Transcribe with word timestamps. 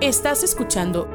Estás 0.00 0.42
escuchando 0.42 1.08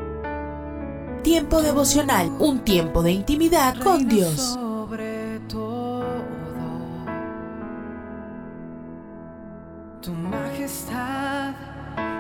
Tiempo 1.24 1.62
devocional, 1.62 2.30
un 2.40 2.60
tiempo 2.60 3.02
de 3.04 3.12
intimidad 3.12 3.76
con 3.80 4.08
Dios. 4.08 4.36
Sobre 4.54 5.40
todo, 5.50 6.06
tu 10.02 10.12
majestad 10.12 11.54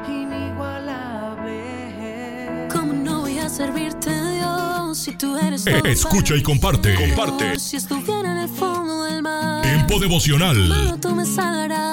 inigualable. 0.07 2.67
¿Cómo 2.71 2.93
no 2.93 3.21
voy 3.21 3.39
a 3.39 3.49
servirte, 3.49 4.09
Dios, 4.09 4.97
si 4.97 5.15
tú 5.15 5.37
eres 5.37 5.63
todo 5.63 5.75
Eh, 5.75 5.81
Escucha 5.91 6.35
y 6.35 6.43
comparte. 6.43 6.93
Comparte. 6.95 7.57
Si 7.59 7.77
estuviera 7.77 8.31
en 8.33 8.37
el 8.39 8.49
fondo 8.49 9.03
del 9.05 9.21
mar, 9.21 9.61
Tiempo 9.61 9.97
devocional. 9.99 10.97
tú 11.01 11.15
me 11.15 11.25
salvarás. 11.25 11.88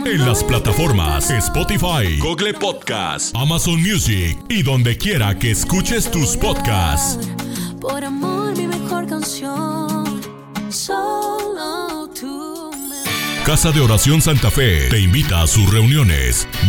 ¿Cómo 0.00 0.12
En 0.12 0.26
las 0.26 0.42
plataformas? 0.42 1.28
Spotify, 1.30 2.18
Google 2.20 2.54
Podcast, 2.54 3.36
Amazon 3.36 3.82
Music 3.82 4.38
y 4.48 4.62
donde 4.62 4.96
quiera 4.96 5.38
que 5.38 5.50
escuches 5.50 6.10
tus 6.10 6.38
podcasts. 6.38 7.28
Por 7.78 8.02
amor, 8.02 8.56
mi 8.56 8.66
mejor 8.66 9.06
canción. 9.06 10.22
Solo 10.70 12.08
tú 12.18 12.70
Casa 13.44 13.72
de 13.72 13.80
Oración 13.80 14.22
Santa 14.22 14.50
Fe 14.50 14.88
te 14.88 15.00
invita 15.00 15.42
a 15.42 15.46
sus 15.46 15.70
reuniones. 15.70 16.46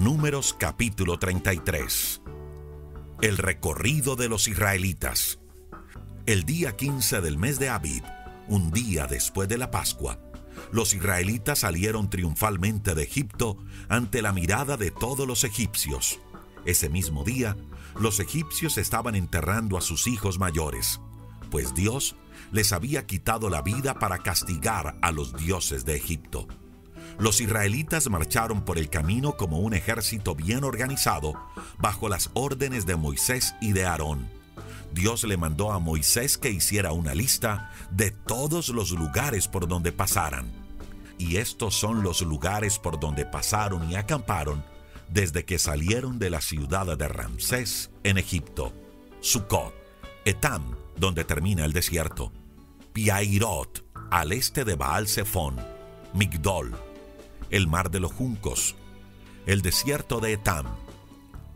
Números 0.00 0.56
capítulo 0.58 1.18
33. 1.18 2.22
El 3.20 3.36
recorrido 3.36 4.16
de 4.16 4.30
los 4.30 4.48
israelitas. 4.48 5.40
El 6.24 6.44
día 6.44 6.74
15 6.74 7.20
del 7.20 7.36
mes 7.36 7.58
de 7.58 7.68
Abib, 7.68 8.02
un 8.48 8.70
día 8.70 9.06
después 9.06 9.46
de 9.50 9.58
la 9.58 9.70
Pascua, 9.70 10.18
los 10.72 10.94
israelitas 10.94 11.58
salieron 11.58 12.08
triunfalmente 12.08 12.94
de 12.94 13.02
Egipto 13.02 13.58
ante 13.90 14.22
la 14.22 14.32
mirada 14.32 14.78
de 14.78 14.90
todos 14.90 15.28
los 15.28 15.44
egipcios. 15.44 16.18
Ese 16.64 16.88
mismo 16.88 17.22
día, 17.22 17.54
los 18.00 18.20
egipcios 18.20 18.78
estaban 18.78 19.14
enterrando 19.14 19.76
a 19.76 19.82
sus 19.82 20.06
hijos 20.06 20.38
mayores, 20.38 20.98
pues 21.50 21.74
Dios 21.74 22.16
les 22.52 22.72
había 22.72 23.04
quitado 23.04 23.50
la 23.50 23.60
vida 23.60 23.98
para 23.98 24.16
castigar 24.20 24.96
a 25.02 25.12
los 25.12 25.36
dioses 25.36 25.84
de 25.84 25.96
Egipto. 25.96 26.48
Los 27.18 27.40
israelitas 27.40 28.08
marcharon 28.08 28.64
por 28.64 28.78
el 28.78 28.88
camino 28.88 29.36
como 29.36 29.58
un 29.58 29.74
ejército 29.74 30.34
bien 30.34 30.64
organizado, 30.64 31.34
bajo 31.78 32.08
las 32.08 32.30
órdenes 32.34 32.86
de 32.86 32.96
Moisés 32.96 33.54
y 33.60 33.72
de 33.72 33.84
Aarón. 33.84 34.28
Dios 34.92 35.24
le 35.24 35.36
mandó 35.36 35.72
a 35.72 35.78
Moisés 35.78 36.38
que 36.38 36.50
hiciera 36.50 36.92
una 36.92 37.14
lista 37.14 37.70
de 37.90 38.10
todos 38.10 38.70
los 38.70 38.90
lugares 38.90 39.46
por 39.46 39.68
donde 39.68 39.92
pasaran. 39.92 40.50
Y 41.18 41.36
estos 41.36 41.74
son 41.74 42.02
los 42.02 42.22
lugares 42.22 42.78
por 42.78 42.98
donde 42.98 43.24
pasaron 43.24 43.90
y 43.90 43.94
acamparon 43.94 44.64
desde 45.08 45.44
que 45.44 45.58
salieron 45.58 46.18
de 46.18 46.30
la 46.30 46.40
ciudad 46.40 46.96
de 46.96 47.08
Ramsés 47.08 47.90
en 48.04 48.16
Egipto. 48.18 48.72
Sucot, 49.20 49.74
Etam, 50.24 50.76
donde 50.96 51.24
termina 51.24 51.64
el 51.64 51.72
desierto, 51.72 52.32
Piairot, 52.92 53.84
al 54.10 54.32
este 54.32 54.64
de 54.64 54.74
Baal 54.74 55.08
Zephón, 55.08 55.56
Migdol, 56.14 56.74
el 57.50 57.66
mar 57.66 57.90
de 57.90 58.00
los 58.00 58.12
juncos, 58.12 58.76
el 59.46 59.62
desierto 59.62 60.20
de 60.20 60.34
Etam, 60.34 60.66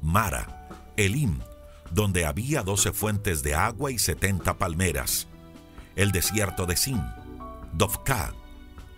Mara, 0.03 0.69
Elim, 0.97 1.41
donde 1.91 2.27
había 2.27 2.63
doce 2.63 2.93
fuentes 2.93 3.43
de 3.43 3.55
agua 3.55 3.91
y 3.91 3.99
setenta 3.99 4.59
palmeras, 4.59 5.29
el 5.97 6.13
desierto 6.13 6.67
de 6.67 6.77
Sin, 6.77 7.01
Dovka, 7.73 8.35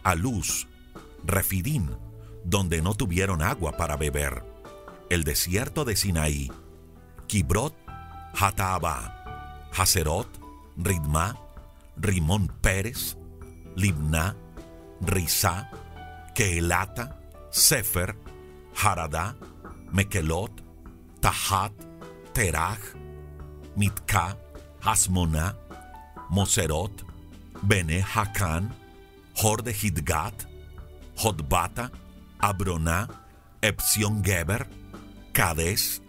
Aluz, 0.02 0.66
Refidim, 1.24 1.88
donde 2.44 2.80
no 2.80 2.94
tuvieron 2.94 3.42
agua 3.42 3.72
para 3.72 3.96
beber, 3.96 4.44
el 5.10 5.24
desierto 5.24 5.84
de 5.84 5.96
Sinaí, 5.96 6.50
Kibrot, 7.26 7.74
Hataabá, 8.38 9.68
Haserot, 9.76 10.28
Ridma, 10.76 11.38
Rimón 11.96 12.48
Pérez, 12.60 13.16
Libna, 13.74 14.36
Rizá, 15.00 15.70
Keelata, 16.36 17.16
Sefer, 17.50 18.14
Haradá, 18.74 19.34
Mekelot, 19.90 20.52
Tahat, 21.18 21.72
Teraj, 22.34 22.78
Mitka, 23.74 24.36
Hasmona, 24.84 25.56
Moserot, 26.28 27.04
Bene 27.62 28.02
Hakan, 28.02 28.70
Hor 29.42 29.62
de 29.62 29.72
Hidgat, 29.72 30.46
Jotbata, 31.16 31.90
Abroná, 32.38 33.08
Epsion 33.62 34.22
Geber, 34.22 34.66
Cades, 35.32 36.02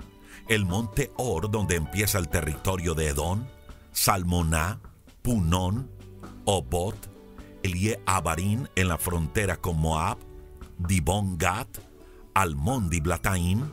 el 0.50 0.66
monte 0.66 1.10
Or 1.16 1.50
donde 1.50 1.78
empieza 1.78 2.18
el 2.18 2.28
territorio 2.28 2.94
de 2.96 3.08
Edom, 3.08 3.46
Salmoná, 3.94 4.82
Punón, 5.22 5.90
Obot, 6.44 7.17
Elie 7.68 8.00
Abarín 8.06 8.70
en 8.78 8.88
la 8.88 8.98
frontera 8.98 9.58
con 9.58 9.78
Moab, 9.78 10.18
Dibon 10.78 11.38
Gat, 11.38 11.68
Almón 12.34 12.90
Diblataim, 12.90 13.70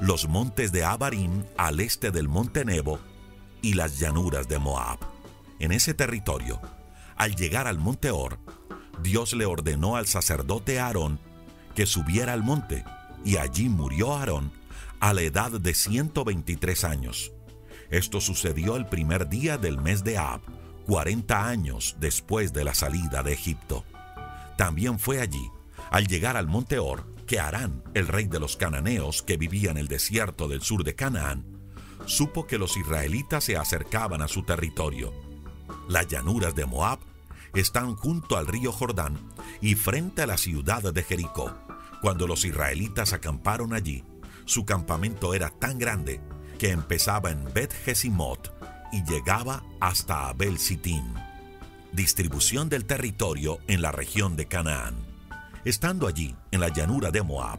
los 0.00 0.28
montes 0.28 0.72
de 0.72 0.82
Abarim 0.82 1.44
al 1.56 1.78
este 1.78 2.10
del 2.10 2.26
monte 2.26 2.64
Nebo 2.64 2.98
y 3.62 3.74
las 3.74 4.00
llanuras 4.00 4.48
de 4.48 4.58
Moab. 4.58 4.98
En 5.60 5.70
ese 5.70 5.94
territorio, 5.94 6.60
al 7.14 7.36
llegar 7.36 7.68
al 7.68 7.78
monte 7.78 8.10
Or, 8.10 8.40
Dios 9.00 9.32
le 9.34 9.46
ordenó 9.46 9.94
al 9.94 10.08
sacerdote 10.08 10.80
Aarón 10.80 11.20
que 11.76 11.86
subiera 11.86 12.32
al 12.32 12.42
monte, 12.42 12.84
y 13.24 13.36
allí 13.36 13.68
murió 13.68 14.12
Aarón 14.12 14.50
a 14.98 15.14
la 15.14 15.22
edad 15.22 15.52
de 15.52 15.72
123 15.72 16.82
años. 16.82 17.32
Esto 17.90 18.20
sucedió 18.20 18.74
el 18.74 18.86
primer 18.86 19.28
día 19.28 19.56
del 19.56 19.78
mes 19.78 20.02
de 20.02 20.18
Ab, 20.18 20.40
40 20.90 21.46
años 21.46 21.94
después 22.00 22.52
de 22.52 22.64
la 22.64 22.74
salida 22.74 23.22
de 23.22 23.32
Egipto. 23.32 23.84
También 24.56 24.98
fue 24.98 25.20
allí, 25.20 25.48
al 25.88 26.08
llegar 26.08 26.36
al 26.36 26.48
monte 26.48 26.80
Or, 26.80 27.06
que 27.28 27.38
Arán, 27.38 27.84
el 27.94 28.08
rey 28.08 28.26
de 28.26 28.40
los 28.40 28.56
cananeos 28.56 29.22
que 29.22 29.36
vivía 29.36 29.70
en 29.70 29.78
el 29.78 29.86
desierto 29.86 30.48
del 30.48 30.62
sur 30.62 30.82
de 30.82 30.96
Canaán, 30.96 31.44
supo 32.06 32.48
que 32.48 32.58
los 32.58 32.76
israelitas 32.76 33.44
se 33.44 33.56
acercaban 33.56 34.20
a 34.20 34.26
su 34.26 34.42
territorio. 34.42 35.12
Las 35.88 36.08
llanuras 36.08 36.56
de 36.56 36.66
Moab 36.66 36.98
están 37.54 37.94
junto 37.94 38.36
al 38.36 38.48
río 38.48 38.72
Jordán 38.72 39.16
y 39.60 39.76
frente 39.76 40.22
a 40.22 40.26
la 40.26 40.38
ciudad 40.38 40.92
de 40.92 41.02
Jericó. 41.04 41.54
Cuando 42.02 42.26
los 42.26 42.44
israelitas 42.44 43.12
acamparon 43.12 43.74
allí, 43.74 44.02
su 44.44 44.64
campamento 44.64 45.34
era 45.34 45.50
tan 45.50 45.78
grande 45.78 46.20
que 46.58 46.70
empezaba 46.70 47.30
en 47.30 47.44
Bet 47.54 47.72
Jesimot 47.84 48.59
y 48.92 49.04
llegaba 49.04 49.62
hasta 49.80 50.28
Abel 50.28 50.58
Sitim. 50.58 51.04
Distribución 51.92 52.68
del 52.68 52.84
territorio 52.84 53.58
en 53.66 53.82
la 53.82 53.92
región 53.92 54.36
de 54.36 54.46
Canaán. 54.46 54.94
Estando 55.64 56.06
allí, 56.06 56.34
en 56.50 56.60
la 56.60 56.68
llanura 56.68 57.10
de 57.10 57.22
Moab, 57.22 57.58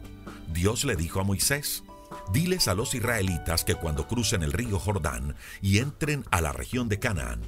Dios 0.52 0.84
le 0.84 0.96
dijo 0.96 1.20
a 1.20 1.24
Moisés, 1.24 1.84
Diles 2.32 2.68
a 2.68 2.74
los 2.74 2.94
israelitas 2.94 3.64
que 3.64 3.74
cuando 3.74 4.06
crucen 4.06 4.42
el 4.42 4.52
río 4.52 4.78
Jordán 4.78 5.34
y 5.60 5.78
entren 5.78 6.24
a 6.30 6.40
la 6.40 6.52
región 6.52 6.88
de 6.88 6.98
Canaán, 6.98 7.40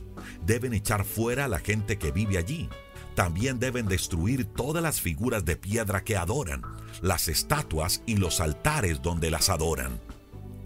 deben 0.44 0.74
echar 0.74 1.04
fuera 1.04 1.46
a 1.46 1.48
la 1.48 1.58
gente 1.58 1.98
que 1.98 2.12
vive 2.12 2.38
allí. 2.38 2.68
También 3.14 3.58
deben 3.60 3.86
destruir 3.86 4.44
todas 4.44 4.82
las 4.82 5.00
figuras 5.00 5.44
de 5.44 5.56
piedra 5.56 6.02
que 6.02 6.16
adoran, 6.16 6.62
las 7.00 7.28
estatuas 7.28 8.02
y 8.06 8.16
los 8.16 8.40
altares 8.40 9.02
donde 9.02 9.30
las 9.30 9.48
adoran. 9.48 10.00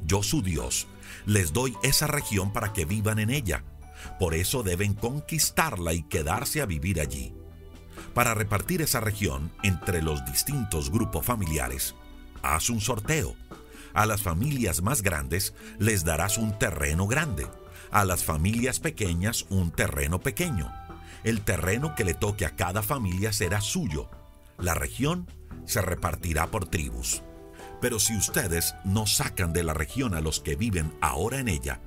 Yo, 0.05 0.23
su 0.23 0.43
Dios, 0.43 0.87
les 1.29 1.53
doy 1.53 1.77
esa 1.83 2.07
región 2.07 2.55
para 2.55 2.73
que 2.73 2.87
vivan 2.87 3.19
en 3.19 3.29
ella. 3.29 3.63
Por 4.19 4.35
eso 4.35 4.63
deben 4.63 4.95
conquistarla 4.95 5.93
y 5.93 6.03
quedarse 6.03 6.63
a 6.63 6.67
vivir 6.67 7.03
allí. 7.03 7.35
Para 8.15 8.33
repartir 8.33 8.81
esa 8.81 9.01
región 9.01 9.53
entre 9.63 10.01
los 10.01 10.25
distintos 10.25 10.91
grupos 10.91 11.27
familiares, 11.27 11.95
haz 12.43 12.71
un 12.71 12.81
sorteo. 12.81 13.37
A 13.93 14.07
las 14.07 14.23
familias 14.23 14.81
más 14.81 15.03
grandes 15.03 15.53
les 15.79 16.03
darás 16.03 16.39
un 16.39 16.59
terreno 16.59 17.07
grande, 17.07 17.47
a 17.91 18.07
las 18.07 18.25
familias 18.25 18.81
pequeñas 18.81 19.45
un 19.51 19.71
terreno 19.71 20.21
pequeño. 20.21 20.73
El 21.25 21.43
terreno 21.43 21.95
que 21.95 22.05
le 22.05 22.15
toque 22.15 22.47
a 22.47 22.57
cada 22.57 22.81
familia 22.81 23.35
será 23.35 23.61
suyo. 23.61 24.09
La 24.57 24.73
región 24.73 25.31
se 25.67 25.83
repartirá 25.83 26.47
por 26.47 26.67
tribus. 26.71 27.23
Pero 27.81 28.01
si 28.01 28.17
ustedes 28.17 28.75
no 28.85 29.07
sacan 29.07 29.53
de 29.53 29.63
la 29.63 29.75
región 29.75 30.15
a 30.15 30.21
los 30.21 30.41
que 30.41 30.57
viven 30.57 30.93
ahora 31.01 31.39
en 31.39 31.49
ella, 31.49 31.81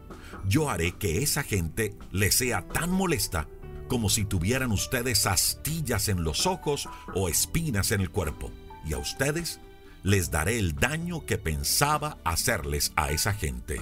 yo 0.48 0.70
haré 0.70 0.94
que 0.94 1.22
esa 1.22 1.44
gente 1.44 1.96
les 2.12 2.36
sea 2.36 2.68
tan 2.68 2.90
molesta 2.92 3.48
como 3.88 4.10
si 4.10 4.24
tuvieran 4.24 4.72
ustedes 4.72 5.26
astillas 5.26 6.08
en 6.08 6.24
los 6.24 6.46
ojos 6.46 6.88
o 7.14 7.28
espinas 7.28 7.92
en 7.92 8.00
el 8.00 8.10
cuerpo. 8.10 8.50
Y 8.86 8.94
a 8.94 8.98
ustedes 8.98 9.60
les 10.04 10.32
daré 10.32 10.58
el 10.58 10.76
daño 10.76 11.26
que 11.26 11.38
pensaba 11.38 12.18
hacerles 12.24 12.94
a 12.96 13.12
esa 13.12 13.34
gente. 13.34 13.82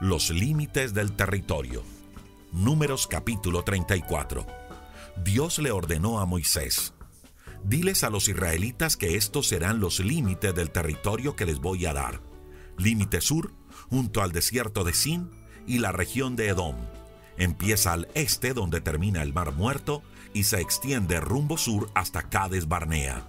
Los 0.00 0.30
límites 0.30 0.94
del 0.94 1.12
territorio. 1.12 1.84
Números 2.52 3.06
capítulo 3.06 3.62
34. 3.62 4.44
Dios 5.22 5.58
le 5.60 5.70
ordenó 5.70 6.18
a 6.18 6.26
Moisés, 6.26 6.92
diles 7.64 8.04
a 8.04 8.10
los 8.10 8.28
israelitas 8.28 8.96
que 8.96 9.16
estos 9.16 9.48
serán 9.48 9.80
los 9.80 10.00
límites 10.00 10.54
del 10.54 10.70
territorio 10.70 11.36
que 11.36 11.46
les 11.46 11.58
voy 11.58 11.86
a 11.86 11.92
dar. 11.92 12.20
Límite 12.76 13.20
sur, 13.20 13.52
junto 13.88 14.22
al 14.22 14.32
desierto 14.32 14.84
de 14.84 14.94
Sin 14.94 15.30
y 15.66 15.78
la 15.78 15.92
región 15.92 16.36
de 16.36 16.48
Edom. 16.48 16.76
Empieza 17.36 17.92
al 17.92 18.08
este 18.14 18.54
donde 18.54 18.80
termina 18.80 19.22
el 19.22 19.32
Mar 19.32 19.52
Muerto 19.52 20.02
y 20.32 20.44
se 20.44 20.60
extiende 20.60 21.20
rumbo 21.20 21.58
sur 21.58 21.90
hasta 21.94 22.22
Cades 22.22 22.68
Barnea, 22.68 23.28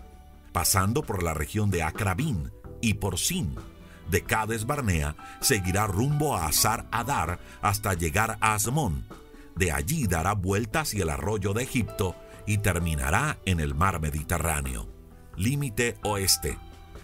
pasando 0.51 1.01
por 1.01 1.24
la 1.24 1.34
región 1.34 1.72
de 1.72 1.84
Acrabín 1.84 2.51
y 2.81 2.95
por 2.95 3.18
Sin. 3.18 3.56
De 4.10 4.24
Cades 4.24 4.66
Barnea 4.66 5.16
seguirá 5.39 5.88
rumbo 5.88 6.36
a 6.36 6.48
Azar 6.48 6.88
Adar 6.92 7.39
hasta 7.62 7.94
llegar 7.94 8.38
a 8.42 8.56
Asmón. 8.56 9.06
De 9.56 9.72
allí 9.72 10.07
dará 10.07 10.34
vuelta 10.34 10.81
hacia 10.81 11.04
el 11.04 11.10
arroyo 11.10 11.54
de 11.54 11.63
Egipto 11.63 12.16
y 12.51 12.57
terminará 12.57 13.38
en 13.45 13.62
el 13.62 13.74
mar 13.74 14.01
Mediterráneo. 14.01 14.86
Límite 15.38 15.95
oeste. 16.03 16.57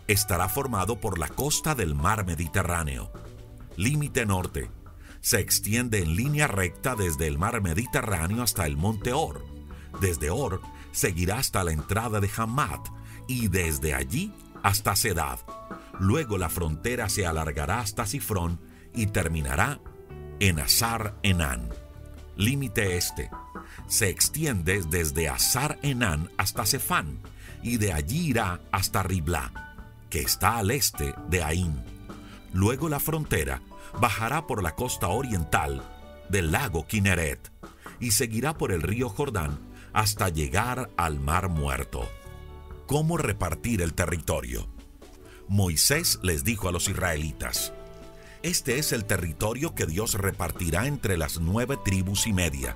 Estará 0.05 0.49
formado 0.49 0.99
por 0.99 1.17
la 1.17 1.29
costa 1.29 1.73
del 1.73 1.95
mar 1.95 2.25
Mediterráneo. 2.25 3.13
Límite 3.77 4.25
norte. 4.25 4.69
Se 5.21 5.39
extiende 5.39 5.99
en 5.99 6.17
línea 6.17 6.47
recta 6.47 6.95
desde 6.95 7.27
el 7.27 7.37
mar 7.37 7.61
Mediterráneo 7.61 8.43
hasta 8.43 8.65
el 8.65 8.75
monte 8.75 9.13
Or. 9.13 9.45
Desde 10.01 10.31
Or 10.31 10.59
seguirá 10.91 11.37
hasta 11.37 11.63
la 11.63 11.71
entrada 11.71 12.19
de 12.19 12.29
Hamat 12.35 12.85
y 13.29 13.47
desde 13.47 13.93
allí 13.93 14.33
hasta 14.63 14.97
Sedad. 14.97 15.39
Luego 15.97 16.37
la 16.37 16.49
frontera 16.49 17.07
se 17.07 17.25
alargará 17.25 17.79
hasta 17.79 18.05
Sifrón 18.05 18.59
y 18.93 19.07
terminará 19.07 19.79
en 20.41 20.59
Azar 20.59 21.17
Enán. 21.23 21.69
Límite 22.37 22.97
este 22.97 23.29
se 23.87 24.09
extiende 24.09 24.83
desde 24.83 25.29
Azar 25.29 25.79
Enán 25.81 26.29
hasta 26.37 26.65
Cefán 26.65 27.19
y 27.63 27.77
de 27.77 27.93
allí 27.93 28.29
irá 28.29 28.61
hasta 28.71 29.03
Ribla, 29.03 29.75
que 30.09 30.21
está 30.21 30.57
al 30.57 30.71
este 30.71 31.13
de 31.29 31.43
Ain. 31.43 31.83
Luego 32.53 32.89
la 32.89 32.99
frontera 32.99 33.61
bajará 33.99 34.45
por 34.45 34.61
la 34.61 34.75
costa 34.75 35.07
oriental 35.07 35.83
del 36.29 36.51
lago 36.51 36.85
Kineret 36.85 37.51
y 37.99 38.11
seguirá 38.11 38.57
por 38.57 38.71
el 38.71 38.81
río 38.81 39.09
Jordán 39.09 39.59
hasta 39.93 40.29
llegar 40.29 40.91
al 40.97 41.19
Mar 41.19 41.49
Muerto. 41.49 42.07
¿Cómo 42.85 43.17
repartir 43.17 43.81
el 43.81 43.93
territorio? 43.93 44.67
Moisés 45.47 46.19
les 46.21 46.43
dijo 46.43 46.67
a 46.69 46.71
los 46.71 46.89
israelitas, 46.89 47.73
Este 48.47 48.79
es 48.79 48.91
el 48.93 49.05
territorio 49.05 49.75
que 49.75 49.85
Dios 49.85 50.13
repartirá 50.15 50.87
entre 50.87 51.17
las 51.17 51.39
nueve 51.39 51.77
tribus 51.83 52.27
y 52.27 52.33
media 52.33 52.75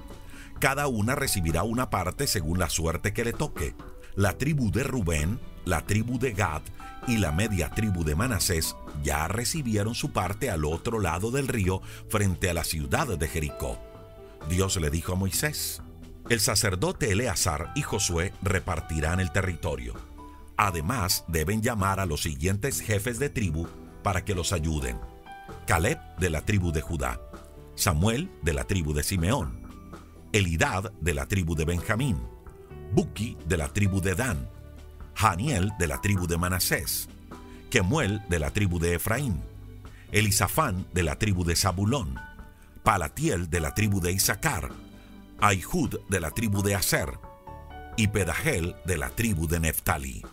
cada 0.62 0.88
una 0.88 1.15
recibirá 1.15 1.63
una 1.63 1.89
parte 1.89 2.27
según 2.27 2.59
la 2.59 2.69
suerte 2.69 3.13
que 3.13 3.23
le 3.23 3.33
toque. 3.33 3.73
La 4.13 4.38
tribu 4.38 4.69
de 4.69 4.83
Rubén, 4.83 5.39
la 5.65 5.88
tribu 5.88 6.19
de 6.19 6.33
Gad 6.33 6.62
y 7.07 7.18
la 7.18 7.31
media 7.31 7.71
tribu 7.71 8.03
de 8.03 8.13
Manasés 8.13 8.75
ya 9.03 9.27
recibieron 9.27 9.95
su 9.95 10.12
parte 10.12 10.51
al 10.51 10.63
otro 10.65 11.00
lado 11.00 11.31
del 11.31 11.47
río 11.47 11.81
frente 12.09 12.47
a 12.47 12.53
la 12.53 12.63
ciudad 12.63 13.07
de 13.07 13.27
Jericó. 13.27 13.79
Dios 14.50 14.77
le 14.77 14.91
dijo 14.91 15.13
a 15.13 15.15
Moisés, 15.15 15.81
el 16.29 16.39
sacerdote 16.39 17.12
Eleazar 17.12 17.71
y 17.73 17.81
Josué 17.81 18.31
repartirán 18.44 19.19
el 19.19 19.31
territorio. 19.31 19.95
Además, 20.57 21.25
deben 21.27 21.63
llamar 21.63 22.00
a 22.00 22.06
los 22.06 22.21
siguientes 22.21 22.81
jefes 22.81 23.18
de 23.18 23.31
tribu 23.31 23.68
para 24.03 24.23
que 24.23 24.35
los 24.35 24.53
ayuden. 24.53 25.00
Caleb 25.68 26.00
de 26.19 26.30
la 26.30 26.42
tribu 26.42 26.72
de 26.72 26.81
Judá, 26.81 27.19
Samuel 27.75 28.30
de 28.42 28.54
la 28.54 28.66
tribu 28.66 28.94
de 28.94 29.04
Simeón, 29.04 29.62
Elidad 30.34 30.92
de 31.02 31.13
la 31.13 31.25
tribu 31.28 31.56
de 31.56 31.66
Benjamín, 31.66 32.18
Buki 32.94 33.38
de 33.46 33.58
la 33.58 33.68
tribu 33.68 34.02
de 34.02 34.16
Dan, 34.16 34.50
Haniel 35.16 35.72
de 35.78 35.88
la 35.88 36.02
tribu 36.02 36.28
de 36.28 36.38
Manasés, 36.38 37.10
Kemuel 37.69 38.22
de 38.30 38.40
la 38.40 38.52
tribu 38.52 38.80
de 38.80 38.96
Efraín, 38.96 39.42
Elisafán 40.12 40.88
de 40.94 41.04
la 41.04 41.18
tribu 41.18 41.44
de 41.44 41.56
Zabulón, 41.56 42.16
Palatiel 42.84 43.50
de 43.50 43.60
la 43.60 43.74
tribu 43.74 44.02
de 44.02 44.12
Isaacar, 44.12 44.69
Aihud 45.40 46.00
de 46.10 46.19
la 46.19 46.31
tribu 46.31 46.62
de 46.64 46.75
Aser 46.75 47.10
y 47.98 48.07
Pedahel 48.07 48.75
de 48.86 48.98
la 48.98 49.10
tribu 49.10 49.48
de 49.48 49.60
Neftali. 49.60 50.24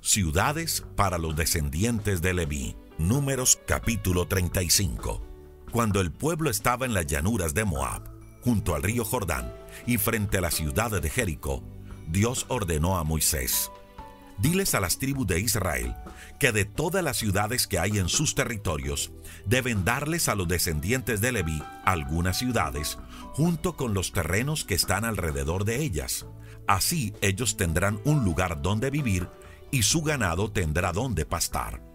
Ciudades 0.00 0.84
para 0.96 1.18
los 1.18 1.36
descendientes 1.36 2.20
de 2.22 2.34
Leví. 2.34 2.76
Números 3.02 3.58
capítulo 3.66 4.28
35. 4.28 5.20
Cuando 5.72 6.00
el 6.00 6.12
pueblo 6.12 6.48
estaba 6.48 6.86
en 6.86 6.94
las 6.94 7.04
llanuras 7.04 7.52
de 7.52 7.64
Moab, 7.64 8.08
junto 8.42 8.76
al 8.76 8.84
río 8.84 9.04
Jordán 9.04 9.52
y 9.88 9.98
frente 9.98 10.38
a 10.38 10.40
la 10.40 10.52
ciudad 10.52 11.02
de 11.02 11.10
Jericó, 11.10 11.64
Dios 12.06 12.46
ordenó 12.48 12.98
a 12.98 13.02
Moisés, 13.02 13.72
diles 14.38 14.76
a 14.76 14.80
las 14.80 15.00
tribus 15.00 15.26
de 15.26 15.40
Israel 15.40 15.96
que 16.38 16.52
de 16.52 16.64
todas 16.64 17.02
las 17.02 17.16
ciudades 17.16 17.66
que 17.66 17.80
hay 17.80 17.98
en 17.98 18.08
sus 18.08 18.36
territorios, 18.36 19.10
deben 19.46 19.84
darles 19.84 20.28
a 20.28 20.36
los 20.36 20.46
descendientes 20.46 21.20
de 21.20 21.32
Leví 21.32 21.60
algunas 21.84 22.38
ciudades, 22.38 23.00
junto 23.32 23.76
con 23.76 23.94
los 23.94 24.12
terrenos 24.12 24.64
que 24.64 24.74
están 24.74 25.04
alrededor 25.04 25.64
de 25.64 25.82
ellas. 25.82 26.24
Así 26.68 27.14
ellos 27.20 27.56
tendrán 27.56 28.00
un 28.04 28.24
lugar 28.24 28.62
donde 28.62 28.90
vivir 28.90 29.28
y 29.72 29.82
su 29.82 30.02
ganado 30.02 30.52
tendrá 30.52 30.92
donde 30.92 31.26
pastar. 31.26 31.91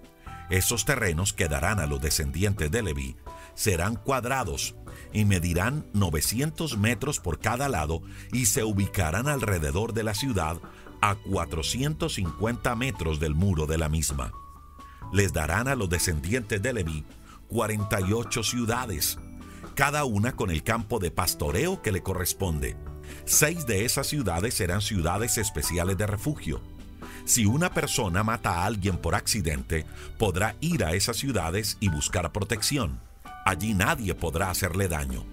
Esos 0.50 0.86
terrenos 0.86 1.34
que 1.34 1.48
darán 1.48 1.80
a 1.80 1.88
los 1.88 2.02
descendientes 2.02 2.72
de 2.72 2.82
Leví 2.82 3.16
serán 3.54 3.96
cuadrados 3.96 4.76
y 5.12 5.26
medirán 5.26 5.86
900 5.94 6.78
metros 6.78 7.20
por 7.20 7.40
cada 7.40 7.68
lado 7.68 8.02
y 8.32 8.46
se 8.46 8.64
ubicarán 8.64 9.28
alrededor 9.28 9.94
de 9.94 10.04
la 10.04 10.14
ciudad 10.14 10.58
a 11.02 11.16
450 11.16 12.76
metros 12.76 13.20
del 13.20 13.36
muro 13.36 13.66
de 13.66 13.78
la 13.78 13.90
misma. 13.90 14.32
Les 15.12 15.34
darán 15.34 15.68
a 15.68 15.76
los 15.76 15.90
descendientes 15.90 16.62
de 16.62 16.74
Leví 16.74 17.06
48 17.50 18.44
ciudades, 18.44 19.18
cada 19.76 20.06
una 20.06 20.36
con 20.36 20.52
el 20.52 20.64
campo 20.64 21.00
de 21.00 21.12
pastoreo 21.12 21.82
que 21.82 21.92
le 21.92 22.04
corresponde. 22.04 22.78
Seis 23.26 23.66
de 23.66 23.86
esas 23.86 24.08
ciudades 24.08 24.54
serán 24.54 24.82
ciudades 24.82 25.38
especiales 25.38 25.98
de 25.98 26.08
refugio. 26.08 26.62
Si 27.28 27.46
una 27.46 27.74
persona 27.74 28.24
mata 28.24 28.52
a 28.52 28.66
alguien 28.66 28.98
por 28.98 29.14
accidente, 29.14 29.86
podrá 30.18 30.56
ir 30.62 30.86
a 30.86 30.94
esas 30.94 31.18
ciudades 31.18 31.76
y 31.82 31.90
buscar 31.90 32.32
protección. 32.32 33.02
Allí 33.46 33.74
nadie 33.74 34.16
podrá 34.16 34.50
hacerle 34.50 34.88
daño. 34.88 35.26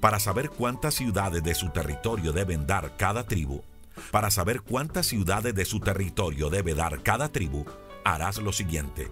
Para 0.00 0.18
saber 0.18 0.50
cuántas 0.50 0.94
ciudades 0.94 1.44
de 1.44 1.54
su 1.54 1.68
territorio 1.68 2.32
deben 2.32 2.66
dar 2.66 2.96
cada 2.96 3.28
tribu, 3.28 3.62
para 4.10 4.32
saber 4.32 4.62
cuántas 4.62 5.06
ciudades 5.06 5.54
de 5.54 5.64
su 5.64 5.78
territorio 5.78 6.50
debe 6.50 6.74
dar 6.74 7.00
cada 7.04 7.28
tribu, 7.28 7.64
harás 8.04 8.38
lo 8.38 8.52
siguiente. 8.52 9.08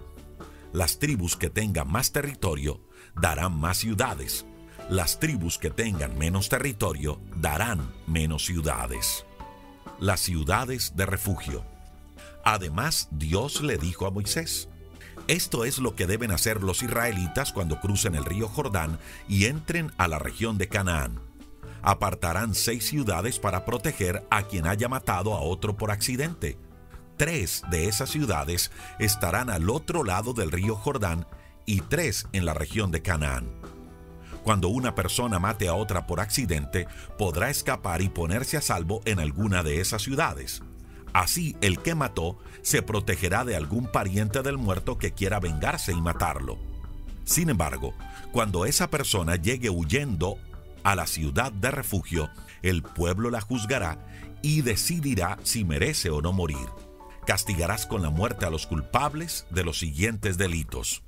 Las 0.73 0.99
tribus 0.99 1.37
que 1.37 1.49
tengan 1.49 1.89
más 1.89 2.11
territorio 2.11 2.81
darán 3.15 3.57
más 3.57 3.77
ciudades. 3.77 4.45
Las 4.89 5.21
tribus 5.21 5.57
que 5.57 5.69
tengan 5.69 6.17
menos 6.17 6.49
territorio 6.49 7.21
darán 7.37 7.93
menos 8.07 8.43
ciudades. 8.43 9.25
Las 10.01 10.19
ciudades 10.19 10.97
de 10.97 11.05
refugio. 11.05 11.78
Además, 12.51 13.09
Dios 13.11 13.61
le 13.61 13.77
dijo 13.77 14.07
a 14.07 14.09
Moisés, 14.09 14.69
esto 15.27 15.65
es 15.65 15.77
lo 15.77 15.95
que 15.95 16.07
deben 16.07 16.31
hacer 16.31 16.63
los 16.63 16.81
israelitas 16.81 17.53
cuando 17.53 17.79
crucen 17.79 18.15
el 18.15 18.25
río 18.25 18.47
Jordán 18.47 18.97
y 19.27 19.45
entren 19.45 19.91
a 19.99 20.07
la 20.07 20.17
región 20.17 20.57
de 20.57 20.67
Canaán. 20.67 21.21
Apartarán 21.83 22.55
seis 22.55 22.87
ciudades 22.87 23.37
para 23.37 23.65
proteger 23.65 24.25
a 24.31 24.41
quien 24.47 24.65
haya 24.65 24.89
matado 24.89 25.35
a 25.35 25.41
otro 25.41 25.77
por 25.77 25.91
accidente. 25.91 26.57
Tres 27.17 27.61
de 27.69 27.87
esas 27.87 28.09
ciudades 28.09 28.71
estarán 28.97 29.51
al 29.51 29.69
otro 29.69 30.03
lado 30.03 30.33
del 30.33 30.51
río 30.51 30.75
Jordán 30.75 31.27
y 31.67 31.81
tres 31.81 32.25
en 32.31 32.45
la 32.45 32.55
región 32.55 32.89
de 32.89 33.03
Canaán. 33.03 33.45
Cuando 34.41 34.69
una 34.69 34.95
persona 34.95 35.37
mate 35.37 35.67
a 35.67 35.75
otra 35.75 36.07
por 36.07 36.19
accidente, 36.19 36.87
podrá 37.15 37.51
escapar 37.51 38.01
y 38.01 38.09
ponerse 38.09 38.57
a 38.57 38.61
salvo 38.61 39.03
en 39.05 39.19
alguna 39.19 39.61
de 39.61 39.81
esas 39.81 40.01
ciudades. 40.01 40.63
Así 41.13 41.55
el 41.61 41.79
que 41.79 41.95
mató 41.95 42.37
se 42.61 42.81
protegerá 42.81 43.45
de 43.45 43.55
algún 43.55 43.87
pariente 43.87 44.41
del 44.41 44.57
muerto 44.57 44.97
que 44.97 45.11
quiera 45.11 45.39
vengarse 45.39 45.91
y 45.91 46.01
matarlo. 46.01 46.57
Sin 47.23 47.49
embargo, 47.49 47.93
cuando 48.31 48.65
esa 48.65 48.89
persona 48.89 49.35
llegue 49.35 49.69
huyendo 49.69 50.37
a 50.83 50.95
la 50.95 51.07
ciudad 51.07 51.51
de 51.51 51.71
refugio, 51.71 52.29
el 52.61 52.83
pueblo 52.83 53.29
la 53.29 53.41
juzgará 53.41 54.05
y 54.41 54.61
decidirá 54.61 55.37
si 55.43 55.63
merece 55.63 56.09
o 56.09 56.21
no 56.21 56.31
morir. 56.31 56.67
Castigarás 57.25 57.85
con 57.85 58.01
la 58.01 58.09
muerte 58.09 58.45
a 58.45 58.49
los 58.49 58.65
culpables 58.65 59.45
de 59.51 59.63
los 59.63 59.77
siguientes 59.77 60.37
delitos. 60.37 61.03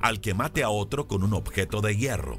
Al 0.00 0.20
que 0.20 0.34
mate 0.34 0.62
a 0.62 0.70
otro 0.70 1.06
con 1.06 1.22
un 1.22 1.34
objeto 1.34 1.80
de 1.80 1.96
hierro, 1.96 2.38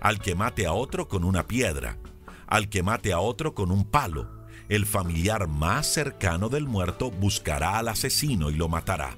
al 0.00 0.20
que 0.20 0.34
mate 0.34 0.66
a 0.66 0.72
otro 0.72 1.08
con 1.08 1.24
una 1.24 1.46
piedra, 1.46 1.98
al 2.46 2.68
que 2.68 2.82
mate 2.82 3.12
a 3.12 3.20
otro 3.20 3.54
con 3.54 3.70
un 3.70 3.84
palo. 3.84 4.37
El 4.68 4.84
familiar 4.84 5.48
más 5.48 5.86
cercano 5.86 6.50
del 6.50 6.66
muerto 6.66 7.10
buscará 7.10 7.78
al 7.78 7.88
asesino 7.88 8.50
y 8.50 8.54
lo 8.54 8.68
matará. 8.68 9.16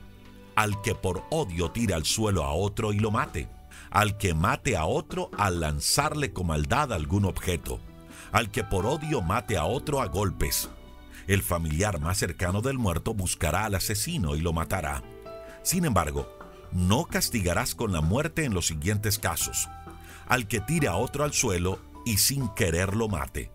Al 0.55 0.81
que 0.81 0.95
por 0.95 1.25
odio 1.31 1.73
tira 1.73 1.97
al 1.97 2.05
suelo 2.05 2.45
a 2.45 2.53
otro 2.53 2.93
y 2.93 3.01
lo 3.01 3.11
mate. 3.11 3.49
Al 3.91 4.17
que 4.17 4.33
mate 4.33 4.77
a 4.77 4.85
otro 4.85 5.29
al 5.37 5.59
lanzarle 5.59 6.33
con 6.33 6.47
maldad 6.47 6.93
algún 6.93 7.25
objeto. 7.25 7.81
Al 8.31 8.53
que 8.53 8.63
por 8.63 8.87
odio 8.87 9.23
mate 9.23 9.57
a 9.57 9.65
otro 9.65 10.01
a 10.01 10.07
golpes. 10.07 10.71
El 11.27 11.43
familiar 11.43 11.99
más 11.99 12.19
cercano 12.19 12.61
del 12.63 12.79
muerto 12.79 13.13
buscará 13.13 13.65
al 13.65 13.75
asesino 13.75 14.37
y 14.37 14.41
lo 14.41 14.53
matará. 14.53 15.03
Sin 15.65 15.85
embargo, 15.85 16.29
no 16.71 17.07
castigarás 17.07 17.75
con 17.75 17.93
la 17.93 18.01
muerte 18.01 18.45
en 18.45 18.55
los 18.55 18.67
siguientes 18.67 19.19
casos. 19.19 19.69
Al 20.29 20.47
que 20.47 20.61
tire 20.61 20.87
a 20.87 20.95
otro 20.95 21.25
al 21.25 21.33
suelo 21.33 21.81
y 22.07 22.19
sin 22.19 22.49
querer 22.51 22.95
lo 22.95 23.09
mate. 23.09 23.51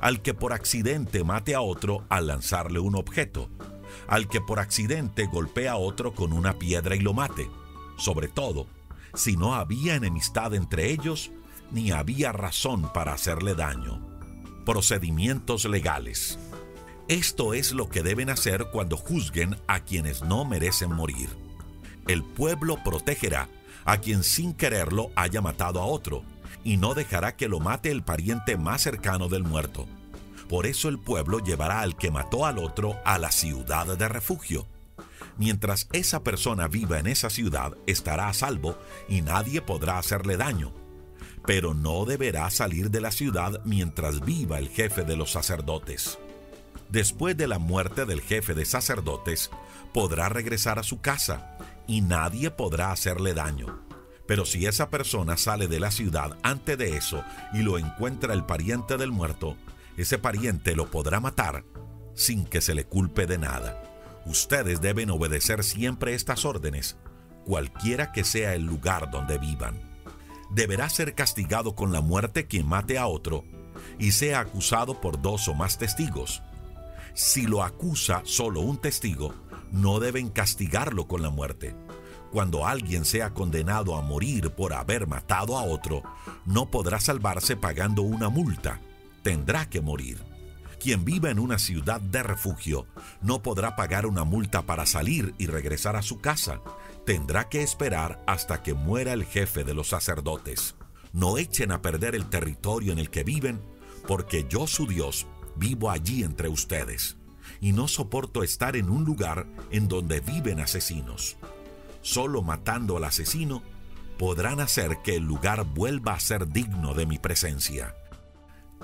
Al 0.00 0.22
que 0.22 0.34
por 0.34 0.52
accidente 0.52 1.24
mate 1.24 1.54
a 1.54 1.60
otro 1.60 2.04
al 2.08 2.26
lanzarle 2.26 2.78
un 2.78 2.94
objeto. 2.94 3.48
Al 4.08 4.28
que 4.28 4.40
por 4.40 4.58
accidente 4.58 5.26
golpea 5.26 5.72
a 5.72 5.76
otro 5.76 6.14
con 6.14 6.32
una 6.32 6.58
piedra 6.58 6.96
y 6.96 7.00
lo 7.00 7.12
mate. 7.12 7.50
Sobre 7.98 8.28
todo, 8.28 8.66
si 9.14 9.36
no 9.36 9.54
había 9.54 9.96
enemistad 9.96 10.54
entre 10.54 10.90
ellos, 10.90 11.30
ni 11.70 11.90
había 11.90 12.32
razón 12.32 12.92
para 12.92 13.12
hacerle 13.12 13.54
daño. 13.54 14.00
Procedimientos 14.64 15.64
legales. 15.64 16.38
Esto 17.08 17.54
es 17.54 17.72
lo 17.72 17.88
que 17.88 18.02
deben 18.02 18.30
hacer 18.30 18.68
cuando 18.72 18.96
juzguen 18.96 19.56
a 19.66 19.80
quienes 19.80 20.22
no 20.22 20.44
merecen 20.44 20.92
morir. 20.92 21.28
El 22.06 22.22
pueblo 22.22 22.78
protegerá 22.84 23.48
a 23.84 23.98
quien 23.98 24.22
sin 24.22 24.54
quererlo 24.54 25.10
haya 25.16 25.40
matado 25.40 25.80
a 25.80 25.86
otro, 25.86 26.22
y 26.64 26.76
no 26.76 26.94
dejará 26.94 27.36
que 27.36 27.48
lo 27.48 27.60
mate 27.60 27.90
el 27.90 28.02
pariente 28.02 28.56
más 28.56 28.82
cercano 28.82 29.28
del 29.28 29.44
muerto. 29.44 29.86
Por 30.48 30.66
eso 30.66 30.88
el 30.88 30.98
pueblo 30.98 31.38
llevará 31.38 31.80
al 31.80 31.96
que 31.96 32.10
mató 32.10 32.46
al 32.46 32.58
otro 32.58 32.98
a 33.04 33.18
la 33.18 33.30
ciudad 33.30 33.86
de 33.96 34.08
refugio. 34.08 34.66
Mientras 35.36 35.88
esa 35.92 36.22
persona 36.22 36.68
viva 36.68 36.98
en 36.98 37.06
esa 37.06 37.30
ciudad, 37.30 37.76
estará 37.86 38.28
a 38.28 38.34
salvo 38.34 38.76
y 39.08 39.22
nadie 39.22 39.62
podrá 39.62 39.98
hacerle 39.98 40.36
daño. 40.36 40.72
Pero 41.46 41.72
no 41.72 42.04
deberá 42.04 42.50
salir 42.50 42.90
de 42.90 43.00
la 43.00 43.10
ciudad 43.10 43.60
mientras 43.64 44.20
viva 44.20 44.58
el 44.58 44.68
jefe 44.68 45.04
de 45.04 45.16
los 45.16 45.30
sacerdotes 45.30 46.18
después 46.90 47.36
de 47.36 47.46
la 47.46 47.58
muerte 47.58 48.04
del 48.04 48.20
jefe 48.20 48.54
de 48.54 48.64
sacerdotes, 48.64 49.50
podrá 49.92 50.28
regresar 50.28 50.78
a 50.78 50.82
su 50.82 51.00
casa 51.00 51.56
y 51.86 52.00
nadie 52.00 52.50
podrá 52.50 52.92
hacerle 52.92 53.34
daño. 53.34 53.89
Pero 54.30 54.44
si 54.44 54.64
esa 54.64 54.90
persona 54.90 55.36
sale 55.36 55.66
de 55.66 55.80
la 55.80 55.90
ciudad 55.90 56.38
antes 56.44 56.78
de 56.78 56.96
eso 56.96 57.24
y 57.52 57.62
lo 57.62 57.78
encuentra 57.78 58.32
el 58.32 58.44
pariente 58.44 58.96
del 58.96 59.10
muerto, 59.10 59.56
ese 59.96 60.18
pariente 60.18 60.76
lo 60.76 60.88
podrá 60.88 61.18
matar 61.18 61.64
sin 62.14 62.44
que 62.44 62.60
se 62.60 62.76
le 62.76 62.84
culpe 62.84 63.26
de 63.26 63.38
nada. 63.38 63.82
Ustedes 64.26 64.80
deben 64.80 65.10
obedecer 65.10 65.64
siempre 65.64 66.14
estas 66.14 66.44
órdenes, 66.44 66.96
cualquiera 67.44 68.12
que 68.12 68.22
sea 68.22 68.54
el 68.54 68.62
lugar 68.62 69.10
donde 69.10 69.36
vivan. 69.36 69.82
Deberá 70.52 70.88
ser 70.90 71.16
castigado 71.16 71.74
con 71.74 71.90
la 71.90 72.00
muerte 72.00 72.46
quien 72.46 72.68
mate 72.68 72.98
a 72.98 73.08
otro 73.08 73.42
y 73.98 74.12
sea 74.12 74.38
acusado 74.38 75.00
por 75.00 75.20
dos 75.20 75.48
o 75.48 75.54
más 75.54 75.76
testigos 75.76 76.40
si 77.14 77.46
lo 77.46 77.62
acusa 77.62 78.22
solo 78.24 78.60
un 78.60 78.78
testigo, 78.78 79.34
no 79.72 79.98
deben 80.00 80.28
castigarlo 80.28 81.08
con 81.08 81.22
la 81.22 81.30
muerte. 81.30 81.74
Cuando 82.32 82.66
alguien 82.66 83.04
sea 83.04 83.30
condenado 83.30 83.96
a 83.96 84.02
morir 84.02 84.50
por 84.50 84.72
haber 84.72 85.06
matado 85.06 85.58
a 85.58 85.64
otro, 85.64 86.02
no 86.46 86.70
podrá 86.70 87.00
salvarse 87.00 87.56
pagando 87.56 88.02
una 88.02 88.28
multa. 88.28 88.80
Tendrá 89.22 89.68
que 89.68 89.80
morir. 89.80 90.22
Quien 90.78 91.04
viva 91.04 91.30
en 91.30 91.38
una 91.38 91.58
ciudad 91.58 92.00
de 92.00 92.22
refugio 92.22 92.86
no 93.20 93.42
podrá 93.42 93.76
pagar 93.76 94.06
una 94.06 94.24
multa 94.24 94.62
para 94.62 94.86
salir 94.86 95.34
y 95.38 95.46
regresar 95.46 95.96
a 95.96 96.02
su 96.02 96.20
casa. 96.20 96.60
Tendrá 97.04 97.48
que 97.48 97.62
esperar 97.62 98.22
hasta 98.26 98.62
que 98.62 98.74
muera 98.74 99.12
el 99.12 99.24
jefe 99.24 99.64
de 99.64 99.74
los 99.74 99.88
sacerdotes. 99.88 100.76
No 101.12 101.36
echen 101.36 101.72
a 101.72 101.82
perder 101.82 102.14
el 102.14 102.30
territorio 102.30 102.92
en 102.92 102.98
el 102.98 103.10
que 103.10 103.24
viven, 103.24 103.60
porque 104.06 104.46
yo 104.48 104.66
su 104.66 104.86
Dios 104.86 105.26
Vivo 105.56 105.90
allí 105.90 106.22
entre 106.22 106.48
ustedes 106.48 107.16
y 107.60 107.72
no 107.72 107.88
soporto 107.88 108.42
estar 108.42 108.76
en 108.76 108.88
un 108.88 109.04
lugar 109.04 109.46
en 109.70 109.88
donde 109.88 110.20
viven 110.20 110.60
asesinos. 110.60 111.36
Solo 112.02 112.42
matando 112.42 112.96
al 112.96 113.04
asesino 113.04 113.62
podrán 114.18 114.60
hacer 114.60 114.98
que 115.02 115.16
el 115.16 115.24
lugar 115.24 115.64
vuelva 115.64 116.14
a 116.14 116.20
ser 116.20 116.48
digno 116.48 116.94
de 116.94 117.06
mi 117.06 117.18
presencia. 117.18 117.94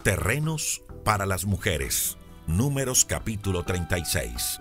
Terrenos 0.02 0.82
para 1.04 1.26
las 1.26 1.44
mujeres. 1.44 2.16
Números 2.46 3.04
capítulo 3.04 3.64
36. 3.64 4.60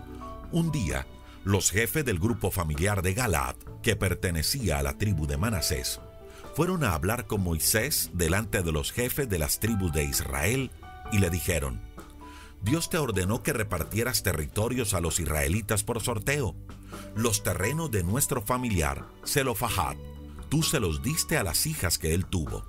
Un 0.52 0.72
día, 0.72 1.06
los 1.44 1.70
jefes 1.70 2.04
del 2.04 2.20
grupo 2.20 2.50
familiar 2.50 3.02
de 3.02 3.14
Galad, 3.14 3.56
que 3.84 3.96
pertenecía 3.96 4.80
a 4.80 4.84
la 4.84 4.98
tribu 4.98 5.28
de 5.28 5.38
Manasés, 5.38 6.00
fueron 6.56 6.84
a 6.84 6.94
hablar 6.94 7.28
con 7.28 7.42
Moisés 7.42 8.10
delante 8.14 8.64
de 8.64 8.72
los 8.72 8.92
jefes 8.92 9.30
de 9.30 9.38
las 9.38 9.60
tribus 9.60 9.92
de 9.92 10.06
Israel 10.06 10.72
y 11.12 11.20
le 11.20 11.30
dijeron, 11.30 11.82
Dios 12.62 12.90
te 12.90 12.98
ordenó 12.98 13.44
que 13.44 13.54
repartieras 13.54 14.24
territorios 14.24 14.94
a 14.94 15.02
los 15.02 15.20
israelitas 15.20 15.84
por 15.84 16.02
sorteo. 16.02 16.56
Los 17.16 17.44
terrenos 17.44 17.92
de 17.92 18.04
nuestro 18.04 18.42
familiar, 18.42 19.06
Zelofahad, 19.26 19.96
tú 20.50 20.64
se 20.64 20.80
los 20.80 21.02
diste 21.02 21.38
a 21.38 21.44
las 21.44 21.66
hijas 21.66 21.98
que 21.98 22.14
él 22.14 22.26
tuvo. 22.26 22.64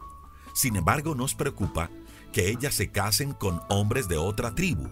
Sin 0.54 0.76
embargo, 0.76 1.14
nos 1.14 1.34
preocupa 1.34 1.90
que 2.32 2.48
ellas 2.48 2.74
se 2.74 2.90
casen 2.90 3.32
con 3.32 3.60
hombres 3.68 4.08
de 4.08 4.16
otra 4.16 4.54
tribu, 4.54 4.88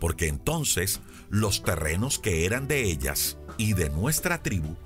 porque 0.00 0.28
entonces 0.28 1.00
los 1.30 1.62
terrenos 1.62 2.18
que 2.18 2.44
eran 2.44 2.68
de 2.68 2.84
ellas 2.84 3.38
y 3.56 3.74
de 3.74 3.90
nuestra 3.90 4.42
tribu 4.42 4.76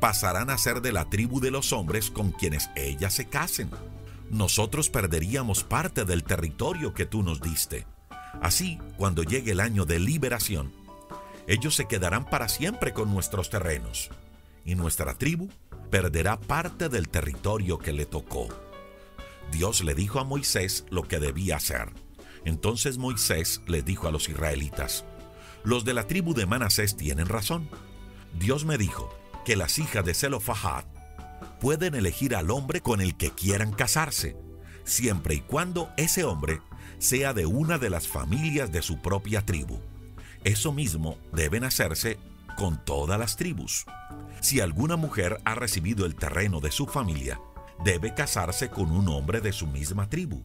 pasarán 0.00 0.50
a 0.50 0.58
ser 0.58 0.82
de 0.82 0.92
la 0.92 1.08
tribu 1.08 1.40
de 1.40 1.50
los 1.50 1.72
hombres 1.72 2.10
con 2.10 2.32
quienes 2.32 2.70
ellas 2.76 3.14
se 3.14 3.26
casen. 3.26 3.70
Nosotros 4.30 4.90
perderíamos 4.90 5.64
parte 5.64 6.04
del 6.04 6.24
territorio 6.24 6.92
que 6.92 7.06
tú 7.06 7.22
nos 7.22 7.40
diste. 7.40 7.86
Así, 8.42 8.78
cuando 8.96 9.22
llegue 9.22 9.52
el 9.52 9.60
año 9.60 9.84
de 9.84 9.98
liberación, 9.98 10.72
ellos 11.46 11.74
se 11.74 11.86
quedarán 11.86 12.24
para 12.24 12.48
siempre 12.48 12.92
con 12.92 13.12
nuestros 13.12 13.50
terrenos 13.50 14.10
y 14.64 14.74
nuestra 14.74 15.14
tribu 15.14 15.48
perderá 15.90 16.40
parte 16.40 16.88
del 16.88 17.08
territorio 17.08 17.78
que 17.78 17.92
le 17.92 18.06
tocó. 18.06 18.48
Dios 19.52 19.84
le 19.84 19.94
dijo 19.94 20.20
a 20.20 20.24
Moisés 20.24 20.84
lo 20.90 21.02
que 21.02 21.18
debía 21.18 21.56
hacer. 21.56 21.92
Entonces 22.44 22.98
Moisés 22.98 23.62
le 23.66 23.82
dijo 23.82 24.08
a 24.08 24.10
los 24.10 24.28
israelitas, 24.28 25.04
los 25.64 25.84
de 25.84 25.94
la 25.94 26.06
tribu 26.06 26.34
de 26.34 26.46
Manasés 26.46 26.96
tienen 26.96 27.26
razón. 27.26 27.68
Dios 28.38 28.64
me 28.64 28.76
dijo 28.76 29.14
que 29.44 29.56
las 29.56 29.78
hijas 29.78 30.04
de 30.04 30.14
Zelofahad 30.14 30.84
pueden 31.60 31.94
elegir 31.94 32.34
al 32.34 32.50
hombre 32.50 32.80
con 32.80 33.00
el 33.00 33.16
que 33.16 33.30
quieran 33.30 33.72
casarse, 33.72 34.36
siempre 34.84 35.36
y 35.36 35.40
cuando 35.40 35.90
ese 35.96 36.24
hombre 36.24 36.60
sea 36.98 37.32
de 37.32 37.46
una 37.46 37.78
de 37.78 37.90
las 37.90 38.08
familias 38.08 38.72
de 38.72 38.82
su 38.82 39.00
propia 39.00 39.44
tribu. 39.44 39.78
Eso 40.44 40.72
mismo 40.72 41.16
deben 41.32 41.64
hacerse 41.64 42.18
con 42.56 42.84
todas 42.84 43.18
las 43.18 43.36
tribus. 43.36 43.86
Si 44.40 44.60
alguna 44.60 44.96
mujer 44.96 45.40
ha 45.44 45.54
recibido 45.54 46.04
el 46.04 46.14
terreno 46.14 46.60
de 46.60 46.70
su 46.70 46.86
familia, 46.86 47.40
debe 47.82 48.14
casarse 48.14 48.68
con 48.68 48.92
un 48.92 49.08
hombre 49.08 49.40
de 49.40 49.52
su 49.52 49.66
misma 49.66 50.08
tribu. 50.08 50.44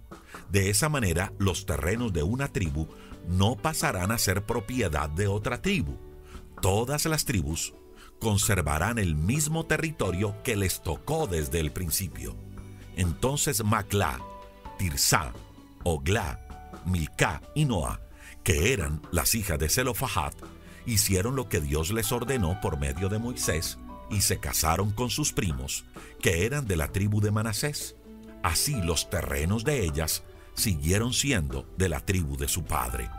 De 0.50 0.70
esa 0.70 0.88
manera, 0.88 1.34
los 1.38 1.65
terrenos 1.65 2.13
de 2.13 2.24
una 2.24 2.48
tribu 2.48 2.88
no 3.27 3.56
pasarán 3.58 4.12
a 4.12 4.18
ser 4.18 4.46
propiedad 4.46 5.10
de 5.10 5.27
otra 5.27 5.62
tribu. 5.62 5.98
Todas 6.62 7.06
las 7.06 7.25
tribus 7.25 7.74
conservarán 8.20 9.00
el 9.00 9.15
mismo 9.15 9.65
territorio 9.65 10.36
que 10.44 10.56
les 10.56 10.82
tocó 10.82 11.27
desde 11.27 11.60
el 11.60 11.72
principio. 11.72 12.36
Entonces 12.96 13.63
Maclá, 13.63 14.20
Tirsá, 14.77 15.34
Oglá, 15.84 16.39
Milcá 16.86 17.41
y 17.56 17.65
Noah, 17.65 18.00
que 18.50 18.74
eran 18.74 19.00
las 19.12 19.36
hijas 19.36 19.60
de 19.60 19.70
Zelofahad, 19.70 20.34
hicieron 20.88 21.36
lo 21.36 21.48
que 21.50 21.62
Dios 21.62 21.91
les 21.91 22.12
ordenó 22.12 22.60
por 22.62 22.79
medio 22.79 23.08
de 23.08 23.20
Moisés 23.20 23.77
y 24.10 24.22
se 24.22 24.39
casaron 24.39 24.89
con 24.89 25.12
sus 25.12 25.34
primos, 25.34 25.86
que 26.20 26.48
eran 26.48 26.65
de 26.65 26.75
la 26.75 26.88
tribu 26.88 27.22
de 27.22 27.29
Manasés. 27.29 27.96
Así 28.41 28.74
los 28.82 29.08
terrenos 29.12 29.63
de 29.65 29.84
ellas 29.84 30.24
siguieron 30.56 31.13
siendo 31.13 31.72
de 31.77 31.89
la 31.89 32.00
tribu 32.00 32.38
de 32.38 32.48
su 32.48 32.63
padre. 32.63 33.12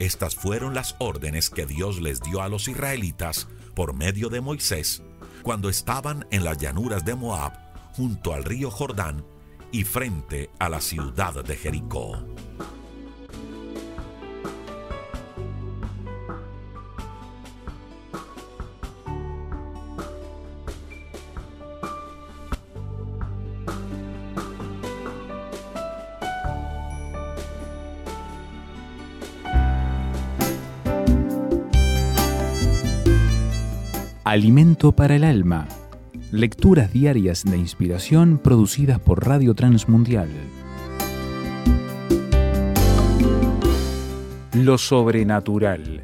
Estas 0.00 0.34
fueron 0.34 0.74
las 0.74 0.96
órdenes 0.98 1.48
que 1.48 1.64
Dios 1.64 2.00
les 2.00 2.20
dio 2.20 2.42
a 2.42 2.48
los 2.48 2.66
israelitas 2.66 3.46
por 3.76 3.94
medio 3.94 4.30
de 4.30 4.40
Moisés 4.40 5.00
cuando 5.44 5.68
estaban 5.68 6.26
en 6.32 6.42
las 6.42 6.58
llanuras 6.58 7.04
de 7.04 7.14
Moab, 7.14 7.52
junto 7.92 8.34
al 8.34 8.42
río 8.42 8.68
Jordán 8.68 9.24
y 9.70 9.84
frente 9.84 10.50
a 10.58 10.68
la 10.68 10.80
ciudad 10.80 11.44
de 11.44 11.56
Jericó. 11.56 12.18
Alimento 34.32 34.92
para 34.92 35.16
el 35.16 35.24
alma. 35.24 35.68
Lecturas 36.30 36.90
diarias 36.90 37.44
de 37.44 37.58
inspiración 37.58 38.40
producidas 38.42 38.98
por 38.98 39.26
Radio 39.26 39.52
Transmundial. 39.52 40.30
Lo 44.54 44.78
sobrenatural. 44.78 46.02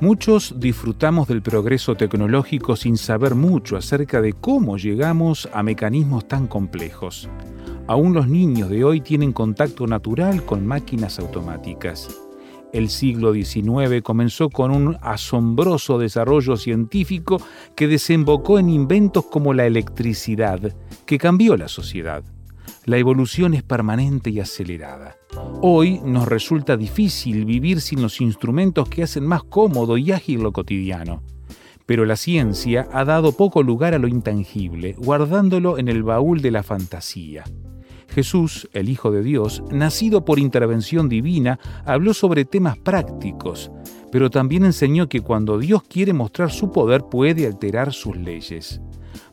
Muchos 0.00 0.54
disfrutamos 0.58 1.28
del 1.28 1.42
progreso 1.42 1.96
tecnológico 1.96 2.76
sin 2.76 2.96
saber 2.96 3.34
mucho 3.34 3.76
acerca 3.76 4.22
de 4.22 4.32
cómo 4.32 4.78
llegamos 4.78 5.46
a 5.52 5.62
mecanismos 5.62 6.26
tan 6.26 6.46
complejos. 6.46 7.28
Aún 7.88 8.14
los 8.14 8.26
niños 8.26 8.70
de 8.70 8.84
hoy 8.84 9.02
tienen 9.02 9.34
contacto 9.34 9.86
natural 9.86 10.46
con 10.46 10.66
máquinas 10.66 11.18
automáticas. 11.18 12.08
El 12.76 12.90
siglo 12.90 13.32
XIX 13.32 14.02
comenzó 14.02 14.50
con 14.50 14.70
un 14.70 14.98
asombroso 15.00 15.98
desarrollo 15.98 16.58
científico 16.58 17.40
que 17.74 17.88
desembocó 17.88 18.58
en 18.58 18.68
inventos 18.68 19.24
como 19.24 19.54
la 19.54 19.64
electricidad, 19.64 20.76
que 21.06 21.16
cambió 21.16 21.56
la 21.56 21.68
sociedad. 21.68 22.22
La 22.84 22.98
evolución 22.98 23.54
es 23.54 23.62
permanente 23.62 24.28
y 24.28 24.40
acelerada. 24.40 25.16
Hoy 25.62 26.02
nos 26.04 26.28
resulta 26.28 26.76
difícil 26.76 27.46
vivir 27.46 27.80
sin 27.80 28.02
los 28.02 28.20
instrumentos 28.20 28.90
que 28.90 29.04
hacen 29.04 29.26
más 29.26 29.42
cómodo 29.42 29.96
y 29.96 30.12
ágil 30.12 30.42
lo 30.42 30.52
cotidiano. 30.52 31.22
Pero 31.86 32.04
la 32.04 32.16
ciencia 32.16 32.88
ha 32.92 33.06
dado 33.06 33.32
poco 33.32 33.62
lugar 33.62 33.94
a 33.94 33.98
lo 33.98 34.06
intangible, 34.06 34.94
guardándolo 34.98 35.78
en 35.78 35.88
el 35.88 36.02
baúl 36.02 36.42
de 36.42 36.50
la 36.50 36.62
fantasía. 36.62 37.44
Jesús, 38.16 38.66
el 38.72 38.88
Hijo 38.88 39.10
de 39.10 39.22
Dios, 39.22 39.62
nacido 39.70 40.24
por 40.24 40.38
intervención 40.38 41.06
divina, 41.06 41.60
habló 41.84 42.14
sobre 42.14 42.46
temas 42.46 42.78
prácticos, 42.78 43.70
pero 44.10 44.30
también 44.30 44.64
enseñó 44.64 45.06
que 45.06 45.20
cuando 45.20 45.58
Dios 45.58 45.82
quiere 45.82 46.14
mostrar 46.14 46.50
su 46.50 46.72
poder 46.72 47.02
puede 47.02 47.46
alterar 47.46 47.92
sus 47.92 48.16
leyes. 48.16 48.80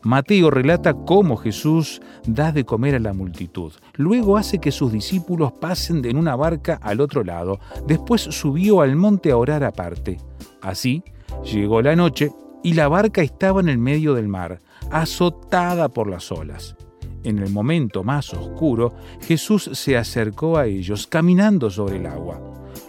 Mateo 0.01 0.51
relata 0.51 0.93
cómo 0.93 1.37
Jesús 1.37 2.01
da 2.27 2.51
de 2.51 2.65
comer 2.65 2.95
a 2.95 2.99
la 2.99 3.13
multitud. 3.13 3.71
Luego 3.95 4.35
hace 4.35 4.59
que 4.59 4.73
sus 4.73 4.91
discípulos 4.91 5.53
pasen 5.53 6.01
de 6.01 6.09
una 6.09 6.35
barca 6.35 6.77
al 6.81 6.99
otro 6.99 7.23
lado. 7.23 7.61
Después 7.87 8.21
subió 8.21 8.81
al 8.81 8.97
monte 8.97 9.31
a 9.31 9.37
orar 9.37 9.63
aparte. 9.63 10.17
Así, 10.61 11.05
llegó 11.45 11.81
la 11.81 11.95
noche 11.95 12.31
y 12.63 12.73
la 12.73 12.89
barca 12.89 13.21
estaba 13.21 13.61
en 13.61 13.69
el 13.69 13.77
medio 13.77 14.13
del 14.13 14.27
mar, 14.27 14.59
azotada 14.91 15.87
por 15.87 16.09
las 16.09 16.33
olas. 16.33 16.75
En 17.23 17.39
el 17.39 17.49
momento 17.49 18.03
más 18.03 18.33
oscuro, 18.33 18.93
Jesús 19.21 19.69
se 19.73 19.97
acercó 19.97 20.57
a 20.57 20.65
ellos 20.65 21.07
caminando 21.07 21.69
sobre 21.69 21.97
el 21.97 22.05
agua. 22.05 22.41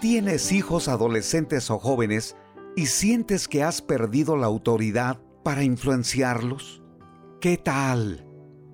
¿Tienes 0.00 0.52
hijos 0.52 0.88
adolescentes 0.88 1.70
o 1.70 1.78
jóvenes 1.78 2.36
y 2.76 2.86
sientes 2.86 3.48
que 3.48 3.62
has 3.62 3.82
perdido 3.82 4.36
la 4.36 4.46
autoridad 4.46 5.20
para 5.42 5.64
influenciarlos? 5.64 6.82
¿Qué 7.40 7.56
tal? 7.56 8.26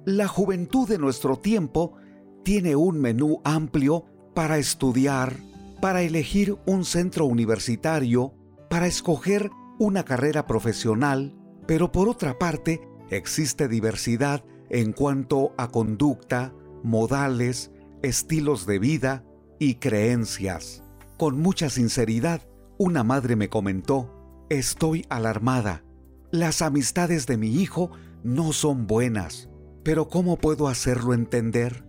La 0.05 0.29
juventud 0.29 0.89
de 0.89 0.99
nuestro 0.99 1.37
tiempo 1.37 1.97
tiene 2.45 2.77
un 2.77 3.01
menú 3.01 3.41
amplio 3.45 4.05
para 4.35 4.59
estudiar, 4.59 5.37
para 5.81 6.03
elegir 6.03 6.57
un 6.67 6.85
centro 6.85 7.27
universitario, 7.27 8.35
para 8.69 8.87
escoger 8.87 9.51
una 9.79 10.05
carrera 10.05 10.47
profesional, 10.47 11.35
pero 11.67 11.93
por 11.93 12.09
otra 12.09 12.39
parte 12.39 12.81
existe 13.11 13.69
diversidad 13.69 14.45
en 14.73 14.93
cuanto 14.93 15.55
a 15.59 15.69
conducta, 15.69 16.53
modales, 16.83 17.71
estilos 18.03 18.67
de 18.67 18.79
vida 18.79 19.25
y 19.61 19.77
creencias. 19.77 20.83
Con 21.19 21.41
mucha 21.41 21.71
sinceridad, 21.71 22.41
una 22.79 23.05
madre 23.05 23.37
me 23.37 23.49
comentó, 23.49 24.47
estoy 24.49 25.05
alarmada. 25.11 25.85
Las 26.31 26.63
amistades 26.63 27.27
de 27.27 27.37
mi 27.37 27.61
hijo 27.61 27.91
no 28.25 28.53
son 28.53 28.87
buenas, 28.87 29.51
pero 29.85 30.09
¿cómo 30.09 30.39
puedo 30.39 30.67
hacerlo 30.67 31.13
entender? 31.13 31.87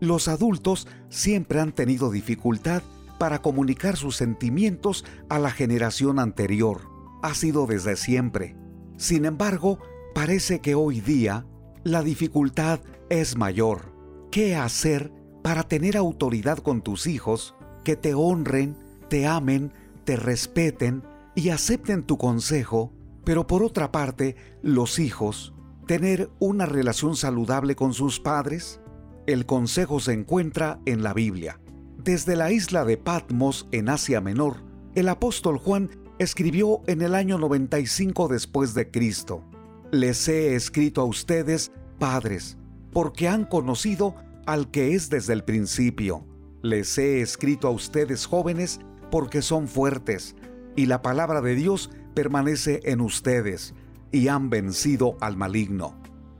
Los 0.00 0.26
adultos 0.28 0.88
siempre 1.08 1.60
han 1.60 1.72
tenido 1.72 2.10
dificultad 2.10 2.82
para 3.18 3.40
comunicar 3.40 3.96
sus 3.96 4.16
sentimientos 4.16 5.04
a 5.28 5.38
la 5.38 5.50
generación 5.50 6.18
anterior. 6.18 6.80
Ha 7.22 7.34
sido 7.34 7.66
desde 7.66 7.96
siempre. 7.96 8.56
Sin 8.98 9.24
embargo, 9.24 9.78
parece 10.12 10.60
que 10.60 10.74
hoy 10.74 11.00
día 11.00 11.46
la 11.86 12.02
dificultad 12.02 12.80
es 13.10 13.36
mayor. 13.36 13.92
¿Qué 14.32 14.56
hacer 14.56 15.12
para 15.44 15.62
tener 15.62 15.96
autoridad 15.96 16.58
con 16.58 16.82
tus 16.82 17.06
hijos 17.06 17.54
que 17.84 17.94
te 17.94 18.12
honren, 18.12 18.76
te 19.08 19.28
amen, 19.28 19.72
te 20.02 20.16
respeten 20.16 21.04
y 21.36 21.50
acepten 21.50 22.02
tu 22.02 22.18
consejo, 22.18 22.92
pero 23.24 23.46
por 23.46 23.62
otra 23.62 23.92
parte, 23.92 24.34
los 24.62 24.98
hijos, 24.98 25.54
tener 25.86 26.28
una 26.40 26.66
relación 26.66 27.14
saludable 27.14 27.76
con 27.76 27.94
sus 27.94 28.18
padres? 28.18 28.80
El 29.28 29.46
consejo 29.46 30.00
se 30.00 30.12
encuentra 30.12 30.80
en 30.86 31.04
la 31.04 31.14
Biblia. 31.14 31.60
Desde 32.02 32.34
la 32.34 32.50
isla 32.50 32.84
de 32.84 32.96
Patmos 32.96 33.68
en 33.70 33.90
Asia 33.90 34.20
Menor, 34.20 34.56
el 34.96 35.08
apóstol 35.08 35.56
Juan 35.56 35.90
escribió 36.18 36.80
en 36.88 37.00
el 37.00 37.14
año 37.14 37.38
95 37.38 38.26
después 38.26 38.74
de 38.74 38.90
Cristo. 38.90 39.44
Les 39.92 40.26
he 40.28 40.56
escrito 40.56 41.00
a 41.00 41.04
ustedes, 41.04 41.70
padres, 41.98 42.58
porque 42.92 43.28
han 43.28 43.44
conocido 43.44 44.16
al 44.44 44.70
que 44.70 44.94
es 44.94 45.10
desde 45.10 45.32
el 45.32 45.44
principio. 45.44 46.26
Les 46.62 46.98
he 46.98 47.20
escrito 47.20 47.68
a 47.68 47.70
ustedes 47.70 48.26
jóvenes 48.26 48.80
porque 49.12 49.42
son 49.42 49.68
fuertes 49.68 50.34
y 50.74 50.86
la 50.86 51.02
palabra 51.02 51.40
de 51.40 51.54
Dios 51.54 51.90
permanece 52.14 52.80
en 52.84 53.00
ustedes 53.00 53.74
y 54.10 54.26
han 54.26 54.50
vencido 54.50 55.16
al 55.20 55.36
maligno. 55.36 55.94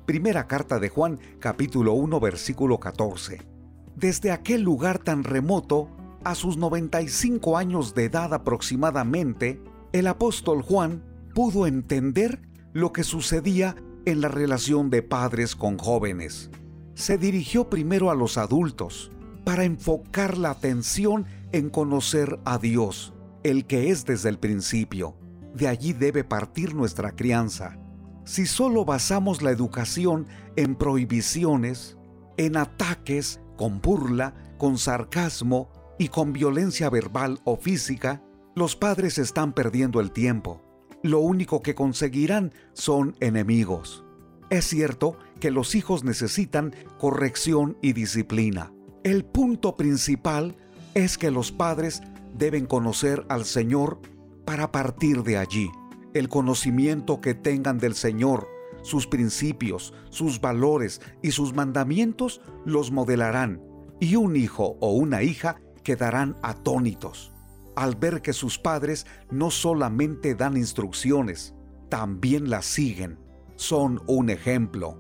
Primera 0.07 0.49
carta 0.49 0.81
de 0.81 0.89
Juan 0.89 1.21
capítulo 1.39 1.93
1 1.93 2.19
versículo 2.19 2.81
14. 2.81 3.47
Desde 3.95 4.33
aquel 4.33 4.63
lugar 4.63 4.99
tan 4.99 5.23
remoto 5.23 5.89
a 6.25 6.35
sus 6.35 6.57
95 6.57 7.57
años 7.57 7.95
de 7.95 8.05
edad 8.05 8.35
aproximadamente, 8.35 9.61
el 9.93 10.09
apóstol 10.09 10.63
Juan 10.63 11.05
pudo 11.33 11.67
entender 11.69 12.41
lo 12.77 12.93
que 12.93 13.05
sucedía 13.05 13.75
en 14.05 14.21
la 14.21 14.29
relación 14.29 14.91
de 14.91 15.03
padres 15.03 15.57
con 15.57 15.79
jóvenes. 15.79 16.51
Se 16.93 17.17
dirigió 17.17 17.71
primero 17.71 18.11
a 18.11 18.15
los 18.15 18.37
adultos 18.37 19.11
para 19.47 19.65
enfocar 19.65 20.37
la 20.37 20.51
atención 20.51 21.25
en 21.53 21.71
conocer 21.71 22.39
a 22.45 22.59
Dios, 22.59 23.15
el 23.45 23.65
que 23.65 23.89
es 23.89 24.05
desde 24.05 24.29
el 24.29 24.39
principio. 24.39 25.17
De 25.55 25.69
allí 25.69 25.95
debe 25.95 26.23
partir 26.23 26.75
nuestra 26.75 27.13
crianza. 27.13 27.79
Si 28.27 28.45
solo 28.45 28.85
basamos 28.85 29.41
la 29.41 29.53
educación 29.53 30.27
en 30.57 30.75
prohibiciones, 30.75 31.97
en 32.37 32.59
ataques, 32.59 33.41
con 33.57 33.81
burla, 33.81 34.35
con 34.59 34.77
sarcasmo 34.77 35.71
y 35.99 36.09
con 36.09 36.35
violencia 36.35 36.91
verbal 36.91 37.41
o 37.45 37.57
física, 37.57 38.23
los 38.55 38.77
padres 38.77 39.17
están 39.17 39.55
perdiendo 39.55 39.99
el 40.01 40.13
tiempo. 40.13 40.66
Lo 41.03 41.21
único 41.21 41.63
que 41.63 41.75
conseguirán 41.75 42.53
son 42.73 43.17
enemigos. 43.21 44.05
Es 44.51 44.65
cierto 44.67 45.19
que 45.41 45.51
los 45.51 45.75
hijos 45.75 46.05
necesitan 46.05 46.75
corrección 46.99 47.77
y 47.83 47.93
disciplina. 47.93 48.73
El 49.05 49.25
punto 49.25 49.77
principal 49.77 50.57
es 50.95 51.19
que 51.19 51.31
los 51.31 51.53
padres 51.53 52.03
deben 52.37 52.67
conocer 52.67 53.25
al 53.29 53.45
Señor 53.45 54.01
para 54.45 54.73
partir 54.73 55.23
de 55.23 55.37
allí. 55.37 55.71
El 56.15 56.29
conocimiento 56.29 57.21
que 57.21 57.35
tengan 57.35 57.79
del 57.79 57.95
Señor, 57.95 58.49
sus 58.83 59.07
principios, 59.07 59.93
sus 60.11 60.41
valores 60.41 61.01
y 61.23 61.33
sus 61.33 61.55
mandamientos 61.55 62.41
los 62.65 62.91
modelarán 62.91 63.61
y 64.01 64.17
un 64.17 64.37
hijo 64.37 64.77
o 64.81 64.93
una 64.93 65.23
hija 65.23 65.61
quedarán 65.83 66.37
atónitos 66.43 67.36
al 67.77 67.95
ver 67.95 68.23
que 68.23 68.33
sus 68.33 68.59
padres 68.59 69.07
no 69.31 69.51
solamente 69.51 70.35
dan 70.35 70.57
instrucciones, 70.57 71.55
también 71.89 72.51
las 72.51 72.67
siguen. 72.67 73.19
Son 73.55 74.03
un 74.07 74.31
ejemplo. 74.31 74.99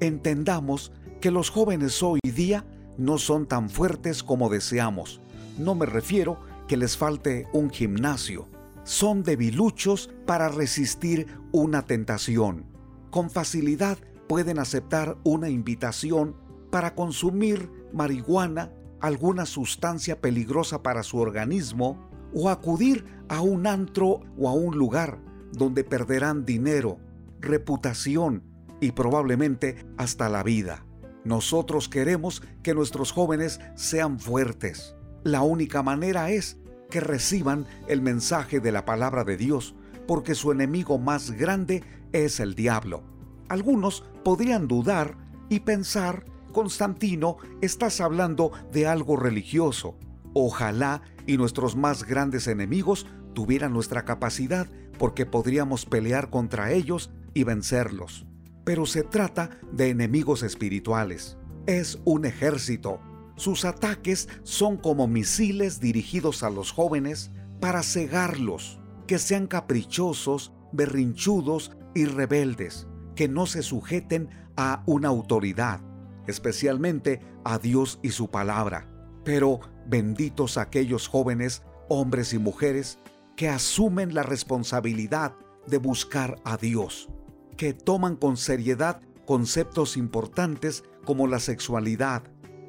Entendamos 0.00 0.92
que 1.20 1.30
los 1.30 1.50
jóvenes 1.50 2.02
hoy 2.02 2.20
día 2.22 2.64
no 2.96 3.18
son 3.18 3.46
tan 3.46 3.70
fuertes 3.70 4.22
como 4.22 4.48
deseamos. 4.48 5.20
No 5.58 5.74
me 5.74 5.86
refiero 5.86 6.38
que 6.68 6.76
les 6.76 6.96
falte 6.96 7.48
un 7.52 7.70
gimnasio. 7.70 8.46
Son 8.84 9.22
debiluchos 9.22 10.10
para 10.26 10.48
resistir 10.48 11.26
una 11.50 11.82
tentación. 11.82 12.66
Con 13.10 13.30
facilidad 13.30 13.98
pueden 14.28 14.58
aceptar 14.58 15.16
una 15.24 15.48
invitación 15.48 16.36
para 16.70 16.94
consumir 16.94 17.70
marihuana, 17.92 18.70
alguna 19.00 19.46
sustancia 19.46 20.20
peligrosa 20.20 20.82
para 20.82 21.02
su 21.02 21.18
organismo, 21.18 22.08
o 22.34 22.48
acudir 22.48 23.04
a 23.28 23.40
un 23.40 23.66
antro 23.66 24.20
o 24.36 24.48
a 24.48 24.52
un 24.52 24.76
lugar 24.76 25.18
donde 25.52 25.84
perderán 25.84 26.44
dinero, 26.44 26.98
reputación 27.40 28.42
y 28.80 28.92
probablemente 28.92 29.86
hasta 29.96 30.28
la 30.28 30.42
vida. 30.42 30.84
Nosotros 31.24 31.88
queremos 31.88 32.42
que 32.62 32.74
nuestros 32.74 33.12
jóvenes 33.12 33.60
sean 33.74 34.18
fuertes. 34.18 34.94
La 35.24 35.42
única 35.42 35.82
manera 35.82 36.30
es 36.30 36.58
que 36.90 37.00
reciban 37.00 37.66
el 37.86 38.00
mensaje 38.00 38.60
de 38.60 38.72
la 38.72 38.84
palabra 38.84 39.24
de 39.24 39.36
Dios, 39.36 39.74
porque 40.06 40.34
su 40.34 40.52
enemigo 40.52 40.98
más 40.98 41.32
grande 41.32 41.82
es 42.12 42.40
el 42.40 42.54
diablo. 42.54 43.02
Algunos 43.48 44.04
podrían 44.24 44.68
dudar 44.68 45.16
y 45.48 45.60
pensar, 45.60 46.24
Constantino, 46.52 47.36
estás 47.60 48.00
hablando 48.00 48.52
de 48.72 48.86
algo 48.86 49.16
religioso. 49.16 49.96
Ojalá 50.34 51.02
y 51.28 51.36
nuestros 51.36 51.76
más 51.76 52.04
grandes 52.04 52.48
enemigos 52.48 53.06
tuvieran 53.34 53.72
nuestra 53.72 54.06
capacidad 54.06 54.66
porque 54.98 55.26
podríamos 55.26 55.84
pelear 55.84 56.30
contra 56.30 56.72
ellos 56.72 57.10
y 57.34 57.44
vencerlos. 57.44 58.26
Pero 58.64 58.86
se 58.86 59.02
trata 59.02 59.50
de 59.70 59.90
enemigos 59.90 60.42
espirituales. 60.42 61.36
Es 61.66 62.00
un 62.06 62.24
ejército. 62.24 63.00
Sus 63.36 63.66
ataques 63.66 64.28
son 64.42 64.78
como 64.78 65.06
misiles 65.06 65.80
dirigidos 65.80 66.42
a 66.42 66.48
los 66.48 66.72
jóvenes 66.72 67.30
para 67.60 67.82
cegarlos, 67.82 68.80
que 69.06 69.18
sean 69.18 69.46
caprichosos, 69.46 70.54
berrinchudos 70.72 71.76
y 71.94 72.06
rebeldes, 72.06 72.88
que 73.14 73.28
no 73.28 73.44
se 73.44 73.62
sujeten 73.62 74.30
a 74.56 74.82
una 74.86 75.08
autoridad, 75.08 75.82
especialmente 76.26 77.20
a 77.44 77.58
Dios 77.58 78.00
y 78.02 78.10
su 78.12 78.30
palabra. 78.30 78.88
Pero 79.24 79.60
benditos 79.88 80.58
aquellos 80.58 81.08
jóvenes, 81.08 81.62
hombres 81.88 82.32
y 82.32 82.38
mujeres, 82.38 82.98
que 83.36 83.48
asumen 83.48 84.14
la 84.14 84.22
responsabilidad 84.22 85.34
de 85.66 85.78
buscar 85.78 86.36
a 86.44 86.56
Dios, 86.56 87.08
que 87.56 87.72
toman 87.72 88.16
con 88.16 88.36
seriedad 88.36 89.00
conceptos 89.26 89.96
importantes 89.96 90.84
como 91.04 91.26
la 91.26 91.40
sexualidad, 91.40 92.22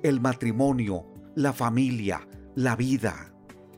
el 0.04 0.22
matrimonio, 0.22 1.06
la 1.36 1.54
familia, 1.54 2.28
la 2.56 2.76
vida. 2.76 3.34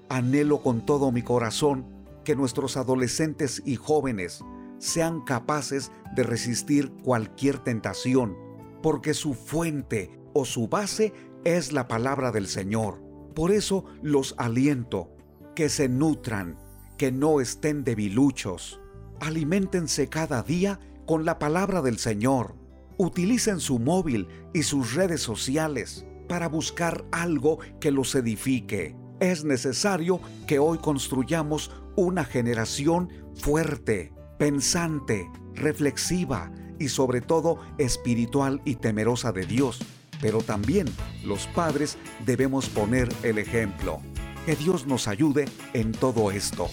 Anhelo 0.10 0.62
con 0.62 0.86
todo 0.86 1.12
mi 1.12 1.22
corazón 1.22 1.86
que 2.24 2.36
nuestros 2.36 2.78
adolescentes 2.78 3.62
y 3.66 3.76
jóvenes 3.76 4.44
sean 4.80 5.22
capaces 5.22 5.92
de 6.16 6.24
resistir 6.24 6.92
cualquier 7.04 7.60
tentación, 7.60 8.36
porque 8.82 9.14
su 9.14 9.34
fuente 9.34 10.20
o 10.34 10.46
su 10.46 10.68
base 10.68 11.14
es 11.44 11.72
la 11.72 11.88
palabra 11.88 12.32
del 12.32 12.48
Señor. 12.48 13.11
Por 13.34 13.52
eso 13.52 13.86
los 14.02 14.36
aliento, 14.38 15.10
que 15.56 15.70
se 15.70 15.88
nutran, 15.88 16.58
que 16.98 17.12
no 17.12 17.40
estén 17.40 17.84
debiluchos. 17.84 18.80
Aliméntense 19.20 20.08
cada 20.08 20.44
día 20.44 20.80
con 21.06 21.26
la 21.26 21.40
palabra 21.40 21.82
del 21.82 21.98
Señor. 21.98 22.56
Utilicen 22.98 23.60
su 23.60 23.80
móvil 23.80 24.28
y 24.54 24.64
sus 24.64 24.94
redes 24.94 25.22
sociales 25.22 26.06
para 26.28 26.48
buscar 26.48 27.06
algo 27.12 27.60
que 27.80 27.92
los 27.92 28.14
edifique. 28.16 28.96
Es 29.20 29.44
necesario 29.44 30.20
que 30.48 30.60
hoy 30.60 30.78
construyamos 30.78 31.72
una 31.96 32.24
generación 32.24 33.10
fuerte, 33.36 34.14
pensante, 34.38 35.30
reflexiva 35.54 36.52
y 36.80 36.90
sobre 36.90 37.22
todo 37.22 37.60
espiritual 37.78 38.62
y 38.66 38.76
temerosa 38.76 39.32
de 39.32 39.46
Dios 39.46 39.80
pero 40.22 40.42
también 40.42 40.88
los 41.24 41.48
padres 41.48 41.98
debemos 42.26 42.70
poner 42.70 43.10
el 43.24 43.38
ejemplo. 43.38 44.02
Que 44.46 44.56
Dios 44.56 44.88
nos 44.88 45.08
ayude 45.08 45.46
en 45.74 45.92
todo 45.92 46.32
esto. 46.32 46.70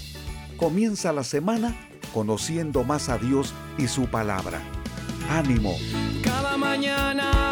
Comienza 0.56 1.12
la 1.12 1.24
semana 1.24 1.74
conociendo 2.14 2.84
más 2.84 3.08
a 3.08 3.18
Dios 3.18 3.54
y 3.76 3.88
su 3.88 4.06
palabra. 4.06 4.60
Ánimo. 5.30 5.76
Cada 6.22 6.56
mañana 6.56 7.47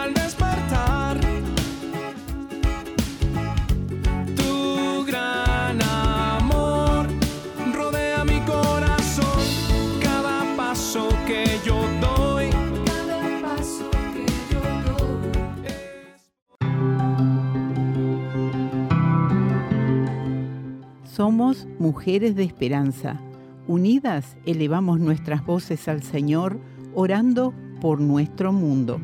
Somos 21.17 21.67
mujeres 21.79 22.37
de 22.37 22.43
esperanza. 22.43 23.19
Unidas 23.67 24.37
elevamos 24.45 25.01
nuestras 25.01 25.47
voces 25.47 25.89
al 25.89 26.03
Señor, 26.03 26.61
orando 26.95 27.55
por 27.81 28.03
nuestro 28.03 28.53
mundo. 28.53 29.01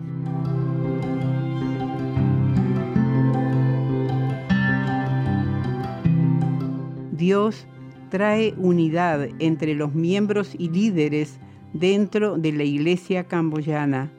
Dios 7.13 7.67
trae 8.11 8.53
unidad 8.59 9.29
entre 9.39 9.75
los 9.75 9.95
miembros 9.95 10.55
y 10.59 10.69
líderes 10.69 11.39
dentro 11.73 12.37
de 12.37 12.53
la 12.53 12.65
iglesia 12.65 13.25
camboyana, 13.25 14.13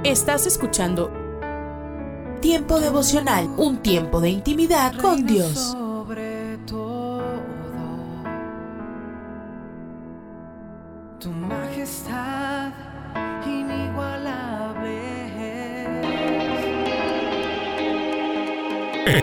Estás 0.03 0.47
escuchando 0.47 1.11
Tiempo 2.41 2.79
devocional, 2.79 3.49
un 3.57 3.77
tiempo 3.77 4.21
de 4.21 4.29
intimidad 4.29 4.95
con 5.01 5.25
Dios. 5.25 5.75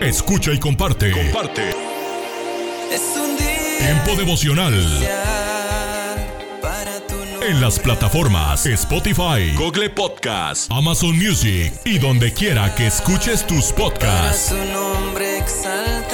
Escucha 0.01 0.53
y 0.53 0.59
comparte. 0.59 1.11
Comparte. 1.11 1.70
Es 2.90 3.03
un 3.16 3.37
día 3.37 3.79
Tiempo 3.79 4.16
devocional. 4.16 4.75
para 6.62 7.01
tu 7.07 7.16
nombre. 7.16 7.49
En 7.51 7.61
las 7.61 7.79
plataformas 7.79 8.64
Spotify, 8.66 9.53
Google 9.57 9.90
Podcast, 9.90 10.70
Amazon 10.73 11.16
Music 11.18 11.73
y 11.85 11.99
donde 11.99 12.33
quiera 12.33 12.75
que 12.75 12.87
escuches 12.87 13.47
tus 13.47 13.73
Para 13.73 13.90
podcasts. 13.90 14.49
su 14.49 14.57
nombre 14.57 15.38
exaltar. 15.38 16.13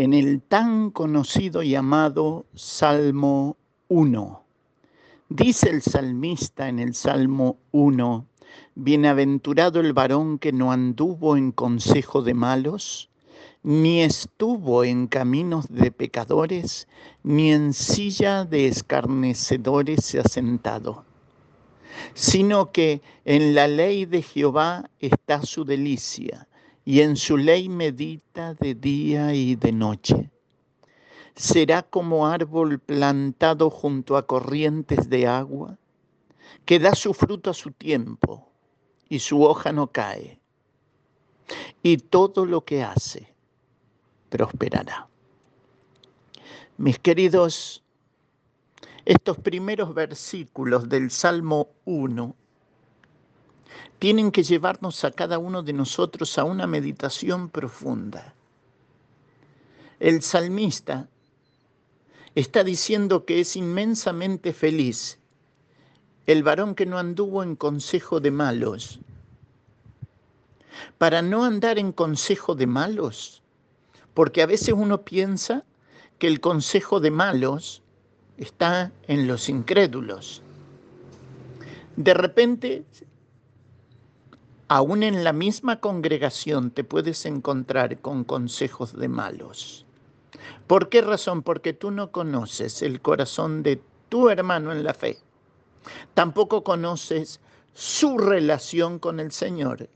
en 0.00 0.14
el 0.14 0.40
tan 0.40 0.90
conocido 0.90 1.62
y 1.62 1.74
amado 1.74 2.46
Salmo 2.54 3.58
1. 3.88 4.42
Dice 5.28 5.68
el 5.68 5.82
salmista 5.82 6.70
en 6.70 6.78
el 6.78 6.94
Salmo 6.94 7.58
1, 7.72 8.24
Bienaventurado 8.76 9.78
el 9.78 9.92
varón 9.92 10.38
que 10.38 10.52
no 10.52 10.72
anduvo 10.72 11.36
en 11.36 11.52
consejo 11.52 12.22
de 12.22 12.32
malos, 12.32 13.10
ni 13.62 14.00
estuvo 14.00 14.84
en 14.84 15.06
caminos 15.06 15.66
de 15.68 15.90
pecadores, 15.90 16.88
ni 17.22 17.52
en 17.52 17.74
silla 17.74 18.46
de 18.46 18.68
escarnecedores 18.68 20.02
se 20.02 20.20
ha 20.20 20.24
sentado 20.24 21.04
sino 22.14 22.72
que 22.72 23.02
en 23.24 23.54
la 23.54 23.68
ley 23.68 24.06
de 24.06 24.22
Jehová 24.22 24.88
está 24.98 25.42
su 25.42 25.64
delicia, 25.64 26.48
y 26.84 27.00
en 27.00 27.16
su 27.16 27.36
ley 27.36 27.68
medita 27.68 28.54
de 28.54 28.74
día 28.74 29.34
y 29.34 29.56
de 29.56 29.72
noche. 29.72 30.30
Será 31.34 31.82
como 31.82 32.26
árbol 32.26 32.78
plantado 32.78 33.70
junto 33.70 34.16
a 34.16 34.26
corrientes 34.26 35.08
de 35.08 35.26
agua, 35.26 35.78
que 36.64 36.78
da 36.78 36.94
su 36.94 37.14
fruto 37.14 37.50
a 37.50 37.54
su 37.54 37.70
tiempo, 37.70 38.48
y 39.08 39.18
su 39.20 39.42
hoja 39.42 39.72
no 39.72 39.86
cae, 39.88 40.38
y 41.82 41.96
todo 41.98 42.44
lo 42.44 42.64
que 42.64 42.82
hace 42.82 43.32
prosperará. 44.28 45.08
Mis 46.76 46.98
queridos 46.98 47.82
estos 49.04 49.38
primeros 49.38 49.94
versículos 49.94 50.88
del 50.88 51.10
Salmo 51.10 51.70
1 51.84 52.36
tienen 54.00 54.32
que 54.32 54.42
llevarnos 54.42 55.04
a 55.04 55.10
cada 55.10 55.38
uno 55.38 55.62
de 55.62 55.74
nosotros 55.74 56.38
a 56.38 56.44
una 56.44 56.66
meditación 56.66 57.50
profunda. 57.50 58.34
El 60.00 60.22
salmista 60.22 61.06
está 62.34 62.64
diciendo 62.64 63.26
que 63.26 63.40
es 63.40 63.56
inmensamente 63.56 64.54
feliz 64.54 65.18
el 66.26 66.42
varón 66.42 66.74
que 66.74 66.86
no 66.86 66.98
anduvo 66.98 67.42
en 67.42 67.56
consejo 67.56 68.20
de 68.20 68.30
malos. 68.30 69.00
Para 70.96 71.20
no 71.20 71.44
andar 71.44 71.78
en 71.78 71.92
consejo 71.92 72.54
de 72.54 72.66
malos, 72.66 73.42
porque 74.14 74.40
a 74.40 74.46
veces 74.46 74.74
uno 74.74 75.02
piensa 75.02 75.62
que 76.18 76.26
el 76.26 76.40
consejo 76.40 77.00
de 77.00 77.10
malos 77.10 77.82
está 78.38 78.92
en 79.08 79.26
los 79.26 79.50
incrédulos. 79.50 80.40
De 81.96 82.14
repente, 82.14 82.84
aún 84.70 85.02
en 85.02 85.24
la 85.24 85.32
misma 85.32 85.80
congregación 85.80 86.70
te 86.70 86.84
puedes 86.84 87.26
encontrar 87.26 87.98
con 87.98 88.22
consejos 88.22 88.96
de 88.96 89.08
malos. 89.08 89.84
¿Por 90.68 90.88
qué 90.88 91.00
razón? 91.00 91.42
Porque 91.42 91.72
tú 91.72 91.90
no 91.90 92.12
conoces 92.12 92.80
el 92.82 93.00
corazón 93.00 93.64
de 93.64 93.82
tu 94.08 94.28
hermano 94.28 94.70
en 94.70 94.84
la 94.84 94.94
fe. 94.94 95.18
Tampoco 96.14 96.62
conoces 96.62 97.40
su 97.74 98.16
relación 98.16 99.00
con 99.00 99.18
el 99.18 99.32
Señor, 99.32 99.88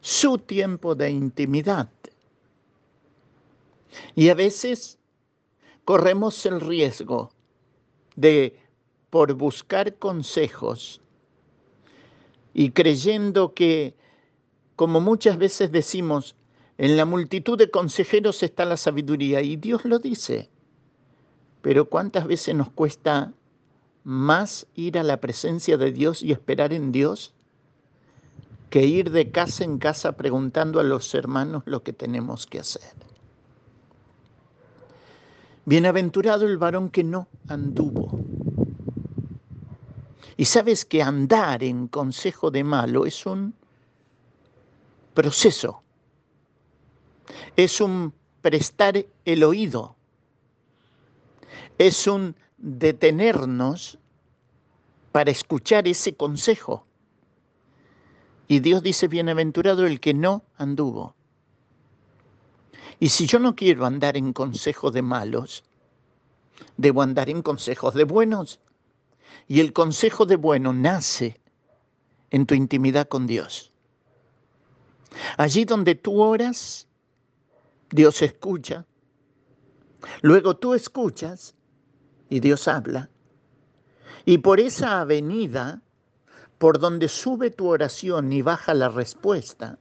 su 0.00 0.38
tiempo 0.38 0.94
de 0.94 1.10
intimidad. 1.10 1.90
Y 4.14 4.30
a 4.30 4.34
veces 4.34 4.98
corremos 5.84 6.46
el 6.46 6.62
riesgo 6.62 7.30
de, 8.16 8.58
por 9.10 9.34
buscar 9.34 9.94
consejos 9.98 11.02
y 12.54 12.70
creyendo 12.70 13.52
que, 13.52 13.94
como 14.82 15.00
muchas 15.00 15.38
veces 15.38 15.70
decimos, 15.70 16.34
en 16.76 16.96
la 16.96 17.04
multitud 17.04 17.56
de 17.56 17.70
consejeros 17.70 18.42
está 18.42 18.64
la 18.64 18.76
sabiduría, 18.76 19.40
y 19.40 19.54
Dios 19.54 19.84
lo 19.84 20.00
dice. 20.00 20.50
Pero 21.60 21.88
¿cuántas 21.88 22.26
veces 22.26 22.56
nos 22.56 22.68
cuesta 22.68 23.32
más 24.02 24.66
ir 24.74 24.98
a 24.98 25.04
la 25.04 25.20
presencia 25.20 25.76
de 25.76 25.92
Dios 25.92 26.20
y 26.20 26.32
esperar 26.32 26.72
en 26.72 26.90
Dios 26.90 27.32
que 28.70 28.84
ir 28.84 29.12
de 29.12 29.30
casa 29.30 29.62
en 29.62 29.78
casa 29.78 30.16
preguntando 30.16 30.80
a 30.80 30.82
los 30.82 31.14
hermanos 31.14 31.62
lo 31.64 31.84
que 31.84 31.92
tenemos 31.92 32.48
que 32.48 32.58
hacer? 32.58 32.92
Bienaventurado 35.64 36.44
el 36.44 36.58
varón 36.58 36.90
que 36.90 37.04
no 37.04 37.28
anduvo. 37.46 38.18
Y 40.36 40.44
sabes 40.46 40.84
que 40.84 41.04
andar 41.04 41.62
en 41.62 41.86
consejo 41.86 42.50
de 42.50 42.64
malo 42.64 43.06
es 43.06 43.24
un 43.26 43.61
proceso, 45.14 45.82
es 47.56 47.80
un 47.80 48.14
prestar 48.40 49.06
el 49.24 49.44
oído, 49.44 49.96
es 51.78 52.06
un 52.06 52.36
detenernos 52.58 53.98
para 55.12 55.30
escuchar 55.30 55.86
ese 55.86 56.14
consejo. 56.14 56.86
Y 58.48 58.60
Dios 58.60 58.82
dice, 58.82 59.08
bienaventurado 59.08 59.86
el 59.86 60.00
que 60.00 60.14
no 60.14 60.44
anduvo. 60.56 61.14
Y 62.98 63.08
si 63.08 63.26
yo 63.26 63.38
no 63.38 63.54
quiero 63.54 63.84
andar 63.84 64.16
en 64.16 64.32
consejos 64.32 64.92
de 64.92 65.02
malos, 65.02 65.64
debo 66.76 67.02
andar 67.02 67.28
en 67.28 67.42
consejos 67.42 67.94
de 67.94 68.04
buenos. 68.04 68.60
Y 69.48 69.60
el 69.60 69.72
consejo 69.72 70.26
de 70.26 70.36
bueno 70.36 70.72
nace 70.72 71.40
en 72.30 72.46
tu 72.46 72.54
intimidad 72.54 73.08
con 73.08 73.26
Dios. 73.26 73.71
Allí 75.36 75.64
donde 75.64 75.94
tú 75.94 76.20
oras, 76.20 76.86
Dios 77.90 78.22
escucha. 78.22 78.86
Luego 80.22 80.56
tú 80.56 80.74
escuchas 80.74 81.54
y 82.28 82.40
Dios 82.40 82.66
habla. 82.68 83.10
Y 84.24 84.38
por 84.38 84.60
esa 84.60 85.00
avenida, 85.00 85.82
por 86.58 86.78
donde 86.78 87.08
sube 87.08 87.50
tu 87.50 87.68
oración 87.68 88.32
y 88.32 88.42
baja 88.42 88.74
la 88.74 88.88
respuesta, 88.88 89.78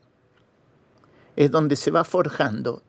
es 1.36 1.52
donde 1.52 1.76
se 1.76 1.92
va 1.92 2.04
forjando 2.04 2.84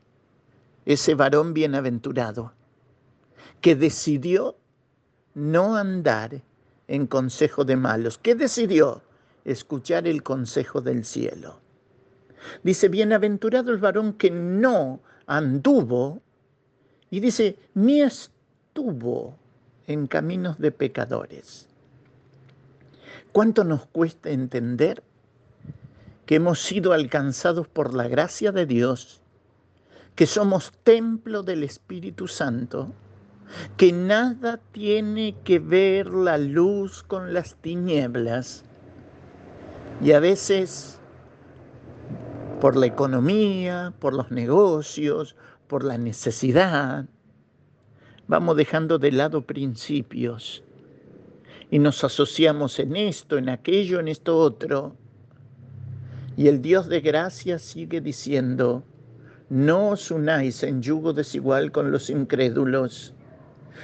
ese 0.85 1.15
varón 1.15 1.53
bienaventurado 1.53 2.53
que 3.61 3.75
decidió 3.75 4.57
no 5.33 5.75
andar 5.75 6.41
en 6.87 7.07
consejo 7.07 7.63
de 7.63 7.77
malos, 7.77 8.17
que 8.17 8.35
decidió 8.35 9.01
escuchar 9.45 10.07
el 10.07 10.21
consejo 10.21 10.81
del 10.81 11.05
cielo. 11.05 11.62
Dice, 12.63 12.89
bienaventurado 12.89 13.71
el 13.71 13.77
varón 13.77 14.13
que 14.13 14.31
no 14.31 15.01
anduvo, 15.25 16.21
y 17.09 17.19
dice, 17.19 17.57
ni 17.73 18.01
estuvo 18.01 19.37
en 19.87 20.07
caminos 20.07 20.57
de 20.59 20.71
pecadores. 20.71 21.67
¿Cuánto 23.31 23.63
nos 23.63 23.85
cuesta 23.87 24.29
entender 24.29 25.03
que 26.25 26.35
hemos 26.35 26.61
sido 26.61 26.93
alcanzados 26.93 27.67
por 27.67 27.93
la 27.93 28.07
gracia 28.07 28.51
de 28.51 28.65
Dios, 28.65 29.21
que 30.15 30.25
somos 30.25 30.71
templo 30.83 31.43
del 31.43 31.63
Espíritu 31.63 32.27
Santo, 32.27 32.93
que 33.77 33.91
nada 33.91 34.59
tiene 34.71 35.35
que 35.43 35.59
ver 35.59 36.07
la 36.07 36.37
luz 36.37 37.03
con 37.03 37.33
las 37.33 37.55
tinieblas. 37.55 38.63
Y 40.01 40.11
a 40.11 40.19
veces, 40.19 40.99
por 42.63 42.77
la 42.77 42.85
economía, 42.85 43.93
por 43.99 44.13
los 44.13 44.31
negocios, 44.31 45.35
por 45.67 45.83
la 45.83 45.97
necesidad, 45.97 47.03
vamos 48.29 48.55
dejando 48.55 48.97
de 48.97 49.11
lado 49.11 49.45
principios 49.45 50.63
y 51.71 51.79
nos 51.79 52.05
asociamos 52.05 52.79
en 52.79 52.95
esto, 52.95 53.37
en 53.37 53.49
aquello, 53.49 53.99
en 53.99 54.07
esto 54.07 54.37
otro. 54.37 54.95
Y 56.37 56.47
el 56.47 56.61
Dios 56.61 56.87
de 56.87 57.01
gracia 57.01 57.59
sigue 57.59 57.99
diciendo, 57.99 58.81
no 59.49 59.89
os 59.89 60.09
unáis 60.09 60.63
en 60.63 60.81
yugo 60.81 61.11
desigual 61.11 61.69
con 61.69 61.91
los 61.91 62.09
incrédulos. 62.09 63.13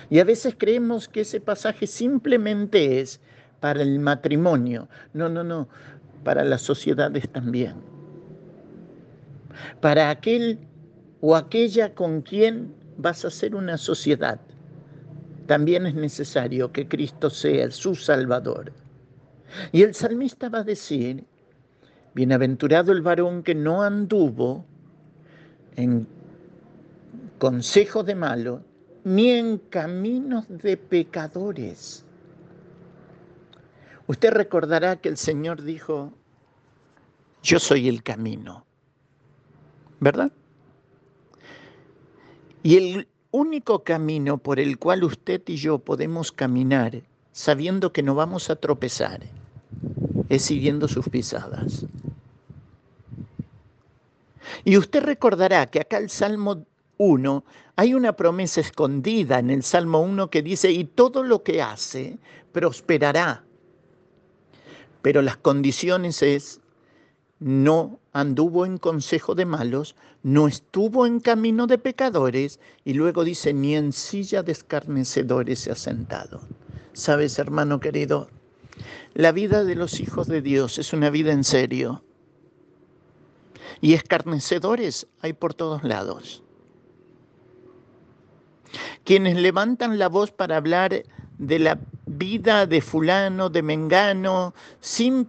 Y 0.10 0.20
a 0.20 0.24
veces 0.24 0.56
creemos 0.58 1.10
que 1.10 1.20
ese 1.20 1.42
pasaje 1.42 1.86
simplemente 1.86 3.02
es 3.02 3.20
para 3.60 3.82
el 3.82 4.00
matrimonio. 4.00 4.88
No, 5.12 5.28
no, 5.28 5.44
no, 5.44 5.68
para 6.24 6.46
las 6.46 6.62
sociedades 6.62 7.28
también. 7.28 7.99
Para 9.82 10.10
aquel 10.10 10.60
o 11.22 11.36
aquella 11.36 11.94
con 11.94 12.22
quien 12.22 12.74
vas 12.98 13.24
a 13.26 13.30
hacer 13.30 13.56
una 13.56 13.78
sociedad. 13.78 14.40
También 15.48 15.86
es 15.86 15.96
necesario 15.96 16.72
que 16.72 16.88
Cristo 16.88 17.30
sea 17.30 17.72
su 17.72 17.96
Salvador. 17.96 18.72
Y 19.72 19.82
el 19.82 19.96
salmista 19.96 20.50
va 20.50 20.60
a 20.60 20.64
decir, 20.64 21.26
bienaventurado 22.14 22.92
el 22.92 23.02
varón 23.02 23.42
que 23.42 23.56
no 23.56 23.82
anduvo 23.82 24.66
en 25.76 26.08
consejo 27.40 28.04
de 28.04 28.16
malo, 28.16 28.64
ni 29.04 29.32
en 29.32 29.58
caminos 29.58 30.46
de 30.50 30.78
pecadores. 30.78 32.06
Usted 34.08 34.32
recordará 34.32 34.98
que 34.98 35.10
el 35.10 35.18
Señor 35.18 35.64
dijo, 35.64 36.14
yo 37.42 37.60
soy 37.60 37.88
el 37.88 38.04
camino, 38.04 38.66
¿verdad? 40.00 40.32
Y 42.64 42.78
el 42.78 43.08
único 43.32 43.84
camino 43.84 44.38
por 44.38 44.60
el 44.60 44.78
cual 44.78 45.04
usted 45.04 45.42
y 45.48 45.56
yo 45.56 45.80
podemos 45.80 46.32
caminar 46.32 47.04
sabiendo 47.32 47.94
que 47.94 48.04
no 48.04 48.16
vamos 48.16 48.50
a 48.50 48.56
tropezar 48.56 49.22
es 50.30 50.44
siguiendo 50.44 50.88
sus 50.88 51.08
pisadas. 51.10 51.86
Y 54.64 54.78
usted 54.78 55.04
recordará 55.04 55.68
que 55.68 55.80
acá 55.80 55.98
el 55.98 56.10
Salmo 56.10 56.66
1 56.98 57.44
hay 57.76 57.94
una 57.94 58.14
promesa 58.14 58.62
escondida 58.62 59.40
en 59.40 59.50
el 59.50 59.64
Salmo 59.64 60.02
1 60.02 60.30
que 60.30 60.42
dice, 60.42 60.72
y 60.72 60.84
todo 60.84 61.24
lo 61.24 61.44
que 61.44 61.62
hace 61.62 62.18
prosperará. 62.52 63.44
Pero 65.02 65.22
las 65.22 65.38
condiciones 65.38 66.22
es, 66.22 66.59
no 67.40 68.00
anduvo 68.12 68.66
en 68.66 68.78
consejo 68.78 69.36
de 69.36 69.46
malos, 69.46 69.96
no 70.24 70.48
estuvo 70.48 71.06
en 71.06 71.20
camino 71.20 71.68
de 71.68 71.78
pecadores, 71.78 72.60
y 72.84 72.94
luego 72.94 73.24
dice, 73.24 73.54
ni 73.54 73.76
en 73.76 73.94
silla 73.94 74.44
de 74.44 74.52
escarnecedores 74.52 75.60
se 75.60 75.72
ha 75.72 75.76
sentado. 75.76 76.42
Sabes, 76.94 77.40
hermano 77.40 77.80
querido, 77.80 78.30
la 79.14 79.32
vida 79.32 79.64
de 79.64 79.76
los 79.76 80.00
hijos 80.00 80.28
de 80.28 80.42
Dios 80.42 80.78
es 80.78 80.94
una 80.94 81.10
vida 81.10 81.32
en 81.32 81.44
serio. 81.44 82.04
Y 83.82 83.94
escarnecedores 83.94 85.08
hay 85.22 85.34
por 85.34 85.54
todos 85.54 85.84
lados. 85.84 86.44
Quienes 89.06 89.38
levantan 89.38 89.98
la 89.98 90.10
voz 90.10 90.32
para 90.32 90.58
hablar 90.58 91.04
de 91.38 91.60
la 91.60 91.80
vida 92.06 92.66
de 92.66 92.82
fulano, 92.82 93.50
de 93.50 93.64
mengano, 93.64 94.54
sin 94.82 95.28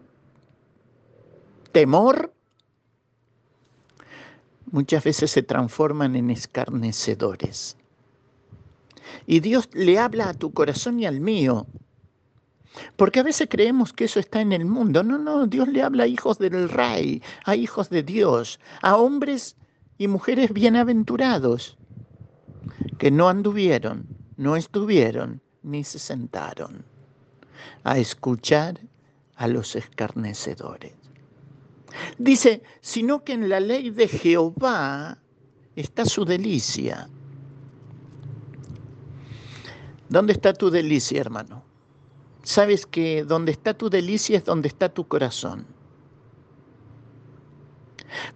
temor, 1.73 2.33
muchas 4.71 5.05
veces 5.05 5.31
se 5.31 5.43
transforman 5.43 6.17
en 6.17 6.31
escarnecedores. 6.31 7.77
Y 9.27 9.41
Dios 9.41 9.69
le 9.73 9.99
habla 9.99 10.31
a 10.31 10.35
tu 10.35 10.53
corazón 10.53 11.01
y 11.01 11.07
al 11.07 11.21
mío. 11.21 11.67
Porque 12.97 13.21
a 13.21 13.25
veces 13.25 13.49
creemos 13.51 13.93
que 13.93 14.05
eso 14.05 14.21
está 14.21 14.41
en 14.41 14.53
el 14.53 14.65
mundo. 14.65 15.03
No, 15.03 15.19
no, 15.19 15.47
Dios 15.47 15.69
le 15.69 15.83
habla 15.83 16.05
a 16.05 16.07
hijos 16.07 16.39
del 16.39 16.69
rey, 16.69 17.23
a 17.45 17.57
hijos 17.57 17.91
de 17.91 18.03
Dios, 18.03 18.61
a 18.83 18.97
hombres 18.97 19.57
y 19.99 20.07
mujeres 20.07 20.53
bienaventurados, 20.53 21.77
que 22.99 23.11
no 23.11 23.29
anduvieron, 23.29 24.07
no 24.37 24.57
estuvieron, 24.57 25.43
ni 25.63 25.83
se 25.85 25.99
sentaron 25.99 26.85
a 27.85 27.99
escuchar 27.99 28.81
a 29.37 29.49
los 29.49 29.75
escarnecedores. 29.77 31.00
Dice, 32.19 32.63
sino 32.81 33.25
que 33.25 33.33
en 33.33 33.49
la 33.49 33.61
ley 33.61 33.91
de 33.91 34.09
Jehová 34.09 35.19
está 35.77 36.05
su 36.05 36.25
delicia. 36.25 37.09
¿Dónde 40.09 40.33
está 40.33 40.53
tu 40.53 40.71
delicia, 40.71 41.21
hermano? 41.21 41.63
Sabes 42.43 42.87
que 42.87 43.25
donde 43.25 43.53
está 43.53 43.75
tu 43.75 43.91
delicia 43.91 44.39
es 44.39 44.45
donde 44.45 44.69
está 44.69 44.89
tu 44.89 45.07
corazón. 45.07 45.67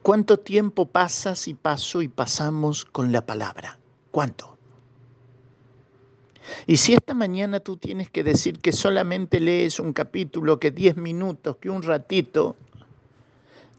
¿Cuánto 0.02 0.38
tiempo 0.38 0.86
pasas 0.86 1.48
y 1.48 1.54
paso 1.54 2.02
y 2.02 2.08
pasamos 2.08 2.84
con 2.84 3.10
la 3.10 3.26
palabra? 3.26 3.78
¿Cuánto? 4.10 4.56
Y 6.66 6.76
si 6.76 6.94
esta 6.94 7.14
mañana 7.14 7.60
tú 7.60 7.76
tienes 7.76 8.10
que 8.10 8.22
decir 8.22 8.60
que 8.60 8.72
solamente 8.72 9.40
lees 9.40 9.80
un 9.80 9.92
capítulo, 9.92 10.60
que 10.60 10.70
diez 10.70 10.96
minutos, 10.96 11.56
que 11.56 11.70
un 11.70 11.82
ratito, 11.82 12.56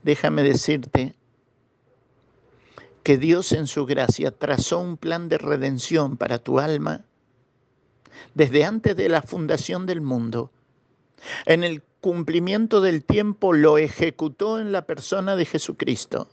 déjame 0.06 0.44
decirte 0.44 1.15
que 3.02 3.18
Dios 3.18 3.52
en 3.54 3.65
su 3.65 3.88
gracia 3.88 4.30
trazó 4.30 4.80
un 4.80 4.98
plan 4.98 5.30
de 5.30 5.39
redención 5.39 6.15
para 6.15 6.38
tu 6.38 6.60
alma 6.60 7.04
desde 8.36 8.65
antes 8.65 8.96
de 8.96 9.10
la 9.10 9.24
fundación 9.24 9.88
del 9.88 10.02
mundo. 10.02 10.52
En 11.48 11.63
el 11.63 11.82
cumplimiento 12.02 12.82
del 12.82 13.04
tiempo 13.04 13.52
lo 13.52 13.80
ejecutó 13.80 14.60
en 14.60 14.72
la 14.72 14.86
persona 14.86 15.36
de 15.36 15.46
Jesucristo. 15.46 16.30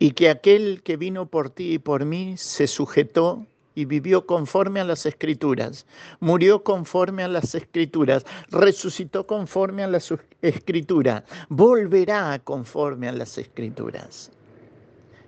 Y 0.00 0.10
que 0.12 0.30
aquel 0.30 0.82
que 0.82 0.96
vino 0.96 1.26
por 1.26 1.50
ti 1.50 1.74
y 1.74 1.78
por 1.78 2.04
mí 2.04 2.34
se 2.36 2.66
sujetó 2.66 3.46
y 3.74 3.84
vivió 3.84 4.26
conforme 4.26 4.80
a 4.80 4.84
las 4.84 5.06
escrituras, 5.06 5.86
murió 6.20 6.62
conforme 6.62 7.24
a 7.24 7.28
las 7.28 7.54
escrituras, 7.54 8.24
resucitó 8.50 9.26
conforme 9.26 9.82
a 9.82 9.88
las 9.88 10.12
escrituras, 10.42 11.24
volverá 11.48 12.38
conforme 12.44 13.08
a 13.08 13.12
las 13.12 13.36
escrituras. 13.38 14.30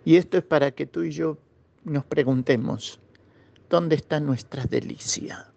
Y 0.04 0.16
esto 0.16 0.38
es 0.38 0.44
para 0.44 0.70
que 0.70 0.86
tú 0.86 1.02
y 1.02 1.10
yo 1.10 1.36
nos 1.84 2.04
preguntemos, 2.04 3.00
¿dónde 3.68 3.96
está 3.96 4.20
nuestra 4.20 4.64
delicia? 4.64 5.50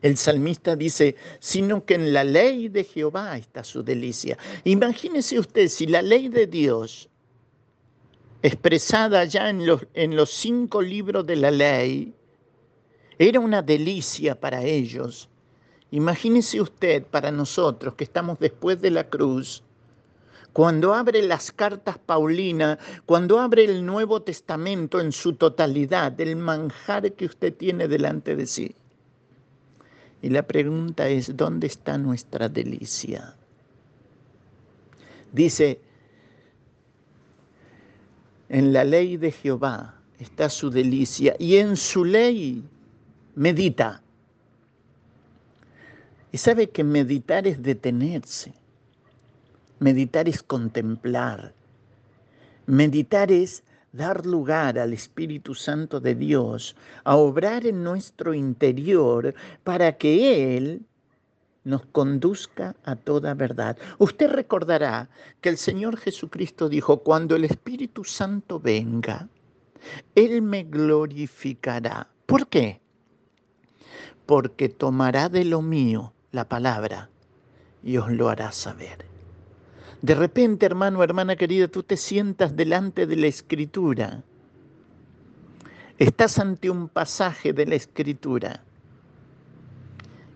El 0.00 0.16
salmista 0.16 0.76
dice, 0.76 1.16
sino 1.40 1.84
que 1.84 1.94
en 1.94 2.12
la 2.12 2.22
ley 2.22 2.68
de 2.68 2.84
Jehová 2.84 3.36
está 3.36 3.64
su 3.64 3.82
delicia. 3.82 4.38
Imagínese 4.64 5.38
usted 5.38 5.68
si 5.68 5.86
la 5.86 6.02
ley 6.02 6.28
de 6.28 6.46
Dios 6.46 7.10
expresada 8.42 9.24
ya 9.24 9.50
en 9.50 9.66
los, 9.66 9.86
en 9.94 10.16
los 10.16 10.30
cinco 10.30 10.82
libros 10.82 11.26
de 11.26 11.36
la 11.36 11.50
ley, 11.50 12.14
era 13.18 13.40
una 13.40 13.62
delicia 13.62 14.38
para 14.38 14.62
ellos. 14.62 15.28
Imagínese 15.90 16.60
usted 16.60 17.04
para 17.04 17.32
nosotros 17.32 17.94
que 17.94 18.04
estamos 18.04 18.38
después 18.38 18.80
de 18.80 18.90
la 18.90 19.08
cruz, 19.08 19.62
cuando 20.52 20.94
abre 20.94 21.22
las 21.22 21.52
cartas 21.52 21.98
Paulina, 21.98 22.78
cuando 23.06 23.38
abre 23.38 23.64
el 23.64 23.84
Nuevo 23.84 24.22
Testamento 24.22 25.00
en 25.00 25.12
su 25.12 25.34
totalidad, 25.34 26.20
el 26.20 26.36
manjar 26.36 27.12
que 27.12 27.26
usted 27.26 27.54
tiene 27.54 27.86
delante 27.86 28.34
de 28.34 28.46
sí. 28.46 28.74
Y 30.20 30.30
la 30.30 30.42
pregunta 30.42 31.08
es, 31.08 31.36
¿dónde 31.36 31.68
está 31.68 31.96
nuestra 31.96 32.48
delicia? 32.48 33.36
Dice, 35.32 35.80
en 38.48 38.72
la 38.72 38.84
ley 38.84 39.16
de 39.16 39.30
Jehová 39.30 39.94
está 40.18 40.48
su 40.48 40.70
delicia 40.70 41.34
y 41.38 41.56
en 41.56 41.76
su 41.76 42.04
ley 42.04 42.64
medita. 43.34 44.02
Y 46.32 46.38
sabe 46.38 46.70
que 46.70 46.84
meditar 46.84 47.46
es 47.46 47.62
detenerse. 47.62 48.52
Meditar 49.78 50.28
es 50.28 50.42
contemplar. 50.42 51.54
Meditar 52.66 53.30
es 53.32 53.62
dar 53.92 54.26
lugar 54.26 54.78
al 54.78 54.92
Espíritu 54.92 55.54
Santo 55.54 56.00
de 56.00 56.14
Dios 56.14 56.76
a 57.04 57.16
obrar 57.16 57.66
en 57.66 57.82
nuestro 57.82 58.34
interior 58.34 59.34
para 59.64 59.96
que 59.96 60.56
Él 60.56 60.86
nos 61.64 61.84
conduzca 61.86 62.74
a 62.84 62.96
toda 62.96 63.34
verdad. 63.34 63.76
Usted 63.98 64.30
recordará 64.30 65.08
que 65.40 65.48
el 65.48 65.58
Señor 65.58 65.96
Jesucristo 65.96 66.68
dijo, 66.68 66.98
cuando 66.98 67.36
el 67.36 67.44
Espíritu 67.44 68.04
Santo 68.04 68.58
venga, 68.60 69.28
Él 70.14 70.42
me 70.42 70.64
glorificará. 70.64 72.08
¿Por 72.26 72.46
qué? 72.48 72.80
Porque 74.26 74.68
tomará 74.68 75.28
de 75.28 75.44
lo 75.44 75.62
mío 75.62 76.12
la 76.32 76.48
palabra 76.48 77.10
y 77.82 77.96
os 77.96 78.10
lo 78.10 78.28
hará 78.28 78.52
saber. 78.52 79.06
De 80.02 80.14
repente, 80.14 80.66
hermano, 80.66 81.02
hermana 81.02 81.36
querida, 81.36 81.68
tú 81.68 81.82
te 81.82 81.96
sientas 81.96 82.54
delante 82.54 83.06
de 83.06 83.16
la 83.16 83.26
escritura. 83.26 84.22
Estás 85.98 86.38
ante 86.38 86.70
un 86.70 86.88
pasaje 86.88 87.52
de 87.52 87.66
la 87.66 87.74
escritura 87.74 88.62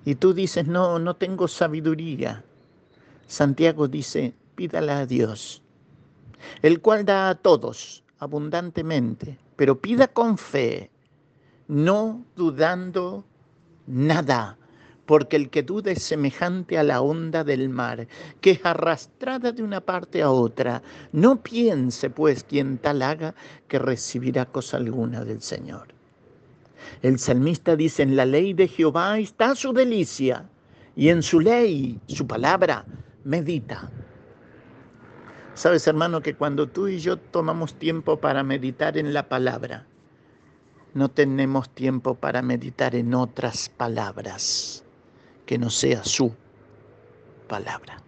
y 0.05 0.15
tú 0.17 0.35
dices, 0.35 0.67
no, 0.67 0.99
no 0.99 1.15
tengo 1.17 1.49
sabiduría. 1.49 2.45
Santiago 3.27 3.89
dice, 3.89 4.35
pídala 4.55 4.99
a 5.01 5.07
Dios, 5.07 5.63
el 6.63 6.81
cual 6.81 7.05
da 7.05 7.31
a 7.31 7.35
todos 7.35 8.03
abundantemente, 8.19 9.39
pero 9.57 9.81
pida 9.81 10.09
con 10.09 10.39
fe, 10.39 10.91
no 11.69 12.25
dudando 12.37 13.25
nada, 13.87 14.59
porque 15.07 15.37
el 15.37 15.51
que 15.51 15.63
duda 15.63 15.91
es 15.93 16.03
semejante 16.03 16.79
a 16.79 16.83
la 16.83 17.01
onda 17.01 17.45
del 17.45 17.69
mar, 17.69 18.07
que 18.41 18.53
es 18.53 18.61
arrastrada 18.65 19.53
de 19.53 19.63
una 19.63 19.81
parte 19.81 20.23
a 20.23 20.31
otra. 20.31 20.83
No 21.13 21.43
piense, 21.43 22.11
pues, 22.11 22.45
quien 22.45 22.79
tal 22.79 23.03
haga, 23.03 23.35
que 23.69 23.79
recibirá 23.79 24.47
cosa 24.47 24.77
alguna 24.77 25.25
del 25.25 25.43
Señor. 25.43 25.92
El 27.01 27.19
salmista 27.19 27.75
dice, 27.75 28.03
en 28.03 28.17
la 28.17 28.27
ley 28.27 28.53
de 28.53 28.69
Jehová 28.69 29.19
está 29.19 29.55
su 29.55 29.73
delicia 29.73 30.49
y 30.95 31.09
en 31.09 31.23
su 31.23 31.41
ley, 31.41 31.99
su 32.07 32.27
palabra, 32.27 32.85
medita. 33.25 33.91
Sabes, 35.55 35.87
hermano, 35.87 36.21
que 36.21 36.35
cuando 36.35 36.69
tú 36.69 36.89
y 36.89 36.99
yo 36.99 37.17
tomamos 37.17 37.75
tiempo 37.75 38.19
para 38.19 38.43
meditar 38.43 38.99
en 38.99 39.13
la 39.13 39.29
palabra, 39.29 39.87
no 40.95 41.09
tenemos 41.09 41.71
tiempo 41.71 42.15
para 42.15 42.43
meditar 42.43 42.95
en 42.95 43.15
otras 43.15 43.69
palabras 43.69 44.85
que 45.47 45.59
no 45.59 45.71
sea 45.71 46.05
su 46.05 46.35
palabra. 47.49 47.99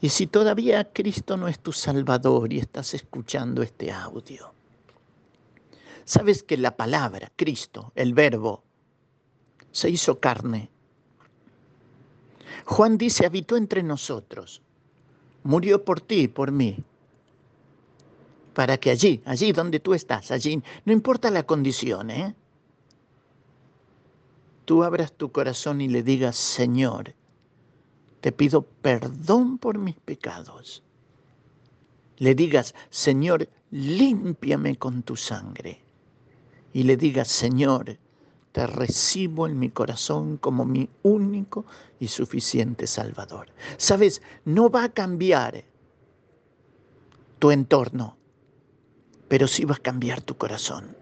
Y 0.00 0.08
si 0.08 0.26
todavía 0.26 0.92
Cristo 0.92 1.36
no 1.36 1.48
es 1.48 1.60
tu 1.60 1.72
Salvador 1.72 2.52
y 2.52 2.58
estás 2.58 2.92
escuchando 2.92 3.62
este 3.62 3.92
audio, 3.92 4.52
Sabes 6.04 6.42
que 6.42 6.56
la 6.56 6.76
palabra, 6.76 7.30
Cristo, 7.36 7.92
el 7.94 8.14
verbo, 8.14 8.62
se 9.70 9.88
hizo 9.90 10.18
carne. 10.18 10.68
Juan 12.64 12.98
dice, 12.98 13.26
habitó 13.26 13.56
entre 13.56 13.82
nosotros, 13.82 14.62
murió 15.42 15.84
por 15.84 16.00
ti 16.00 16.22
y 16.22 16.28
por 16.28 16.52
mí, 16.52 16.84
para 18.54 18.76
que 18.76 18.90
allí, 18.90 19.22
allí 19.24 19.52
donde 19.52 19.80
tú 19.80 19.94
estás, 19.94 20.30
allí, 20.30 20.62
no 20.84 20.92
importa 20.92 21.30
la 21.30 21.44
condición, 21.44 22.10
¿eh? 22.10 22.34
tú 24.64 24.84
abras 24.84 25.12
tu 25.12 25.32
corazón 25.32 25.80
y 25.80 25.88
le 25.88 26.02
digas, 26.02 26.36
Señor, 26.36 27.14
te 28.20 28.30
pido 28.30 28.62
perdón 28.62 29.58
por 29.58 29.78
mis 29.78 29.96
pecados. 29.96 30.82
Le 32.18 32.34
digas, 32.34 32.74
Señor, 32.90 33.48
límpiame 33.70 34.76
con 34.76 35.02
tu 35.02 35.16
sangre 35.16 35.81
y 36.72 36.84
le 36.84 36.96
digas, 36.96 37.28
Señor, 37.28 37.98
te 38.52 38.66
recibo 38.66 39.46
en 39.46 39.58
mi 39.58 39.70
corazón 39.70 40.36
como 40.36 40.64
mi 40.64 40.88
único 41.02 41.64
y 41.98 42.08
suficiente 42.08 42.86
Salvador. 42.86 43.48
Sabes, 43.78 44.22
no 44.44 44.70
va 44.70 44.84
a 44.84 44.88
cambiar 44.90 45.64
tu 47.38 47.50
entorno, 47.50 48.16
pero 49.28 49.48
sí 49.48 49.64
va 49.64 49.74
a 49.74 49.78
cambiar 49.78 50.20
tu 50.20 50.36
corazón. 50.36 50.96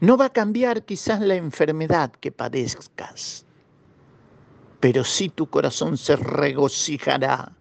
No 0.00 0.16
va 0.16 0.26
a 0.26 0.32
cambiar 0.32 0.84
quizás 0.84 1.20
la 1.20 1.34
enfermedad 1.34 2.12
que 2.12 2.30
padezcas, 2.30 3.44
pero 4.78 5.04
sí 5.04 5.30
tu 5.30 5.48
corazón 5.48 5.96
se 5.96 6.16
regocijará 6.16 7.52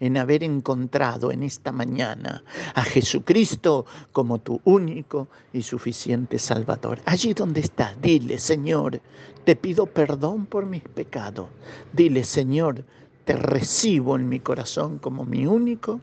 en 0.00 0.16
haber 0.16 0.42
encontrado 0.42 1.30
en 1.30 1.42
esta 1.42 1.70
mañana 1.70 2.42
a 2.74 2.82
Jesucristo 2.82 3.84
como 4.12 4.38
tu 4.38 4.60
único 4.64 5.28
y 5.52 5.62
suficiente 5.62 6.38
Salvador. 6.38 7.00
Allí 7.04 7.34
donde 7.34 7.60
estás, 7.60 7.94
dile, 8.00 8.38
Señor, 8.38 9.00
te 9.44 9.56
pido 9.56 9.86
perdón 9.86 10.46
por 10.46 10.66
mis 10.66 10.82
pecados. 10.82 11.48
Dile, 11.92 12.24
Señor, 12.24 12.84
te 13.24 13.34
recibo 13.34 14.16
en 14.16 14.28
mi 14.28 14.40
corazón 14.40 14.98
como 14.98 15.24
mi 15.24 15.46
único 15.46 16.00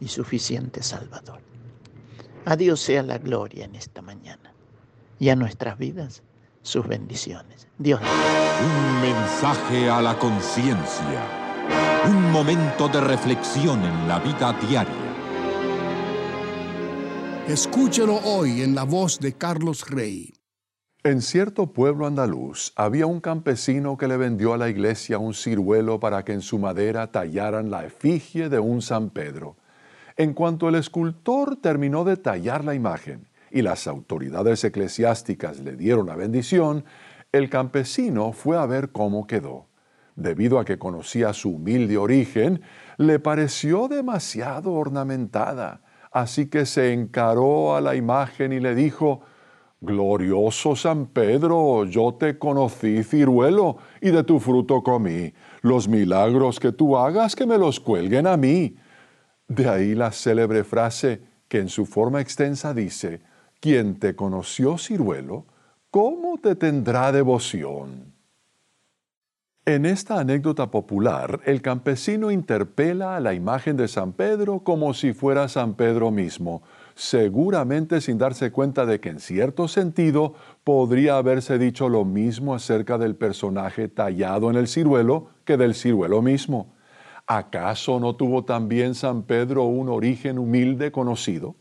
y 0.00 0.08
suficiente 0.08 0.82
Salvador. 0.82 1.40
A 2.44 2.56
Dios 2.56 2.80
sea 2.80 3.02
la 3.02 3.18
gloria 3.18 3.64
en 3.64 3.76
esta 3.76 4.02
mañana 4.02 4.52
y 5.18 5.28
a 5.30 5.36
nuestras 5.36 5.78
vidas 5.78 6.22
sus 6.62 6.86
bendiciones. 6.86 7.68
Dios. 7.78 8.00
Un 8.00 9.00
mensaje 9.00 9.88
a 9.88 10.02
la 10.02 10.18
conciencia 10.18 11.45
un 12.08 12.30
momento 12.30 12.88
de 12.88 13.00
reflexión 13.00 13.82
en 13.82 14.06
la 14.06 14.20
vida 14.20 14.52
diaria. 14.68 14.94
Escúchelo 17.48 18.20
hoy 18.24 18.62
en 18.62 18.76
la 18.76 18.84
voz 18.84 19.18
de 19.18 19.32
Carlos 19.32 19.90
Rey. 19.90 20.32
En 21.02 21.20
cierto 21.20 21.72
pueblo 21.72 22.06
andaluz 22.06 22.72
había 22.76 23.06
un 23.06 23.20
campesino 23.20 23.96
que 23.96 24.06
le 24.06 24.16
vendió 24.16 24.54
a 24.54 24.56
la 24.56 24.68
iglesia 24.68 25.18
un 25.18 25.34
ciruelo 25.34 25.98
para 25.98 26.24
que 26.24 26.32
en 26.32 26.42
su 26.42 26.60
madera 26.60 27.10
tallaran 27.10 27.70
la 27.70 27.84
efigie 27.84 28.48
de 28.48 28.60
un 28.60 28.82
San 28.82 29.10
Pedro. 29.10 29.56
En 30.16 30.32
cuanto 30.32 30.68
el 30.68 30.76
escultor 30.76 31.56
terminó 31.56 32.04
de 32.04 32.16
tallar 32.16 32.64
la 32.64 32.74
imagen 32.74 33.28
y 33.50 33.62
las 33.62 33.88
autoridades 33.88 34.62
eclesiásticas 34.62 35.58
le 35.58 35.74
dieron 35.74 36.06
la 36.06 36.14
bendición, 36.14 36.84
el 37.32 37.50
campesino 37.50 38.32
fue 38.32 38.56
a 38.56 38.66
ver 38.66 38.90
cómo 38.92 39.26
quedó 39.26 39.66
debido 40.16 40.58
a 40.58 40.64
que 40.64 40.78
conocía 40.78 41.32
su 41.32 41.50
humilde 41.56 41.98
origen, 41.98 42.62
le 42.96 43.18
pareció 43.18 43.86
demasiado 43.86 44.72
ornamentada, 44.72 45.82
así 46.10 46.46
que 46.46 46.66
se 46.66 46.92
encaró 46.92 47.76
a 47.76 47.80
la 47.80 47.94
imagen 47.94 48.52
y 48.52 48.60
le 48.60 48.74
dijo, 48.74 49.20
Glorioso 49.78 50.74
San 50.74 51.06
Pedro, 51.06 51.84
yo 51.84 52.14
te 52.14 52.38
conocí 52.38 53.04
ciruelo 53.04 53.76
y 54.00 54.10
de 54.10 54.24
tu 54.24 54.40
fruto 54.40 54.82
comí. 54.82 55.34
Los 55.60 55.86
milagros 55.86 56.58
que 56.58 56.72
tú 56.72 56.96
hagas 56.96 57.36
que 57.36 57.44
me 57.44 57.58
los 57.58 57.78
cuelguen 57.78 58.26
a 58.26 58.38
mí. 58.38 58.74
De 59.46 59.68
ahí 59.68 59.94
la 59.94 60.12
célebre 60.12 60.64
frase 60.64 61.20
que 61.46 61.58
en 61.58 61.68
su 61.68 61.84
forma 61.84 62.22
extensa 62.22 62.72
dice, 62.72 63.20
quien 63.60 63.98
te 63.98 64.16
conoció 64.16 64.78
ciruelo, 64.78 65.44
¿cómo 65.90 66.38
te 66.38 66.56
tendrá 66.56 67.12
devoción? 67.12 68.15
En 69.68 69.84
esta 69.84 70.20
anécdota 70.20 70.70
popular, 70.70 71.40
el 71.44 71.60
campesino 71.60 72.30
interpela 72.30 73.16
a 73.16 73.20
la 73.20 73.34
imagen 73.34 73.76
de 73.76 73.88
San 73.88 74.12
Pedro 74.12 74.60
como 74.60 74.94
si 74.94 75.12
fuera 75.12 75.48
San 75.48 75.74
Pedro 75.74 76.12
mismo, 76.12 76.62
seguramente 76.94 78.00
sin 78.00 78.16
darse 78.16 78.52
cuenta 78.52 78.86
de 78.86 79.00
que 79.00 79.08
en 79.08 79.18
cierto 79.18 79.66
sentido 79.66 80.34
podría 80.62 81.16
haberse 81.16 81.58
dicho 81.58 81.88
lo 81.88 82.04
mismo 82.04 82.54
acerca 82.54 82.96
del 82.96 83.16
personaje 83.16 83.88
tallado 83.88 84.50
en 84.50 84.56
el 84.56 84.68
ciruelo 84.68 85.30
que 85.44 85.56
del 85.56 85.74
ciruelo 85.74 86.22
mismo. 86.22 86.72
¿Acaso 87.26 87.98
no 87.98 88.14
tuvo 88.14 88.44
también 88.44 88.94
San 88.94 89.24
Pedro 89.24 89.64
un 89.64 89.88
origen 89.88 90.38
humilde 90.38 90.92
conocido? 90.92 91.56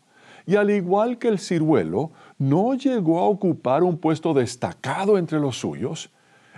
Y 0.45 0.57
al 0.57 0.69
igual 0.69 1.17
que 1.17 1.29
el 1.29 1.39
ciruelo, 1.39 2.11
no 2.37 2.75
llegó 2.75 3.17
a 3.17 3.23
ocupar 3.23 3.81
un 3.81 3.97
puesto 3.97 4.35
destacado 4.35 5.17
entre 5.17 5.39
los 5.39 5.57
suyos. 5.57 6.11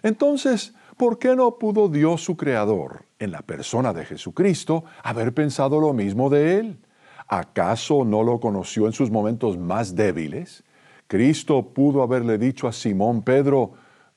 Entonces, 0.04 0.76
¿Por 0.98 1.20
qué 1.20 1.36
no 1.36 1.60
pudo 1.60 1.90
Dios 1.90 2.24
su 2.24 2.36
Creador, 2.36 3.06
en 3.20 3.30
la 3.30 3.44
persona 3.44 3.94
de 3.94 4.04
Jesucristo, 4.04 4.84
haber 5.04 5.32
pensado 5.32 5.80
lo 5.80 5.94
mismo 5.94 6.28
de 6.32 6.58
Él? 6.58 6.80
¿Acaso 7.28 8.04
no 8.04 8.24
lo 8.24 8.40
conoció 8.40 8.88
en 8.88 8.94
sus 8.94 9.12
momentos 9.12 9.60
más 9.60 9.96
débiles? 9.96 10.64
Cristo 11.06 11.62
pudo 11.72 12.02
haberle 12.02 12.40
dicho 12.40 12.68
a 12.68 12.74
Simón 12.74 13.22
Pedro, 13.22 13.74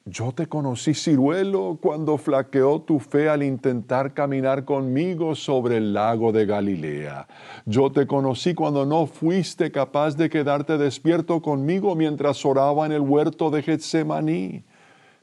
yo 0.06 0.32
te 0.32 0.46
conocí 0.46 0.94
ciruelo 0.94 1.78
cuando 1.82 2.16
flaqueó 2.16 2.80
tu 2.80 2.98
fe 2.98 3.28
al 3.28 3.42
intentar 3.42 4.14
caminar 4.14 4.64
conmigo 4.64 5.34
sobre 5.34 5.76
el 5.76 5.92
lago 5.92 6.32
de 6.32 6.46
Galilea. 6.46 7.28
Yo 7.66 7.92
te 7.92 8.06
conocí 8.06 8.54
cuando 8.54 8.86
no 8.86 9.04
fuiste 9.04 9.70
capaz 9.70 10.16
de 10.16 10.30
quedarte 10.30 10.78
despierto 10.78 11.42
conmigo 11.42 11.94
mientras 11.94 12.42
oraba 12.46 12.86
en 12.86 12.92
el 12.92 13.02
huerto 13.02 13.50
de 13.50 13.62
Getsemaní. 13.62 14.64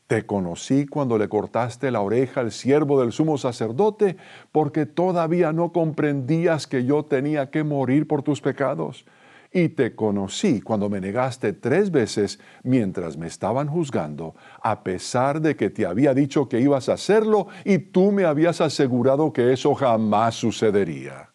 Te 0.08 0.26
conocí 0.26 0.86
cuando 0.86 1.18
le 1.18 1.28
cortaste 1.28 1.92
la 1.92 2.00
oreja 2.00 2.40
al 2.40 2.54
siervo 2.54 3.02
del 3.02 3.12
sumo 3.12 3.38
sacerdote, 3.38 4.16
porque 4.54 4.86
todavía 4.86 5.52
no 5.52 5.74
comprendías 5.74 6.66
que 6.66 6.86
yo 6.86 7.04
tenía 7.04 7.52
que 7.52 7.66
morir 7.66 8.08
por 8.08 8.24
tus 8.24 8.42
pecados. 8.42 9.06
y 9.50 9.70
te 9.70 9.96
conocí 9.96 10.60
cuando 10.60 10.90
me 10.90 11.00
negaste 11.00 11.54
tres 11.54 11.90
veces 11.90 12.38
mientras 12.64 13.16
me 13.16 13.28
estaban 13.28 13.68
juzgando, 13.68 14.36
a 14.62 14.84
pesar 14.84 15.40
de 15.40 15.56
que 15.56 15.70
te 15.70 15.86
había 15.86 16.14
dicho 16.14 16.50
que 16.50 16.60
ibas 16.60 16.90
a 16.90 16.94
hacerlo 16.94 17.48
y 17.64 17.78
tú 17.80 18.12
me 18.12 18.26
habías 18.26 18.60
asegurado 18.60 19.32
que 19.32 19.54
eso 19.54 19.74
jamás 19.74 20.36
sucedería. 20.36 21.30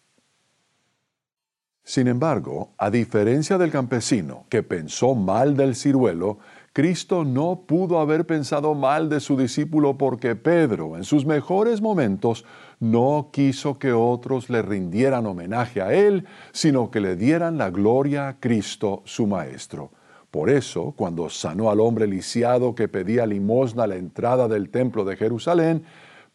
Sin 1.83 2.07
embargo, 2.07 2.73
a 2.77 2.89
diferencia 2.89 3.57
del 3.57 3.71
campesino 3.71 4.45
que 4.47 4.63
pensó 4.63 5.15
mal 5.15 5.57
del 5.57 5.75
ciruelo, 5.75 6.37
Cristo 6.73 7.23
no 7.23 7.65
pudo 7.67 7.99
haber 7.99 8.25
pensado 8.25 8.73
mal 8.73 9.07
de 9.07 9.19
su 9.19 9.37
discípulo 9.37 9.95
porque 9.95 10.35
Pedro, 10.35 10.97
en 10.97 11.03
sus 11.03 11.23
mejores 11.23 11.81
momentos, 11.81 12.45
no 12.79 13.29
quiso 13.31 13.77
que 13.77 13.93
otros 13.93 14.49
le 14.49 14.63
rindieran 14.63 15.27
homenaje 15.27 15.83
a 15.83 15.93
él, 15.93 16.25
sino 16.51 16.89
que 16.89 16.99
le 16.99 17.15
dieran 17.15 17.59
la 17.59 17.69
gloria 17.69 18.27
a 18.27 18.39
Cristo, 18.39 19.03
su 19.05 19.27
Maestro. 19.27 19.91
Por 20.31 20.49
eso, 20.49 20.95
cuando 20.97 21.29
sanó 21.29 21.69
al 21.69 21.79
hombre 21.79 22.07
lisiado 22.07 22.73
que 22.73 22.87
pedía 22.87 23.27
limosna 23.27 23.83
a 23.83 23.87
la 23.87 23.97
entrada 23.97 24.47
del 24.47 24.71
templo 24.71 25.05
de 25.05 25.15
Jerusalén, 25.15 25.83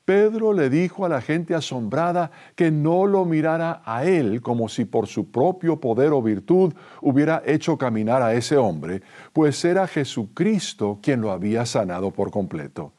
Pedro 0.08 0.54
le 0.54 0.70
dijo 0.70 1.04
a 1.04 1.08
la 1.10 1.20
gente 1.20 1.54
asombrada 1.54 2.30
que 2.56 2.70
no 2.70 3.04
lo 3.04 3.26
mirara 3.26 3.82
a 3.84 4.06
él 4.06 4.40
como 4.40 4.70
si 4.70 4.86
por 4.86 5.06
su 5.06 5.30
propio 5.30 5.82
poder 5.82 6.14
o 6.14 6.22
virtud 6.22 6.72
hubiera 7.02 7.42
hecho 7.44 7.76
caminar 7.76 8.22
a 8.22 8.32
ese 8.32 8.56
hombre, 8.56 9.02
pues 9.34 9.62
era 9.66 9.86
Jesucristo 9.86 10.98
quien 11.02 11.20
lo 11.20 11.30
había 11.30 11.66
sanado 11.66 12.10
por 12.10 12.30
completo. 12.30 12.94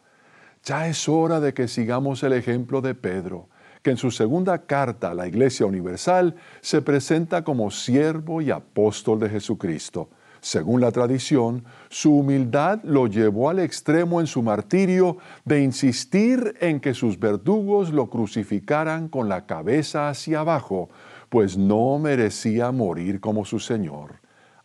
Ya 0.63 0.87
es 0.87 1.09
hora 1.09 1.39
de 1.39 1.55
que 1.55 1.67
sigamos 1.67 2.21
el 2.21 2.33
ejemplo 2.33 2.79
de 2.79 2.93
Pedro, 2.93 3.49
que 3.81 3.89
en 3.89 3.97
su 3.97 4.11
segunda 4.11 4.67
carta 4.67 5.09
a 5.09 5.15
la 5.15 5.27
Iglesia 5.27 5.65
Universal 5.65 6.35
se 6.61 6.83
presenta 6.83 7.43
como 7.43 7.71
siervo 7.71 8.39
y 8.39 8.51
apóstol 8.51 9.19
de 9.19 9.29
Jesucristo 9.29 10.09
según 10.41 10.81
la 10.81 10.91
tradición, 10.91 11.65
su 11.89 12.17
humildad 12.17 12.79
lo 12.83 13.07
llevó 13.07 13.49
al 13.49 13.59
extremo 13.59 14.21
en 14.21 14.27
su 14.27 14.41
martirio 14.41 15.17
de 15.45 15.61
insistir 15.61 16.55
en 16.61 16.79
que 16.79 16.93
sus 16.93 17.19
verdugos 17.19 17.91
lo 17.91 18.09
crucificaran 18.09 19.09
con 19.09 19.27
la 19.27 19.45
cabeza 19.45 20.09
hacia 20.09 20.41
abajo, 20.41 20.89
pues 21.29 21.57
no 21.57 21.99
merecía 21.99 22.71
morir 22.71 23.19
como 23.19 23.45
su 23.45 23.59
Señor. 23.59 24.21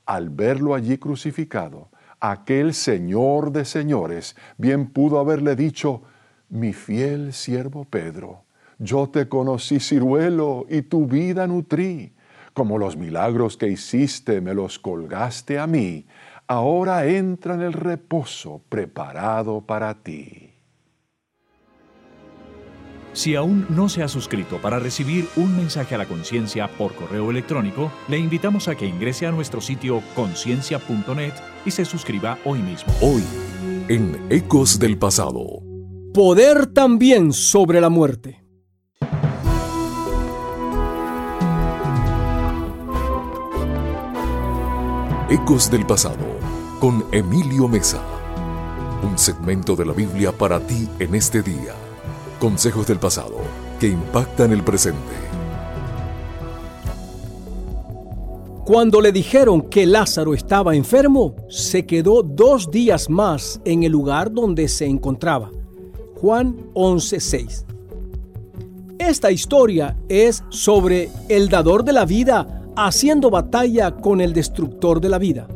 Al 0.07 0.31
verlo 0.31 0.75
allí 0.75 0.99
crucificado, 0.99 1.89
aquel 2.21 2.73
Señor 2.73 3.53
de 3.53 3.65
señores 3.65 4.37
bien 4.57 4.87
pudo 4.87 5.19
haberle 5.19 5.57
dicho, 5.57 6.03
mi 6.49 6.73
fiel 6.73 7.33
siervo 7.33 7.85
Pedro, 7.85 8.45
yo 8.79 9.09
te 9.09 9.29
conocí 9.29 9.81
ciruelo 9.81 10.67
y 10.69 10.83
tu 10.83 11.07
vida 11.07 11.47
nutrí 11.47 12.14
como 12.55 12.79
los 12.79 12.97
milagros 12.97 13.57
que 13.57 13.69
hiciste 13.69 14.41
me 14.41 14.55
los 14.55 14.79
colgaste 14.79 15.59
a 15.59 15.67
mí, 15.67 16.07
ahora 16.47 17.07
entra 17.07 17.55
en 17.55 17.63
el 17.63 17.73
reposo 17.73 18.63
preparado 18.69 19.61
para 19.61 20.03
ti. 20.03 20.53
Si 23.13 23.37
aún 23.37 23.67
no 23.69 23.89
se 23.89 24.03
ha 24.03 24.09
suscrito 24.09 24.61
para 24.61 24.81
recibir 24.81 25.29
un 25.37 25.57
mensaje 25.57 25.95
a 25.95 25.99
la 25.99 26.07
conciencia 26.07 26.67
por 26.67 26.95
correo 26.95 27.31
electrónico, 27.31 27.93
le 28.09 28.19
invitamos 28.19 28.67
a 28.67 28.75
que 28.75 28.87
ingrese 28.87 29.27
a 29.27 29.31
nuestro 29.31 29.61
sitio 29.61 30.03
conciencia.net 30.17 31.33
y 31.65 31.71
se 31.71 31.85
suscriba 31.85 32.39
hoy 32.45 32.59
mismo. 32.61 32.93
Hoy, 33.01 33.23
en 33.89 34.27
Ecos 34.31 34.81
del 34.81 34.99
Pasado. 34.99 35.63
Poder 36.13 36.67
también 36.67 37.33
sobre 37.33 37.81
la 37.81 37.89
muerte. 37.89 38.44
Ecos 45.35 45.69
del 45.69 45.85
pasado 45.85 46.25
con 46.79 47.07
Emilio 47.11 47.67
Mesa. 47.67 48.01
Un 49.03 49.19
segmento 49.19 49.75
de 49.75 49.85
la 49.85 49.93
Biblia 49.93 50.31
para 50.31 50.61
ti 50.61 50.89
en 51.01 51.17
este 51.17 51.43
día. 51.43 51.75
Consejos 52.39 52.87
del 52.87 53.01
pasado 53.01 53.39
que 53.81 53.89
impactan 53.89 54.53
el 54.53 54.63
presente. 54.63 55.01
Cuando 58.65 59.01
le 59.01 59.11
dijeron 59.11 59.63
que 59.63 59.87
Lázaro 59.87 60.35
estaba 60.35 60.77
enfermo, 60.77 61.35
se 61.49 61.85
quedó 61.85 62.23
dos 62.23 62.71
días 62.71 63.11
más 63.11 63.61
en 63.65 63.83
el 63.83 63.91
lugar 63.91 64.31
donde 64.31 64.69
se 64.69 64.87
encontraba. 64.87 65.51
Juan 66.15 66.71
11:6. 66.75 67.65
Esta 69.01 69.33
historia 69.33 69.97
es 70.09 70.45
sobre 70.51 71.11
el 71.29 71.49
dador 71.49 71.83
de 71.83 71.93
la 71.93 72.05
vida 72.05 72.64
haciendo 72.77 73.31
batalla 73.31 73.93
con 73.93 74.21
el 74.21 74.33
destructor 74.33 75.01
de 75.01 75.09
la 75.09 75.19
vida. 75.19 75.49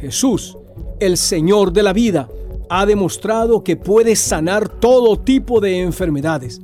Jesús, 0.00 0.56
el 0.98 1.16
Señor 1.16 1.72
de 1.72 1.82
la 1.82 1.92
vida, 1.92 2.28
ha 2.68 2.86
demostrado 2.86 3.64
que 3.64 3.76
puede 3.76 4.14
sanar 4.14 4.68
todo 4.68 5.18
tipo 5.18 5.60
de 5.60 5.82
enfermedades. 5.82 6.60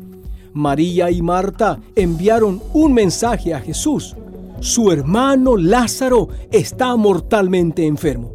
María 0.52 1.10
y 1.10 1.20
Marta 1.20 1.80
enviaron 1.94 2.62
un 2.72 2.94
mensaje 2.94 3.52
a 3.52 3.60
Jesús. 3.60 4.16
Su 4.60 4.90
hermano 4.90 5.56
Lázaro 5.56 6.28
está 6.50 6.96
mortalmente 6.96 7.84
enfermo. 7.84 8.32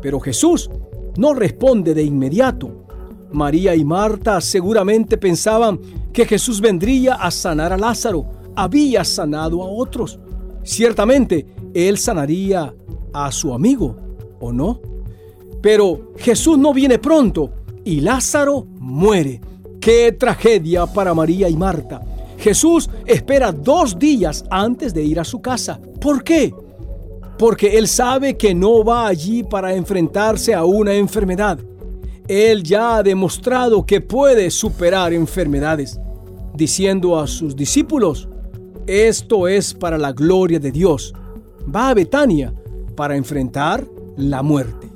Pero 0.00 0.20
Jesús 0.20 0.70
no 1.16 1.34
responde 1.34 1.94
de 1.94 2.02
inmediato. 2.02 2.86
María 3.32 3.74
y 3.74 3.84
Marta 3.84 4.40
seguramente 4.40 5.16
pensaban 5.16 5.80
que 6.12 6.26
Jesús 6.26 6.60
vendría 6.60 7.14
a 7.14 7.30
sanar 7.30 7.72
a 7.72 7.78
Lázaro. 7.78 8.26
Había 8.54 9.04
sanado 9.04 9.62
a 9.62 9.66
otros. 9.66 10.18
Ciertamente, 10.62 11.46
él 11.74 11.98
sanaría 11.98 12.74
a 13.12 13.32
su 13.32 13.52
amigo, 13.52 13.96
¿o 14.40 14.52
no? 14.52 14.80
Pero 15.60 16.12
Jesús 16.16 16.58
no 16.58 16.72
viene 16.72 16.98
pronto 16.98 17.50
y 17.84 18.00
Lázaro 18.00 18.66
muere. 18.78 19.40
¡Qué 19.80 20.12
tragedia 20.12 20.86
para 20.86 21.14
María 21.14 21.48
y 21.48 21.56
Marta! 21.56 22.02
Jesús 22.38 22.88
espera 23.04 23.52
dos 23.52 23.98
días 23.98 24.44
antes 24.50 24.94
de 24.94 25.04
ir 25.04 25.20
a 25.20 25.24
su 25.24 25.42
casa. 25.42 25.78
¿Por 26.00 26.24
qué? 26.24 26.54
Porque 27.38 27.76
Él 27.78 27.86
sabe 27.86 28.36
que 28.36 28.54
no 28.54 28.82
va 28.82 29.06
allí 29.06 29.42
para 29.42 29.74
enfrentarse 29.74 30.54
a 30.54 30.64
una 30.64 30.94
enfermedad. 30.94 31.58
Él 32.28 32.62
ya 32.62 32.96
ha 32.96 33.02
demostrado 33.02 33.84
que 33.84 34.00
puede 34.00 34.50
superar 34.50 35.12
enfermedades, 35.12 36.00
diciendo 36.54 37.18
a 37.18 37.26
sus 37.26 37.56
discípulos, 37.56 38.28
esto 38.90 39.46
es 39.46 39.72
para 39.72 39.96
la 39.96 40.12
gloria 40.12 40.58
de 40.58 40.72
Dios. 40.72 41.14
Va 41.72 41.90
a 41.90 41.94
Betania 41.94 42.52
para 42.96 43.16
enfrentar 43.16 43.86
la 44.16 44.42
muerte. 44.42 44.88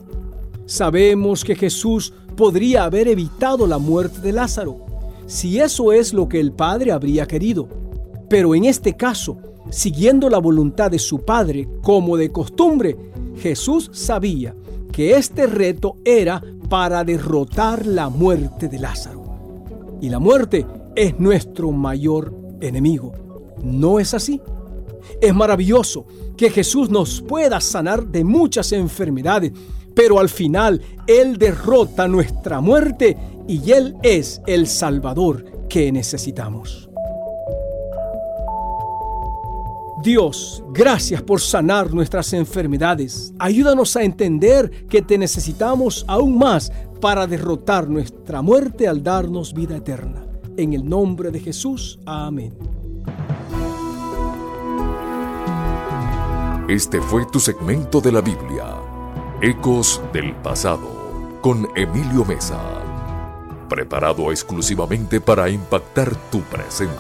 Sabemos 0.66 1.44
que 1.44 1.54
Jesús 1.54 2.12
podría 2.36 2.84
haber 2.84 3.06
evitado 3.06 3.68
la 3.68 3.78
muerte 3.78 4.20
de 4.20 4.32
Lázaro, 4.32 4.84
si 5.26 5.60
eso 5.60 5.92
es 5.92 6.12
lo 6.12 6.28
que 6.28 6.40
el 6.40 6.50
Padre 6.50 6.90
habría 6.90 7.26
querido. 7.26 7.68
Pero 8.28 8.56
en 8.56 8.64
este 8.64 8.96
caso, 8.96 9.38
siguiendo 9.70 10.28
la 10.28 10.38
voluntad 10.38 10.90
de 10.90 10.98
su 10.98 11.20
Padre 11.20 11.68
como 11.80 12.16
de 12.16 12.32
costumbre, 12.32 12.96
Jesús 13.38 13.90
sabía 13.92 14.56
que 14.90 15.16
este 15.16 15.46
reto 15.46 15.98
era 16.04 16.42
para 16.68 17.04
derrotar 17.04 17.86
la 17.86 18.08
muerte 18.08 18.66
de 18.68 18.80
Lázaro. 18.80 19.22
Y 20.00 20.08
la 20.08 20.18
muerte 20.18 20.66
es 20.96 21.20
nuestro 21.20 21.70
mayor 21.70 22.34
enemigo. 22.60 23.23
¿No 23.64 23.98
es 23.98 24.14
así? 24.14 24.40
Es 25.20 25.34
maravilloso 25.34 26.06
que 26.36 26.50
Jesús 26.50 26.90
nos 26.90 27.22
pueda 27.22 27.60
sanar 27.60 28.06
de 28.06 28.24
muchas 28.24 28.72
enfermedades, 28.72 29.52
pero 29.94 30.18
al 30.18 30.28
final 30.28 30.80
Él 31.06 31.38
derrota 31.38 32.08
nuestra 32.08 32.60
muerte 32.60 33.16
y 33.46 33.70
Él 33.70 33.96
es 34.02 34.40
el 34.46 34.66
Salvador 34.66 35.66
que 35.68 35.90
necesitamos. 35.92 36.88
Dios, 40.02 40.62
gracias 40.70 41.22
por 41.22 41.40
sanar 41.40 41.94
nuestras 41.94 42.34
enfermedades. 42.34 43.32
Ayúdanos 43.38 43.96
a 43.96 44.02
entender 44.02 44.86
que 44.86 45.00
te 45.00 45.16
necesitamos 45.16 46.04
aún 46.06 46.36
más 46.36 46.70
para 47.00 47.26
derrotar 47.26 47.88
nuestra 47.88 48.42
muerte 48.42 48.86
al 48.86 49.02
darnos 49.02 49.54
vida 49.54 49.78
eterna. 49.78 50.26
En 50.58 50.74
el 50.74 50.86
nombre 50.86 51.30
de 51.30 51.40
Jesús, 51.40 51.98
amén. 52.04 52.52
Este 56.68 57.00
fue 57.02 57.26
tu 57.26 57.40
segmento 57.40 58.00
de 58.00 58.10
la 58.10 58.22
Biblia, 58.22 58.76
Ecos 59.42 60.00
del 60.14 60.34
Pasado, 60.36 60.88
con 61.42 61.68
Emilio 61.76 62.24
Mesa, 62.24 62.58
preparado 63.68 64.30
exclusivamente 64.30 65.20
para 65.20 65.50
impactar 65.50 66.16
tu 66.30 66.40
presente. 66.40 66.94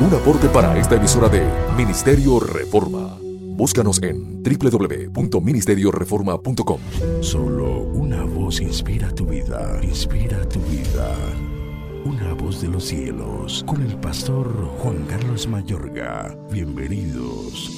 Un 0.00 0.12
aporte 0.12 0.48
para 0.48 0.76
esta 0.76 0.96
emisora 0.96 1.28
de 1.28 1.48
Ministerio 1.76 2.40
Reforma. 2.40 3.16
Búscanos 3.20 4.02
en 4.02 4.42
www.ministerioreforma.com. 4.42 6.80
Solo 7.20 7.82
una 7.82 8.24
voz 8.24 8.60
inspira 8.60 9.14
tu 9.14 9.26
vida, 9.26 9.78
inspira 9.80 10.44
tu 10.48 10.58
vida. 10.62 11.14
Una 12.06 12.34
voz 12.34 12.62
de 12.62 12.68
los 12.68 12.84
cielos, 12.84 13.64
con 13.66 13.82
el 13.82 13.96
pastor 13.96 14.48
Juan 14.78 15.04
Carlos 15.08 15.48
Mayorga. 15.48 16.38
Bienvenidos. 16.52 17.72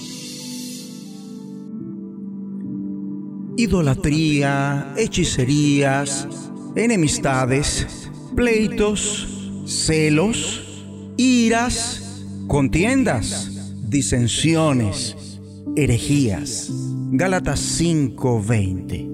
idolatría, 3.56 4.94
hechicerías, 4.96 6.28
enemistades, 6.76 8.08
pleitos, 8.36 9.26
celos, 9.66 10.62
iras, 11.16 12.22
contiendas, 12.46 13.50
disensiones, 13.88 15.40
herejías. 15.74 16.70
Gálatas 17.12 17.60
5:20. 17.60 19.08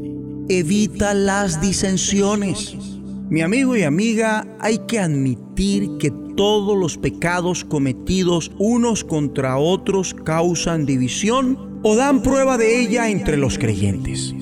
Evita 0.49 1.15
las 1.15 1.61
disensiones. 1.61 2.93
Mi 3.31 3.41
amigo 3.41 3.75
y 3.75 3.83
amiga, 3.83 4.47
hay 4.61 4.79
que 4.87 4.99
admitir 4.99 5.97
que 5.99 6.12
todos 6.37 6.77
los 6.77 6.99
pecados 6.99 7.64
cometidos 7.64 8.53
unos 8.59 9.03
contra 9.03 9.57
otros 9.57 10.14
causan 10.14 10.85
división 10.85 11.81
o 11.83 11.97
dan 11.97 12.22
prueba 12.22 12.59
de 12.59 12.81
ella 12.81 13.09
entre 13.09 13.37
los 13.37 13.59
creyentes. 13.59 14.35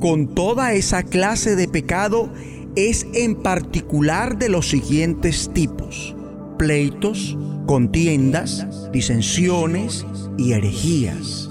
Con 0.00 0.34
toda 0.34 0.74
esa 0.74 1.04
clase 1.04 1.54
de 1.56 1.68
pecado 1.68 2.28
es 2.74 3.06
en 3.14 3.36
particular 3.36 4.38
de 4.38 4.48
los 4.48 4.68
siguientes 4.68 5.50
tipos. 5.54 6.14
Pleitos, 6.58 7.38
contiendas, 7.66 8.90
disensiones 8.92 10.04
y 10.36 10.52
herejías. 10.52 11.48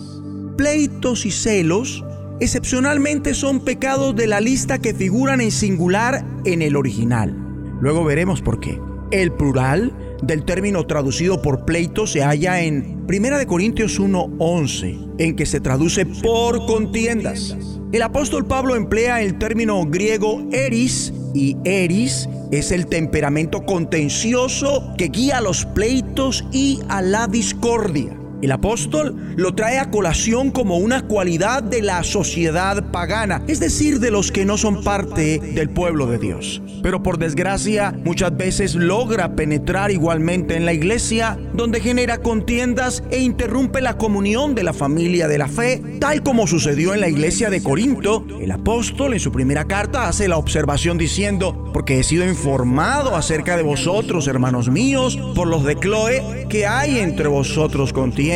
Pleitos 0.57 1.25
y 1.25 1.31
celos 1.31 2.04
excepcionalmente 2.39 3.33
son 3.33 3.59
pecados 3.59 4.15
de 4.15 4.27
la 4.27 4.41
lista 4.41 4.79
que 4.79 4.93
figuran 4.93 5.41
en 5.41 5.51
singular 5.51 6.25
en 6.45 6.61
el 6.61 6.75
original. 6.75 7.35
Luego 7.81 8.03
veremos 8.03 8.41
por 8.41 8.59
qué. 8.59 8.79
El 9.11 9.31
plural 9.31 9.93
del 10.21 10.43
término 10.43 10.85
traducido 10.85 11.41
por 11.41 11.65
pleito 11.65 12.07
se 12.07 12.23
halla 12.23 12.61
en 12.61 13.05
1 13.07 13.45
Corintios 13.47 13.99
1:11, 13.99 14.97
en 15.19 15.35
que 15.35 15.45
se 15.45 15.59
traduce 15.59 16.05
por 16.05 16.65
contiendas. 16.65 17.55
El 17.91 18.01
apóstol 18.01 18.45
Pablo 18.45 18.75
emplea 18.75 19.21
el 19.21 19.37
término 19.37 19.85
griego 19.85 20.47
eris 20.51 21.13
y 21.33 21.55
eris 21.63 22.27
es 22.51 22.71
el 22.71 22.87
temperamento 22.87 23.65
contencioso 23.65 24.93
que 24.97 25.09
guía 25.09 25.37
a 25.37 25.41
los 25.41 25.65
pleitos 25.65 26.45
y 26.51 26.79
a 26.89 27.01
la 27.01 27.27
discordia. 27.27 28.17
El 28.45 28.51
apóstol 28.51 29.33
lo 29.37 29.55
trae 29.55 29.79
a 29.79 29.89
colación 29.89 30.51
como 30.51 30.77
una 30.77 31.07
cualidad 31.07 31.63
de 31.63 31.81
la 31.81 32.03
sociedad 32.03 32.91
pagana, 32.91 33.41
es 33.47 33.59
decir, 33.59 33.99
de 33.99 34.11
los 34.11 34.31
que 34.31 34.45
no 34.45 34.55
son 34.55 34.83
parte 34.83 35.39
del 35.39 35.71
pueblo 35.71 36.05
de 36.05 36.19
Dios. 36.19 36.61
Pero 36.83 37.01
por 37.01 37.17
desgracia, 37.17 37.95
muchas 38.03 38.37
veces 38.37 38.75
logra 38.75 39.35
penetrar 39.35 39.89
igualmente 39.89 40.55
en 40.55 40.65
la 40.65 40.73
iglesia, 40.73 41.39
donde 41.55 41.79
genera 41.79 42.19
contiendas 42.19 43.01
e 43.09 43.17
interrumpe 43.17 43.81
la 43.81 43.97
comunión 43.97 44.53
de 44.53 44.61
la 44.61 44.73
familia 44.73 45.27
de 45.27 45.39
la 45.39 45.47
fe, 45.47 45.81
tal 45.99 46.21
como 46.21 46.45
sucedió 46.45 46.93
en 46.93 47.01
la 47.01 47.09
iglesia 47.09 47.49
de 47.49 47.63
Corinto. 47.63 48.27
El 48.39 48.51
apóstol 48.51 49.13
en 49.13 49.19
su 49.19 49.31
primera 49.31 49.65
carta 49.65 50.07
hace 50.07 50.27
la 50.27 50.37
observación 50.37 50.99
diciendo, 50.99 51.71
porque 51.73 51.99
he 51.99 52.03
sido 52.03 52.23
informado 52.27 53.15
acerca 53.15 53.57
de 53.57 53.63
vosotros, 53.63 54.27
hermanos 54.27 54.69
míos, 54.69 55.17
por 55.33 55.47
los 55.47 55.63
de 55.63 55.77
Chloe, 55.77 56.45
que 56.47 56.67
hay 56.67 56.99
entre 56.99 57.27
vosotros 57.27 57.91
contiendas 57.91 58.34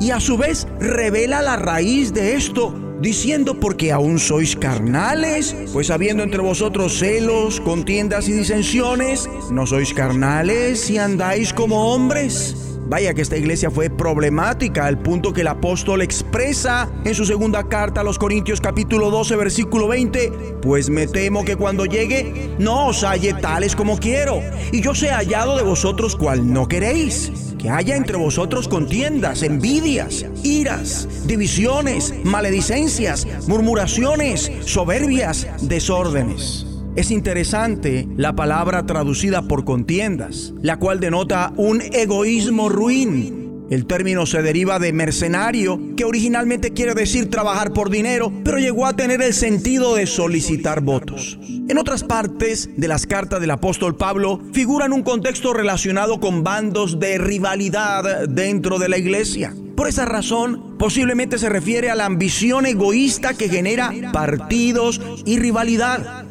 y 0.00 0.10
a 0.10 0.20
su 0.20 0.38
vez 0.38 0.66
revela 0.80 1.42
la 1.42 1.56
raíz 1.56 2.14
de 2.14 2.34
esto, 2.34 2.74
diciendo 3.02 3.60
porque 3.60 3.92
aún 3.92 4.18
sois 4.18 4.56
carnales, 4.56 5.54
pues 5.74 5.90
habiendo 5.90 6.22
entre 6.22 6.40
vosotros 6.40 6.98
celos, 6.98 7.60
contiendas 7.60 8.26
y 8.26 8.32
disensiones, 8.32 9.28
¿no 9.50 9.66
sois 9.66 9.92
carnales 9.92 10.88
y 10.88 10.96
andáis 10.96 11.52
como 11.52 11.92
hombres? 11.92 12.65
Vaya 12.88 13.14
que 13.14 13.22
esta 13.22 13.36
iglesia 13.36 13.68
fue 13.68 13.90
problemática 13.90 14.86
al 14.86 14.98
punto 14.98 15.32
que 15.32 15.40
el 15.40 15.48
apóstol 15.48 16.02
expresa 16.02 16.88
en 17.04 17.16
su 17.16 17.24
segunda 17.24 17.68
carta 17.68 18.02
a 18.02 18.04
los 18.04 18.16
Corintios 18.16 18.60
capítulo 18.60 19.10
12 19.10 19.34
versículo 19.34 19.88
20, 19.88 20.58
pues 20.62 20.88
me 20.88 21.08
temo 21.08 21.44
que 21.44 21.56
cuando 21.56 21.84
llegue 21.84 22.54
no 22.60 22.86
os 22.86 23.02
halle 23.02 23.34
tales 23.34 23.74
como 23.74 23.98
quiero, 23.98 24.40
y 24.70 24.82
yo 24.82 24.94
sea 24.94 25.16
hallado 25.16 25.56
de 25.56 25.64
vosotros 25.64 26.14
cual 26.14 26.52
no 26.52 26.68
queréis 26.68 27.32
que 27.58 27.70
haya 27.70 27.96
entre 27.96 28.16
vosotros 28.18 28.68
contiendas, 28.68 29.42
envidias, 29.42 30.24
iras, 30.44 31.08
divisiones, 31.26 32.14
maledicencias, 32.22 33.26
murmuraciones, 33.48 34.52
soberbias, 34.64 35.48
desórdenes. 35.60 36.75
Es 36.96 37.10
interesante 37.10 38.08
la 38.16 38.34
palabra 38.34 38.86
traducida 38.86 39.42
por 39.42 39.66
contiendas, 39.66 40.54
la 40.62 40.78
cual 40.78 40.98
denota 40.98 41.52
un 41.56 41.82
egoísmo 41.82 42.70
ruin, 42.70 43.46
el 43.68 43.84
término 43.84 44.24
se 44.24 44.40
deriva 44.40 44.78
de 44.78 44.94
mercenario, 44.94 45.78
que 45.96 46.04
originalmente 46.04 46.72
quiere 46.72 46.94
decir 46.94 47.28
trabajar 47.28 47.72
por 47.72 47.90
dinero, 47.90 48.32
pero 48.44 48.58
llegó 48.58 48.86
a 48.86 48.94
tener 48.94 49.20
el 49.20 49.34
sentido 49.34 49.96
de 49.96 50.06
solicitar 50.06 50.80
votos. 50.80 51.38
En 51.68 51.76
otras 51.76 52.02
partes 52.02 52.70
de 52.76 52.88
las 52.88 53.06
cartas 53.06 53.40
del 53.40 53.50
apóstol 53.50 53.96
Pablo 53.96 54.40
figuran 54.52 54.92
un 54.92 55.02
contexto 55.02 55.52
relacionado 55.52 56.20
con 56.20 56.44
bandos 56.44 57.00
de 57.00 57.18
rivalidad 57.18 58.28
dentro 58.28 58.78
de 58.78 58.88
la 58.88 58.98
iglesia. 58.98 59.52
Por 59.76 59.88
esa 59.88 60.06
razón, 60.06 60.78
posiblemente 60.78 61.36
se 61.36 61.50
refiere 61.50 61.90
a 61.90 61.94
la 61.96 62.06
ambición 62.06 62.64
egoísta 62.64 63.34
que 63.34 63.50
genera 63.50 63.92
partidos 64.12 65.00
y 65.26 65.38
rivalidad. 65.38 66.25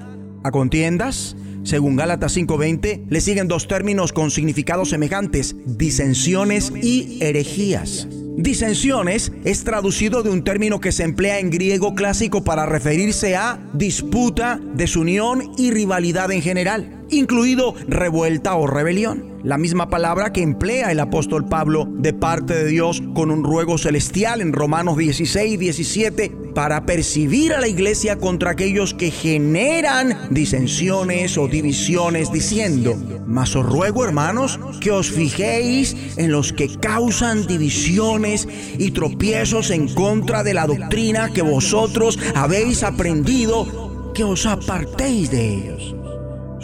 A 0.45 0.51
contiendas, 0.51 1.35
según 1.63 1.95
Gálatas 1.95 2.37
5:20, 2.37 3.05
le 3.09 3.19
siguen 3.19 3.47
dos 3.47 3.67
términos 3.67 4.13
con 4.13 4.29
significados 4.29 4.89
semejantes, 4.89 5.55
disensiones 5.65 6.71
y 6.83 7.17
herejías. 7.19 8.07
Disensiones 8.37 9.31
es 9.43 9.63
traducido 9.63 10.21
de 10.21 10.29
un 10.29 10.43
término 10.43 10.79
que 10.79 10.91
se 10.91 11.01
emplea 11.01 11.39
en 11.39 11.49
griego 11.49 11.95
clásico 11.95 12.43
para 12.43 12.67
referirse 12.67 13.35
a 13.35 13.59
disputa, 13.73 14.59
desunión 14.75 15.51
y 15.57 15.71
rivalidad 15.71 16.31
en 16.31 16.43
general, 16.43 17.04
incluido 17.17 17.73
revuelta 17.87 18.55
o 18.55 18.67
rebelión 18.67 19.35
la 19.45 19.59
misma 19.59 19.91
palabra 19.91 20.33
que 20.33 20.41
emplea 20.41 20.91
el 20.91 20.99
apóstol 20.99 21.45
Pablo 21.45 21.87
de 21.87 22.13
parte 22.13 22.55
de 22.55 22.65
Dios 22.65 23.03
con 23.13 23.29
un 23.29 23.43
ruego 23.43 23.77
celestial 23.77 24.41
en 24.41 24.53
Romanos 24.53 24.97
16, 24.97 25.59
17, 25.59 26.31
para 26.55 26.87
percibir 26.87 27.53
a 27.53 27.61
la 27.61 27.67
iglesia 27.67 28.17
contra 28.17 28.51
aquellos 28.51 28.95
que 28.95 29.11
generan 29.11 30.17
disensiones 30.31 31.37
o 31.37 31.47
divisiones, 31.47 32.31
diciendo, 32.31 32.97
mas 33.27 33.55
os 33.55 33.63
ruego 33.63 34.03
hermanos 34.03 34.59
que 34.81 34.89
os 34.89 35.11
fijéis 35.11 35.95
en 36.17 36.31
los 36.31 36.51
que 36.51 36.67
causan 36.79 37.45
divisiones 37.45 38.47
y 38.79 38.89
tropiezos 38.91 39.69
en 39.69 39.93
contra 39.93 40.41
de 40.41 40.55
la 40.55 40.65
doctrina 40.65 41.29
que 41.31 41.43
vosotros 41.43 42.17
habéis 42.33 42.81
aprendido, 42.81 44.11
que 44.15 44.23
os 44.23 44.47
apartéis 44.47 45.29
de 45.29 45.53
ellos. 45.53 45.95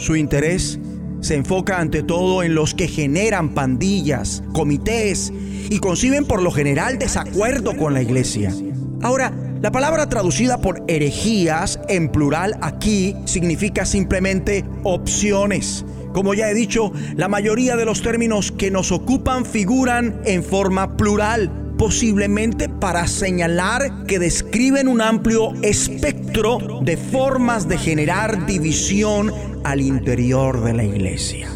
Su 0.02 0.16
interés 0.16 0.80
se 1.20 1.36
enfoca 1.36 1.78
ante 1.78 2.02
todo 2.02 2.42
en 2.42 2.56
los 2.56 2.74
que 2.74 2.88
generan 2.88 3.54
pandillas, 3.54 4.42
comités 4.52 5.32
y 5.70 5.78
conciben 5.78 6.24
por 6.24 6.42
lo 6.42 6.50
general 6.50 6.98
desacuerdo 6.98 7.76
con 7.76 7.94
la 7.94 8.02
iglesia. 8.02 8.52
Ahora, 9.00 9.32
la 9.60 9.70
palabra 9.70 10.08
traducida 10.08 10.60
por 10.60 10.82
herejías 10.88 11.78
en 11.88 12.08
plural 12.08 12.58
aquí 12.62 13.14
significa 13.26 13.86
simplemente 13.86 14.64
opciones. 14.82 15.84
Como 16.12 16.34
ya 16.34 16.50
he 16.50 16.54
dicho, 16.54 16.90
la 17.14 17.28
mayoría 17.28 17.76
de 17.76 17.84
los 17.84 18.02
términos 18.02 18.50
que 18.50 18.72
nos 18.72 18.90
ocupan 18.90 19.46
figuran 19.46 20.20
en 20.24 20.42
forma 20.42 20.96
plural, 20.96 21.71
posiblemente 21.76 22.68
para 22.68 23.06
señalar 23.06 24.04
que 24.06 24.18
describen 24.18 24.88
un 24.88 25.00
amplio 25.00 25.52
espectro 25.62 26.80
de 26.82 26.96
formas 26.96 27.68
de 27.68 27.78
generar 27.78 28.46
división 28.46 29.32
al 29.64 29.80
interior 29.80 30.62
de 30.62 30.72
la 30.74 30.84
iglesia. 30.84 31.48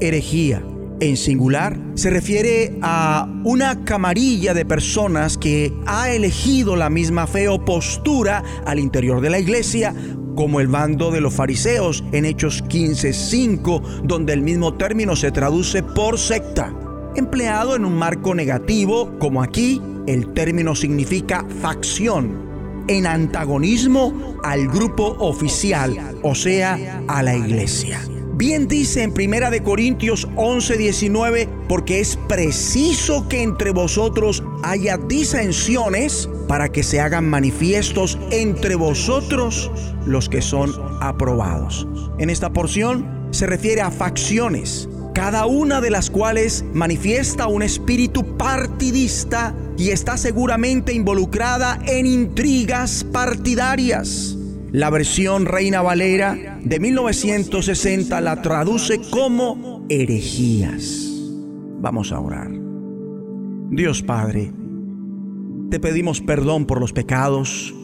Herejía, 0.00 0.62
en 1.00 1.16
singular, 1.16 1.78
se 1.94 2.10
refiere 2.10 2.78
a 2.82 3.28
una 3.44 3.84
camarilla 3.84 4.54
de 4.54 4.64
personas 4.64 5.38
que 5.38 5.72
ha 5.86 6.10
elegido 6.10 6.76
la 6.76 6.90
misma 6.90 7.26
fe 7.26 7.48
o 7.48 7.64
postura 7.64 8.42
al 8.66 8.78
interior 8.78 9.20
de 9.20 9.30
la 9.30 9.38
iglesia, 9.38 9.94
como 10.34 10.60
el 10.60 10.68
bando 10.68 11.10
de 11.10 11.20
los 11.20 11.34
fariseos 11.34 12.04
en 12.12 12.24
Hechos 12.24 12.62
15:5, 12.68 13.82
donde 14.04 14.32
el 14.32 14.42
mismo 14.42 14.74
término 14.74 15.16
se 15.16 15.32
traduce 15.32 15.82
por 15.82 16.18
secta. 16.18 16.72
Empleado 17.18 17.74
en 17.74 17.84
un 17.84 17.96
marco 17.96 18.32
negativo, 18.32 19.18
como 19.18 19.42
aquí, 19.42 19.82
el 20.06 20.32
término 20.34 20.76
significa 20.76 21.44
facción, 21.60 22.84
en 22.86 23.08
antagonismo 23.08 24.36
al 24.44 24.68
grupo 24.68 25.16
oficial, 25.18 26.16
o 26.22 26.36
sea, 26.36 27.02
a 27.08 27.24
la 27.24 27.34
iglesia. 27.34 28.00
Bien 28.34 28.68
dice 28.68 29.02
en 29.02 29.12
Primera 29.12 29.50
de 29.50 29.64
Corintios 29.64 30.28
11:19, 30.36 31.48
porque 31.68 31.98
es 31.98 32.16
preciso 32.28 33.28
que 33.28 33.42
entre 33.42 33.72
vosotros 33.72 34.44
haya 34.62 34.96
disensiones 34.96 36.30
para 36.46 36.68
que 36.68 36.84
se 36.84 37.00
hagan 37.00 37.28
manifiestos 37.28 38.16
entre 38.30 38.76
vosotros 38.76 39.72
los 40.06 40.28
que 40.28 40.40
son 40.40 40.70
aprobados. 41.00 41.88
En 42.18 42.30
esta 42.30 42.52
porción 42.52 43.28
se 43.32 43.48
refiere 43.48 43.80
a 43.80 43.90
facciones, 43.90 44.88
cada 45.18 45.46
una 45.46 45.80
de 45.80 45.90
las 45.90 46.10
cuales 46.10 46.64
manifiesta 46.74 47.48
un 47.48 47.62
espíritu 47.62 48.36
partidista 48.36 49.52
y 49.76 49.88
está 49.88 50.16
seguramente 50.16 50.92
involucrada 50.92 51.80
en 51.88 52.06
intrigas 52.06 53.02
partidarias. 53.02 54.38
La 54.70 54.90
versión 54.90 55.46
Reina 55.46 55.82
Valera 55.82 56.60
de 56.62 56.78
1960 56.78 58.20
la 58.20 58.42
traduce 58.42 59.00
como 59.10 59.84
herejías. 59.88 61.10
Vamos 61.80 62.12
a 62.12 62.20
orar. 62.20 62.52
Dios 63.70 64.04
Padre, 64.04 64.52
te 65.68 65.80
pedimos 65.80 66.20
perdón 66.20 66.64
por 66.64 66.78
los 66.78 66.92
pecados, 66.92 67.74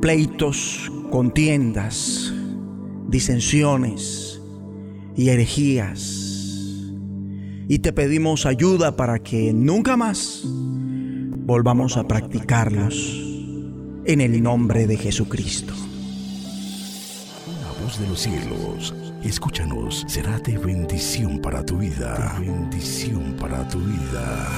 pleitos, 0.00 0.90
contiendas, 1.10 2.32
disensiones 3.08 4.27
y 5.18 5.30
herejías. 5.30 6.86
Y 7.66 7.80
te 7.80 7.92
pedimos 7.92 8.46
ayuda 8.46 8.96
para 8.96 9.18
que 9.18 9.52
nunca 9.52 9.96
más 9.96 10.42
volvamos 10.44 11.96
a 11.96 12.06
practicarlos 12.06 13.20
en 14.04 14.20
el 14.20 14.40
nombre 14.40 14.86
de 14.86 14.96
Jesucristo. 14.96 15.74
La 17.46 17.82
voz 17.82 17.98
de 17.98 18.06
los 18.06 18.20
cielos, 18.20 18.94
escúchanos, 19.24 20.04
será 20.06 20.38
de 20.38 20.56
bendición 20.56 21.40
para 21.40 21.66
tu 21.66 21.78
vida. 21.78 22.36
De 22.38 22.46
bendición 22.46 23.34
para 23.38 23.68
tu 23.68 23.80
vida. 23.80 24.48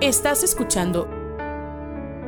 Estás 0.00 0.44
escuchando 0.44 1.08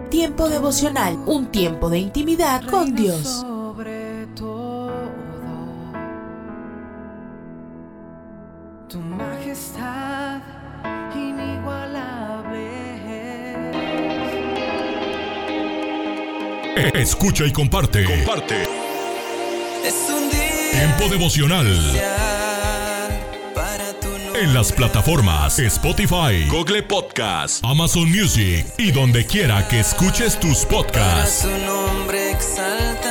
Tiempo 0.09 0.49
devocional, 0.49 1.19
un 1.27 1.51
tiempo 1.51 1.91
de 1.91 1.99
intimidad 1.99 2.65
con 2.71 2.95
Dios. 2.95 3.45
Escucha 16.95 17.45
y 17.47 17.53
comparte. 17.53 18.05
Comparte. 18.05 18.63
Es 19.85 19.95
un 20.09 20.31
día 20.31 20.71
Tiempo 20.73 21.09
devocional. 21.09 21.67
para 23.55 23.93
tu 24.01 24.09
nombre. 24.09 24.43
En 24.43 24.55
las 24.55 24.73
plataformas 24.73 25.59
Spotify, 25.59 26.47
Google 26.49 26.83
Podcast, 26.83 27.65
Amazon 27.65 28.11
Music 28.11 28.67
y 28.79 28.91
donde 28.93 29.25
quiera 29.27 29.67
que 29.69 29.81
escuches 29.81 30.39
tus 30.39 30.65
Para 30.67 30.83
podcasts. 30.83 31.43
su 31.43 31.49
nombre 31.65 32.31
exaltar. 32.33 33.06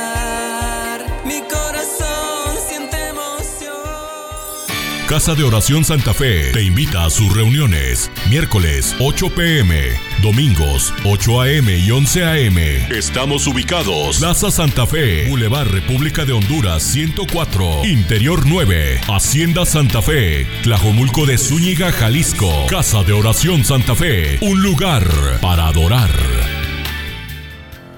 Casa 5.16 5.34
de 5.34 5.44
Oración 5.44 5.82
Santa 5.82 6.12
Fe 6.12 6.52
te 6.52 6.62
invita 6.62 7.06
a 7.06 7.08
sus 7.08 7.34
reuniones. 7.34 8.10
Miércoles 8.28 8.94
8 9.00 9.30
pm, 9.30 9.98
domingos 10.20 10.92
8 11.06 11.40
am 11.40 11.70
y 11.70 11.90
11 11.90 12.24
am. 12.24 12.58
Estamos 12.58 13.46
ubicados. 13.46 14.18
Plaza 14.18 14.50
Santa 14.50 14.86
Fe, 14.86 15.26
Boulevard 15.30 15.68
República 15.68 16.26
de 16.26 16.34
Honduras 16.34 16.82
104, 16.82 17.86
Interior 17.86 18.42
9, 18.44 19.00
Hacienda 19.08 19.64
Santa 19.64 20.02
Fe, 20.02 20.46
Tlajomulco 20.62 21.24
de 21.24 21.38
Zúñiga, 21.38 21.92
Jalisco. 21.92 22.50
Casa 22.68 23.02
de 23.02 23.14
Oración 23.14 23.64
Santa 23.64 23.94
Fe, 23.94 24.36
un 24.42 24.62
lugar 24.62 25.08
para 25.40 25.68
adorar. 25.68 26.10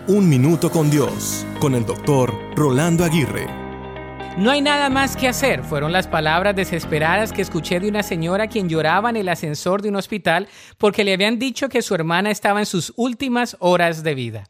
Un 0.06 0.28
minuto 0.28 0.70
con 0.70 0.88
Dios, 0.88 1.44
con 1.58 1.74
el 1.74 1.84
doctor 1.84 2.32
Rolando 2.54 3.02
Aguirre. 3.02 3.57
No 4.38 4.52
hay 4.52 4.60
nada 4.62 4.88
más 4.88 5.16
que 5.16 5.26
hacer, 5.26 5.64
fueron 5.64 5.90
las 5.90 6.06
palabras 6.06 6.54
desesperadas 6.54 7.32
que 7.32 7.42
escuché 7.42 7.80
de 7.80 7.88
una 7.88 8.04
señora 8.04 8.46
quien 8.46 8.68
lloraba 8.68 9.10
en 9.10 9.16
el 9.16 9.28
ascensor 9.28 9.82
de 9.82 9.88
un 9.88 9.96
hospital 9.96 10.46
porque 10.76 11.02
le 11.02 11.12
habían 11.12 11.40
dicho 11.40 11.68
que 11.68 11.82
su 11.82 11.92
hermana 11.96 12.30
estaba 12.30 12.60
en 12.60 12.66
sus 12.66 12.92
últimas 12.94 13.56
horas 13.58 14.04
de 14.04 14.14
vida. 14.14 14.44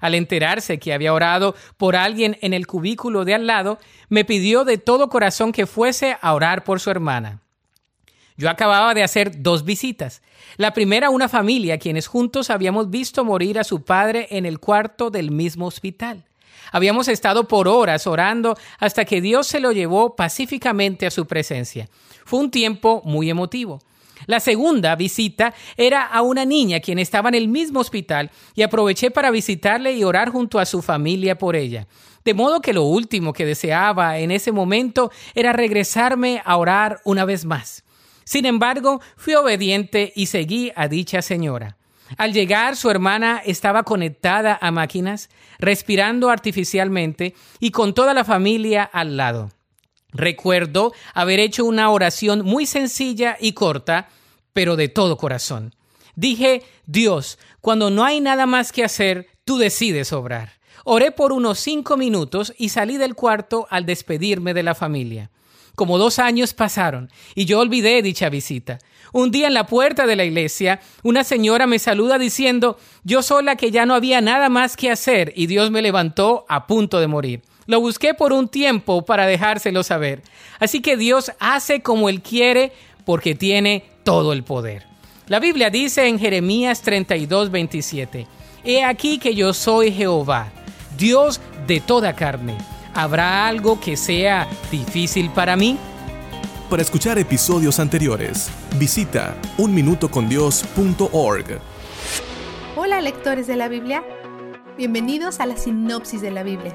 Al 0.00 0.14
enterarse 0.14 0.78
que 0.78 0.94
había 0.94 1.12
orado 1.12 1.54
por 1.76 1.94
alguien 1.94 2.38
en 2.40 2.54
el 2.54 2.66
cubículo 2.66 3.26
de 3.26 3.34
al 3.34 3.46
lado, 3.46 3.78
me 4.08 4.24
pidió 4.24 4.64
de 4.64 4.78
todo 4.78 5.10
corazón 5.10 5.52
que 5.52 5.66
fuese 5.66 6.16
a 6.22 6.32
orar 6.32 6.64
por 6.64 6.80
su 6.80 6.90
hermana. 6.90 7.42
Yo 8.38 8.48
acababa 8.48 8.94
de 8.94 9.02
hacer 9.02 9.42
dos 9.42 9.66
visitas. 9.66 10.22
La 10.56 10.72
primera 10.72 11.08
a 11.08 11.10
una 11.10 11.28
familia 11.28 11.78
quienes 11.78 12.06
juntos 12.06 12.48
habíamos 12.48 12.88
visto 12.88 13.26
morir 13.26 13.58
a 13.58 13.64
su 13.64 13.84
padre 13.84 14.26
en 14.30 14.46
el 14.46 14.58
cuarto 14.58 15.10
del 15.10 15.30
mismo 15.30 15.66
hospital. 15.66 16.24
Habíamos 16.72 17.08
estado 17.08 17.48
por 17.48 17.68
horas 17.68 18.06
orando 18.06 18.56
hasta 18.78 19.04
que 19.04 19.20
Dios 19.20 19.46
se 19.46 19.60
lo 19.60 19.72
llevó 19.72 20.16
pacíficamente 20.16 21.06
a 21.06 21.10
su 21.10 21.26
presencia. 21.26 21.88
Fue 22.24 22.40
un 22.40 22.50
tiempo 22.50 23.02
muy 23.04 23.30
emotivo. 23.30 23.80
La 24.26 24.40
segunda 24.40 24.96
visita 24.96 25.54
era 25.76 26.02
a 26.06 26.22
una 26.22 26.44
niña 26.44 26.80
quien 26.80 26.98
estaba 26.98 27.28
en 27.28 27.34
el 27.34 27.48
mismo 27.48 27.80
hospital 27.80 28.30
y 28.54 28.62
aproveché 28.62 29.10
para 29.10 29.30
visitarle 29.30 29.92
y 29.92 30.04
orar 30.04 30.30
junto 30.30 30.58
a 30.58 30.66
su 30.66 30.82
familia 30.82 31.36
por 31.36 31.56
ella. 31.56 31.86
De 32.24 32.32
modo 32.32 32.60
que 32.60 32.72
lo 32.72 32.84
último 32.84 33.32
que 33.32 33.44
deseaba 33.44 34.18
en 34.18 34.30
ese 34.30 34.50
momento 34.50 35.10
era 35.34 35.52
regresarme 35.52 36.40
a 36.44 36.56
orar 36.56 37.00
una 37.04 37.24
vez 37.24 37.44
más. 37.44 37.84
Sin 38.24 38.46
embargo, 38.46 39.02
fui 39.16 39.34
obediente 39.34 40.12
y 40.16 40.26
seguí 40.26 40.72
a 40.74 40.88
dicha 40.88 41.20
señora. 41.20 41.76
Al 42.16 42.32
llegar, 42.32 42.76
su 42.76 42.90
hermana 42.90 43.42
estaba 43.44 43.82
conectada 43.82 44.58
a 44.60 44.70
máquinas, 44.70 45.30
respirando 45.58 46.30
artificialmente 46.30 47.34
y 47.60 47.70
con 47.70 47.94
toda 47.94 48.14
la 48.14 48.24
familia 48.24 48.84
al 48.84 49.16
lado. 49.16 49.50
Recuerdo 50.12 50.92
haber 51.12 51.40
hecho 51.40 51.64
una 51.64 51.90
oración 51.90 52.44
muy 52.44 52.66
sencilla 52.66 53.36
y 53.40 53.52
corta, 53.52 54.08
pero 54.52 54.76
de 54.76 54.88
todo 54.88 55.16
corazón. 55.16 55.74
Dije, 56.14 56.62
Dios, 56.86 57.38
cuando 57.60 57.90
no 57.90 58.04
hay 58.04 58.20
nada 58.20 58.46
más 58.46 58.70
que 58.70 58.84
hacer, 58.84 59.26
tú 59.44 59.58
decides 59.58 60.12
obrar. 60.12 60.52
Oré 60.84 61.10
por 61.10 61.32
unos 61.32 61.58
cinco 61.58 61.96
minutos 61.96 62.54
y 62.56 62.68
salí 62.68 62.96
del 62.96 63.14
cuarto 63.14 63.66
al 63.70 63.86
despedirme 63.86 64.54
de 64.54 64.62
la 64.62 64.74
familia. 64.74 65.30
Como 65.74 65.98
dos 65.98 66.20
años 66.20 66.54
pasaron 66.54 67.10
y 67.34 67.46
yo 67.46 67.58
olvidé 67.58 68.00
dicha 68.02 68.28
visita. 68.28 68.78
Un 69.14 69.30
día 69.30 69.46
en 69.46 69.54
la 69.54 69.68
puerta 69.68 70.06
de 70.06 70.16
la 70.16 70.24
iglesia, 70.24 70.80
una 71.04 71.22
señora 71.22 71.68
me 71.68 71.78
saluda 71.78 72.18
diciendo, 72.18 72.78
yo 73.04 73.22
sola 73.22 73.54
que 73.54 73.70
ya 73.70 73.86
no 73.86 73.94
había 73.94 74.20
nada 74.20 74.48
más 74.48 74.76
que 74.76 74.90
hacer 74.90 75.32
y 75.36 75.46
Dios 75.46 75.70
me 75.70 75.82
levantó 75.82 76.44
a 76.48 76.66
punto 76.66 76.98
de 76.98 77.06
morir. 77.06 77.42
Lo 77.66 77.78
busqué 77.78 78.14
por 78.14 78.32
un 78.32 78.48
tiempo 78.48 79.04
para 79.04 79.26
dejárselo 79.26 79.84
saber. 79.84 80.22
Así 80.58 80.80
que 80.80 80.96
Dios 80.96 81.30
hace 81.38 81.80
como 81.80 82.08
Él 82.08 82.22
quiere 82.22 82.72
porque 83.04 83.36
tiene 83.36 83.84
todo 84.02 84.32
el 84.32 84.42
poder. 84.42 84.84
La 85.28 85.38
Biblia 85.38 85.70
dice 85.70 86.08
en 86.08 86.18
Jeremías 86.18 86.82
32, 86.82 87.52
27, 87.52 88.26
He 88.64 88.82
aquí 88.82 89.20
que 89.20 89.36
yo 89.36 89.54
soy 89.54 89.92
Jehová, 89.92 90.50
Dios 90.98 91.40
de 91.68 91.78
toda 91.78 92.16
carne. 92.16 92.58
¿Habrá 92.94 93.46
algo 93.46 93.78
que 93.78 93.96
sea 93.96 94.48
difícil 94.72 95.30
para 95.30 95.54
mí? 95.54 95.78
Para 96.74 96.82
escuchar 96.82 97.16
episodios 97.20 97.78
anteriores, 97.78 98.50
visita 98.80 99.40
unminutocondios.org. 99.58 101.60
Hola 102.76 103.00
lectores 103.00 103.46
de 103.46 103.54
la 103.54 103.68
Biblia, 103.68 104.02
bienvenidos 104.76 105.38
a 105.38 105.46
la 105.46 105.56
sinopsis 105.56 106.20
de 106.20 106.32
la 106.32 106.42
Biblia. 106.42 106.72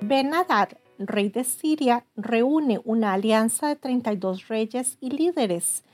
Ben-Hadad, 0.00 0.70
rey 0.98 1.28
de 1.28 1.44
Siria, 1.44 2.06
reúne 2.16 2.80
una 2.86 3.12
alianza 3.12 3.68
de 3.68 3.76
32 3.76 4.48
reyes 4.48 4.96
y 5.02 5.10
líderes 5.10 5.84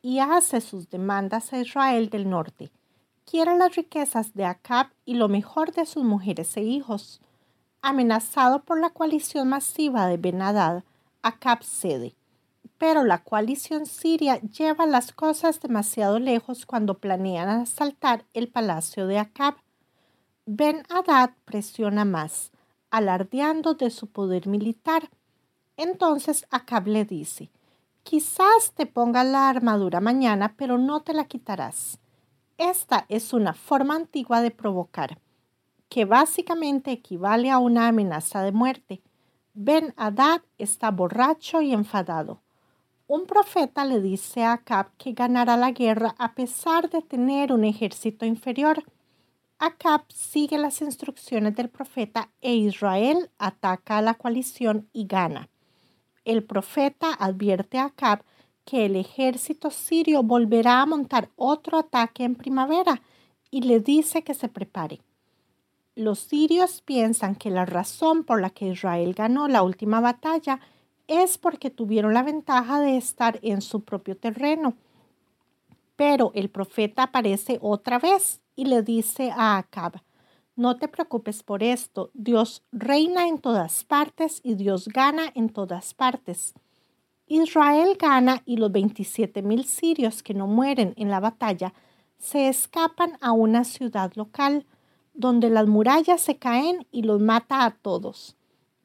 y 0.00 0.20
hace 0.20 0.60
sus 0.60 0.90
demandas 0.90 1.52
a 1.52 1.58
Israel 1.58 2.08
del 2.08 2.30
norte. 2.30 2.70
Quiere 3.28 3.58
las 3.58 3.74
riquezas 3.74 4.32
de 4.32 4.44
Acab 4.44 4.90
y 5.04 5.14
lo 5.14 5.28
mejor 5.28 5.72
de 5.72 5.86
sus 5.86 6.04
mujeres 6.04 6.56
e 6.56 6.62
hijos. 6.62 7.20
Amenazado 7.86 8.64
por 8.64 8.80
la 8.80 8.88
coalición 8.88 9.50
masiva 9.50 10.06
de 10.06 10.16
Ben-Hadad, 10.16 10.84
Acab 11.20 11.62
cede. 11.62 12.14
Pero 12.78 13.04
la 13.04 13.22
coalición 13.22 13.84
siria 13.84 14.40
lleva 14.40 14.86
las 14.86 15.12
cosas 15.12 15.60
demasiado 15.60 16.18
lejos 16.18 16.64
cuando 16.64 16.96
planean 16.96 17.46
asaltar 17.50 18.24
el 18.32 18.48
palacio 18.48 19.06
de 19.06 19.18
Acab. 19.18 19.56
Ben-Hadad 20.46 21.32
presiona 21.44 22.06
más 22.06 22.52
alardeando 22.90 23.74
de 23.74 23.90
su 23.90 24.06
poder 24.06 24.46
militar. 24.46 25.10
Entonces 25.76 26.46
Acab 26.50 26.86
le 26.86 27.04
dice, 27.04 27.50
quizás 28.02 28.72
te 28.74 28.86
pongas 28.86 29.26
la 29.26 29.50
armadura 29.50 30.00
mañana, 30.00 30.54
pero 30.56 30.78
no 30.78 31.02
te 31.02 31.12
la 31.12 31.26
quitarás. 31.26 31.98
Esta 32.56 33.04
es 33.10 33.34
una 33.34 33.52
forma 33.52 33.94
antigua 33.94 34.40
de 34.40 34.52
provocar, 34.52 35.18
que 35.94 36.06
básicamente 36.06 36.90
equivale 36.90 37.52
a 37.52 37.58
una 37.58 37.86
amenaza 37.86 38.42
de 38.42 38.50
muerte. 38.50 39.00
Ben 39.52 39.94
Hadad 39.96 40.42
está 40.58 40.90
borracho 40.90 41.62
y 41.62 41.72
enfadado. 41.72 42.42
Un 43.06 43.26
profeta 43.26 43.84
le 43.84 44.00
dice 44.00 44.42
a 44.42 44.54
Acab 44.54 44.88
que 44.96 45.12
ganará 45.12 45.56
la 45.56 45.70
guerra 45.70 46.16
a 46.18 46.34
pesar 46.34 46.90
de 46.90 47.00
tener 47.00 47.52
un 47.52 47.62
ejército 47.62 48.26
inferior. 48.26 48.82
Acab 49.60 50.02
sigue 50.08 50.58
las 50.58 50.82
instrucciones 50.82 51.54
del 51.54 51.68
profeta 51.68 52.28
e 52.40 52.56
Israel 52.56 53.30
ataca 53.38 53.98
a 53.98 54.02
la 54.02 54.14
coalición 54.14 54.88
y 54.92 55.06
gana. 55.06 55.48
El 56.24 56.42
profeta 56.42 57.14
advierte 57.20 57.78
a 57.78 57.84
Acab 57.84 58.24
que 58.64 58.86
el 58.86 58.96
ejército 58.96 59.70
sirio 59.70 60.24
volverá 60.24 60.82
a 60.82 60.86
montar 60.86 61.30
otro 61.36 61.78
ataque 61.78 62.24
en 62.24 62.34
primavera 62.34 63.00
y 63.52 63.62
le 63.62 63.78
dice 63.78 64.24
que 64.24 64.34
se 64.34 64.48
prepare. 64.48 65.00
Los 65.96 66.18
sirios 66.18 66.80
piensan 66.82 67.36
que 67.36 67.50
la 67.50 67.66
razón 67.66 68.24
por 68.24 68.40
la 68.40 68.50
que 68.50 68.66
Israel 68.66 69.14
ganó 69.14 69.46
la 69.46 69.62
última 69.62 70.00
batalla 70.00 70.60
es 71.06 71.38
porque 71.38 71.70
tuvieron 71.70 72.14
la 72.14 72.22
ventaja 72.22 72.80
de 72.80 72.96
estar 72.96 73.38
en 73.42 73.60
su 73.62 73.84
propio 73.84 74.16
terreno. 74.16 74.74
Pero 75.96 76.32
el 76.34 76.50
profeta 76.50 77.04
aparece 77.04 77.58
otra 77.62 77.98
vez 77.98 78.40
y 78.56 78.64
le 78.64 78.82
dice 78.82 79.30
a 79.36 79.58
Acab, 79.58 80.02
no 80.56 80.76
te 80.76 80.88
preocupes 80.88 81.42
por 81.42 81.62
esto, 81.62 82.10
Dios 82.14 82.62
reina 82.70 83.28
en 83.28 83.38
todas 83.38 83.84
partes 83.84 84.40
y 84.44 84.54
Dios 84.54 84.88
gana 84.88 85.30
en 85.34 85.48
todas 85.48 85.94
partes. 85.94 86.54
Israel 87.26 87.96
gana 87.98 88.42
y 88.44 88.56
los 88.56 88.70
27 88.70 89.42
mil 89.42 89.64
sirios 89.64 90.22
que 90.22 90.34
no 90.34 90.46
mueren 90.46 90.94
en 90.96 91.10
la 91.10 91.20
batalla 91.20 91.72
se 92.18 92.48
escapan 92.48 93.18
a 93.20 93.32
una 93.32 93.64
ciudad 93.64 94.12
local, 94.14 94.66
donde 95.14 95.48
las 95.48 95.66
murallas 95.66 96.20
se 96.20 96.36
caen 96.36 96.86
y 96.90 97.02
los 97.02 97.20
mata 97.20 97.64
a 97.64 97.70
todos. 97.70 98.36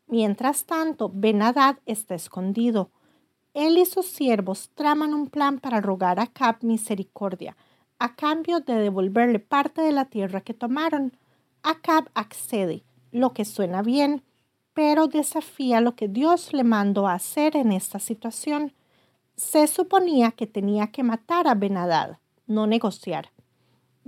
Mientras 0.08 0.66
tanto, 0.66 1.12
Benadad 1.14 1.78
está 1.86 2.16
escondido. 2.16 2.92
Él 3.54 3.78
y 3.78 3.86
sus 3.86 4.06
siervos 4.06 4.70
traman 4.76 5.14
un 5.14 5.28
plan 5.28 5.60
para 5.60 5.82
rogar 5.82 6.20
a 6.20 6.24
Acab 6.24 6.64
misericordia, 6.64 7.58
a 7.98 8.16
cambio 8.16 8.60
de 8.60 8.76
devolverle 8.76 9.40
parte 9.40 9.82
de 9.82 9.92
la 9.92 10.06
tierra 10.06 10.42
que 10.42 10.54
tomaron. 10.54 11.18
Acab 11.64 12.10
accede, 12.14 12.84
lo 13.12 13.34
que 13.34 13.44
suena 13.44 13.82
bien, 13.82 14.24
pero 14.74 15.08
desafía 15.08 15.82
lo 15.82 15.96
que 15.96 16.08
Dios 16.08 16.54
le 16.54 16.64
mandó 16.64 17.08
a 17.08 17.14
hacer 17.14 17.56
en 17.56 17.72
esta 17.72 18.00
situación. 18.00 18.74
Se 19.36 19.68
suponía 19.68 20.32
que 20.32 20.48
tenía 20.48 20.88
que 20.88 21.04
matar 21.04 21.48
a 21.48 21.56
Benadad, 21.56 22.20
no 22.48 22.68
negociar. 22.68 23.32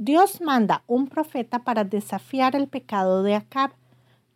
Dios 0.03 0.41
manda 0.41 0.83
un 0.87 1.05
profeta 1.05 1.59
para 1.59 1.83
desafiar 1.83 2.55
el 2.55 2.67
pecado 2.67 3.21
de 3.21 3.35
Acab, 3.35 3.69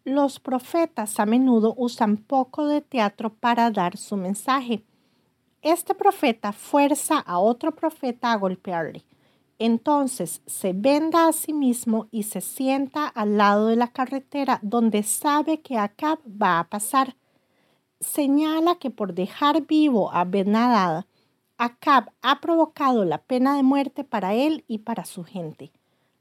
los 0.03 0.39
profetas 0.39 1.19
a 1.19 1.25
menudo 1.25 1.73
usan 1.75 2.17
poco 2.17 2.67
de 2.67 2.81
teatro 2.81 3.33
para 3.33 3.71
dar 3.71 3.97
su 3.97 4.15
mensaje. 4.15 4.83
Este 5.63 5.95
profeta 5.95 6.51
fuerza 6.51 7.17
a 7.17 7.39
otro 7.39 7.73
profeta 7.73 8.31
a 8.31 8.37
golpearle. 8.37 9.05
Entonces 9.57 10.43
se 10.45 10.73
venda 10.73 11.27
a 11.27 11.33
sí 11.33 11.51
mismo 11.51 12.09
y 12.11 12.21
se 12.21 12.41
sienta 12.41 13.07
al 13.07 13.35
lado 13.35 13.65
de 13.65 13.75
la 13.75 13.87
carretera 13.87 14.59
donde 14.61 15.01
sabe 15.01 15.61
que 15.61 15.79
Acab 15.79 16.19
va 16.27 16.59
a 16.59 16.69
pasar. 16.69 17.15
Señala 17.99 18.75
que 18.75 18.91
por 18.91 19.15
dejar 19.15 19.65
vivo 19.65 20.11
a 20.11 20.25
Benadad, 20.25 21.05
Acab 21.57 22.11
ha 22.21 22.41
provocado 22.41 23.05
la 23.05 23.19
pena 23.19 23.55
de 23.55 23.63
muerte 23.63 24.03
para 24.03 24.33
él 24.33 24.65
y 24.67 24.79
para 24.79 25.05
su 25.05 25.23
gente. 25.23 25.71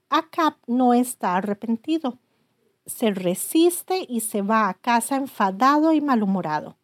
Acab 0.09 0.55
no 0.67 0.95
está 0.95 1.37
arrepentido 1.37 2.19
se 2.87 3.11
resiste 3.11 4.07
y 4.09 4.21
se 4.21 4.43
va 4.43 4.69
a 4.69 4.75
casa 4.75 5.17
enfadado 5.17 5.93
y 5.93 6.01
malhumorado. 6.01 6.77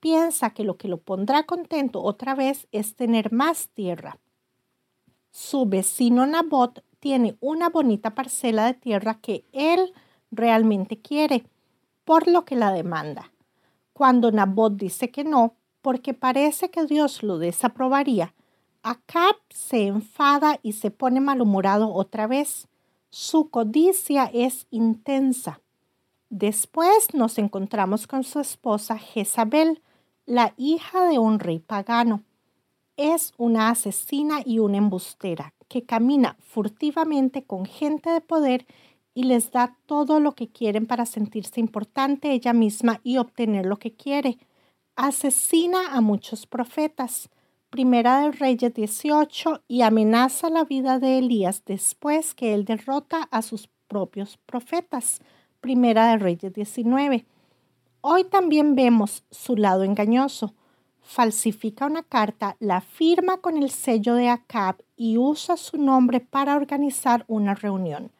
Piensa 0.00 0.50
que 0.50 0.64
lo 0.64 0.76
que 0.76 0.88
lo 0.88 0.98
pondrá 0.98 1.44
contento 1.44 2.02
otra 2.02 2.34
vez 2.34 2.68
es 2.70 2.94
tener 2.94 3.32
más 3.32 3.68
tierra. 3.68 4.18
Su 5.30 5.66
vecino 5.66 6.26
Nabot 6.26 6.84
tiene 7.00 7.36
una 7.40 7.68
bonita 7.68 8.14
parcela 8.14 8.66
de 8.66 8.74
tierra 8.74 9.20
que 9.20 9.44
él 9.52 9.92
realmente 10.30 11.00
quiere, 11.00 11.46
por 12.04 12.28
lo 12.28 12.44
que 12.44 12.56
la 12.56 12.72
demanda. 12.72 13.32
Cuando 13.92 14.30
Nabot 14.30 14.76
dice 14.76 15.10
que 15.10 15.24
no, 15.24 15.54
porque 15.88 16.12
parece 16.12 16.70
que 16.70 16.84
Dios 16.84 17.22
lo 17.22 17.38
desaprobaría, 17.38 18.34
Acab 18.82 19.36
se 19.48 19.86
enfada 19.86 20.60
y 20.62 20.74
se 20.74 20.90
pone 20.90 21.18
malhumorado 21.18 21.94
otra 21.94 22.26
vez. 22.26 22.68
Su 23.08 23.48
codicia 23.48 24.30
es 24.34 24.66
intensa. 24.70 25.62
Después 26.28 27.14
nos 27.14 27.38
encontramos 27.38 28.06
con 28.06 28.22
su 28.22 28.38
esposa 28.38 28.98
Jezabel, 28.98 29.80
la 30.26 30.52
hija 30.58 31.08
de 31.08 31.18
un 31.18 31.38
rey 31.38 31.58
pagano. 31.58 32.22
Es 32.98 33.32
una 33.38 33.70
asesina 33.70 34.42
y 34.44 34.58
una 34.58 34.76
embustera 34.76 35.54
que 35.68 35.86
camina 35.86 36.36
furtivamente 36.38 37.44
con 37.44 37.64
gente 37.64 38.10
de 38.10 38.20
poder 38.20 38.66
y 39.14 39.22
les 39.22 39.52
da 39.52 39.74
todo 39.86 40.20
lo 40.20 40.32
que 40.32 40.48
quieren 40.48 40.84
para 40.84 41.06
sentirse 41.06 41.60
importante 41.60 42.32
ella 42.32 42.52
misma 42.52 43.00
y 43.04 43.16
obtener 43.16 43.64
lo 43.64 43.78
que 43.78 43.94
quiere. 43.94 44.36
Asesina 45.00 45.92
a 45.92 46.00
muchos 46.00 46.44
profetas 46.44 47.30
Primera 47.70 48.20
de 48.22 48.32
Reyes 48.32 48.74
18 48.74 49.62
y 49.68 49.82
amenaza 49.82 50.50
la 50.50 50.64
vida 50.64 50.98
de 50.98 51.18
Elías 51.18 51.62
después 51.64 52.34
que 52.34 52.52
él 52.52 52.64
derrota 52.64 53.28
a 53.30 53.42
sus 53.42 53.68
propios 53.86 54.38
profetas. 54.38 55.20
Primera 55.60 56.08
de 56.08 56.18
Reyes 56.18 56.52
19. 56.52 57.24
Hoy 58.00 58.24
también 58.24 58.74
vemos 58.74 59.22
su 59.30 59.54
lado 59.54 59.84
engañoso. 59.84 60.52
Falsifica 61.00 61.86
una 61.86 62.02
carta, 62.02 62.56
la 62.58 62.80
firma 62.80 63.36
con 63.36 63.56
el 63.56 63.70
sello 63.70 64.14
de 64.14 64.28
Acab 64.28 64.82
y 64.96 65.16
usa 65.16 65.56
su 65.56 65.78
nombre 65.78 66.18
para 66.18 66.56
organizar 66.56 67.24
una 67.28 67.54
reunión, 67.54 68.10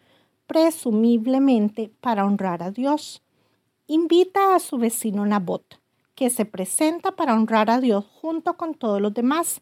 presumiblemente 0.47 1.91
para 2.01 2.25
honrar 2.25 2.63
a 2.63 2.71
Dios. 2.71 3.25
Invita 3.89 4.55
a 4.55 4.61
su 4.61 4.79
vecino 4.79 5.27
Nabot 5.27 5.81
que 6.19 6.31
se 6.31 6.45
presenta 6.45 7.13
para 7.13 7.33
honrar 7.33 7.71
a 7.71 7.81
Dios 7.81 8.05
junto 8.21 8.57
con 8.57 8.75
todos 8.75 9.01
los 9.01 9.15
demás, 9.15 9.61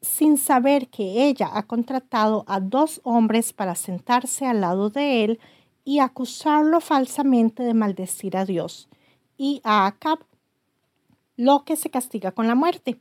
sin 0.00 0.38
saber 0.38 0.88
que 0.88 1.26
ella 1.28 1.50
ha 1.52 1.64
contratado 1.64 2.44
a 2.46 2.60
dos 2.60 3.02
hombres 3.04 3.52
para 3.52 3.74
sentarse 3.74 4.46
al 4.46 4.62
lado 4.62 4.88
de 4.88 5.22
él 5.22 5.38
y 5.84 5.98
acusarlo 5.98 6.80
falsamente 6.80 7.62
de 7.62 7.74
maldecir 7.74 8.38
a 8.38 8.46
Dios 8.46 8.88
y 9.36 9.60
a 9.64 9.84
Acab, 9.84 10.20
lo 11.36 11.66
que 11.66 11.76
se 11.76 11.90
castiga 11.90 12.32
con 12.32 12.46
la 12.46 12.54
muerte, 12.54 12.98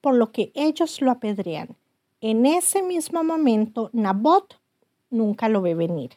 por 0.00 0.14
lo 0.14 0.30
que 0.30 0.52
ellos 0.54 1.00
lo 1.00 1.10
apedrean. 1.10 1.74
En 2.20 2.46
ese 2.46 2.84
mismo 2.84 3.24
momento, 3.24 3.90
Nabot 3.92 4.60
nunca 5.10 5.48
lo 5.48 5.60
ve 5.60 5.74
venir. 5.74 6.12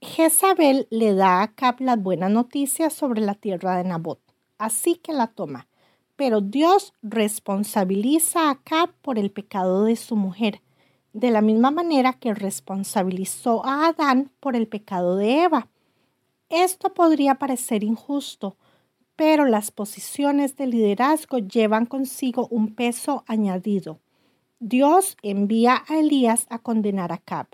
Jezabel 0.00 0.86
le 0.88 1.12
da 1.12 1.40
a 1.40 1.42
Acab 1.42 1.78
las 1.82 2.02
buenas 2.02 2.30
noticias 2.30 2.94
sobre 2.94 3.20
la 3.20 3.34
tierra 3.34 3.76
de 3.76 3.84
Nabot 3.84 4.21
así 4.62 4.94
que 4.94 5.12
la 5.12 5.26
toma. 5.26 5.66
Pero 6.14 6.40
Dios 6.40 6.94
responsabiliza 7.02 8.48
a 8.48 8.50
Acab 8.52 8.92
por 9.02 9.18
el 9.18 9.30
pecado 9.30 9.84
de 9.84 9.96
su 9.96 10.14
mujer, 10.14 10.62
de 11.12 11.30
la 11.30 11.40
misma 11.40 11.70
manera 11.70 12.12
que 12.12 12.32
responsabilizó 12.32 13.66
a 13.66 13.88
Adán 13.88 14.30
por 14.38 14.54
el 14.54 14.68
pecado 14.68 15.16
de 15.16 15.42
Eva. 15.42 15.68
Esto 16.48 16.94
podría 16.94 17.36
parecer 17.36 17.82
injusto, 17.82 18.56
pero 19.16 19.46
las 19.46 19.70
posiciones 19.72 20.56
de 20.56 20.68
liderazgo 20.68 21.38
llevan 21.38 21.86
consigo 21.86 22.46
un 22.50 22.74
peso 22.74 23.24
añadido. 23.26 23.98
Dios 24.60 25.16
envía 25.22 25.82
a 25.88 25.98
Elías 25.98 26.46
a 26.50 26.58
condenar 26.58 27.10
a 27.10 27.16
Acab. 27.16 27.48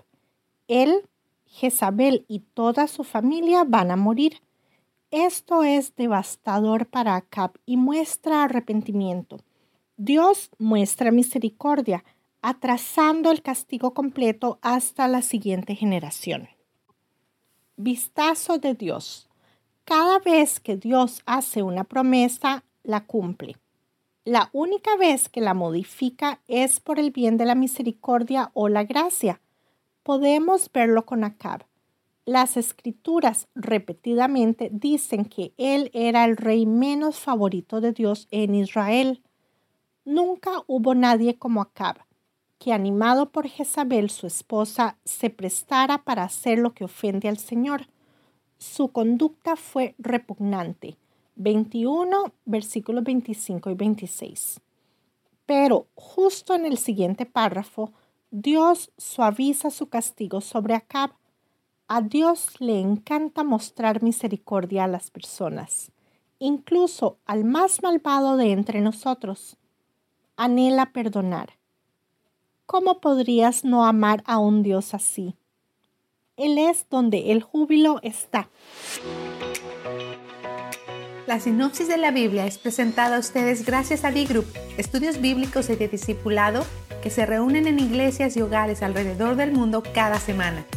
Él, 0.67 1.09
Jezabel 1.45 2.25
y 2.27 2.41
toda 2.53 2.87
su 2.87 3.03
familia 3.03 3.63
van 3.63 3.89
a 3.89 3.95
morir. 3.95 4.41
Esto 5.11 5.63
es 5.63 5.95
devastador 5.95 6.85
para 6.85 7.15
Acab 7.15 7.53
y 7.65 7.77
muestra 7.77 8.43
arrepentimiento. 8.43 9.39
Dios 9.97 10.51
muestra 10.59 11.11
misericordia, 11.11 12.03
atrasando 12.43 13.31
el 13.31 13.41
castigo 13.41 13.95
completo 13.95 14.59
hasta 14.61 15.07
la 15.07 15.23
siguiente 15.23 15.75
generación. 15.75 16.47
Vistazo 17.75 18.59
de 18.59 18.75
Dios. 18.75 19.29
Cada 19.83 20.19
vez 20.19 20.59
que 20.59 20.77
Dios 20.77 21.23
hace 21.25 21.63
una 21.63 21.85
promesa, 21.85 22.63
la 22.83 23.05
cumple. 23.05 23.57
La 24.25 24.51
única 24.53 24.95
vez 24.95 25.27
que 25.27 25.41
la 25.41 25.55
modifica 25.55 26.39
es 26.47 26.79
por 26.79 26.99
el 26.99 27.09
bien 27.09 27.37
de 27.37 27.45
la 27.45 27.55
misericordia 27.55 28.51
o 28.53 28.69
la 28.69 28.83
gracia. 28.83 29.41
Podemos 30.03 30.71
verlo 30.71 31.07
con 31.07 31.23
Acab. 31.23 31.68
Las 32.29 32.57
escrituras 32.57 33.47
repetidamente 33.55 34.69
dicen 34.71 35.25
que 35.25 35.51
él 35.57 35.89
era 35.95 36.25
el 36.25 36.37
rey 36.37 36.67
menos 36.67 37.17
favorito 37.17 37.81
de 37.81 37.91
Dios 37.91 38.27
en 38.29 38.53
Israel. 38.53 39.23
Nunca 40.05 40.63
hubo 40.67 40.93
nadie 40.93 41.39
como 41.39 41.59
Acab, 41.59 42.05
que 42.59 42.71
animado 42.71 43.31
por 43.31 43.47
Jezabel, 43.47 44.11
su 44.11 44.27
esposa, 44.27 44.99
se 45.05 45.31
prestara 45.31 46.03
para 46.03 46.21
hacer 46.21 46.59
lo 46.59 46.75
que 46.75 46.83
ofende 46.83 47.29
al 47.29 47.39
Señor. 47.39 47.87
Su 48.59 48.89
conducta 48.89 49.55
fue 49.55 49.95
repugnante. 49.97 50.97
21, 51.35 52.31
versículos 52.45 53.03
25 53.05 53.71
y 53.71 53.73
26. 53.73 54.61
Pero 55.47 55.87
justo 55.95 56.53
en 56.53 56.67
el 56.67 56.77
siguiente 56.77 57.25
párrafo, 57.25 57.91
Dios 58.29 58.91
suaviza 58.99 59.71
su 59.71 59.89
castigo 59.89 60.41
sobre 60.41 60.75
Acab 60.75 61.09
A 61.91 62.01
Dios 62.01 62.49
le 62.59 62.79
encanta 62.79 63.43
mostrar 63.43 64.03
misericordia 64.03 64.83
a 64.83 64.87
las 64.87 65.09
personas, 65.09 65.91
incluso 66.37 67.17
al 67.25 67.45
más 67.45 67.81
malvado 67.81 68.37
de 68.37 68.51
entre 68.51 68.79
nosotros. 68.79 69.57
Anhela 70.37 70.91
perdonar. 70.93 71.57
¿Cómo 72.67 73.01
podrías 73.01 73.65
no 73.65 73.87
amar 73.87 74.21
a 74.27 74.37
un 74.37 74.61
Dios 74.61 74.93
así? 74.93 75.33
Él 76.37 76.59
es 76.59 76.85
donde 76.91 77.31
el 77.31 77.41
júbilo 77.41 77.99
está. 78.03 78.49
La 81.25 81.39
sinopsis 81.39 81.87
de 81.87 81.97
la 81.97 82.11
Biblia 82.11 82.45
es 82.45 82.59
presentada 82.59 83.15
a 83.15 83.19
ustedes 83.19 83.65
gracias 83.65 84.05
a 84.05 84.11
B-Group, 84.11 84.45
estudios 84.77 85.19
bíblicos 85.19 85.71
y 85.71 85.75
de 85.75 85.87
discipulado 85.87 86.63
que 87.01 87.09
se 87.09 87.25
reúnen 87.25 87.65
en 87.65 87.79
iglesias 87.79 88.37
y 88.37 88.43
hogares 88.43 88.83
alrededor 88.83 89.37
del 89.37 89.53
mundo 89.53 89.81
cada 89.91 90.19
semana. 90.19 90.67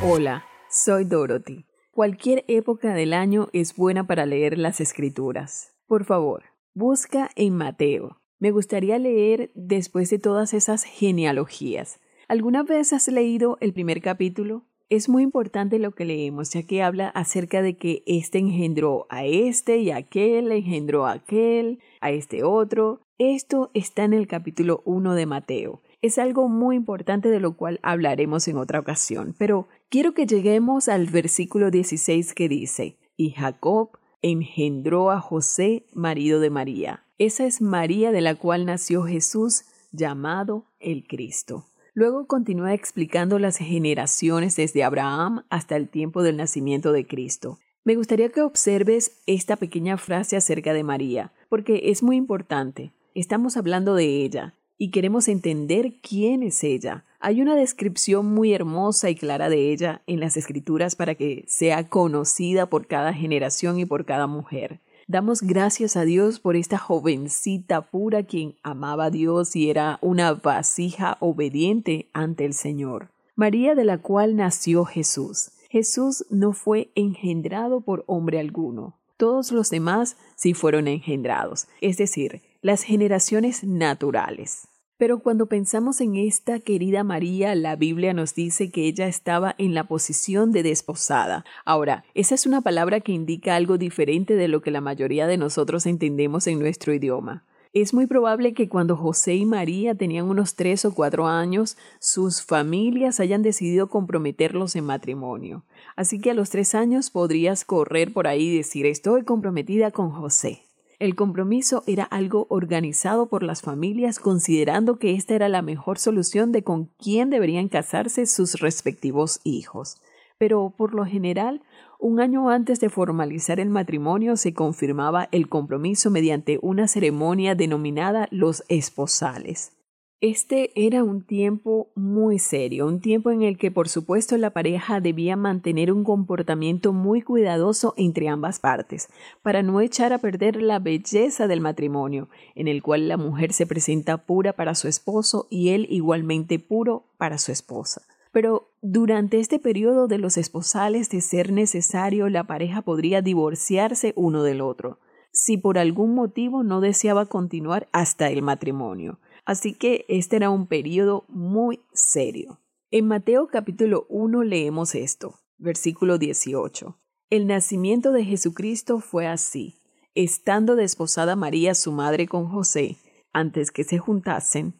Hola, 0.00 0.44
soy 0.70 1.02
Dorothy. 1.02 1.66
Cualquier 1.90 2.44
época 2.46 2.94
del 2.94 3.12
año 3.12 3.48
es 3.52 3.74
buena 3.74 4.06
para 4.06 4.26
leer 4.26 4.56
las 4.56 4.80
escrituras. 4.80 5.74
Por 5.88 6.04
favor, 6.04 6.44
busca 6.72 7.30
en 7.34 7.56
Mateo. 7.56 8.20
Me 8.38 8.52
gustaría 8.52 8.96
leer 9.00 9.50
después 9.56 10.08
de 10.10 10.20
todas 10.20 10.54
esas 10.54 10.84
genealogías. 10.84 11.98
¿Alguna 12.28 12.62
vez 12.62 12.92
has 12.92 13.08
leído 13.08 13.58
el 13.60 13.72
primer 13.72 14.00
capítulo? 14.00 14.62
Es 14.88 15.08
muy 15.08 15.24
importante 15.24 15.80
lo 15.80 15.90
que 15.90 16.04
leemos, 16.04 16.50
ya 16.50 16.62
que 16.62 16.80
habla 16.80 17.08
acerca 17.08 17.60
de 17.60 17.76
que 17.76 18.04
este 18.06 18.38
engendró 18.38 19.06
a 19.10 19.24
este 19.24 19.78
y 19.78 19.90
aquel 19.90 20.52
engendró 20.52 21.06
a 21.06 21.12
aquel, 21.12 21.80
a 22.00 22.12
este 22.12 22.44
otro. 22.44 23.00
Esto 23.18 23.72
está 23.74 24.04
en 24.04 24.12
el 24.12 24.28
capítulo 24.28 24.80
1 24.84 25.14
de 25.16 25.26
Mateo. 25.26 25.82
Es 26.00 26.18
algo 26.18 26.48
muy 26.48 26.76
importante 26.76 27.28
de 27.28 27.40
lo 27.40 27.56
cual 27.56 27.80
hablaremos 27.82 28.46
en 28.46 28.56
otra 28.56 28.78
ocasión, 28.78 29.34
pero 29.36 29.66
quiero 29.88 30.14
que 30.14 30.26
lleguemos 30.26 30.88
al 30.88 31.06
versículo 31.06 31.72
16 31.72 32.34
que 32.34 32.48
dice, 32.48 32.96
y 33.16 33.32
Jacob 33.32 33.98
engendró 34.22 35.10
a 35.10 35.20
José, 35.20 35.86
marido 35.92 36.38
de 36.38 36.50
María. 36.50 37.04
Esa 37.18 37.46
es 37.46 37.60
María 37.60 38.12
de 38.12 38.20
la 38.20 38.36
cual 38.36 38.64
nació 38.64 39.02
Jesús, 39.02 39.64
llamado 39.90 40.66
el 40.78 41.04
Cristo. 41.08 41.66
Luego 41.94 42.28
continúa 42.28 42.74
explicando 42.74 43.40
las 43.40 43.56
generaciones 43.56 44.54
desde 44.54 44.84
Abraham 44.84 45.42
hasta 45.50 45.74
el 45.74 45.88
tiempo 45.88 46.22
del 46.22 46.36
nacimiento 46.36 46.92
de 46.92 47.08
Cristo. 47.08 47.58
Me 47.82 47.96
gustaría 47.96 48.28
que 48.28 48.42
observes 48.42 49.20
esta 49.26 49.56
pequeña 49.56 49.96
frase 49.96 50.36
acerca 50.36 50.72
de 50.74 50.84
María, 50.84 51.32
porque 51.48 51.90
es 51.90 52.04
muy 52.04 52.14
importante. 52.14 52.92
Estamos 53.14 53.56
hablando 53.56 53.96
de 53.96 54.22
ella 54.22 54.54
y 54.78 54.90
queremos 54.90 55.28
entender 55.28 55.94
quién 56.00 56.42
es 56.42 56.62
ella. 56.64 57.04
Hay 57.20 57.42
una 57.42 57.56
descripción 57.56 58.32
muy 58.32 58.54
hermosa 58.54 59.10
y 59.10 59.16
clara 59.16 59.48
de 59.48 59.72
ella 59.72 60.02
en 60.06 60.20
las 60.20 60.36
escrituras 60.36 60.94
para 60.94 61.16
que 61.16 61.44
sea 61.48 61.88
conocida 61.88 62.66
por 62.66 62.86
cada 62.86 63.12
generación 63.12 63.80
y 63.80 63.84
por 63.84 64.04
cada 64.04 64.28
mujer. 64.28 64.80
Damos 65.08 65.42
gracias 65.42 65.96
a 65.96 66.04
Dios 66.04 66.38
por 66.38 66.54
esta 66.54 66.78
jovencita 66.78 67.80
pura 67.80 68.22
quien 68.22 68.54
amaba 68.62 69.06
a 69.06 69.10
Dios 69.10 69.56
y 69.56 69.70
era 69.70 69.98
una 70.00 70.34
vasija 70.34 71.16
obediente 71.20 72.08
ante 72.12 72.44
el 72.44 72.54
Señor. 72.54 73.08
María 73.34 73.74
de 73.74 73.84
la 73.84 73.98
cual 73.98 74.36
nació 74.36 74.84
Jesús. 74.84 75.50
Jesús 75.70 76.24
no 76.30 76.52
fue 76.52 76.90
engendrado 76.94 77.80
por 77.80 78.04
hombre 78.06 78.38
alguno. 78.38 78.98
Todos 79.16 79.50
los 79.50 79.70
demás 79.70 80.16
sí 80.36 80.54
fueron 80.54 80.86
engendrados, 80.86 81.66
es 81.80 81.96
decir, 81.96 82.42
las 82.62 82.82
generaciones 82.82 83.64
naturales. 83.64 84.67
Pero 84.98 85.20
cuando 85.20 85.46
pensamos 85.46 86.00
en 86.00 86.16
esta 86.16 86.58
querida 86.58 87.04
María, 87.04 87.54
la 87.54 87.76
Biblia 87.76 88.12
nos 88.14 88.34
dice 88.34 88.72
que 88.72 88.86
ella 88.86 89.06
estaba 89.06 89.54
en 89.56 89.72
la 89.72 89.84
posición 89.84 90.50
de 90.50 90.64
desposada. 90.64 91.44
Ahora, 91.64 92.04
esa 92.14 92.34
es 92.34 92.46
una 92.46 92.62
palabra 92.62 92.98
que 92.98 93.12
indica 93.12 93.54
algo 93.54 93.78
diferente 93.78 94.34
de 94.34 94.48
lo 94.48 94.60
que 94.60 94.72
la 94.72 94.80
mayoría 94.80 95.28
de 95.28 95.36
nosotros 95.36 95.86
entendemos 95.86 96.48
en 96.48 96.58
nuestro 96.58 96.92
idioma. 96.92 97.44
Es 97.72 97.94
muy 97.94 98.06
probable 98.06 98.54
que 98.54 98.68
cuando 98.68 98.96
José 98.96 99.36
y 99.36 99.46
María 99.46 99.94
tenían 99.94 100.28
unos 100.28 100.56
tres 100.56 100.84
o 100.84 100.92
cuatro 100.92 101.28
años, 101.28 101.76
sus 102.00 102.42
familias 102.42 103.20
hayan 103.20 103.42
decidido 103.42 103.88
comprometerlos 103.88 104.74
en 104.74 104.84
matrimonio. 104.84 105.64
Así 105.94 106.18
que 106.18 106.32
a 106.32 106.34
los 106.34 106.50
tres 106.50 106.74
años 106.74 107.10
podrías 107.10 107.64
correr 107.64 108.12
por 108.12 108.26
ahí 108.26 108.48
y 108.48 108.56
decir 108.56 108.84
estoy 108.84 109.22
comprometida 109.22 109.92
con 109.92 110.10
José. 110.10 110.67
El 110.98 111.14
compromiso 111.14 111.84
era 111.86 112.02
algo 112.02 112.48
organizado 112.50 113.28
por 113.28 113.44
las 113.44 113.62
familias 113.62 114.18
considerando 114.18 114.98
que 114.98 115.14
esta 115.14 115.36
era 115.36 115.48
la 115.48 115.62
mejor 115.62 115.98
solución 115.98 116.50
de 116.50 116.64
con 116.64 116.86
quién 116.98 117.30
deberían 117.30 117.68
casarse 117.68 118.26
sus 118.26 118.54
respectivos 118.58 119.40
hijos. 119.44 120.02
Pero 120.38 120.74
por 120.76 120.94
lo 120.94 121.04
general, 121.04 121.62
un 122.00 122.18
año 122.18 122.50
antes 122.50 122.80
de 122.80 122.90
formalizar 122.90 123.60
el 123.60 123.70
matrimonio 123.70 124.36
se 124.36 124.54
confirmaba 124.54 125.28
el 125.30 125.48
compromiso 125.48 126.10
mediante 126.10 126.58
una 126.62 126.88
ceremonia 126.88 127.54
denominada 127.54 128.26
los 128.32 128.64
esposales. 128.68 129.77
Este 130.20 130.72
era 130.74 131.04
un 131.04 131.22
tiempo 131.22 131.92
muy 131.94 132.40
serio, 132.40 132.88
un 132.88 133.00
tiempo 133.00 133.30
en 133.30 133.42
el 133.42 133.56
que 133.56 133.70
por 133.70 133.88
supuesto 133.88 134.36
la 134.36 134.50
pareja 134.50 135.00
debía 135.00 135.36
mantener 135.36 135.92
un 135.92 136.02
comportamiento 136.02 136.92
muy 136.92 137.22
cuidadoso 137.22 137.94
entre 137.96 138.28
ambas 138.28 138.58
partes, 138.58 139.10
para 139.42 139.62
no 139.62 139.80
echar 139.80 140.12
a 140.12 140.18
perder 140.18 140.60
la 140.60 140.80
belleza 140.80 141.46
del 141.46 141.60
matrimonio, 141.60 142.28
en 142.56 142.66
el 142.66 142.82
cual 142.82 143.06
la 143.06 143.16
mujer 143.16 143.52
se 143.52 143.64
presenta 143.64 144.26
pura 144.26 144.54
para 144.54 144.74
su 144.74 144.88
esposo 144.88 145.46
y 145.50 145.68
él 145.68 145.86
igualmente 145.88 146.58
puro 146.58 147.04
para 147.16 147.38
su 147.38 147.52
esposa. 147.52 148.02
Pero 148.32 148.72
durante 148.82 149.38
este 149.38 149.60
periodo 149.60 150.08
de 150.08 150.18
los 150.18 150.36
esposales, 150.36 151.10
de 151.10 151.20
ser 151.20 151.52
necesario, 151.52 152.28
la 152.28 152.42
pareja 152.42 152.82
podría 152.82 153.22
divorciarse 153.22 154.14
uno 154.16 154.42
del 154.42 154.62
otro, 154.62 154.98
si 155.30 155.58
por 155.58 155.78
algún 155.78 156.16
motivo 156.16 156.64
no 156.64 156.80
deseaba 156.80 157.26
continuar 157.26 157.86
hasta 157.92 158.30
el 158.30 158.42
matrimonio. 158.42 159.20
Así 159.48 159.72
que 159.72 160.04
este 160.08 160.36
era 160.36 160.50
un 160.50 160.66
periodo 160.66 161.24
muy 161.26 161.80
serio. 161.94 162.60
En 162.90 163.08
Mateo 163.08 163.46
capítulo 163.46 164.04
1 164.10 164.44
leemos 164.44 164.94
esto, 164.94 165.36
versículo 165.56 166.18
18. 166.18 166.98
El 167.30 167.46
nacimiento 167.46 168.12
de 168.12 168.26
Jesucristo 168.26 169.00
fue 169.00 169.26
así. 169.26 169.80
Estando 170.14 170.76
desposada 170.76 171.34
María 171.34 171.74
su 171.74 171.92
madre 171.92 172.28
con 172.28 172.46
José, 172.50 172.98
antes 173.32 173.70
que 173.70 173.84
se 173.84 173.96
juntasen, 173.96 174.74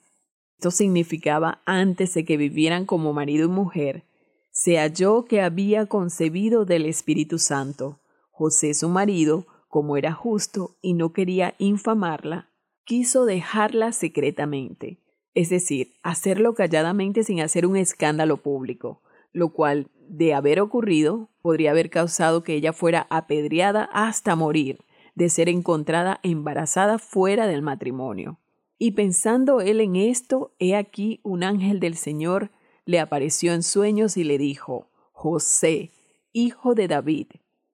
esto 0.59 0.71
significaba 0.71 1.63
antes 1.65 2.13
de 2.13 2.27
que 2.27 2.37
vivieran 2.37 2.85
como 2.85 3.15
marido 3.15 3.47
y 3.47 3.51
mujer, 3.51 4.05
se 4.51 4.77
halló 4.77 5.25
que 5.25 5.41
había 5.41 5.87
concebido 5.87 6.67
del 6.67 6.85
Espíritu 6.85 7.39
Santo. 7.39 8.01
José 8.31 8.75
su 8.75 8.91
marido, 8.91 9.47
como 9.71 9.97
era 9.97 10.13
justo 10.13 10.77
y 10.83 10.93
no 10.93 11.15
quería 11.15 11.55
infamarla, 11.57 12.48
quiso 12.89 13.27
dejarla 13.27 13.93
secretamente, 13.93 14.99
es 15.35 15.51
decir, 15.51 15.93
hacerlo 16.03 16.55
calladamente 16.55 17.23
sin 17.23 17.43
hacer 17.43 17.67
un 17.67 17.77
escándalo 17.77 18.39
público, 18.39 19.03
lo 19.31 19.51
cual, 19.51 19.91
de 20.09 20.33
haber 20.33 20.59
ocurrido, 20.59 21.29
podría 21.43 21.73
haber 21.73 21.91
causado 21.91 22.43
que 22.43 22.55
ella 22.55 22.73
fuera 22.73 23.07
apedreada 23.11 23.91
hasta 23.93 24.37
morir, 24.37 24.79
de 25.15 25.29
ser 25.29 25.51
encontrada 25.51 26.19
embarazada 26.23 26.99
fuera 26.99 27.47
del 27.47 27.61
matrimonio. 27.61 28.39
Y 28.79 28.93
pensando 28.93 29.61
él 29.61 29.83
en 29.83 29.95
esto, 29.95 30.55
he 30.59 30.75
aquí 30.75 31.21
un 31.23 31.45
ángel 31.45 31.81
del 31.81 31.95
Señor 31.95 32.53
le 32.87 33.01
apareció 33.01 33.53
en 33.53 33.63
sueños 33.63 34.17
y 34.17 34.25
le 34.25 34.39
dijo, 34.39 34.89
José, 35.13 35.93
hijo 36.33 36.75
de 36.75 36.89
David, 36.89 37.27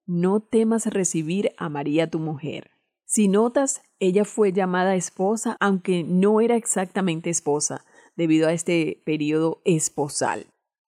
no 0.07 0.41
temas 0.41 0.87
recibir 0.87 1.53
a 1.57 1.69
María 1.69 2.11
tu 2.11 2.19
mujer 2.19 2.75
si 3.15 3.29
notas, 3.29 3.81
ella 4.07 4.25
fue 4.25 4.53
llamada 4.53 4.97
esposa, 4.97 5.57
aunque 5.61 6.05
no 6.05 6.41
era 6.41 6.57
exactamente 6.57 7.31
esposa, 7.31 7.85
debido 8.17 8.49
a 8.49 8.53
este 8.53 9.01
periodo 9.05 9.61
esposal, 9.65 10.47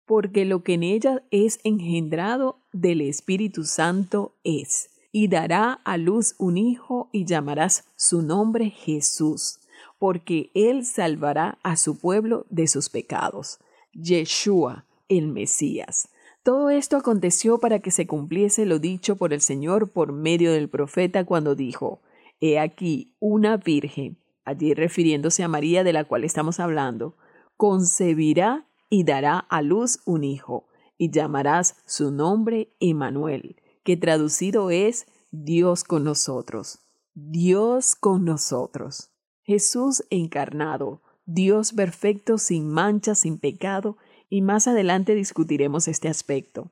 porque 0.06 0.44
lo 0.44 0.62
que 0.62 0.74
en 0.74 0.82
ella 0.82 1.22
es 1.30 1.60
engendrado 1.64 2.58
del 2.72 3.00
Espíritu 3.00 3.64
Santo 3.64 4.34
es, 4.44 4.90
y 5.12 5.28
dará 5.28 5.74
a 5.84 5.96
luz 5.96 6.34
un 6.38 6.58
hijo 6.58 7.08
y 7.12 7.24
llamarás 7.24 7.84
su 7.96 8.22
nombre 8.22 8.70
Jesús, 8.70 9.60
porque 9.98 10.50
él 10.54 10.84
salvará 10.84 11.58
a 11.62 11.76
su 11.76 11.98
pueblo 11.98 12.46
de 12.50 12.66
sus 12.66 12.88
pecados. 12.88 13.58
Yeshua, 13.92 14.86
el 15.08 15.28
Mesías. 15.28 16.08
Todo 16.42 16.68
esto 16.68 16.96
aconteció 16.96 17.58
para 17.58 17.78
que 17.78 17.90
se 17.90 18.06
cumpliese 18.06 18.66
lo 18.66 18.78
dicho 18.78 19.16
por 19.16 19.32
el 19.32 19.40
Señor 19.40 19.88
por 19.90 20.12
medio 20.12 20.52
del 20.52 20.68
profeta 20.68 21.24
cuando 21.24 21.54
dijo, 21.54 22.00
He 22.46 22.58
aquí 22.58 23.16
una 23.20 23.56
virgen, 23.56 24.18
allí 24.44 24.74
refiriéndose 24.74 25.42
a 25.42 25.48
María 25.48 25.82
de 25.82 25.94
la 25.94 26.04
cual 26.04 26.24
estamos 26.24 26.60
hablando, 26.60 27.16
concebirá 27.56 28.68
y 28.90 29.04
dará 29.04 29.38
a 29.38 29.62
luz 29.62 30.00
un 30.04 30.24
hijo, 30.24 30.66
y 30.98 31.10
llamarás 31.10 31.78
su 31.86 32.10
nombre 32.10 32.76
Emmanuel, 32.80 33.56
que 33.82 33.96
traducido 33.96 34.70
es 34.70 35.06
Dios 35.30 35.84
con 35.84 36.04
nosotros. 36.04 36.80
Dios 37.14 37.94
con 37.94 38.26
nosotros. 38.26 39.08
Jesús 39.44 40.04
encarnado, 40.10 41.00
Dios 41.24 41.72
perfecto, 41.72 42.36
sin 42.36 42.68
mancha, 42.68 43.14
sin 43.14 43.38
pecado, 43.38 43.96
y 44.28 44.42
más 44.42 44.68
adelante 44.68 45.14
discutiremos 45.14 45.88
este 45.88 46.08
aspecto. 46.08 46.70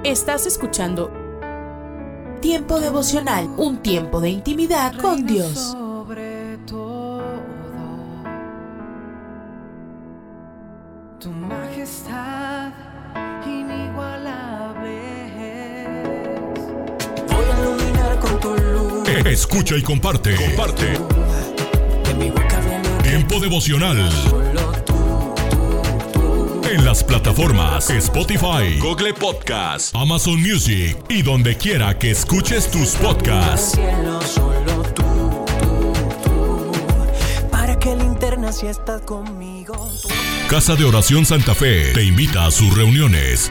Estás 0.05 0.47
escuchando 0.47 1.11
Tiempo 2.41 2.81
devocional, 2.81 3.51
un 3.59 3.83
tiempo 3.83 4.21
de 4.21 4.31
intimidad 4.31 4.95
con 4.99 5.27
Dios. 5.27 5.77
Escucha 19.53 19.77
y 19.77 19.83
comparte. 19.83 20.37
Comparte. 20.37 20.97
Tiempo 23.03 23.41
devocional. 23.41 24.09
En 26.71 26.85
las 26.85 27.03
plataformas 27.03 27.91
Spotify, 27.91 28.79
Google 28.79 29.13
Podcast, 29.13 29.93
Amazon 29.97 30.41
Music 30.41 30.97
y 31.09 31.23
donde 31.23 31.57
quiera 31.57 31.99
que 31.99 32.13
escuches 32.13 32.71
tus 32.71 32.91
podcasts. 32.91 33.77
Para 37.51 37.77
que 37.77 37.97
linterna 37.97 38.53
si 38.53 38.69
estás 38.69 39.03
conmigo. 39.03 39.91
Casa 40.49 40.77
de 40.77 40.85
Oración 40.85 41.27
Santa 41.27 41.57
Fe 41.57 41.93
te 41.93 42.05
invita 42.05 42.47
a 42.47 42.53
sus 42.53 42.73
reuniones. 42.77 43.51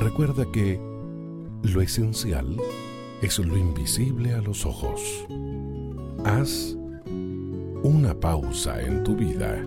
Recuerda 0.00 0.46
que 0.52 0.78
lo 1.64 1.80
esencial 1.80 2.56
es 3.20 3.36
lo 3.40 3.56
invisible 3.56 4.32
a 4.32 4.40
los 4.40 4.64
ojos. 4.64 5.26
Haz 6.24 6.76
una 7.82 8.14
pausa 8.18 8.80
en 8.80 9.02
tu 9.02 9.16
vida. 9.16 9.60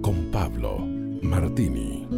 Con 0.00 0.30
Pablo 0.32 0.78
Martini. 1.20 2.08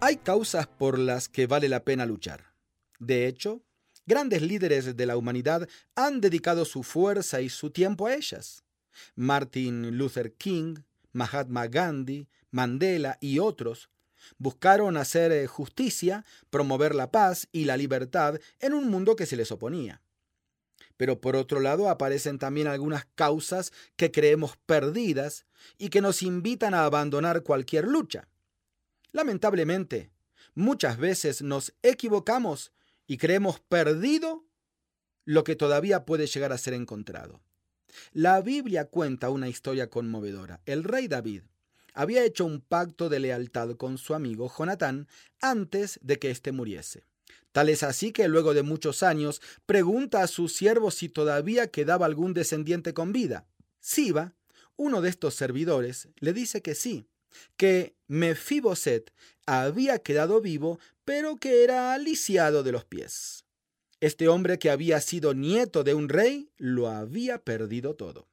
Hay 0.00 0.16
causas 0.16 0.66
por 0.66 0.98
las 0.98 1.28
que 1.28 1.46
vale 1.46 1.68
la 1.68 1.84
pena 1.84 2.06
luchar. 2.06 2.54
De 2.98 3.28
hecho, 3.28 3.62
grandes 4.04 4.42
líderes 4.42 4.96
de 4.96 5.06
la 5.06 5.16
humanidad 5.16 5.68
han 5.94 6.20
dedicado 6.20 6.64
su 6.64 6.82
fuerza 6.82 7.40
y 7.40 7.48
su 7.48 7.70
tiempo 7.70 8.08
a 8.08 8.14
ellas. 8.14 8.65
Martin 9.14 9.96
Luther 9.96 10.32
King, 10.34 10.76
Mahatma 11.12 11.66
Gandhi, 11.66 12.28
Mandela 12.50 13.18
y 13.20 13.38
otros 13.38 13.90
buscaron 14.38 14.96
hacer 14.96 15.32
eh, 15.32 15.46
justicia, 15.46 16.24
promover 16.50 16.94
la 16.94 17.10
paz 17.10 17.48
y 17.52 17.64
la 17.64 17.76
libertad 17.76 18.38
en 18.60 18.74
un 18.74 18.90
mundo 18.90 19.16
que 19.16 19.26
se 19.26 19.36
les 19.36 19.52
oponía. 19.52 20.02
Pero 20.96 21.20
por 21.20 21.36
otro 21.36 21.60
lado 21.60 21.88
aparecen 21.88 22.38
también 22.38 22.66
algunas 22.66 23.06
causas 23.14 23.72
que 23.96 24.10
creemos 24.10 24.56
perdidas 24.66 25.46
y 25.78 25.90
que 25.90 26.00
nos 26.00 26.22
invitan 26.22 26.74
a 26.74 26.84
abandonar 26.84 27.42
cualquier 27.42 27.86
lucha. 27.86 28.28
Lamentablemente, 29.12 30.10
muchas 30.54 30.96
veces 30.96 31.42
nos 31.42 31.74
equivocamos 31.82 32.72
y 33.06 33.18
creemos 33.18 33.60
perdido 33.60 34.44
lo 35.24 35.44
que 35.44 35.56
todavía 35.56 36.04
puede 36.04 36.26
llegar 36.26 36.52
a 36.52 36.58
ser 36.58 36.74
encontrado. 36.74 37.40
La 38.12 38.40
Biblia 38.40 38.86
cuenta 38.86 39.30
una 39.30 39.48
historia 39.48 39.88
conmovedora. 39.88 40.60
El 40.66 40.84
rey 40.84 41.08
David 41.08 41.42
había 41.94 42.24
hecho 42.24 42.44
un 42.44 42.60
pacto 42.60 43.08
de 43.08 43.20
lealtad 43.20 43.76
con 43.76 43.96
su 43.96 44.14
amigo 44.14 44.52
Jonatán 44.54 45.08
antes 45.40 45.98
de 46.02 46.18
que 46.18 46.30
éste 46.30 46.52
muriese. 46.52 47.04
Tal 47.52 47.70
es 47.70 47.82
así 47.82 48.12
que 48.12 48.28
luego 48.28 48.52
de 48.52 48.62
muchos 48.62 49.02
años 49.02 49.40
pregunta 49.64 50.22
a 50.22 50.26
su 50.26 50.48
siervo 50.48 50.90
si 50.90 51.08
todavía 51.08 51.68
quedaba 51.68 52.04
algún 52.04 52.34
descendiente 52.34 52.92
con 52.92 53.12
vida. 53.12 53.46
Siba, 53.80 54.34
uno 54.76 55.00
de 55.00 55.08
estos 55.08 55.34
servidores, 55.34 56.08
le 56.18 56.34
dice 56.34 56.60
que 56.60 56.74
sí, 56.74 57.06
que 57.56 57.96
Mefiboset 58.08 59.10
había 59.46 60.00
quedado 60.00 60.42
vivo, 60.42 60.78
pero 61.06 61.36
que 61.36 61.64
era 61.64 61.96
lisiado 61.96 62.62
de 62.62 62.72
los 62.72 62.84
pies. 62.84 63.45
Este 64.00 64.28
hombre 64.28 64.58
que 64.58 64.70
había 64.70 65.00
sido 65.00 65.32
nieto 65.32 65.82
de 65.82 65.94
un 65.94 66.08
rey 66.08 66.50
lo 66.58 66.88
había 66.88 67.38
perdido 67.38 67.94
todo. 67.94 68.28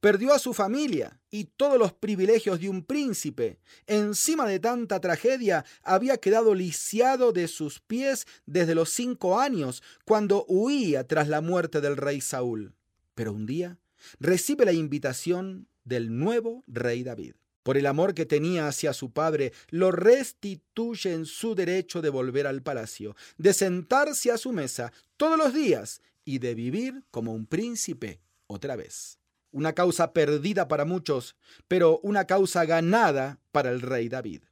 Perdió 0.00 0.32
a 0.32 0.38
su 0.38 0.54
familia 0.54 1.20
y 1.30 1.44
todos 1.44 1.78
los 1.78 1.92
privilegios 1.92 2.60
de 2.60 2.68
un 2.68 2.84
príncipe. 2.84 3.58
Encima 3.86 4.46
de 4.46 4.58
tanta 4.58 5.00
tragedia, 5.00 5.64
había 5.82 6.16
quedado 6.16 6.54
lisiado 6.54 7.32
de 7.32 7.48
sus 7.48 7.80
pies 7.80 8.26
desde 8.46 8.74
los 8.74 8.90
cinco 8.90 9.38
años, 9.38 9.82
cuando 10.04 10.44
huía 10.48 11.06
tras 11.06 11.28
la 11.28 11.40
muerte 11.40 11.80
del 11.80 11.96
rey 11.96 12.20
Saúl. 12.20 12.74
Pero 13.14 13.32
un 13.32 13.46
día 13.46 13.78
recibe 14.18 14.64
la 14.64 14.72
invitación 14.72 15.68
del 15.84 16.16
nuevo 16.18 16.64
rey 16.66 17.02
David. 17.02 17.34
Por 17.64 17.78
el 17.78 17.86
amor 17.86 18.12
que 18.12 18.26
tenía 18.26 18.68
hacia 18.68 18.92
su 18.92 19.10
padre, 19.10 19.54
lo 19.70 19.90
restituye 19.90 21.14
en 21.14 21.24
su 21.24 21.54
derecho 21.54 22.02
de 22.02 22.10
volver 22.10 22.46
al 22.46 22.62
palacio, 22.62 23.16
de 23.38 23.54
sentarse 23.54 24.30
a 24.30 24.36
su 24.36 24.52
mesa 24.52 24.92
todos 25.16 25.38
los 25.38 25.54
días 25.54 26.00
y 26.24 26.38
de 26.38 26.54
vivir 26.54 27.04
como 27.10 27.32
un 27.32 27.46
príncipe 27.46 28.20
otra 28.46 28.76
vez. 28.76 29.18
una 29.52 29.72
causa 29.72 30.12
perdida 30.12 30.66
para 30.66 30.84
muchos, 30.84 31.36
pero 31.68 32.00
una 32.02 32.24
causa 32.24 32.64
ganada 32.64 33.38
para 33.52 33.70
el 33.70 33.82
rey 33.82 34.08
David. 34.08 34.42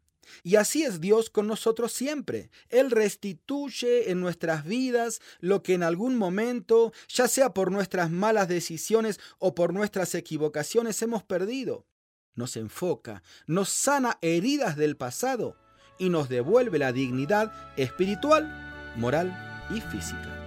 Y 0.43 0.55
así 0.56 0.84
es 0.84 1.01
Dios 1.01 1.28
con 1.28 1.48
nosotros 1.48 1.93
siempre. 1.93 2.51
Él 2.68 2.90
restituye 2.90 4.10
en 4.10 4.20
nuestras 4.20 4.64
vidas 4.64 5.20
lo 5.40 5.62
que 5.62 5.74
en 5.74 5.82
algún 5.82 6.16
momento, 6.16 6.93
ya 7.09 7.26
sea 7.26 7.52
por 7.52 7.72
nuestras 7.72 8.10
malas 8.10 8.47
decisiones 8.47 9.18
o 9.39 9.55
por 9.55 9.74
nuestras 9.74 10.14
equivocaciones, 10.14 11.02
hemos 11.02 11.22
perdido. 11.24 11.84
Nos 12.34 12.56
enfoca, 12.56 13.22
nos 13.47 13.68
sana 13.68 14.18
heridas 14.22 14.76
del 14.76 14.97
pasado 14.97 15.56
y 15.98 16.09
nos 16.09 16.28
devuelve 16.28 16.78
la 16.78 16.93
dignidad 16.93 17.52
espiritual, 17.76 18.94
moral 18.97 19.66
y 19.74 19.80
física. 19.80 20.41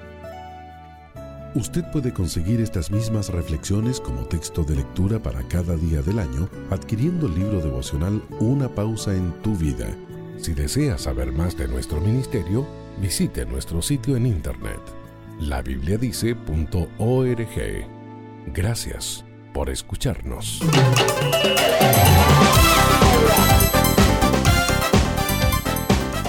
Usted 1.55 1.85
puede 1.89 2.11
conseguir 2.11 2.59
estas 2.59 2.91
mismas 2.91 3.29
reflexiones 3.29 4.01
como 4.01 4.25
texto 4.25 4.65
de 4.65 4.75
lectura 4.75 5.19
para 5.19 5.41
cada 5.47 5.77
día 5.77 6.01
del 6.01 6.19
año 6.19 6.49
adquiriendo 6.69 7.27
el 7.27 7.35
libro 7.35 7.61
devocional 7.61 8.21
Una 8.41 8.67
pausa 8.67 9.15
en 9.15 9.31
tu 9.41 9.55
vida. 9.55 9.87
Si 10.37 10.53
desea 10.53 10.97
saber 10.97 11.31
más 11.31 11.57
de 11.57 11.69
nuestro 11.69 12.01
ministerio, 12.01 12.67
visite 13.01 13.45
nuestro 13.45 13.81
sitio 13.81 14.17
en 14.17 14.25
internet 14.25 14.81
labibliadice.org. 15.39 17.87
Gracias 18.53 19.23
por 19.53 19.69
escucharnos. 19.69 20.59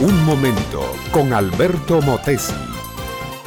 Un 0.00 0.24
momento 0.24 0.94
con 1.10 1.32
Alberto 1.32 2.00
Motesi. 2.02 2.75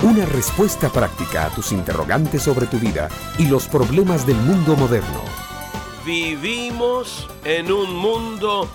Una 0.01 0.25
respuesta 0.25 0.89
práctica 0.89 1.47
a 1.47 1.49
tus 1.49 1.73
interrogantes 1.73 2.43
sobre 2.43 2.67
tu 2.67 2.79
vida 2.79 3.09
y 3.37 3.47
los 3.47 3.67
problemas 3.67 4.25
del 4.25 4.37
mundo 4.37 4.77
moderno. 4.77 5.21
Vivimos 6.05 7.27
en 7.43 7.69
un 7.69 7.93
mundo 7.97 8.69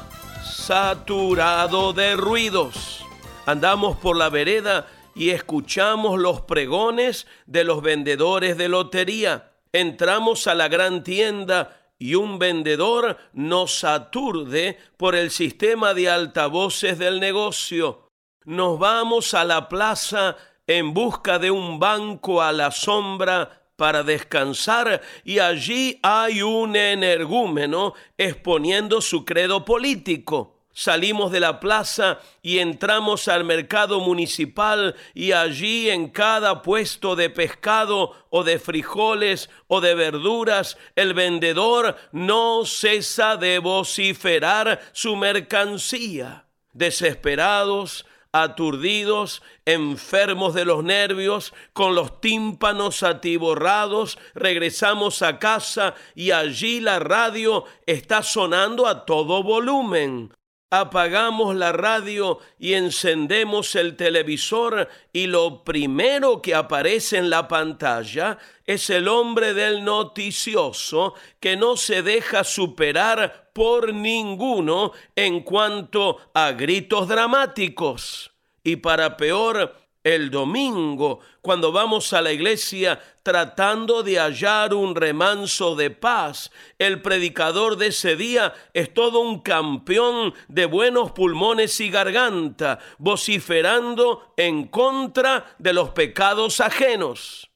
saturado 0.45 1.95
de 1.95 2.15
ruidos. 2.17 3.07
Andamos 3.47 3.97
por 3.97 4.19
la 4.19 4.29
vereda 4.29 4.87
y 5.15 5.31
escuchamos 5.31 6.21
los 6.21 6.43
pregones 6.43 7.27
de 7.47 7.65
los 7.65 7.81
vendedores 7.81 8.59
de 8.59 8.69
lotería. 8.69 9.51
Entramos 9.73 10.47
a 10.47 10.55
la 10.55 10.69
gran 10.69 11.03
tienda 11.05 11.89
y 11.99 12.17
un 12.17 12.39
vendedor 12.39 13.17
nos 13.33 13.83
aturde 13.83 14.77
por 14.99 15.15
el 15.15 15.31
sistema 15.31 15.95
de 15.95 16.11
altavoces 16.11 16.99
del 16.99 17.19
negocio. 17.19 18.11
Nos 18.45 18.79
vamos 18.79 19.33
a 19.33 19.45
la 19.45 19.71
plaza 19.71 20.37
en 20.67 20.95
busca 20.95 21.39
de 21.39 21.51
un 21.51 21.79
banco 21.79 22.43
a 22.43 22.53
la 22.53 22.71
sombra 22.71 23.63
para 23.77 24.03
descansar 24.03 25.03
y 25.25 25.39
allí 25.39 25.99
hay 26.03 26.43
un 26.43 26.77
energúmeno 26.77 27.95
exponiendo 28.17 29.01
su 29.01 29.25
credo 29.25 29.65
político. 29.65 30.55
Salimos 30.77 31.31
de 31.31 31.39
la 31.39 31.61
plaza 31.61 32.19
y 32.43 32.59
entramos 32.59 33.29
al 33.29 33.45
mercado 33.45 34.01
municipal 34.01 34.97
y 35.15 35.31
allí 35.31 35.89
en 35.89 36.09
cada 36.09 36.63
puesto 36.63 37.15
de 37.15 37.31
pescado 37.31 38.13
o 38.29 38.43
de 38.43 38.59
frijoles 38.59 39.51
o 39.69 39.81
de 39.81 39.95
verduras 39.95 40.77
el 40.97 41.15
vendedor 41.15 41.97
no 42.11 42.65
cesa 42.65 43.37
de 43.37 43.61
vociferar 43.61 44.81
su 44.93 45.15
mercancía. 45.15 46.49
Desesperados, 46.73 48.05
aturdidos, 48.35 49.43
enfermos 49.65 50.55
de 50.55 50.65
los 50.65 50.83
nervios, 50.83 51.55
con 51.73 51.95
los 51.95 52.21
tímpanos 52.21 53.05
atiborrados, 53.05 54.19
regresamos 54.35 55.23
a 55.23 55.39
casa 55.39 55.95
y 56.17 56.33
allí 56.33 56.81
la 56.81 56.99
radio 56.99 57.65
está 57.87 58.25
sonando 58.25 58.89
a 58.89 59.07
todo 59.07 59.45
volumen 59.45 60.33
apagamos 60.81 61.55
la 61.55 61.73
radio 61.73 62.39
y 62.59 62.75
encendemos 62.75 63.75
el 63.75 63.97
televisor 63.97 64.89
y 65.13 65.27
lo 65.27 65.65
primero 65.65 66.41
que 66.43 66.55
aparece 66.55 67.19
en 67.19 67.31
la 67.31 67.49
pantalla 67.49 68.39
es 68.67 68.91
el 68.91 69.09
hombre 69.09 69.55
del 69.55 69.85
noticioso 69.85 71.15
que 71.41 71.57
no 71.57 71.77
se 71.77 72.03
deja 72.03 72.45
superar 72.45 73.51
por 73.53 73.93
ninguno 73.95 74.93
en 75.15 75.41
cuanto 75.41 76.19
a 76.35 76.53
gritos 76.53 77.09
dramáticos. 77.09 78.33
Y 78.63 78.77
para 78.77 79.17
peor, 79.17 79.84
el 80.05 80.31
domingo, 80.31 81.21
cuando 81.41 81.73
vamos 81.73 82.13
a 82.13 82.21
la 82.21 82.31
iglesia 82.31 83.03
tratando 83.23 84.03
de 84.03 84.19
hallar 84.19 84.75
un 84.75 84.95
remanso 84.95 85.75
de 85.75 85.91
paz, 85.91 86.53
el 86.79 87.01
predicador 87.01 87.77
de 87.79 87.87
ese 87.87 88.15
día 88.15 88.53
es 88.75 88.93
todo 88.93 89.21
un 89.21 89.41
campeón 89.41 90.35
de 90.49 90.67
buenos 90.67 91.13
pulmones 91.13 91.81
y 91.81 91.89
garganta, 91.89 92.79
vociferando 92.99 94.35
en 94.37 94.69
contra 94.69 95.57
de 95.59 95.73
los 95.73 95.91
pecados 95.91 96.61
ajenos. 96.61 97.51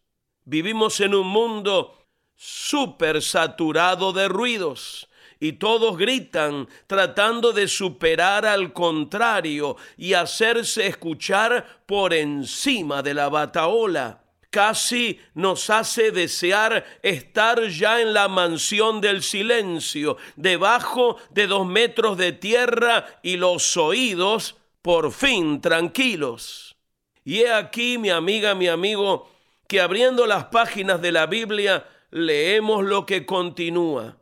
Vivimos 0.45 1.01
en 1.01 1.15
un 1.15 1.27
mundo 1.29 1.99
súper 2.35 3.21
saturado 3.21 4.15
de 4.15 4.27
ruidos 4.27 5.09
y 5.41 5.53
todos 5.53 5.97
gritan 5.97 6.69
tratando 6.87 7.53
de 7.53 7.69
superar 7.69 8.45
al 8.47 8.73
contrario 8.73 9.77
y 9.97 10.15
hacerse 10.15 10.87
escuchar 10.87 11.83
por 11.87 12.13
encima 12.13 13.03
de 13.03 13.15
la 13.15 13.29
bataola. 13.29 14.25
Casi 14.51 15.21
nos 15.35 15.69
hace 15.69 16.11
desear 16.11 16.85
estar 17.03 17.69
ya 17.69 18.01
en 18.01 18.15
la 18.15 18.29
mansión 18.29 19.01
del 19.01 19.23
silencio, 19.23 20.17
debajo 20.37 21.19
de 21.31 21.47
dos 21.47 21.67
metros 21.67 22.17
de 22.17 22.33
tierra 22.33 23.07
y 23.23 23.37
los 23.37 23.77
oídos 23.77 24.57
por 24.81 25.13
fin 25.13 25.61
tranquilos. 25.61 26.77
Y 27.25 27.41
he 27.41 27.53
aquí, 27.53 27.99
mi 27.99 28.09
amiga, 28.09 28.55
mi 28.55 28.69
amigo, 28.69 29.31
que 29.69 29.83
abriendo 29.83 30.27
las 30.27 30.47
páginas 30.47 31.03
de 31.03 31.13
la 31.13 31.27
Biblia 31.27 31.87
leemos 32.11 32.83
lo 32.85 33.05
que 33.05 33.27
continúa 33.27 34.18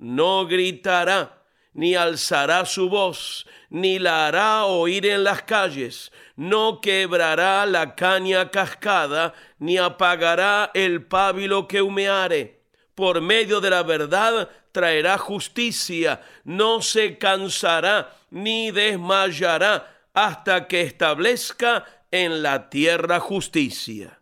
no 0.00 0.46
gritará, 0.46 1.44
ni 1.72 1.94
alzará 1.94 2.64
su 2.64 2.88
voz, 2.88 3.46
ni 3.68 3.98
la 3.98 4.26
hará 4.26 4.64
oír 4.64 5.06
en 5.06 5.22
las 5.22 5.42
calles, 5.42 6.10
no 6.34 6.80
quebrará 6.80 7.64
la 7.66 7.94
caña 7.94 8.50
cascada, 8.50 9.34
ni 9.58 9.78
apagará 9.78 10.70
el 10.74 11.04
pábilo 11.04 11.68
que 11.68 11.82
humeare. 11.82 12.62
Por 12.94 13.20
medio 13.20 13.60
de 13.60 13.70
la 13.70 13.82
verdad 13.82 14.48
traerá 14.72 15.18
justicia, 15.18 16.22
no 16.44 16.82
se 16.82 17.18
cansará 17.18 18.16
ni 18.30 18.70
desmayará 18.70 20.08
hasta 20.14 20.66
que 20.66 20.82
establezca 20.82 21.84
en 22.10 22.42
la 22.42 22.70
tierra 22.70 23.20
justicia. 23.20 24.20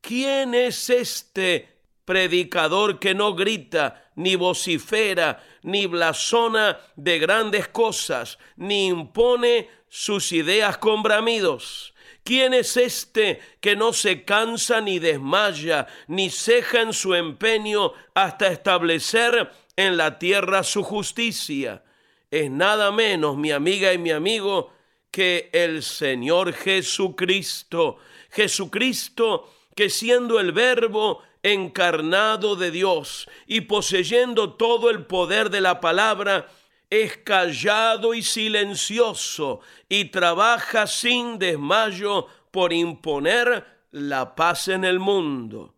¿Quién 0.00 0.54
es 0.54 0.88
este 0.90 1.69
predicador 2.10 2.98
que 2.98 3.14
no 3.14 3.36
grita, 3.36 4.10
ni 4.16 4.34
vocifera, 4.34 5.40
ni 5.62 5.86
blasona 5.86 6.80
de 6.96 7.20
grandes 7.20 7.68
cosas, 7.68 8.36
ni 8.56 8.88
impone 8.88 9.70
sus 9.88 10.32
ideas 10.32 10.76
con 10.78 11.04
bramidos. 11.04 11.94
¿Quién 12.24 12.52
es 12.52 12.76
este 12.76 13.40
que 13.60 13.76
no 13.76 13.92
se 13.92 14.24
cansa 14.24 14.80
ni 14.80 14.98
desmaya, 14.98 15.86
ni 16.08 16.30
ceja 16.30 16.80
en 16.80 16.92
su 16.92 17.14
empeño 17.14 17.92
hasta 18.12 18.48
establecer 18.48 19.48
en 19.76 19.96
la 19.96 20.18
tierra 20.18 20.64
su 20.64 20.82
justicia? 20.82 21.84
Es 22.28 22.50
nada 22.50 22.90
menos, 22.90 23.36
mi 23.36 23.52
amiga 23.52 23.92
y 23.92 23.98
mi 23.98 24.10
amigo, 24.10 24.72
que 25.12 25.48
el 25.52 25.84
Señor 25.84 26.54
Jesucristo. 26.54 27.98
Jesucristo 28.30 29.48
que 29.76 29.88
siendo 29.88 30.40
el 30.40 30.50
verbo 30.50 31.22
encarnado 31.42 32.56
de 32.56 32.70
Dios 32.70 33.28
y 33.46 33.62
poseyendo 33.62 34.54
todo 34.54 34.90
el 34.90 35.06
poder 35.06 35.50
de 35.50 35.60
la 35.60 35.80
palabra, 35.80 36.48
es 36.90 37.16
callado 37.18 38.14
y 38.14 38.22
silencioso 38.22 39.60
y 39.88 40.06
trabaja 40.06 40.86
sin 40.86 41.38
desmayo 41.38 42.26
por 42.50 42.72
imponer 42.72 43.64
la 43.92 44.34
paz 44.34 44.68
en 44.68 44.84
el 44.84 44.98
mundo. 44.98 45.74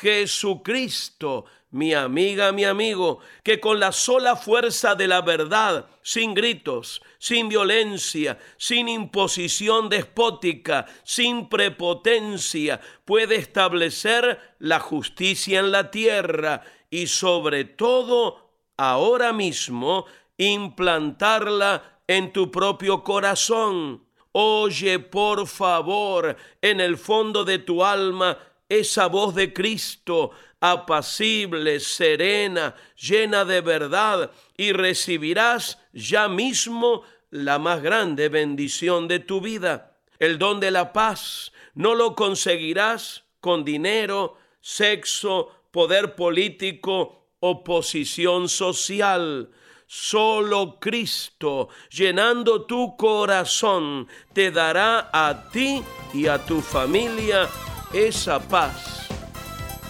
Jesucristo 0.00 1.46
mi 1.76 1.92
amiga, 1.92 2.52
mi 2.52 2.64
amigo, 2.64 3.18
que 3.42 3.60
con 3.60 3.78
la 3.78 3.92
sola 3.92 4.34
fuerza 4.34 4.94
de 4.94 5.06
la 5.06 5.20
verdad, 5.20 5.86
sin 6.00 6.32
gritos, 6.32 7.02
sin 7.18 7.50
violencia, 7.50 8.38
sin 8.56 8.88
imposición 8.88 9.90
despótica, 9.90 10.86
sin 11.04 11.50
prepotencia, 11.50 12.80
puede 13.04 13.36
establecer 13.36 14.54
la 14.58 14.80
justicia 14.80 15.60
en 15.60 15.70
la 15.70 15.90
tierra 15.90 16.62
y 16.88 17.08
sobre 17.08 17.64
todo, 17.64 18.54
ahora 18.78 19.34
mismo, 19.34 20.06
implantarla 20.38 22.00
en 22.06 22.32
tu 22.32 22.50
propio 22.50 23.04
corazón. 23.04 24.02
Oye, 24.32 24.98
por 24.98 25.46
favor, 25.46 26.36
en 26.62 26.80
el 26.80 26.96
fondo 26.96 27.44
de 27.44 27.58
tu 27.58 27.84
alma, 27.84 28.38
esa 28.68 29.06
voz 29.06 29.34
de 29.34 29.52
Cristo 29.52 30.30
apacible, 30.70 31.80
serena, 31.80 32.74
llena 32.96 33.44
de 33.44 33.60
verdad, 33.60 34.30
y 34.56 34.72
recibirás 34.72 35.78
ya 35.92 36.28
mismo 36.28 37.02
la 37.30 37.58
más 37.58 37.82
grande 37.82 38.28
bendición 38.28 39.08
de 39.08 39.18
tu 39.20 39.40
vida. 39.40 39.98
El 40.18 40.38
don 40.38 40.60
de 40.60 40.70
la 40.70 40.92
paz 40.92 41.52
no 41.74 41.94
lo 41.94 42.14
conseguirás 42.14 43.24
con 43.40 43.64
dinero, 43.64 44.38
sexo, 44.60 45.50
poder 45.70 46.14
político 46.14 47.28
o 47.40 47.62
posición 47.62 48.48
social. 48.48 49.50
Solo 49.86 50.78
Cristo, 50.80 51.68
llenando 51.90 52.64
tu 52.64 52.96
corazón, 52.96 54.08
te 54.32 54.50
dará 54.50 55.10
a 55.12 55.48
ti 55.52 55.82
y 56.12 56.26
a 56.26 56.44
tu 56.44 56.60
familia 56.60 57.48
esa 57.92 58.40
paz 58.40 59.05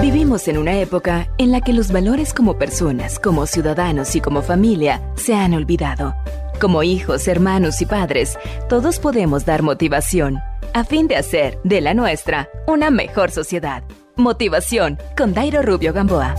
Vivimos 0.00 0.46
en 0.48 0.58
una 0.58 0.78
época 0.78 1.28
en 1.38 1.50
la 1.50 1.60
que 1.60 1.72
los 1.72 1.90
valores 1.90 2.32
como 2.32 2.56
personas, 2.58 3.18
como 3.18 3.46
ciudadanos 3.46 4.14
y 4.14 4.20
como 4.20 4.42
familia 4.42 5.02
se 5.16 5.34
han 5.34 5.54
olvidado. 5.54 6.14
Como 6.60 6.82
hijos, 6.82 7.28
hermanos 7.28 7.80
y 7.82 7.86
padres, 7.86 8.38
todos 8.68 8.98
podemos 8.98 9.44
dar 9.44 9.62
motivación 9.62 10.40
a 10.74 10.84
fin 10.84 11.08
de 11.08 11.16
hacer 11.16 11.58
de 11.64 11.80
la 11.80 11.94
nuestra 11.94 12.48
una 12.66 12.90
mejor 12.90 13.30
sociedad. 13.30 13.84
Motivación 14.16 14.98
con 15.16 15.34
Dairo 15.34 15.62
Rubio 15.62 15.92
Gamboa. 15.92 16.34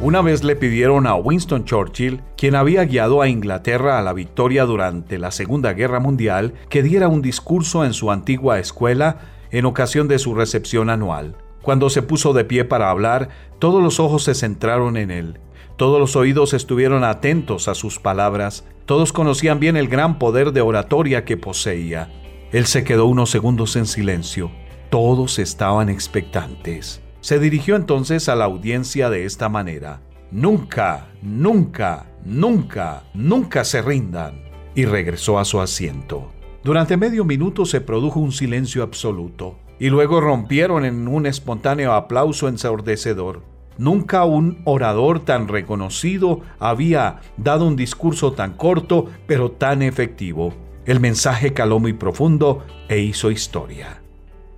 Una 0.00 0.20
vez 0.20 0.42
le 0.42 0.56
pidieron 0.56 1.06
a 1.06 1.14
Winston 1.14 1.64
Churchill, 1.64 2.22
quien 2.36 2.56
había 2.56 2.84
guiado 2.84 3.22
a 3.22 3.28
Inglaterra 3.28 3.98
a 3.98 4.02
la 4.02 4.12
victoria 4.12 4.64
durante 4.64 5.18
la 5.18 5.30
Segunda 5.30 5.72
Guerra 5.74 6.00
Mundial, 6.00 6.54
que 6.68 6.82
diera 6.82 7.06
un 7.08 7.22
discurso 7.22 7.84
en 7.84 7.92
su 7.92 8.10
antigua 8.10 8.58
escuela 8.58 9.18
en 9.52 9.64
ocasión 9.64 10.08
de 10.08 10.18
su 10.18 10.34
recepción 10.34 10.90
anual. 10.90 11.36
Cuando 11.62 11.88
se 11.88 12.02
puso 12.02 12.32
de 12.32 12.44
pie 12.44 12.64
para 12.64 12.90
hablar, 12.90 13.28
todos 13.60 13.80
los 13.80 14.00
ojos 14.00 14.24
se 14.24 14.34
centraron 14.34 14.96
en 14.96 15.12
él. 15.12 15.38
Todos 15.76 16.00
los 16.00 16.16
oídos 16.16 16.52
estuvieron 16.52 17.04
atentos 17.04 17.68
a 17.68 17.74
sus 17.74 18.00
palabras. 18.00 18.64
Todos 18.86 19.12
conocían 19.12 19.60
bien 19.60 19.76
el 19.76 19.86
gran 19.86 20.18
poder 20.18 20.52
de 20.52 20.62
oratoria 20.62 21.24
que 21.24 21.36
poseía. 21.36 22.08
Él 22.52 22.66
se 22.66 22.84
quedó 22.84 23.06
unos 23.06 23.30
segundos 23.30 23.76
en 23.76 23.86
silencio. 23.86 24.50
Todos 24.90 25.38
estaban 25.38 25.88
expectantes. 25.88 27.00
Se 27.22 27.38
dirigió 27.38 27.76
entonces 27.76 28.28
a 28.28 28.36
la 28.36 28.44
audiencia 28.44 29.08
de 29.08 29.24
esta 29.24 29.48
manera. 29.48 30.02
Nunca, 30.30 31.08
nunca, 31.22 32.06
nunca, 32.26 33.04
nunca 33.14 33.64
se 33.64 33.80
rindan. 33.80 34.42
Y 34.74 34.84
regresó 34.84 35.38
a 35.38 35.46
su 35.46 35.60
asiento. 35.60 36.30
Durante 36.62 36.98
medio 36.98 37.24
minuto 37.24 37.64
se 37.64 37.80
produjo 37.80 38.20
un 38.20 38.32
silencio 38.32 38.82
absoluto 38.82 39.58
y 39.78 39.88
luego 39.88 40.20
rompieron 40.20 40.84
en 40.84 41.08
un 41.08 41.24
espontáneo 41.24 41.94
aplauso 41.94 42.48
ensordecedor. 42.48 43.42
Nunca 43.78 44.24
un 44.24 44.60
orador 44.66 45.20
tan 45.20 45.48
reconocido 45.48 46.40
había 46.58 47.20
dado 47.38 47.66
un 47.66 47.76
discurso 47.76 48.32
tan 48.32 48.52
corto 48.58 49.06
pero 49.26 49.50
tan 49.52 49.80
efectivo. 49.80 50.52
El 50.84 50.98
mensaje 50.98 51.52
caló 51.52 51.78
muy 51.78 51.92
profundo 51.92 52.64
e 52.88 52.98
hizo 52.98 53.30
historia. 53.30 54.02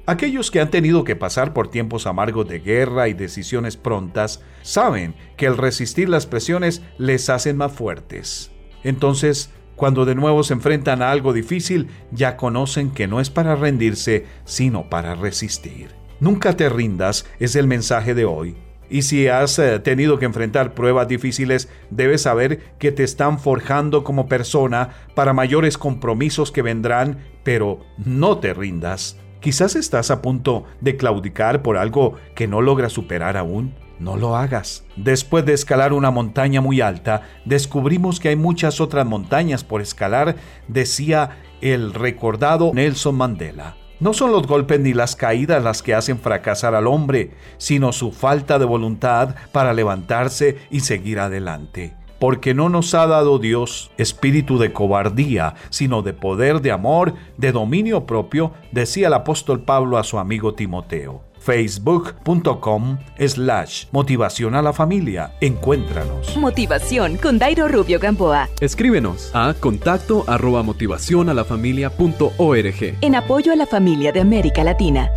Aquellos 0.07 0.51
que 0.51 0.61
han 0.61 0.71
tenido 0.71 1.05
que 1.05 1.17
pasar 1.17 1.53
por 1.53 1.69
tiempos 1.69 2.07
amargos 2.07 2.49
de 2.49 2.61
guerra 2.61 3.09
y 3.09 3.15
decisiones 3.15 3.77
prontas 3.77 4.43
saben 4.63 5.15
que 5.37 5.47
el 5.47 5.57
resistir 5.57 6.09
las 6.09 6.27
presiones 6.27 6.83
les 6.99 7.31
hacen 7.31 7.57
más 7.57 7.73
fuertes. 7.73 8.51
Entonces, 8.83 9.51
cuando 9.77 10.05
de 10.05 10.15
nuevo 10.15 10.43
se 10.45 10.55
enfrentan 10.55 11.03
a 11.03 11.11
algo 11.11 11.33
difícil, 11.33 11.89
ya 12.11 12.37
conocen 12.37 12.91
que 12.91 13.07
no 13.07 13.21
es 13.21 13.31
para 13.31 13.57
rendirse, 13.57 14.27
sino 14.45 14.89
para 14.89 15.15
resistir. 15.15 15.91
Nunca 16.21 16.57
te 16.57 16.69
rindas 16.69 17.27
es 17.39 17.57
el 17.57 17.67
mensaje 17.67 18.15
de 18.15 18.25
hoy. 18.25 18.57
Y 18.95 19.03
si 19.03 19.27
has 19.27 19.59
eh, 19.59 19.81
tenido 19.81 20.21
que 20.21 20.25
enfrentar 20.25 20.73
pruebas 20.73 21.09
difíciles, 21.09 21.69
debes 21.91 22.23
saber 22.23 22.61
que 22.79 22.93
te 22.93 23.03
están 23.03 23.41
forjando 23.41 24.05
como 24.05 24.29
persona 24.29 24.91
para 25.17 25.33
mayores 25.33 25.77
compromisos 25.79 26.53
que 26.53 26.63
vendrán, 26.63 27.19
pero 27.43 27.81
no 27.99 28.39
te 28.39 28.55
rindas. 28.55 29.19
Quizás 29.41 29.75
estás 29.75 30.13
a 30.13 30.23
punto 30.23 30.67
de 30.81 30.97
claudicar 30.97 31.61
por 31.61 31.77
algo 31.77 32.15
que 32.37 32.47
no 32.47 32.63
logras 32.63 32.93
superar 32.93 33.37
aún. 33.37 33.75
No 33.99 34.17
lo 34.17 34.37
hagas. 34.37 34.87
Después 34.95 35.45
de 35.45 35.55
escalar 35.55 35.93
una 35.93 36.13
montaña 36.13 36.61
muy 36.61 36.81
alta, 36.81 37.23
descubrimos 37.45 38.21
que 38.21 38.29
hay 38.29 38.37
muchas 38.37 38.81
otras 38.81 39.05
montañas 39.05 39.65
por 39.65 39.83
escalar, 39.83 40.37
decía 40.69 41.41
el 41.61 41.95
recordado 41.95 42.71
Nelson 42.73 43.17
Mandela. 43.17 43.75
No 44.01 44.13
son 44.13 44.33
los 44.33 44.47
golpes 44.47 44.81
ni 44.81 44.93
las 44.93 45.15
caídas 45.15 45.63
las 45.63 45.83
que 45.83 45.95
hacen 45.95 46.19
fracasar 46.19 46.75
al 46.75 46.87
hombre, 46.87 47.31
sino 47.59 47.93
su 47.93 48.11
falta 48.11 48.59
de 48.59 48.65
voluntad 48.65 49.37
para 49.53 49.73
levantarse 49.73 50.59
y 50.71 50.81
seguir 50.81 51.21
adelante. 51.21 51.95
Porque 52.19 52.55
no 52.55 52.69
nos 52.69 52.95
ha 52.95 53.07
dado 53.07 53.39
Dios 53.39 53.91
espíritu 53.97 54.59
de 54.59 54.73
cobardía, 54.73 55.55
sino 55.71 56.03
de 56.03 56.13
poder, 56.13 56.61
de 56.61 56.73
amor, 56.73 57.15
de 57.37 57.53
dominio 57.53 58.07
propio, 58.07 58.53
decía 58.73 59.07
el 59.07 59.15
apóstol 59.15 59.63
Pablo 59.63 59.99
a 59.99 60.05
su 60.05 60.19
amigo 60.19 60.55
Timoteo 60.55 61.23
facebook.com 61.45 62.99
slash 63.19 63.85
motivación 63.93 64.55
a 64.55 64.63
la 64.63 64.73
familia. 64.73 65.33
Encuéntranos. 65.41 66.37
Motivación 66.37 67.17
con 67.19 67.39
Dairo 67.39 67.69
Rubio 67.69 67.99
Gamboa. 68.01 68.49
Escríbenos 68.61 69.31
a 69.35 69.55
contacto 69.55 70.25
arroba 70.27 70.63
motivación 70.63 71.29
a 71.29 71.35
la 71.35 71.45
familia 71.45 71.91
punto 71.91 72.33
org. 72.39 72.97
En 73.01 73.15
apoyo 73.15 73.53
a 73.53 73.57
la 73.57 73.67
familia 73.67 74.11
de 74.13 74.21
América 74.21 74.65
Latina. 74.65 75.11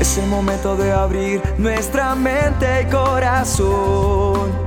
Es 0.00 0.18
el 0.18 0.28
momento 0.28 0.76
de 0.76 0.90
abrir 0.90 1.40
nuestra 1.58 2.14
mente 2.14 2.82
y 2.82 2.90
corazón 2.90 4.61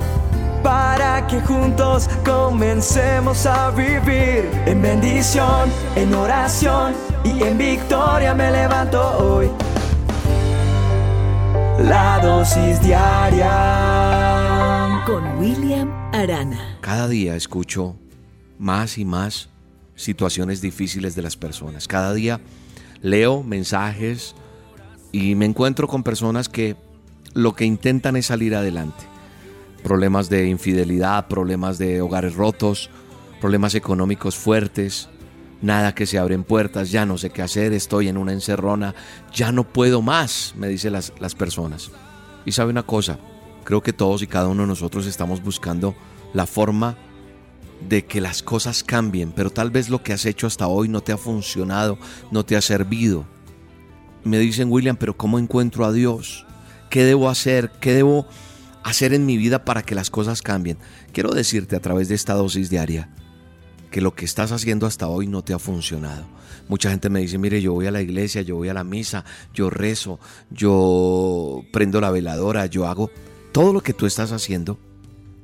para 0.65 1.25
que 1.27 1.39
juntos 1.41 2.09
comencemos 2.25 3.45
a 3.45 3.69
vivir 3.69 4.49
en 4.65 4.81
bendición, 4.81 5.69
en 5.95 6.11
oración 6.15 6.95
y 7.23 7.43
en 7.43 7.55
victoria 7.55 8.33
me 8.33 8.49
levanto 8.49 8.99
hoy. 9.19 9.47
La 11.83 12.19
dosis 12.19 12.81
diaria 12.81 13.53
con 15.05 15.37
William 15.37 15.91
Arana. 16.11 16.79
Cada 16.81 17.07
día 17.07 17.35
escucho 17.35 17.95
más 18.57 18.97
y 18.97 19.05
más 19.05 19.49
situaciones 19.93 20.61
difíciles 20.61 21.13
de 21.13 21.21
las 21.21 21.37
personas. 21.37 21.87
Cada 21.87 22.11
día 22.15 22.41
leo 23.03 23.43
mensajes 23.43 24.33
y 25.11 25.35
me 25.35 25.45
encuentro 25.45 25.87
con 25.87 26.01
personas 26.01 26.49
que 26.49 26.75
lo 27.35 27.53
que 27.53 27.65
intentan 27.65 28.15
es 28.15 28.25
salir 28.25 28.55
adelante 28.55 29.14
problemas 29.85 30.29
de 30.29 30.47
infidelidad, 30.47 31.27
problemas 31.27 31.77
de 31.77 32.01
hogares 32.01 32.33
rotos, 32.33 32.89
problemas 33.39 33.75
económicos 33.75 34.35
fuertes, 34.35 35.09
nada 35.61 35.93
que 35.93 36.07
se 36.07 36.17
abren 36.17 36.43
puertas, 36.43 36.89
ya 36.89 37.05
no 37.05 37.19
sé 37.19 37.29
qué 37.29 37.43
hacer, 37.43 37.71
estoy 37.71 38.07
en 38.07 38.17
una 38.17 38.33
encerrona, 38.33 38.95
ya 39.31 39.51
no 39.51 39.63
puedo 39.63 40.01
más, 40.01 40.55
me 40.57 40.69
dicen 40.69 40.91
las, 40.91 41.13
las 41.19 41.35
personas. 41.35 41.91
Y 42.45 42.53
sabe 42.53 42.71
una 42.71 42.81
cosa, 42.81 43.19
creo 43.63 43.83
que 43.83 43.93
todos 43.93 44.23
y 44.23 44.27
cada 44.27 44.47
uno 44.47 44.63
de 44.63 44.69
nosotros 44.69 45.05
estamos 45.05 45.43
buscando 45.43 45.93
la 46.33 46.47
forma 46.47 46.97
de 47.87 48.05
que 48.05 48.21
las 48.21 48.41
cosas 48.41 48.83
cambien, 48.83 49.33
pero 49.33 49.51
tal 49.51 49.69
vez 49.69 49.89
lo 49.89 50.01
que 50.01 50.13
has 50.13 50.25
hecho 50.25 50.47
hasta 50.47 50.65
hoy 50.65 50.89
no 50.89 51.01
te 51.01 51.11
ha 51.11 51.17
funcionado, 51.17 51.99
no 52.31 52.43
te 52.43 52.55
ha 52.55 52.61
servido. 52.61 53.23
Me 54.23 54.39
dicen, 54.39 54.71
William, 54.71 54.97
pero 54.97 55.15
¿cómo 55.15 55.37
encuentro 55.37 55.85
a 55.85 55.91
Dios? 55.91 56.43
¿Qué 56.89 57.03
debo 57.03 57.29
hacer? 57.29 57.69
¿Qué 57.79 57.93
debo 57.93 58.25
hacer 58.85 59.15
en 59.15 59.25
mi 59.25 59.35
vida 59.35 59.65
para 59.65 59.81
que 59.81 59.95
las 59.95 60.11
cosas 60.11 60.43
cambien. 60.43 60.77
Quiero 61.11 61.31
decirte 61.31 61.75
a 61.75 61.79
través 61.79 62.07
de 62.07 62.13
esta 62.13 62.35
dosis 62.35 62.69
diaria 62.69 63.09
que 63.89 63.99
lo 63.99 64.13
que 64.13 64.25
estás 64.25 64.51
haciendo 64.51 64.85
hasta 64.85 65.07
hoy 65.07 65.25
no 65.25 65.43
te 65.43 65.53
ha 65.53 65.59
funcionado. 65.59 66.27
Mucha 66.67 66.91
gente 66.91 67.09
me 67.09 67.19
dice, 67.19 67.39
mire, 67.39 67.63
yo 67.63 67.73
voy 67.73 67.87
a 67.87 67.91
la 67.91 68.03
iglesia, 68.03 68.43
yo 68.43 68.57
voy 68.57 68.69
a 68.69 68.75
la 68.75 68.83
misa, 68.83 69.25
yo 69.55 69.71
rezo, 69.71 70.19
yo 70.51 71.63
prendo 71.73 71.99
la 71.99 72.11
veladora, 72.11 72.67
yo 72.67 72.85
hago 72.85 73.09
todo 73.51 73.73
lo 73.73 73.81
que 73.81 73.93
tú 73.93 74.05
estás 74.05 74.31
haciendo. 74.31 74.77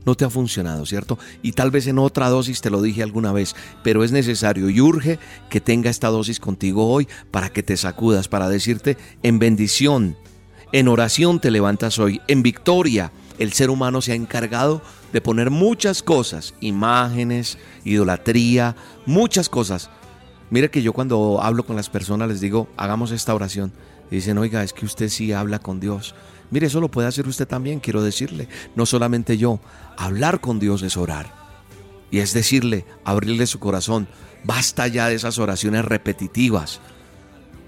No 0.05 0.13
te 0.13 0.23
ha 0.23 0.30
funcionado, 0.30 0.85
¿cierto? 0.85 1.18
Y 1.41 1.53
tal 1.53 1.72
vez 1.72 1.88
en 1.88 1.97
otra 1.97 2.30
dosis 2.30 2.61
te 2.61 2.69
lo 2.69 2.80
dije 2.80 3.01
alguna 3.01 3.31
vez, 3.31 3.55
pero 3.84 4.03
es 4.03 4.11
necesario 4.11 4.69
y 4.69 4.81
urge 4.81 5.18
que 5.49 5.61
tenga 5.61 5.89
esta 5.89 6.09
dosis 6.09 6.39
contigo 6.39 6.88
hoy 6.91 7.07
para 7.31 7.49
que 7.49 7.63
te 7.63 7.76
sacudas, 7.76 8.27
para 8.27 8.49
decirte 8.49 8.97
en 9.23 9.39
bendición, 9.39 10.15
en 10.72 10.88
oración 10.88 11.39
te 11.39 11.49
levantas 11.49 11.97
hoy, 11.97 12.22
en 12.27 12.43
victoria 12.43 13.11
el 13.41 13.53
ser 13.53 13.69
humano 13.69 14.01
se 14.01 14.11
ha 14.11 14.15
encargado 14.15 14.81
de 15.13 15.22
poner 15.22 15.49
muchas 15.49 16.03
cosas, 16.03 16.53
imágenes, 16.61 17.57
idolatría, 17.84 18.76
muchas 19.05 19.49
cosas, 19.49 19.89
Mire 20.51 20.69
que 20.69 20.81
yo 20.81 20.91
cuando 20.91 21.41
hablo 21.41 21.65
con 21.65 21.77
las 21.77 21.89
personas 21.89 22.27
les 22.27 22.41
digo, 22.41 22.68
hagamos 22.76 23.11
esta 23.11 23.34
oración. 23.34 23.72
Y 24.11 24.15
dicen, 24.15 24.38
oiga, 24.38 24.63
es 24.63 24.73
que 24.73 24.85
usted 24.85 25.07
sí 25.07 25.31
habla 25.31 25.59
con 25.59 25.80
Dios. 25.80 26.13
Mire, 26.51 26.68
eso 26.68 26.81
lo 26.81 26.91
puede 26.91 27.07
hacer 27.07 27.26
usted 27.26 27.47
también, 27.47 27.80
quiero 27.80 28.03
decirle. 28.03 28.49
No 28.76 28.85
solamente 28.85 29.38
yo. 29.38 29.61
Hablar 29.97 30.41
con 30.41 30.59
Dios 30.59 30.81
es 30.84 30.97
orar. 30.97 31.34
Y 32.11 32.19
es 32.19 32.34
decirle, 32.34 32.85
abrirle 33.05 33.47
su 33.47 33.59
corazón. 33.59 34.09
Basta 34.43 34.88
ya 34.88 35.07
de 35.07 35.15
esas 35.15 35.39
oraciones 35.39 35.85
repetitivas. 35.85 36.81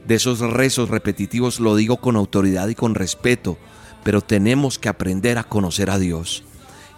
De 0.06 0.16
esos 0.16 0.42
rezos 0.42 0.90
repetitivos 0.90 1.62
lo 1.62 1.78
digo 1.78 2.02
con 2.02 2.18
autoridad 2.18 2.68
y 2.68 2.76
con 2.76 2.96
respeto. 2.96 3.58
Pero 4.04 4.22
tenemos 4.22 4.80
que 4.80 4.90
aprender 4.90 5.38
a 5.38 5.44
conocer 5.44 5.90
a 5.90 6.00
Dios. 6.00 6.44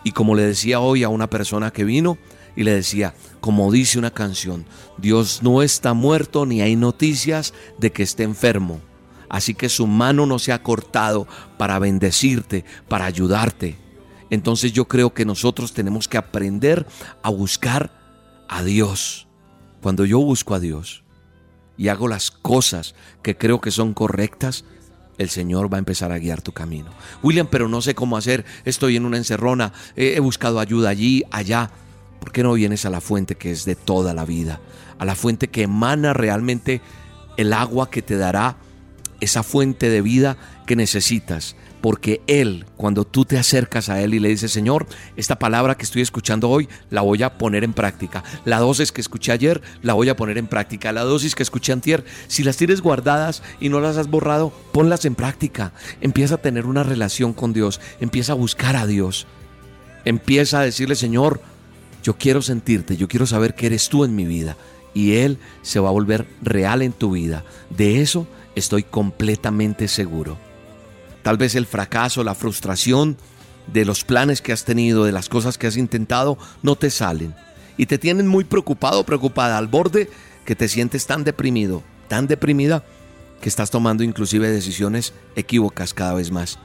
Y 0.03 0.11
como 0.11 0.36
le 0.36 0.44
decía 0.44 0.80
hoy 0.80 1.03
a 1.03 1.10
una 1.10 1.30
persona 1.30 1.72
que 1.72 1.84
vino, 1.84 2.18
y 2.56 2.64
le 2.64 2.72
decía, 2.72 3.14
como 3.41 3.72
dice 3.72 3.99
una 3.99 4.11
canción, 4.11 4.65
Dios 4.98 5.41
no 5.44 5.61
está 5.61 5.94
muerto 5.94 6.45
ni 6.45 6.61
hay 6.61 6.76
noticias 6.76 7.53
de 7.77 7.91
que 7.91 8.03
esté 8.03 8.23
enfermo. 8.23 8.80
Así 9.30 9.53
que 9.53 9.69
su 9.69 9.88
mano 9.88 10.26
no 10.26 10.40
se 10.40 10.53
ha 10.53 10.64
cortado 10.64 11.27
para 11.57 11.80
bendecirte, 11.80 12.64
para 12.88 13.06
ayudarte. 13.06 13.77
Entonces 14.30 14.72
yo 14.72 14.88
creo 14.88 15.14
que 15.14 15.26
nosotros 15.26 15.73
tenemos 15.73 16.07
que 16.07 16.18
aprender 16.18 16.88
a 17.22 17.30
buscar 17.30 17.91
a 18.48 18.64
Dios. 18.64 19.27
Cuando 19.82 20.06
yo 20.06 20.19
busco 20.19 20.56
a 20.56 20.60
Dios 20.60 21.03
y 21.77 21.90
hago 21.90 22.07
las 22.07 22.32
cosas 22.32 22.95
que 23.22 23.38
creo 23.38 23.60
que 23.60 23.72
son 23.72 23.94
correctas, 23.94 24.64
el 25.18 25.30
Señor 25.30 25.72
va 25.72 25.78
a 25.78 25.80
empezar 25.80 26.12
a 26.12 26.20
guiar 26.20 26.42
tu 26.42 26.52
camino. 26.52 26.92
William, 27.24 27.48
pero 27.50 27.68
no 27.68 27.82
sé 27.82 27.96
cómo 27.96 28.18
hacer, 28.18 28.46
estoy 28.66 28.96
en 28.96 29.06
una 29.06 29.18
encerrona, 29.18 29.74
he 29.96 30.20
buscado 30.20 30.60
ayuda 30.60 30.90
allí, 30.90 31.24
allá. 31.32 31.72
¿Por 32.20 32.32
qué 32.32 32.44
no 32.44 32.54
vienes 32.54 32.86
a 32.86 32.90
la 32.90 33.02
fuente 33.02 33.36
que 33.36 33.52
es 33.52 33.66
de 33.66 33.76
toda 33.76 34.14
la 34.14 34.26
vida? 34.26 34.60
A 34.98 35.06
la 35.06 35.16
fuente 35.16 35.48
que 35.48 35.64
emana 35.64 36.14
realmente 36.14 36.82
el 37.38 37.54
agua 37.54 37.90
que 37.90 38.02
te 38.02 38.18
dará 38.18 38.58
esa 39.20 39.44
fuente 39.44 39.90
de 39.90 40.02
vida 40.02 40.38
que 40.66 40.76
necesitas. 40.76 41.56
Porque 41.86 42.24
Él, 42.26 42.66
cuando 42.78 43.06
tú 43.06 43.26
te 43.26 43.38
acercas 43.38 43.90
a 43.90 44.02
Él 44.02 44.16
y 44.16 44.20
le 44.20 44.30
dices, 44.30 44.52
Señor, 44.52 44.88
esta 45.18 45.38
palabra 45.38 45.78
que 45.78 45.84
estoy 45.84 46.02
escuchando 46.02 46.49
hoy, 46.49 46.68
la 46.90 47.02
voy 47.02 47.22
a 47.22 47.38
poner 47.38 47.64
en 47.64 47.74
práctica. 47.74 48.24
La 48.44 48.57
dosis 48.57 48.91
que 48.91 49.02
escuché 49.02 49.32
ayer, 49.32 49.62
la 49.84 49.94
voy 49.94 50.10
a 50.10 50.16
poner 50.16 50.40
en 50.40 50.48
práctica. 50.48 50.91
La 50.91 51.03
dosis 51.03 51.36
que 51.36 51.44
escuché 51.44 51.74
antier, 51.74 52.03
si 52.28 52.41
las 52.41 52.57
tienes 52.57 52.82
guardadas 52.82 53.44
y 53.60 53.70
no 53.70 53.82
las 53.82 53.98
has 53.98 54.10
borrado, 54.10 54.52
ponlas 54.72 55.06
en 55.06 55.14
práctica. 55.14 55.74
Empieza 56.02 56.34
a 56.34 56.41
tener 56.41 56.66
una 56.66 56.82
relación 56.82 57.34
con 57.34 57.53
Dios. 57.53 57.80
Empieza 57.99 58.32
a 58.32 58.36
buscar 58.36 58.76
a 58.76 58.88
Dios. 58.88 59.28
Empieza 60.06 60.62
a 60.62 60.64
decirle, 60.64 60.95
Señor, 60.95 61.40
yo 62.02 62.18
quiero 62.18 62.41
sentirte, 62.41 62.98
yo 62.98 63.07
quiero 63.07 63.28
saber 63.28 63.53
que 63.53 63.68
eres 63.68 63.90
tú 63.90 64.06
en 64.06 64.16
mi 64.16 64.26
vida. 64.26 64.57
Y 64.95 65.18
Él 65.18 65.38
se 65.62 65.80
va 65.80 65.90
a 65.90 65.91
volver 65.91 66.26
real 66.41 66.82
en 66.82 66.94
tu 66.94 67.12
vida. 67.12 67.45
De 67.70 68.02
eso 68.02 68.26
estoy 68.56 68.82
completamente 68.82 69.88
seguro. 69.88 70.40
Tal 71.26 71.38
vez 71.38 71.56
el 71.56 71.65
fracaso, 71.65 72.23
la 72.23 72.35
frustración 72.35 73.18
de 73.73 73.84
los 73.84 74.03
planes 74.03 74.43
que 74.43 74.53
has 74.53 74.64
tenido, 74.64 75.06
de 75.06 75.11
las 75.11 75.27
cosas 75.27 75.57
que 75.57 75.65
has 75.65 75.76
intentado, 75.76 76.38
no 76.61 76.76
te 76.76 76.91
salen. 76.91 77.34
Y 77.77 77.88
te 77.88 77.97
tienen 77.97 78.27
muy 78.27 78.43
preocupado, 78.43 79.03
preocupada, 79.07 79.57
al 79.57 79.65
borde 79.68 80.07
que 80.45 80.56
te 80.56 80.68
sientes 80.68 81.07
tan 81.07 81.23
deprimido, 81.23 81.81
tan 82.10 82.27
deprimida, 82.27 82.84
que 83.41 83.49
estás 83.49 83.72
tomando 83.72 84.03
inclusive 84.03 84.52
decisiones 84.52 85.14
equívocas 85.35 85.95
cada 85.95 86.14
vez 86.14 86.30
más. 86.30 86.60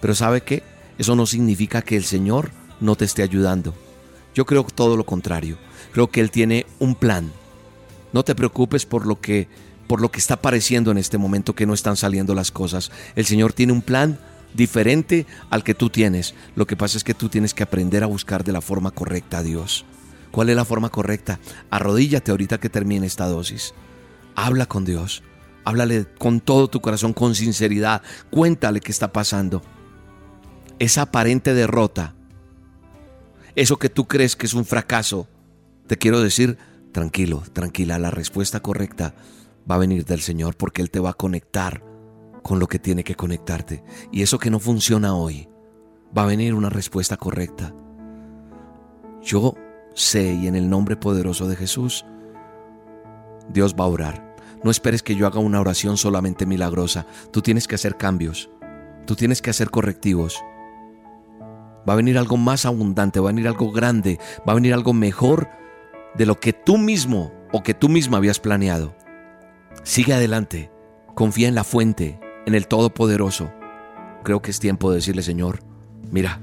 Pero 0.00 0.14
¿sabe 0.14 0.40
qué? 0.40 0.62
Eso 0.96 1.14
no 1.14 1.26
significa 1.26 1.82
que 1.82 1.98
el 1.98 2.04
Señor 2.04 2.50
no 2.80 2.96
te 2.96 3.04
esté 3.04 3.22
ayudando. 3.22 3.74
Yo 4.34 4.46
creo 4.46 4.64
todo 4.64 4.96
lo 4.96 5.04
contrario. 5.04 5.58
Creo 5.92 6.10
que 6.10 6.22
Él 6.22 6.30
tiene 6.30 6.64
un 6.78 6.94
plan. 6.94 7.30
No 8.14 8.24
te 8.24 8.34
preocupes 8.34 8.86
por 8.86 9.06
lo 9.06 9.20
que 9.20 9.48
por 9.88 10.00
lo 10.00 10.10
que 10.10 10.20
está 10.20 10.36
pareciendo 10.36 10.92
en 10.92 10.98
este 10.98 11.18
momento 11.18 11.54
que 11.54 11.66
no 11.66 11.74
están 11.74 11.96
saliendo 11.96 12.34
las 12.34 12.52
cosas. 12.52 12.92
El 13.16 13.26
Señor 13.26 13.52
tiene 13.52 13.72
un 13.72 13.82
plan 13.82 14.18
diferente 14.54 15.26
al 15.50 15.64
que 15.64 15.74
tú 15.74 15.90
tienes. 15.90 16.34
Lo 16.54 16.66
que 16.66 16.76
pasa 16.76 16.96
es 16.96 17.04
que 17.04 17.14
tú 17.14 17.28
tienes 17.28 17.54
que 17.54 17.64
aprender 17.64 18.04
a 18.04 18.06
buscar 18.06 18.44
de 18.44 18.52
la 18.52 18.60
forma 18.60 18.92
correcta 18.92 19.38
a 19.38 19.42
Dios. 19.42 19.84
¿Cuál 20.30 20.50
es 20.50 20.56
la 20.56 20.64
forma 20.64 20.90
correcta? 20.90 21.40
Arrodíllate 21.70 22.30
ahorita 22.30 22.58
que 22.58 22.68
termine 22.68 23.06
esta 23.06 23.26
dosis. 23.26 23.74
Habla 24.36 24.66
con 24.66 24.84
Dios. 24.84 25.24
Háblale 25.64 26.06
con 26.18 26.40
todo 26.40 26.68
tu 26.68 26.80
corazón, 26.80 27.12
con 27.12 27.34
sinceridad. 27.34 28.02
Cuéntale 28.30 28.80
qué 28.80 28.92
está 28.92 29.12
pasando. 29.12 29.62
Esa 30.78 31.02
aparente 31.02 31.54
derrota 31.54 32.14
eso 33.58 33.76
que 33.76 33.88
tú 33.88 34.06
crees 34.06 34.36
que 34.36 34.46
es 34.46 34.54
un 34.54 34.64
fracaso, 34.64 35.26
te 35.88 35.98
quiero 35.98 36.20
decir, 36.20 36.58
tranquilo, 36.92 37.42
tranquila, 37.52 37.98
la 37.98 38.12
respuesta 38.12 38.60
correcta 38.60 39.16
va 39.70 39.74
a 39.74 39.78
venir 39.78 40.04
del 40.04 40.20
Señor 40.20 40.56
porque 40.56 40.82
Él 40.82 40.90
te 40.90 41.00
va 41.00 41.10
a 41.10 41.14
conectar 41.14 41.82
con 42.42 42.58
lo 42.58 42.66
que 42.66 42.78
tiene 42.78 43.04
que 43.04 43.14
conectarte. 43.14 43.84
Y 44.10 44.22
eso 44.22 44.38
que 44.38 44.50
no 44.50 44.58
funciona 44.58 45.14
hoy, 45.14 45.48
va 46.16 46.22
a 46.22 46.26
venir 46.26 46.54
una 46.54 46.70
respuesta 46.70 47.16
correcta. 47.16 47.74
Yo 49.22 49.54
sé 49.94 50.32
y 50.32 50.46
en 50.46 50.56
el 50.56 50.70
nombre 50.70 50.96
poderoso 50.96 51.48
de 51.48 51.56
Jesús, 51.56 52.06
Dios 53.50 53.74
va 53.78 53.84
a 53.84 53.88
orar. 53.88 54.36
No 54.64 54.70
esperes 54.70 55.02
que 55.02 55.14
yo 55.14 55.26
haga 55.26 55.40
una 55.40 55.60
oración 55.60 55.96
solamente 55.96 56.46
milagrosa. 56.46 57.06
Tú 57.32 57.42
tienes 57.42 57.68
que 57.68 57.74
hacer 57.74 57.96
cambios. 57.96 58.50
Tú 59.06 59.14
tienes 59.14 59.40
que 59.40 59.50
hacer 59.50 59.70
correctivos. 59.70 60.42
Va 61.88 61.92
a 61.92 61.96
venir 61.96 62.18
algo 62.18 62.36
más 62.36 62.66
abundante, 62.66 63.20
va 63.20 63.30
a 63.30 63.32
venir 63.32 63.48
algo 63.48 63.70
grande, 63.70 64.18
va 64.46 64.52
a 64.52 64.56
venir 64.56 64.74
algo 64.74 64.92
mejor 64.92 65.48
de 66.16 66.26
lo 66.26 66.38
que 66.38 66.52
tú 66.52 66.76
mismo 66.76 67.32
o 67.52 67.62
que 67.62 67.72
tú 67.72 67.88
misma 67.88 68.18
habías 68.18 68.40
planeado. 68.40 68.94
Sigue 69.82 70.14
adelante, 70.14 70.70
confía 71.14 71.48
en 71.48 71.54
la 71.54 71.64
fuente, 71.64 72.20
en 72.46 72.54
el 72.54 72.66
Todopoderoso. 72.66 73.52
Creo 74.24 74.42
que 74.42 74.50
es 74.50 74.60
tiempo 74.60 74.90
de 74.90 74.96
decirle, 74.96 75.22
Señor, 75.22 75.60
mira, 76.10 76.40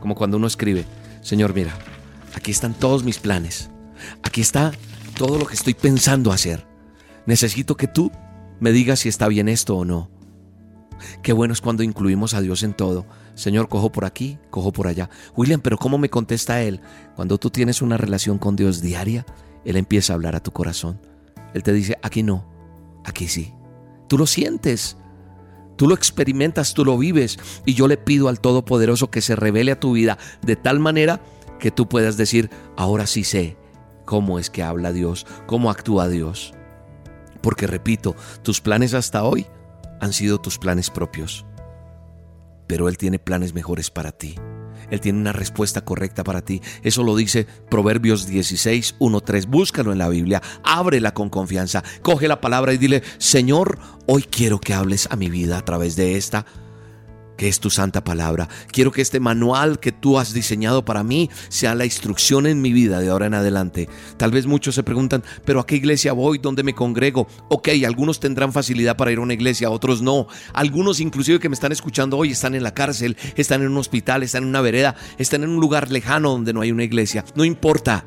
como 0.00 0.14
cuando 0.14 0.36
uno 0.36 0.46
escribe, 0.46 0.84
Señor, 1.22 1.54
mira, 1.54 1.72
aquí 2.34 2.50
están 2.50 2.74
todos 2.74 3.04
mis 3.04 3.18
planes, 3.18 3.70
aquí 4.22 4.40
está 4.40 4.72
todo 5.16 5.38
lo 5.38 5.46
que 5.46 5.54
estoy 5.54 5.74
pensando 5.74 6.32
hacer. 6.32 6.66
Necesito 7.26 7.76
que 7.76 7.86
tú 7.86 8.10
me 8.60 8.72
digas 8.72 9.00
si 9.00 9.08
está 9.08 9.28
bien 9.28 9.48
esto 9.48 9.76
o 9.76 9.84
no. 9.84 10.10
Qué 11.22 11.32
bueno 11.32 11.52
es 11.52 11.60
cuando 11.60 11.82
incluimos 11.82 12.34
a 12.34 12.40
Dios 12.40 12.62
en 12.62 12.74
todo. 12.74 13.06
Señor, 13.34 13.68
cojo 13.68 13.90
por 13.90 14.04
aquí, 14.04 14.38
cojo 14.50 14.72
por 14.72 14.86
allá. 14.86 15.10
William, 15.36 15.60
pero 15.60 15.78
¿cómo 15.78 15.98
me 15.98 16.10
contesta 16.10 16.62
Él? 16.62 16.80
Cuando 17.16 17.38
tú 17.38 17.50
tienes 17.50 17.82
una 17.82 17.96
relación 17.96 18.38
con 18.38 18.56
Dios 18.56 18.80
diaria, 18.80 19.26
Él 19.64 19.76
empieza 19.76 20.12
a 20.12 20.16
hablar 20.16 20.36
a 20.36 20.42
tu 20.42 20.52
corazón. 20.52 21.00
Él 21.54 21.62
te 21.62 21.72
dice, 21.72 21.98
aquí 22.02 22.22
no, 22.22 22.51
aquí 23.04 23.28
sí. 23.28 23.54
Tú 24.08 24.18
lo 24.18 24.26
sientes, 24.26 24.96
tú 25.76 25.88
lo 25.88 25.94
experimentas, 25.94 26.74
tú 26.74 26.84
lo 26.84 26.98
vives. 26.98 27.38
Y 27.64 27.74
yo 27.74 27.88
le 27.88 27.96
pido 27.96 28.28
al 28.28 28.40
Todopoderoso 28.40 29.10
que 29.10 29.20
se 29.20 29.36
revele 29.36 29.72
a 29.72 29.80
tu 29.80 29.92
vida 29.92 30.18
de 30.42 30.56
tal 30.56 30.78
manera 30.78 31.20
que 31.58 31.70
tú 31.70 31.88
puedas 31.88 32.16
decir, 32.16 32.50
ahora 32.76 33.06
sí 33.06 33.24
sé 33.24 33.56
cómo 34.04 34.38
es 34.38 34.50
que 34.50 34.62
habla 34.62 34.92
Dios, 34.92 35.26
cómo 35.46 35.70
actúa 35.70 36.08
Dios. 36.08 36.54
Porque 37.40 37.66
repito, 37.66 38.14
tus 38.42 38.60
planes 38.60 38.94
hasta 38.94 39.24
hoy 39.24 39.46
han 40.00 40.12
sido 40.12 40.38
tus 40.38 40.58
planes 40.58 40.90
propios. 40.90 41.46
Pero 42.66 42.88
Él 42.88 42.98
tiene 42.98 43.18
planes 43.18 43.54
mejores 43.54 43.90
para 43.90 44.12
ti. 44.12 44.36
Él 44.92 45.00
tiene 45.00 45.18
una 45.18 45.32
respuesta 45.32 45.80
correcta 45.80 46.22
para 46.22 46.42
ti. 46.42 46.60
Eso 46.82 47.02
lo 47.02 47.16
dice 47.16 47.46
Proverbios 47.70 48.26
16, 48.26 48.96
1, 48.98 49.20
3. 49.22 49.46
Búscalo 49.46 49.90
en 49.90 49.98
la 49.98 50.10
Biblia, 50.10 50.42
ábrela 50.62 51.14
con 51.14 51.30
confianza, 51.30 51.82
coge 52.02 52.28
la 52.28 52.42
palabra 52.42 52.74
y 52.74 52.78
dile, 52.78 53.02
Señor, 53.16 53.78
hoy 54.06 54.22
quiero 54.22 54.60
que 54.60 54.74
hables 54.74 55.08
a 55.10 55.16
mi 55.16 55.30
vida 55.30 55.56
a 55.56 55.64
través 55.64 55.96
de 55.96 56.16
esta 56.16 56.44
que 57.36 57.48
es 57.48 57.60
tu 57.60 57.70
santa 57.70 58.04
palabra. 58.04 58.48
Quiero 58.70 58.92
que 58.92 59.02
este 59.02 59.20
manual 59.20 59.80
que 59.80 59.92
tú 59.92 60.18
has 60.18 60.32
diseñado 60.32 60.84
para 60.84 61.02
mí 61.02 61.30
sea 61.48 61.74
la 61.74 61.84
instrucción 61.84 62.46
en 62.46 62.60
mi 62.60 62.72
vida 62.72 63.00
de 63.00 63.10
ahora 63.10 63.26
en 63.26 63.34
adelante. 63.34 63.88
Tal 64.16 64.30
vez 64.30 64.46
muchos 64.46 64.74
se 64.74 64.82
preguntan, 64.82 65.22
pero 65.44 65.60
¿a 65.60 65.66
qué 65.66 65.76
iglesia 65.76 66.12
voy? 66.12 66.38
¿Dónde 66.38 66.62
me 66.62 66.74
congrego? 66.74 67.26
Ok, 67.48 67.68
algunos 67.86 68.20
tendrán 68.20 68.52
facilidad 68.52 68.96
para 68.96 69.12
ir 69.12 69.18
a 69.18 69.22
una 69.22 69.34
iglesia, 69.34 69.70
otros 69.70 70.02
no. 70.02 70.26
Algunos 70.52 71.00
inclusive 71.00 71.40
que 71.40 71.48
me 71.48 71.54
están 71.54 71.72
escuchando 71.72 72.16
hoy 72.16 72.32
están 72.32 72.54
en 72.54 72.62
la 72.62 72.74
cárcel, 72.74 73.16
están 73.36 73.62
en 73.62 73.68
un 73.68 73.78
hospital, 73.78 74.22
están 74.22 74.44
en 74.44 74.50
una 74.50 74.60
vereda, 74.60 74.94
están 75.18 75.42
en 75.44 75.50
un 75.50 75.60
lugar 75.60 75.90
lejano 75.90 76.30
donde 76.30 76.52
no 76.52 76.60
hay 76.60 76.72
una 76.72 76.84
iglesia. 76.84 77.24
No 77.34 77.44
importa. 77.44 78.06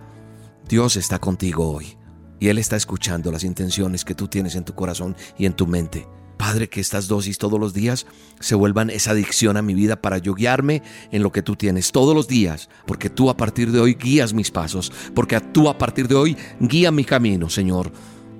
Dios 0.67 0.95
está 0.95 1.19
contigo 1.19 1.69
hoy 1.69 1.95
y 2.39 2.47
Él 2.47 2.57
está 2.57 2.75
escuchando 2.75 3.31
las 3.31 3.43
intenciones 3.43 4.03
que 4.03 4.15
tú 4.15 4.27
tienes 4.27 4.55
en 4.55 4.65
tu 4.65 4.73
corazón 4.73 5.15
y 5.37 5.45
en 5.45 5.53
tu 5.53 5.67
mente. 5.67 6.07
Padre, 6.37 6.69
que 6.69 6.81
estas 6.81 7.07
dosis 7.07 7.37
todos 7.37 7.59
los 7.59 7.73
días 7.73 8.05
se 8.39 8.55
vuelvan 8.55 8.89
esa 8.89 9.11
adicción 9.11 9.57
a 9.57 9.61
mi 9.61 9.73
vida 9.73 10.01
para 10.01 10.17
yo 10.17 10.33
guiarme 10.33 10.83
en 11.11 11.23
lo 11.23 11.31
que 11.31 11.41
tú 11.41 11.55
tienes 11.55 11.91
todos 11.91 12.13
los 12.13 12.27
días, 12.27 12.69
porque 12.85 13.09
tú 13.09 13.29
a 13.29 13.37
partir 13.37 13.71
de 13.71 13.79
hoy 13.79 13.95
guías 13.95 14.33
mis 14.33 14.51
pasos, 14.51 14.91
porque 15.13 15.39
tú 15.39 15.69
a 15.69 15.77
partir 15.77 16.07
de 16.07 16.15
hoy 16.15 16.37
guía 16.59 16.91
mi 16.91 17.05
camino, 17.05 17.49
Señor, 17.49 17.91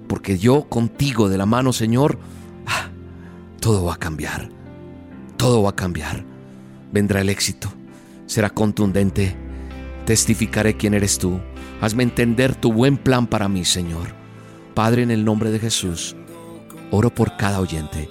porque 0.07 0.37
yo 0.37 0.67
contigo 0.67 1.29
de 1.29 1.37
la 1.37 1.45
mano, 1.45 1.73
Señor, 1.73 2.19
ah, 2.67 2.89
todo 3.59 3.85
va 3.85 3.93
a 3.95 3.99
cambiar, 3.99 4.49
todo 5.37 5.63
va 5.63 5.71
a 5.71 5.75
cambiar, 5.75 6.25
vendrá 6.91 7.21
el 7.21 7.29
éxito, 7.29 7.71
será 8.25 8.49
contundente, 8.49 9.35
testificaré 10.05 10.75
quién 10.75 10.93
eres 10.93 11.17
tú, 11.17 11.39
hazme 11.81 12.03
entender 12.03 12.55
tu 12.55 12.73
buen 12.73 12.97
plan 12.97 13.27
para 13.27 13.47
mí, 13.47 13.63
Señor. 13.63 14.13
Padre, 14.73 15.03
en 15.03 15.11
el 15.11 15.23
nombre 15.23 15.51
de 15.51 15.59
Jesús, 15.59 16.17
oro 16.91 17.13
por 17.13 17.37
cada 17.37 17.59
oyente, 17.59 18.09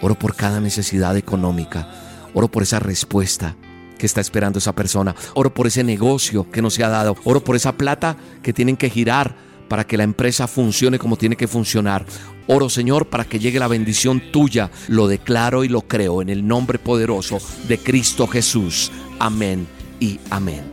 oro 0.00 0.14
por 0.14 0.34
cada 0.34 0.60
necesidad 0.60 1.16
económica, 1.16 1.88
oro 2.34 2.48
por 2.48 2.62
esa 2.62 2.78
respuesta 2.78 3.56
que 3.98 4.06
está 4.06 4.20
esperando 4.20 4.58
esa 4.58 4.74
persona, 4.74 5.14
oro 5.34 5.52
por 5.52 5.66
ese 5.66 5.84
negocio 5.84 6.50
que 6.50 6.62
no 6.62 6.70
se 6.70 6.82
ha 6.82 6.88
dado, 6.88 7.16
oro 7.24 7.44
por 7.44 7.56
esa 7.56 7.72
plata 7.72 8.16
que 8.42 8.52
tienen 8.52 8.76
que 8.76 8.90
girar 8.90 9.36
para 9.68 9.86
que 9.86 9.96
la 9.96 10.02
empresa 10.02 10.48
funcione 10.48 10.98
como 10.98 11.16
tiene 11.16 11.36
que 11.36 11.46
funcionar. 11.46 12.04
Oro, 12.48 12.68
Señor, 12.68 13.08
para 13.08 13.24
que 13.24 13.38
llegue 13.38 13.60
la 13.60 13.68
bendición 13.68 14.20
tuya. 14.32 14.68
Lo 14.88 15.06
declaro 15.06 15.62
y 15.62 15.68
lo 15.68 15.82
creo 15.82 16.22
en 16.22 16.28
el 16.28 16.44
nombre 16.44 16.80
poderoso 16.80 17.38
de 17.68 17.78
Cristo 17.78 18.26
Jesús. 18.26 18.90
Amén 19.20 19.68
y 20.00 20.18
amén. 20.30 20.64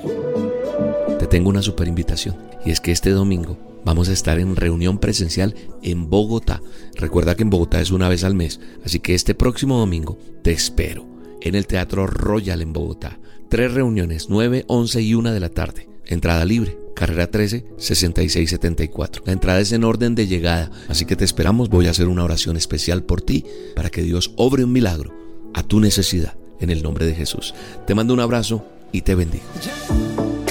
Te 1.20 1.28
tengo 1.28 1.50
una 1.50 1.62
super 1.62 1.88
invitación 1.88 2.36
y 2.66 2.72
es 2.72 2.82
que 2.82 2.92
este 2.92 3.12
domingo 3.12 3.77
vamos 3.88 4.10
a 4.10 4.12
estar 4.12 4.38
en 4.38 4.58
reunión 4.58 4.98
presencial 4.98 5.56
en 5.82 6.10
Bogotá. 6.10 6.62
Recuerda 6.96 7.36
que 7.36 7.44
en 7.44 7.50
Bogotá 7.50 7.80
es 7.80 7.90
una 7.92 8.10
vez 8.10 8.26
al 8.26 8.36
mes, 8.36 8.60
así 8.84 9.00
que 9.00 9.16
este 9.16 9.34
próximo 9.34 9.80
domingo 9.80 10.20
te 10.44 10.52
espero 10.52 11.08
en 11.40 11.56
el 11.56 11.68
Teatro 11.68 12.06
Royal 12.06 12.62
en 12.62 12.74
Bogotá. 12.74 13.18
Tres 13.48 13.74
reuniones, 13.74 14.28
9, 14.28 14.66
11 14.68 15.02
y 15.02 15.14
1 15.14 15.32
de 15.32 15.40
la 15.40 15.48
tarde. 15.48 15.88
Entrada 16.06 16.44
libre 16.44 16.78
carrera 16.96 17.32
13 17.32 17.66
6674. 17.78 19.24
La 19.26 19.32
entrada 19.32 19.62
es 19.62 19.72
en 19.72 19.86
orden 19.86 20.16
de 20.16 20.28
llegada, 20.28 20.70
así 20.90 21.06
que 21.06 21.16
te 21.16 21.24
esperamos. 21.24 21.70
Voy 21.70 21.88
a 21.88 21.92
hacer 21.92 22.10
una 22.10 22.26
oración 22.26 22.58
especial 22.58 23.04
por 23.04 23.22
ti 23.22 23.46
para 23.74 23.90
que 23.90 24.02
Dios 24.02 24.34
obre 24.36 24.66
un 24.66 24.74
milagro 24.74 25.14
a 25.54 25.64
tu 25.64 25.80
necesidad 25.80 26.36
en 26.60 26.72
el 26.72 26.84
nombre 26.84 27.06
de 27.06 27.16
Jesús. 27.16 27.54
Te 27.86 27.96
mando 27.96 28.14
un 28.14 28.20
abrazo 28.20 28.66
y 28.92 29.04
te 29.04 29.16
bendigo. 29.16 29.46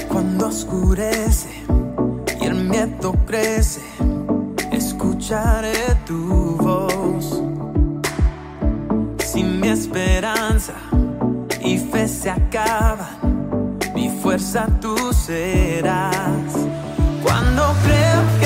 Cuando 0.09 0.47
oscurece 0.47 1.51
crece, 3.27 3.81
escucharé 4.73 5.94
tu 6.07 6.57
voz. 6.57 7.43
Si 9.19 9.43
mi 9.43 9.69
esperanza 9.69 10.74
y 11.62 11.78
fe 11.78 12.07
se 12.07 12.31
acaban 12.31 13.36
mi 13.94 14.11
fuerza 14.11 14.66
tú 14.81 14.94
serás. 15.12 16.53
Cuando 17.23 17.62
creo 17.85 18.23
que 18.40 18.45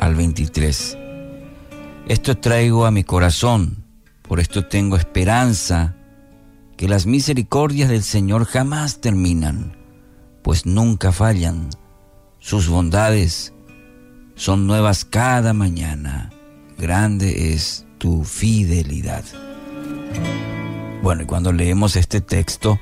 al 0.00 0.16
23. 0.16 0.98
Esto 2.08 2.36
traigo 2.38 2.86
a 2.86 2.90
mi 2.90 3.04
corazón, 3.04 3.84
por 4.22 4.40
esto 4.40 4.66
tengo 4.66 4.96
esperanza, 4.96 5.94
que 6.76 6.88
las 6.88 7.06
misericordias 7.06 7.90
del 7.90 8.02
Señor 8.02 8.46
jamás 8.46 9.00
terminan, 9.00 9.76
pues 10.42 10.66
nunca 10.66 11.12
fallan. 11.12 11.68
Sus 12.38 12.68
bondades 12.68 13.52
son 14.34 14.66
nuevas 14.66 15.04
cada 15.04 15.52
mañana. 15.52 16.30
Grande 16.78 17.52
es 17.52 17.86
tu 17.98 18.24
fidelidad. 18.24 19.24
Bueno, 21.02 21.22
y 21.22 21.26
cuando 21.26 21.52
leemos 21.52 21.96
este 21.96 22.22
texto, 22.22 22.80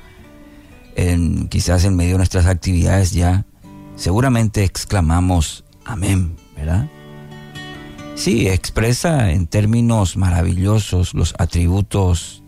quizás 1.49 1.83
en 1.83 1.97
medio 1.97 2.13
de 2.13 2.17
nuestras 2.19 2.45
actividades 2.45 3.11
ya, 3.11 3.45
seguramente 3.95 4.63
exclamamos 4.63 5.65
amén, 5.83 6.37
¿verdad? 6.55 6.89
Sí, 8.19 8.49
expresa 8.49 9.31
en 9.31 9.47
términos 9.47 10.17
maravillosos 10.17 11.13
los 11.13 11.33
atributos 11.37 12.43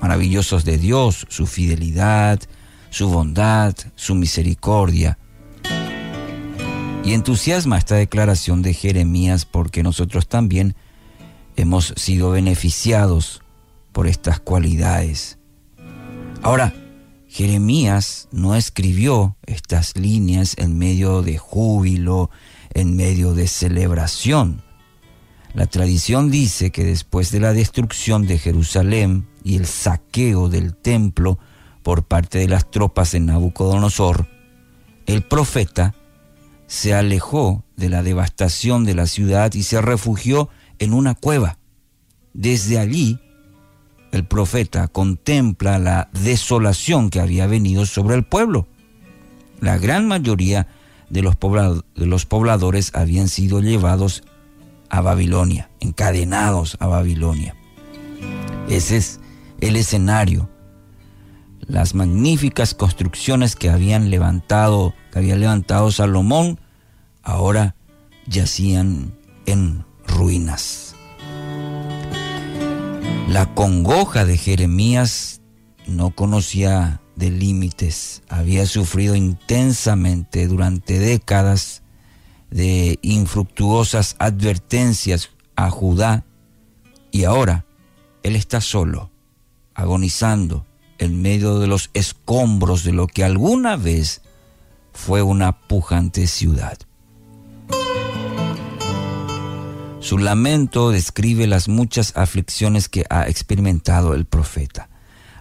maravillosos 0.00 0.64
de 0.64 0.78
Dios, 0.78 1.26
su 1.28 1.46
fidelidad, 1.46 2.40
su 2.88 3.10
bondad, 3.10 3.74
su 3.96 4.14
misericordia. 4.14 5.18
Y 7.04 7.12
entusiasma 7.12 7.76
esta 7.76 7.96
declaración 7.96 8.62
de 8.62 8.72
Jeremías 8.72 9.44
porque 9.44 9.82
nosotros 9.82 10.26
también 10.26 10.74
hemos 11.54 11.92
sido 11.98 12.30
beneficiados 12.30 13.42
por 13.92 14.06
estas 14.06 14.40
cualidades. 14.40 15.38
Ahora, 16.40 16.72
Jeremías 17.28 18.26
no 18.32 18.54
escribió 18.54 19.36
estas 19.44 19.98
líneas 19.98 20.54
en 20.56 20.78
medio 20.78 21.20
de 21.20 21.36
júbilo, 21.36 22.30
en 22.72 22.96
medio 22.96 23.34
de 23.34 23.48
celebración. 23.48 24.69
La 25.54 25.66
tradición 25.66 26.30
dice 26.30 26.70
que 26.70 26.84
después 26.84 27.32
de 27.32 27.40
la 27.40 27.52
destrucción 27.52 28.26
de 28.26 28.38
Jerusalén 28.38 29.26
y 29.42 29.56
el 29.56 29.66
saqueo 29.66 30.48
del 30.48 30.74
templo 30.74 31.38
por 31.82 32.04
parte 32.04 32.38
de 32.38 32.48
las 32.48 32.70
tropas 32.70 33.12
de 33.12 33.20
Nabucodonosor, 33.20 34.28
el 35.06 35.22
profeta 35.22 35.94
se 36.68 36.94
alejó 36.94 37.64
de 37.76 37.88
la 37.88 38.04
devastación 38.04 38.84
de 38.84 38.94
la 38.94 39.06
ciudad 39.06 39.52
y 39.54 39.64
se 39.64 39.82
refugió 39.82 40.48
en 40.78 40.92
una 40.92 41.14
cueva. 41.14 41.58
Desde 42.32 42.78
allí, 42.78 43.18
el 44.12 44.24
profeta 44.24 44.86
contempla 44.86 45.80
la 45.80 46.10
desolación 46.12 47.10
que 47.10 47.20
había 47.20 47.48
venido 47.48 47.86
sobre 47.86 48.14
el 48.14 48.24
pueblo. 48.24 48.68
La 49.60 49.78
gran 49.78 50.06
mayoría 50.06 50.68
de 51.10 51.22
los, 51.22 51.36
pobladores 52.26 52.92
habían 52.94 53.28
sido 53.28 53.60
llevados 53.60 54.22
a 54.90 55.00
Babilonia, 55.00 55.70
encadenados 55.80 56.76
a 56.80 56.86
Babilonia. 56.86 57.56
Ese 58.68 58.96
es 58.98 59.20
el 59.60 59.76
escenario. 59.76 60.50
Las 61.60 61.94
magníficas 61.94 62.74
construcciones 62.74 63.56
que 63.56 63.70
habían 63.70 64.10
levantado, 64.10 64.94
que 65.12 65.20
había 65.20 65.36
levantado 65.36 65.90
Salomón, 65.92 66.60
ahora 67.22 67.76
yacían 68.26 69.14
en 69.46 69.84
ruinas. 70.06 70.94
La 73.28 73.54
congoja 73.54 74.24
de 74.24 74.36
Jeremías 74.36 75.40
no 75.86 76.10
conocía 76.10 77.00
de 77.14 77.30
límites, 77.30 78.22
había 78.28 78.66
sufrido 78.66 79.14
intensamente 79.14 80.48
durante 80.48 80.98
décadas 80.98 81.82
de 82.50 82.98
infructuosas 83.02 84.16
advertencias 84.18 85.30
a 85.56 85.70
Judá 85.70 86.24
y 87.10 87.24
ahora 87.24 87.64
él 88.22 88.36
está 88.36 88.60
solo, 88.60 89.10
agonizando 89.74 90.66
en 90.98 91.22
medio 91.22 91.58
de 91.58 91.66
los 91.66 91.90
escombros 91.94 92.84
de 92.84 92.92
lo 92.92 93.06
que 93.06 93.24
alguna 93.24 93.76
vez 93.76 94.22
fue 94.92 95.22
una 95.22 95.60
pujante 95.60 96.26
ciudad. 96.26 96.78
Su 100.00 100.18
lamento 100.18 100.90
describe 100.90 101.46
las 101.46 101.68
muchas 101.68 102.16
aflicciones 102.16 102.88
que 102.88 103.04
ha 103.10 103.28
experimentado 103.28 104.14
el 104.14 104.24
profeta. 104.24 104.88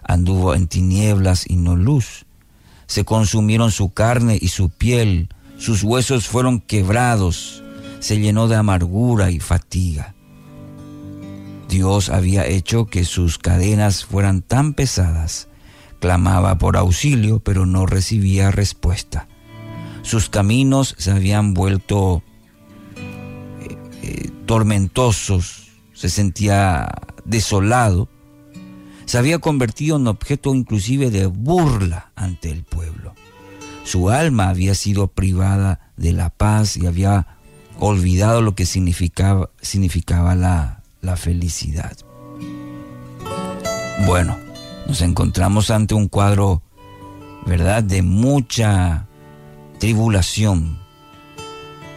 Anduvo 0.03 0.53
en 0.53 0.67
tinieblas 0.67 1.49
y 1.49 1.55
no 1.55 1.75
luz. 1.75 2.25
Se 2.85 3.05
consumieron 3.05 3.71
su 3.71 3.93
carne 3.93 4.37
y 4.39 4.49
su 4.49 4.69
piel, 4.69 5.29
sus 5.59 5.83
huesos 5.83 6.27
fueron 6.27 6.61
quebrados, 6.61 7.63
se 7.99 8.17
llenó 8.17 8.47
de 8.47 8.55
amargura 8.55 9.29
y 9.29 9.39
fatiga. 9.39 10.15
Dios 11.67 12.09
había 12.09 12.47
hecho 12.47 12.85
que 12.85 13.03
sus 13.03 13.37
cadenas 13.37 14.05
fueran 14.05 14.41
tan 14.41 14.73
pesadas. 14.73 15.49
Clamaba 15.99 16.57
por 16.57 16.77
auxilio, 16.77 17.39
pero 17.39 17.65
no 17.65 17.85
recibía 17.85 18.51
respuesta. 18.51 19.27
Sus 20.01 20.29
caminos 20.29 20.95
se 20.97 21.11
habían 21.11 21.53
vuelto 21.53 22.23
eh, 22.95 23.77
eh, 24.01 24.29
tormentosos, 24.45 25.67
se 25.93 26.09
sentía 26.09 26.89
desolado, 27.25 28.07
se 29.05 29.17
había 29.17 29.39
convertido 29.39 29.97
en 29.97 30.07
objeto 30.07 30.55
inclusive 30.55 31.11
de 31.11 31.25
burla 31.25 32.11
ante 32.15 32.49
el 32.49 32.63
pueblo. 32.63 33.08
Su 33.83 34.09
alma 34.09 34.49
había 34.49 34.75
sido 34.75 35.07
privada 35.07 35.91
de 35.97 36.13
la 36.13 36.29
paz 36.29 36.77
y 36.77 36.85
había 36.85 37.27
olvidado 37.79 38.41
lo 38.41 38.55
que 38.55 38.65
significaba, 38.65 39.49
significaba 39.61 40.35
la, 40.35 40.83
la 41.01 41.15
felicidad. 41.15 41.97
Bueno, 44.05 44.37
nos 44.87 45.01
encontramos 45.01 45.71
ante 45.71 45.93
un 45.93 46.07
cuadro, 46.07 46.61
¿verdad?, 47.45 47.83
de 47.83 48.01
mucha 48.01 49.07
tribulación. 49.79 50.79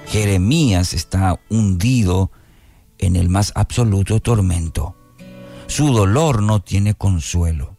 Jeremías 0.06 0.92
está 0.92 1.40
hundido 1.48 2.30
en 2.98 3.16
el 3.16 3.28
más 3.28 3.52
absoluto 3.54 4.20
tormento. 4.20 4.94
Su 5.66 5.92
dolor 5.92 6.42
no 6.42 6.60
tiene 6.60 6.94
consuelo. 6.94 7.76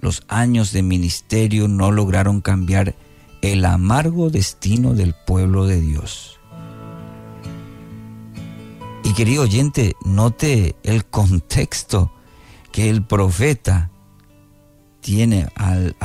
Los 0.00 0.22
años 0.28 0.72
de 0.72 0.82
ministerio 0.82 1.68
no 1.68 1.90
lograron 1.90 2.40
cambiar 2.40 2.94
el 3.42 3.64
amargo 3.64 4.30
destino 4.30 4.94
del 4.94 5.14
pueblo 5.14 5.66
de 5.66 5.80
Dios. 5.80 6.38
Y 9.04 9.12
querido 9.12 9.42
oyente, 9.42 9.94
note 10.04 10.76
el 10.82 11.04
contexto 11.04 12.12
que 12.72 12.88
el 12.88 13.04
profeta 13.04 13.90
tiene 15.00 15.48
al, 15.54 15.96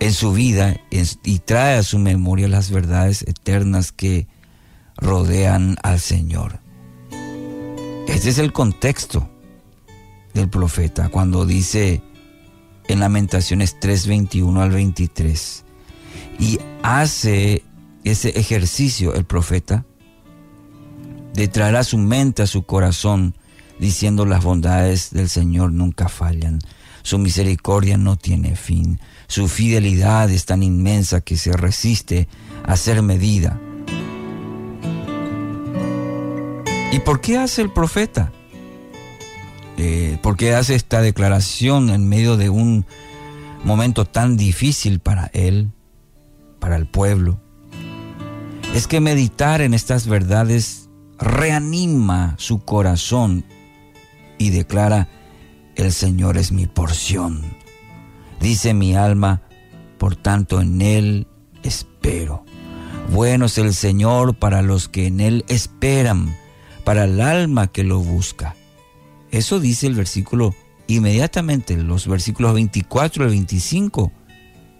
en 0.00 0.12
su 0.12 0.32
vida 0.32 0.76
y 0.90 1.38
trae 1.38 1.78
a 1.78 1.82
su 1.82 1.98
memoria 1.98 2.48
las 2.48 2.70
verdades 2.70 3.22
eternas 3.22 3.92
que 3.92 4.26
rodean 4.96 5.76
al 5.82 6.00
Señor. 6.00 6.60
Este 8.08 8.28
es 8.28 8.38
el 8.38 8.52
contexto 8.52 9.30
del 10.34 10.48
profeta 10.48 11.08
cuando 11.08 11.46
dice 11.46 12.02
en 12.88 13.00
Lamentaciones 13.00 13.78
3, 13.80 14.06
21 14.06 14.60
al 14.60 14.70
23 14.70 15.64
y 16.38 16.58
hace 16.82 17.64
ese 18.02 18.30
ejercicio 18.30 19.14
el 19.14 19.24
profeta 19.24 19.86
de 21.32 21.48
traer 21.48 21.76
a 21.76 21.84
su 21.84 21.98
mente, 21.98 22.42
a 22.42 22.46
su 22.46 22.64
corazón, 22.64 23.34
diciendo 23.78 24.26
las 24.26 24.44
bondades 24.44 25.10
del 25.10 25.28
Señor 25.28 25.72
nunca 25.72 26.08
fallan, 26.08 26.60
su 27.02 27.18
misericordia 27.18 27.96
no 27.96 28.16
tiene 28.16 28.56
fin, 28.56 29.00
su 29.26 29.48
fidelidad 29.48 30.30
es 30.30 30.46
tan 30.46 30.62
inmensa 30.62 31.20
que 31.20 31.36
se 31.36 31.52
resiste 31.52 32.28
a 32.64 32.76
ser 32.76 33.02
medida. 33.02 33.60
¿Y 36.92 37.00
por 37.00 37.20
qué 37.20 37.38
hace 37.38 37.62
el 37.62 37.72
profeta? 37.72 38.32
Eh, 39.76 40.18
¿Por 40.22 40.36
qué 40.36 40.54
hace 40.54 40.74
esta 40.74 41.00
declaración 41.00 41.90
en 41.90 42.08
medio 42.08 42.36
de 42.36 42.48
un 42.50 42.86
momento 43.64 44.04
tan 44.04 44.36
difícil 44.36 45.00
para 45.00 45.30
él, 45.32 45.70
para 46.60 46.76
el 46.76 46.86
pueblo? 46.86 47.40
Es 48.74 48.86
que 48.86 49.00
meditar 49.00 49.60
en 49.60 49.74
estas 49.74 50.06
verdades 50.06 50.88
reanima 51.18 52.34
su 52.38 52.60
corazón 52.60 53.44
y 54.38 54.50
declara, 54.50 55.08
el 55.76 55.92
Señor 55.92 56.36
es 56.36 56.52
mi 56.52 56.66
porción. 56.66 57.42
Dice 58.40 58.74
mi 58.74 58.94
alma, 58.94 59.42
por 59.98 60.16
tanto 60.16 60.60
en 60.60 60.82
Él 60.82 61.26
espero. 61.62 62.44
Bueno 63.10 63.46
es 63.46 63.58
el 63.58 63.74
Señor 63.74 64.34
para 64.34 64.62
los 64.62 64.88
que 64.88 65.06
en 65.06 65.20
Él 65.20 65.44
esperan, 65.48 66.36
para 66.84 67.04
el 67.04 67.20
alma 67.20 67.68
que 67.68 67.84
lo 67.84 68.00
busca. 68.00 68.54
Eso 69.34 69.58
dice 69.58 69.88
el 69.88 69.96
versículo 69.96 70.54
inmediatamente, 70.86 71.76
los 71.76 72.06
versículos 72.06 72.54
24 72.54 73.24
al 73.24 73.30
25, 73.30 74.12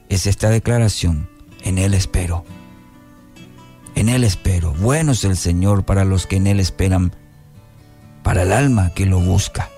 es 0.09 0.29
esta 0.29 0.49
declaración, 0.49 1.29
en 1.65 1.77
Él 1.77 1.93
espero. 1.93 2.45
En 3.97 4.09
Él 4.09 4.23
espero. 4.23 4.73
Bueno 4.75 5.11
es 5.11 5.25
el 5.25 5.37
Señor 5.37 5.85
para 5.85 6.05
los 6.05 6.29
que 6.29 6.37
en 6.37 6.47
Él 6.47 6.61
esperan, 6.61 7.13
para 8.23 8.43
el 8.43 8.53
alma 8.53 8.95
que 8.95 9.07
lo 9.07 9.19
busca. 9.19 9.71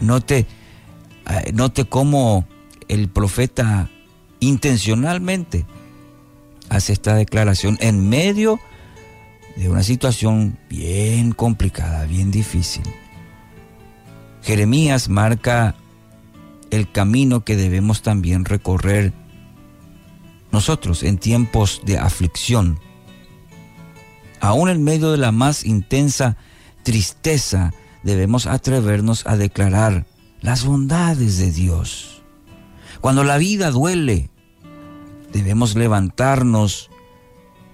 Note, 0.00 0.44
eh, 1.30 1.52
note 1.52 1.84
cómo 1.84 2.48
el 2.88 3.08
profeta 3.08 3.90
intencionalmente 4.40 5.66
hace 6.68 6.92
esta 6.92 7.14
declaración 7.14 7.78
en 7.80 8.08
medio 8.08 8.58
de 9.54 9.68
una 9.68 9.84
situación 9.84 10.58
bien 10.68 11.30
complicada, 11.30 12.06
bien 12.06 12.32
difícil. 12.32 12.82
Jeremías 14.44 15.08
marca 15.08 15.74
el 16.70 16.92
camino 16.92 17.44
que 17.44 17.56
debemos 17.56 18.02
también 18.02 18.44
recorrer 18.44 19.14
nosotros 20.52 21.02
en 21.02 21.16
tiempos 21.16 21.80
de 21.86 21.98
aflicción. 21.98 22.78
Aún 24.40 24.68
en 24.68 24.84
medio 24.84 25.10
de 25.12 25.16
la 25.16 25.32
más 25.32 25.64
intensa 25.64 26.36
tristeza, 26.82 27.72
debemos 28.02 28.46
atrevernos 28.46 29.26
a 29.26 29.38
declarar 29.38 30.04
las 30.42 30.66
bondades 30.66 31.38
de 31.38 31.50
Dios. 31.50 32.22
Cuando 33.00 33.24
la 33.24 33.38
vida 33.38 33.70
duele, 33.70 34.28
debemos 35.32 35.74
levantarnos 35.74 36.90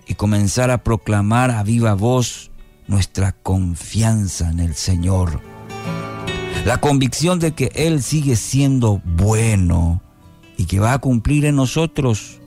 y 0.06 0.14
comenzar 0.14 0.70
a 0.70 0.84
proclamar 0.84 1.51
a 1.51 1.64
viva 1.64 1.94
voz 1.94 2.52
nuestra 2.86 3.32
confianza 3.32 4.51
en 4.51 4.60
el 4.60 4.76
Señor. 4.76 5.40
La 6.65 6.78
convicción 6.78 7.39
de 7.39 7.53
que 7.53 7.70
Él 7.74 8.03
sigue 8.03 8.37
siendo 8.37 9.01
bueno 9.05 10.03
y 10.57 10.66
que 10.66 10.78
va 10.78 10.93
a 10.93 10.99
cumplir 10.99 11.47
en 11.47 11.57
nosotros 11.57 12.41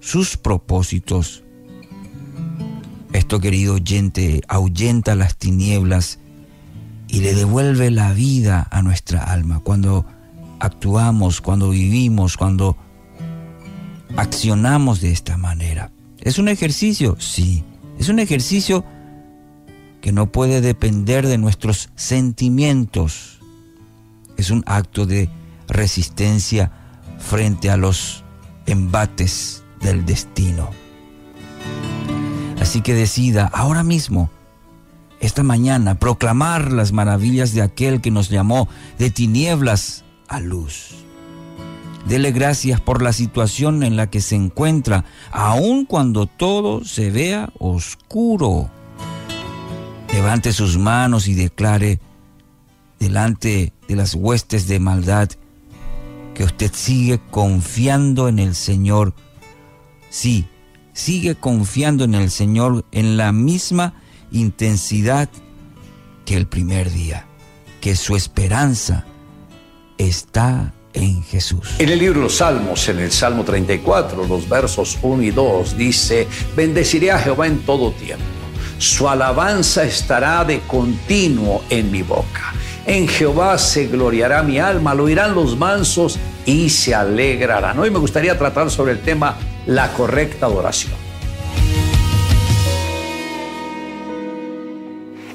sus 0.00 0.36
propósitos. 0.36 1.42
Esto, 3.12 3.40
querido 3.40 3.74
oyente, 3.74 4.42
ahuyenta 4.46 5.16
las 5.16 5.36
tinieblas 5.36 6.20
y 7.08 7.20
le 7.20 7.34
devuelve 7.34 7.90
la 7.90 8.12
vida 8.12 8.66
a 8.70 8.82
nuestra 8.82 9.24
alma. 9.24 9.60
Cuando 9.60 10.06
actuamos, 10.60 11.40
cuando 11.40 11.70
vivimos, 11.70 12.36
cuando 12.36 12.76
accionamos 14.16 15.00
de 15.00 15.10
esta 15.10 15.36
manera. 15.36 15.90
¿Es 16.20 16.38
un 16.38 16.48
ejercicio? 16.48 17.16
Sí. 17.18 17.64
Es 17.98 18.08
un 18.08 18.20
ejercicio 18.20 18.84
que 20.00 20.12
no 20.12 20.30
puede 20.30 20.60
depender 20.60 21.26
de 21.26 21.38
nuestros 21.38 21.90
sentimientos. 21.96 23.35
Es 24.36 24.50
un 24.50 24.62
acto 24.66 25.06
de 25.06 25.28
resistencia 25.68 26.72
frente 27.18 27.70
a 27.70 27.76
los 27.76 28.24
embates 28.66 29.64
del 29.80 30.04
destino. 30.04 30.70
Así 32.60 32.80
que 32.80 32.94
decida 32.94 33.50
ahora 33.52 33.82
mismo 33.82 34.30
esta 35.20 35.42
mañana 35.42 35.94
proclamar 35.94 36.72
las 36.72 36.92
maravillas 36.92 37.54
de 37.54 37.62
aquel 37.62 38.00
que 38.00 38.10
nos 38.10 38.28
llamó 38.28 38.68
de 38.98 39.10
tinieblas 39.10 40.04
a 40.28 40.40
luz. 40.40 41.06
Dele 42.06 42.30
gracias 42.30 42.80
por 42.80 43.02
la 43.02 43.12
situación 43.12 43.82
en 43.82 43.96
la 43.96 44.08
que 44.08 44.20
se 44.20 44.36
encuentra, 44.36 45.04
aun 45.32 45.86
cuando 45.86 46.26
todo 46.26 46.84
se 46.84 47.10
vea 47.10 47.50
oscuro. 47.58 48.70
Levante 50.12 50.52
sus 50.52 50.78
manos 50.78 51.26
y 51.26 51.34
declare 51.34 51.98
delante 52.98 53.72
de 53.88 53.96
las 53.96 54.14
huestes 54.14 54.66
de 54.66 54.78
maldad 54.78 55.28
que 56.34 56.44
usted 56.44 56.70
sigue 56.74 57.20
confiando 57.30 58.28
en 58.28 58.38
el 58.38 58.54
Señor. 58.54 59.14
Sí, 60.10 60.46
sigue 60.92 61.34
confiando 61.34 62.04
en 62.04 62.14
el 62.14 62.30
Señor 62.30 62.84
en 62.92 63.16
la 63.16 63.32
misma 63.32 63.94
intensidad 64.32 65.28
que 66.24 66.36
el 66.36 66.46
primer 66.46 66.90
día, 66.92 67.26
que 67.80 67.96
su 67.96 68.16
esperanza 68.16 69.06
está 69.96 70.74
en 70.92 71.22
Jesús. 71.22 71.60
En 71.78 71.88
el 71.88 71.98
libro 71.98 72.20
de 72.20 72.24
los 72.24 72.36
Salmos, 72.36 72.88
en 72.88 72.98
el 72.98 73.12
Salmo 73.12 73.44
34, 73.44 74.26
los 74.26 74.48
versos 74.48 74.98
1 75.02 75.22
y 75.22 75.30
2, 75.30 75.76
dice, 75.76 76.26
bendeciré 76.56 77.12
a 77.12 77.18
Jehová 77.18 77.46
en 77.46 77.60
todo 77.60 77.92
tiempo. 77.92 78.24
Su 78.78 79.08
alabanza 79.08 79.84
estará 79.84 80.44
de 80.44 80.60
continuo 80.60 81.62
en 81.70 81.90
mi 81.90 82.02
boca. 82.02 82.52
En 82.86 83.08
Jehová 83.08 83.58
se 83.58 83.88
gloriará 83.88 84.44
mi 84.44 84.60
alma, 84.60 84.94
lo 84.94 85.04
oirán 85.04 85.34
los 85.34 85.56
mansos 85.56 86.20
y 86.44 86.70
se 86.70 86.94
alegrarán. 86.94 87.78
Hoy 87.80 87.90
me 87.90 87.98
gustaría 87.98 88.38
tratar 88.38 88.70
sobre 88.70 88.92
el 88.92 89.00
tema 89.00 89.36
la 89.66 89.92
correcta 89.92 90.46
adoración. 90.46 91.05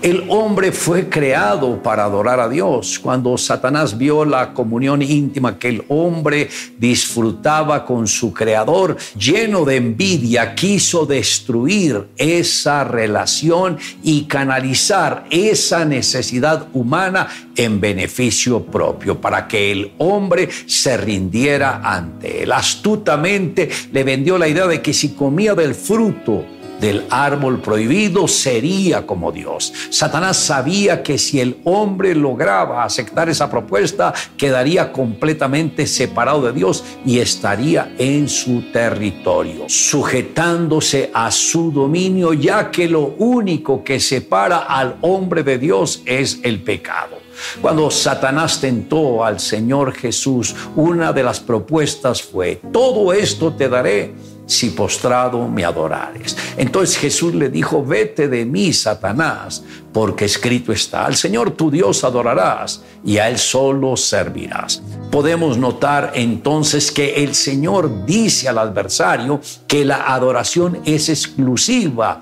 El 0.01 0.25
hombre 0.29 0.71
fue 0.71 1.09
creado 1.09 1.83
para 1.83 2.05
adorar 2.05 2.39
a 2.39 2.49
Dios. 2.49 2.97
Cuando 2.97 3.37
Satanás 3.37 3.95
vio 3.95 4.25
la 4.25 4.51
comunión 4.51 5.03
íntima 5.03 5.59
que 5.59 5.69
el 5.69 5.83
hombre 5.89 6.49
disfrutaba 6.79 7.85
con 7.85 8.07
su 8.07 8.33
creador, 8.33 8.97
lleno 9.15 9.63
de 9.63 9.75
envidia, 9.75 10.55
quiso 10.55 11.05
destruir 11.05 12.07
esa 12.17 12.83
relación 12.83 13.77
y 14.01 14.23
canalizar 14.23 15.25
esa 15.29 15.85
necesidad 15.85 16.67
humana 16.73 17.27
en 17.55 17.79
beneficio 17.79 18.63
propio, 18.65 19.21
para 19.21 19.47
que 19.47 19.71
el 19.71 19.91
hombre 19.99 20.49
se 20.65 20.97
rindiera 20.97 21.79
ante 21.83 22.41
él. 22.41 22.51
Astutamente 22.51 23.69
le 23.91 24.03
vendió 24.03 24.39
la 24.39 24.47
idea 24.47 24.65
de 24.65 24.81
que 24.81 24.93
si 24.93 25.09
comía 25.09 25.53
del 25.53 25.75
fruto, 25.75 26.43
del 26.81 27.05
árbol 27.09 27.61
prohibido 27.61 28.27
sería 28.27 29.05
como 29.05 29.31
Dios. 29.31 29.71
Satanás 29.91 30.37
sabía 30.37 31.03
que 31.03 31.17
si 31.17 31.39
el 31.39 31.61
hombre 31.63 32.15
lograba 32.15 32.83
aceptar 32.83 33.29
esa 33.29 33.49
propuesta, 33.49 34.13
quedaría 34.35 34.91
completamente 34.91 35.85
separado 35.85 36.41
de 36.41 36.53
Dios 36.53 36.83
y 37.05 37.19
estaría 37.19 37.93
en 37.97 38.27
su 38.27 38.63
territorio, 38.73 39.65
sujetándose 39.69 41.11
a 41.13 41.29
su 41.29 41.71
dominio, 41.71 42.33
ya 42.33 42.71
que 42.71 42.89
lo 42.89 43.13
único 43.19 43.83
que 43.83 43.99
separa 43.99 44.57
al 44.57 44.97
hombre 45.01 45.43
de 45.43 45.59
Dios 45.59 46.01
es 46.05 46.39
el 46.43 46.63
pecado. 46.63 47.21
Cuando 47.61 47.89
Satanás 47.91 48.59
tentó 48.61 49.23
al 49.23 49.39
Señor 49.39 49.93
Jesús, 49.93 50.55
una 50.75 51.13
de 51.13 51.23
las 51.23 51.39
propuestas 51.39 52.21
fue, 52.21 52.61
todo 52.71 53.13
esto 53.13 53.53
te 53.53 53.69
daré 53.69 54.13
si 54.51 54.71
postrado 54.71 55.47
me 55.47 55.63
adorares. 55.63 56.35
Entonces 56.57 56.97
Jesús 56.97 57.33
le 57.33 57.49
dijo, 57.49 57.85
vete 57.85 58.27
de 58.27 58.45
mí, 58.45 58.73
Satanás, 58.73 59.63
porque 59.93 60.25
escrito 60.25 60.73
está, 60.73 61.05
al 61.05 61.15
Señor 61.15 61.51
tu 61.51 61.71
Dios 61.71 62.03
adorarás 62.03 62.83
y 63.05 63.17
a 63.17 63.29
Él 63.29 63.37
solo 63.37 63.95
servirás. 63.95 64.81
Podemos 65.09 65.57
notar 65.57 66.11
entonces 66.15 66.91
que 66.91 67.23
el 67.23 67.33
Señor 67.33 68.05
dice 68.05 68.49
al 68.49 68.57
adversario 68.57 69.39
que 69.67 69.85
la 69.85 70.13
adoración 70.13 70.81
es 70.83 71.07
exclusiva 71.07 72.21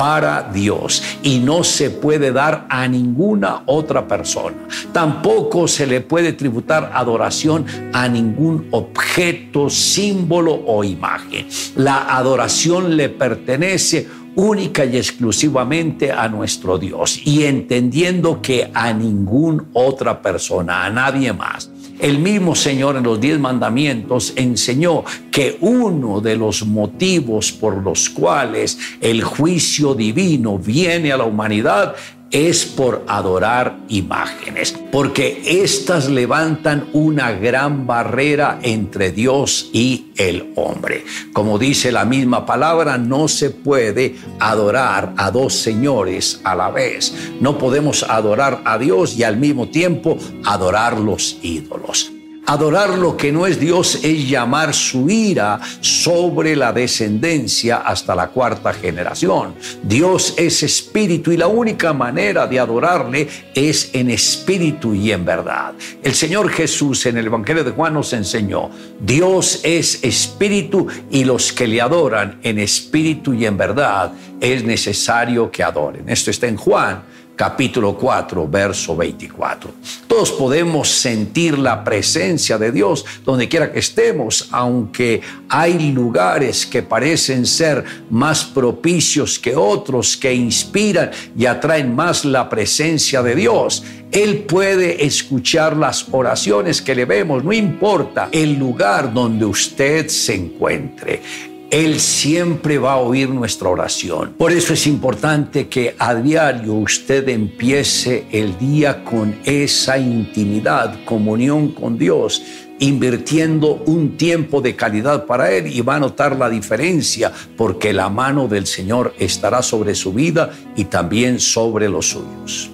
para 0.00 0.50
Dios 0.50 1.02
y 1.22 1.40
no 1.40 1.62
se 1.62 1.90
puede 1.90 2.32
dar 2.32 2.64
a 2.70 2.88
ninguna 2.88 3.64
otra 3.66 4.08
persona. 4.08 4.56
Tampoco 4.94 5.68
se 5.68 5.86
le 5.86 6.00
puede 6.00 6.32
tributar 6.32 6.92
adoración 6.94 7.66
a 7.92 8.08
ningún 8.08 8.68
objeto, 8.70 9.68
símbolo 9.68 10.54
o 10.54 10.84
imagen. 10.84 11.46
La 11.76 12.16
adoración 12.16 12.96
le 12.96 13.10
pertenece 13.10 14.08
única 14.36 14.86
y 14.86 14.96
exclusivamente 14.96 16.10
a 16.10 16.28
nuestro 16.28 16.78
Dios 16.78 17.20
y 17.26 17.44
entendiendo 17.44 18.40
que 18.40 18.70
a 18.72 18.94
ninguna 18.94 19.66
otra 19.74 20.22
persona, 20.22 20.86
a 20.86 20.88
nadie 20.88 21.34
más. 21.34 21.70
El 22.00 22.18
mismo 22.18 22.54
Señor 22.54 22.96
en 22.96 23.02
los 23.02 23.20
diez 23.20 23.38
mandamientos 23.38 24.32
enseñó 24.36 25.04
que 25.30 25.58
uno 25.60 26.22
de 26.22 26.34
los 26.34 26.66
motivos 26.66 27.52
por 27.52 27.82
los 27.82 28.08
cuales 28.08 28.78
el 29.02 29.22
juicio 29.22 29.94
divino 29.94 30.58
viene 30.58 31.12
a 31.12 31.18
la 31.18 31.24
humanidad 31.24 31.94
es 32.30 32.64
por 32.64 33.04
adorar 33.08 33.78
imágenes, 33.88 34.74
porque 34.92 35.42
éstas 35.62 36.08
levantan 36.08 36.88
una 36.92 37.32
gran 37.32 37.86
barrera 37.86 38.60
entre 38.62 39.10
Dios 39.10 39.70
y 39.72 40.12
el 40.16 40.52
hombre. 40.56 41.04
Como 41.32 41.58
dice 41.58 41.90
la 41.90 42.04
misma 42.04 42.46
palabra, 42.46 42.98
no 42.98 43.28
se 43.28 43.50
puede 43.50 44.16
adorar 44.38 45.14
a 45.16 45.30
dos 45.30 45.54
señores 45.54 46.40
a 46.44 46.54
la 46.54 46.70
vez. 46.70 47.12
No 47.40 47.58
podemos 47.58 48.04
adorar 48.04 48.62
a 48.64 48.78
Dios 48.78 49.16
y 49.16 49.24
al 49.24 49.36
mismo 49.36 49.68
tiempo 49.68 50.16
adorar 50.44 50.98
los 50.98 51.38
ídolos. 51.42 52.12
Adorar 52.50 52.98
lo 52.98 53.16
que 53.16 53.30
no 53.30 53.46
es 53.46 53.60
Dios 53.60 54.00
es 54.02 54.28
llamar 54.28 54.74
su 54.74 55.08
ira 55.08 55.60
sobre 55.80 56.56
la 56.56 56.72
descendencia 56.72 57.76
hasta 57.76 58.12
la 58.16 58.26
cuarta 58.26 58.72
generación. 58.72 59.54
Dios 59.84 60.34
es 60.36 60.64
espíritu 60.64 61.30
y 61.30 61.36
la 61.36 61.46
única 61.46 61.92
manera 61.92 62.48
de 62.48 62.58
adorarle 62.58 63.28
es 63.54 63.90
en 63.92 64.10
espíritu 64.10 64.92
y 64.96 65.12
en 65.12 65.24
verdad. 65.24 65.74
El 66.02 66.12
Señor 66.12 66.50
Jesús 66.50 67.06
en 67.06 67.18
el 67.18 67.26
Evangelio 67.26 67.62
de 67.62 67.70
Juan 67.70 67.94
nos 67.94 68.12
enseñó, 68.14 68.68
Dios 68.98 69.60
es 69.62 70.02
espíritu 70.02 70.88
y 71.08 71.22
los 71.22 71.52
que 71.52 71.68
le 71.68 71.80
adoran 71.80 72.40
en 72.42 72.58
espíritu 72.58 73.32
y 73.32 73.46
en 73.46 73.56
verdad 73.56 74.10
es 74.40 74.64
necesario 74.64 75.52
que 75.52 75.62
adoren. 75.62 76.08
Esto 76.08 76.32
está 76.32 76.48
en 76.48 76.56
Juan 76.56 77.04
capítulo 77.40 77.96
4, 77.96 78.46
verso 78.48 78.94
24. 78.94 79.70
Todos 80.06 80.30
podemos 80.32 80.90
sentir 80.90 81.58
la 81.58 81.82
presencia 81.82 82.58
de 82.58 82.70
Dios 82.70 83.06
donde 83.24 83.48
quiera 83.48 83.72
que 83.72 83.78
estemos, 83.78 84.50
aunque 84.50 85.22
hay 85.48 85.90
lugares 85.90 86.66
que 86.66 86.82
parecen 86.82 87.46
ser 87.46 87.82
más 88.10 88.44
propicios 88.44 89.38
que 89.38 89.56
otros, 89.56 90.18
que 90.18 90.34
inspiran 90.34 91.12
y 91.34 91.46
atraen 91.46 91.96
más 91.96 92.26
la 92.26 92.46
presencia 92.46 93.22
de 93.22 93.34
Dios. 93.34 93.84
Él 94.12 94.40
puede 94.40 95.06
escuchar 95.06 95.74
las 95.74 96.08
oraciones 96.10 96.82
que 96.82 96.94
le 96.94 97.06
vemos, 97.06 97.42
no 97.42 97.54
importa 97.54 98.28
el 98.32 98.58
lugar 98.58 99.14
donde 99.14 99.46
usted 99.46 100.08
se 100.08 100.34
encuentre. 100.34 101.22
Él 101.70 102.00
siempre 102.00 102.78
va 102.78 102.94
a 102.94 102.96
oír 102.96 103.30
nuestra 103.30 103.68
oración. 103.68 104.34
Por 104.36 104.50
eso 104.50 104.72
es 104.72 104.88
importante 104.88 105.68
que 105.68 105.94
a 105.98 106.16
diario 106.16 106.74
usted 106.74 107.28
empiece 107.28 108.26
el 108.32 108.58
día 108.58 109.04
con 109.04 109.38
esa 109.44 109.96
intimidad, 109.96 111.04
comunión 111.04 111.68
con 111.68 111.96
Dios, 111.96 112.42
invirtiendo 112.80 113.74
un 113.86 114.16
tiempo 114.16 114.60
de 114.60 114.74
calidad 114.74 115.26
para 115.26 115.52
Él 115.52 115.68
y 115.68 115.80
va 115.80 115.96
a 115.96 116.00
notar 116.00 116.36
la 116.36 116.50
diferencia 116.50 117.30
porque 117.56 117.92
la 117.92 118.08
mano 118.08 118.48
del 118.48 118.66
Señor 118.66 119.14
estará 119.18 119.62
sobre 119.62 119.94
su 119.94 120.12
vida 120.12 120.50
y 120.74 120.86
también 120.86 121.38
sobre 121.38 121.88
los 121.88 122.08
suyos. 122.08 122.70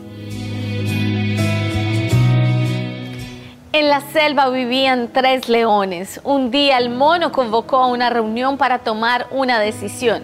En 3.78 3.90
la 3.90 4.00
selva 4.00 4.48
vivían 4.48 5.08
tres 5.12 5.50
leones. 5.50 6.18
Un 6.24 6.50
día 6.50 6.78
el 6.78 6.88
mono 6.88 7.30
convocó 7.30 7.76
a 7.76 7.88
una 7.88 8.08
reunión 8.08 8.56
para 8.56 8.78
tomar 8.78 9.26
una 9.30 9.60
decisión. 9.60 10.22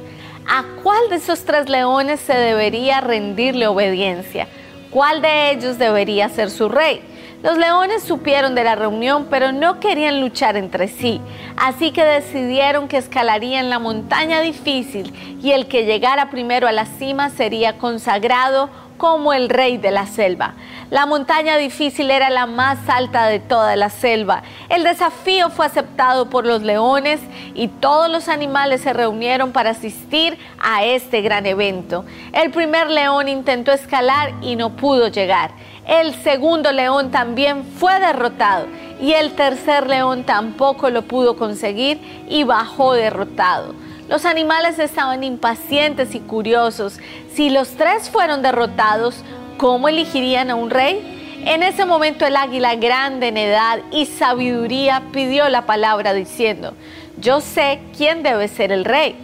¿A 0.48 0.64
cuál 0.82 1.10
de 1.10 1.16
esos 1.16 1.44
tres 1.44 1.68
leones 1.68 2.20
se 2.20 2.32
debería 2.32 3.02
rendirle 3.02 3.66
obediencia? 3.66 4.48
¿Cuál 4.90 5.20
de 5.20 5.50
ellos 5.50 5.76
debería 5.76 6.30
ser 6.30 6.48
su 6.48 6.70
rey? 6.70 7.02
Los 7.42 7.58
leones 7.58 8.02
supieron 8.02 8.54
de 8.54 8.64
la 8.64 8.74
reunión, 8.74 9.26
pero 9.28 9.52
no 9.52 9.80
querían 9.80 10.22
luchar 10.22 10.56
entre 10.56 10.88
sí, 10.88 11.20
así 11.58 11.90
que 11.90 12.04
decidieron 12.04 12.88
que 12.88 12.96
escalarían 12.96 13.68
la 13.68 13.78
montaña 13.78 14.40
difícil 14.40 15.12
y 15.42 15.50
el 15.50 15.66
que 15.66 15.84
llegara 15.84 16.30
primero 16.30 16.68
a 16.68 16.72
la 16.72 16.86
cima 16.86 17.28
sería 17.28 17.76
consagrado 17.76 18.70
como 19.02 19.32
el 19.32 19.48
rey 19.48 19.78
de 19.78 19.90
la 19.90 20.06
selva. 20.06 20.54
La 20.88 21.06
montaña 21.06 21.56
difícil 21.56 22.08
era 22.08 22.30
la 22.30 22.46
más 22.46 22.78
alta 22.88 23.26
de 23.26 23.40
toda 23.40 23.74
la 23.74 23.90
selva. 23.90 24.44
El 24.68 24.84
desafío 24.84 25.50
fue 25.50 25.66
aceptado 25.66 26.30
por 26.30 26.46
los 26.46 26.62
leones 26.62 27.18
y 27.52 27.66
todos 27.66 28.08
los 28.08 28.28
animales 28.28 28.82
se 28.82 28.92
reunieron 28.92 29.50
para 29.50 29.70
asistir 29.70 30.38
a 30.62 30.84
este 30.84 31.20
gran 31.20 31.46
evento. 31.46 32.04
El 32.32 32.52
primer 32.52 32.90
león 32.90 33.26
intentó 33.26 33.72
escalar 33.72 34.34
y 34.40 34.54
no 34.54 34.76
pudo 34.76 35.08
llegar. 35.08 35.50
El 35.84 36.14
segundo 36.22 36.70
león 36.70 37.10
también 37.10 37.64
fue 37.64 37.98
derrotado 37.98 38.68
y 39.00 39.14
el 39.14 39.32
tercer 39.32 39.88
león 39.88 40.22
tampoco 40.22 40.90
lo 40.90 41.02
pudo 41.02 41.36
conseguir 41.36 42.24
y 42.28 42.44
bajó 42.44 42.94
derrotado. 42.94 43.74
Los 44.12 44.26
animales 44.26 44.78
estaban 44.78 45.24
impacientes 45.24 46.14
y 46.14 46.20
curiosos. 46.20 46.98
Si 47.34 47.48
los 47.48 47.76
tres 47.76 48.10
fueron 48.10 48.42
derrotados, 48.42 49.16
¿cómo 49.56 49.88
elegirían 49.88 50.50
a 50.50 50.54
un 50.54 50.68
rey? 50.68 51.40
En 51.46 51.62
ese 51.62 51.86
momento 51.86 52.26
el 52.26 52.36
águila 52.36 52.74
grande 52.74 53.28
en 53.28 53.38
edad 53.38 53.78
y 53.90 54.04
sabiduría 54.04 55.02
pidió 55.12 55.48
la 55.48 55.64
palabra 55.64 56.12
diciendo, 56.12 56.74
yo 57.16 57.40
sé 57.40 57.80
quién 57.96 58.22
debe 58.22 58.48
ser 58.48 58.70
el 58.70 58.84
rey. 58.84 59.16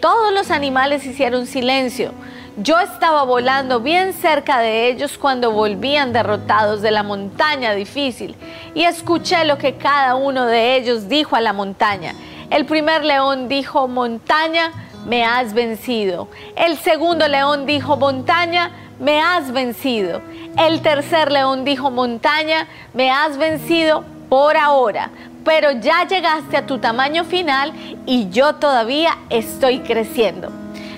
Todos 0.00 0.32
los 0.34 0.50
animales 0.50 1.06
hicieron 1.06 1.46
silencio. 1.46 2.12
Yo 2.58 2.78
estaba 2.78 3.24
volando 3.24 3.80
bien 3.80 4.12
cerca 4.12 4.58
de 4.58 4.88
ellos 4.88 5.16
cuando 5.16 5.50
volvían 5.50 6.12
derrotados 6.12 6.82
de 6.82 6.90
la 6.90 7.02
montaña 7.02 7.72
difícil 7.72 8.36
y 8.74 8.84
escuché 8.84 9.46
lo 9.46 9.56
que 9.56 9.76
cada 9.76 10.16
uno 10.16 10.44
de 10.44 10.76
ellos 10.76 11.08
dijo 11.08 11.34
a 11.34 11.40
la 11.40 11.54
montaña. 11.54 12.14
El 12.50 12.66
primer 12.66 13.04
león 13.04 13.48
dijo, 13.48 13.88
montaña, 13.88 14.70
me 15.06 15.24
has 15.24 15.52
vencido. 15.52 16.28
El 16.56 16.76
segundo 16.78 17.28
león 17.28 17.66
dijo, 17.66 17.96
montaña, 17.96 18.70
me 18.98 19.20
has 19.20 19.52
vencido. 19.52 20.22
El 20.58 20.82
tercer 20.82 21.32
león 21.32 21.64
dijo, 21.64 21.90
montaña, 21.90 22.68
me 22.92 23.10
has 23.10 23.36
vencido 23.38 24.04
por 24.28 24.56
ahora, 24.56 25.10
pero 25.44 25.72
ya 25.72 26.06
llegaste 26.06 26.56
a 26.56 26.66
tu 26.66 26.78
tamaño 26.78 27.24
final 27.24 27.72
y 28.06 28.30
yo 28.30 28.54
todavía 28.54 29.18
estoy 29.30 29.80
creciendo. 29.80 30.50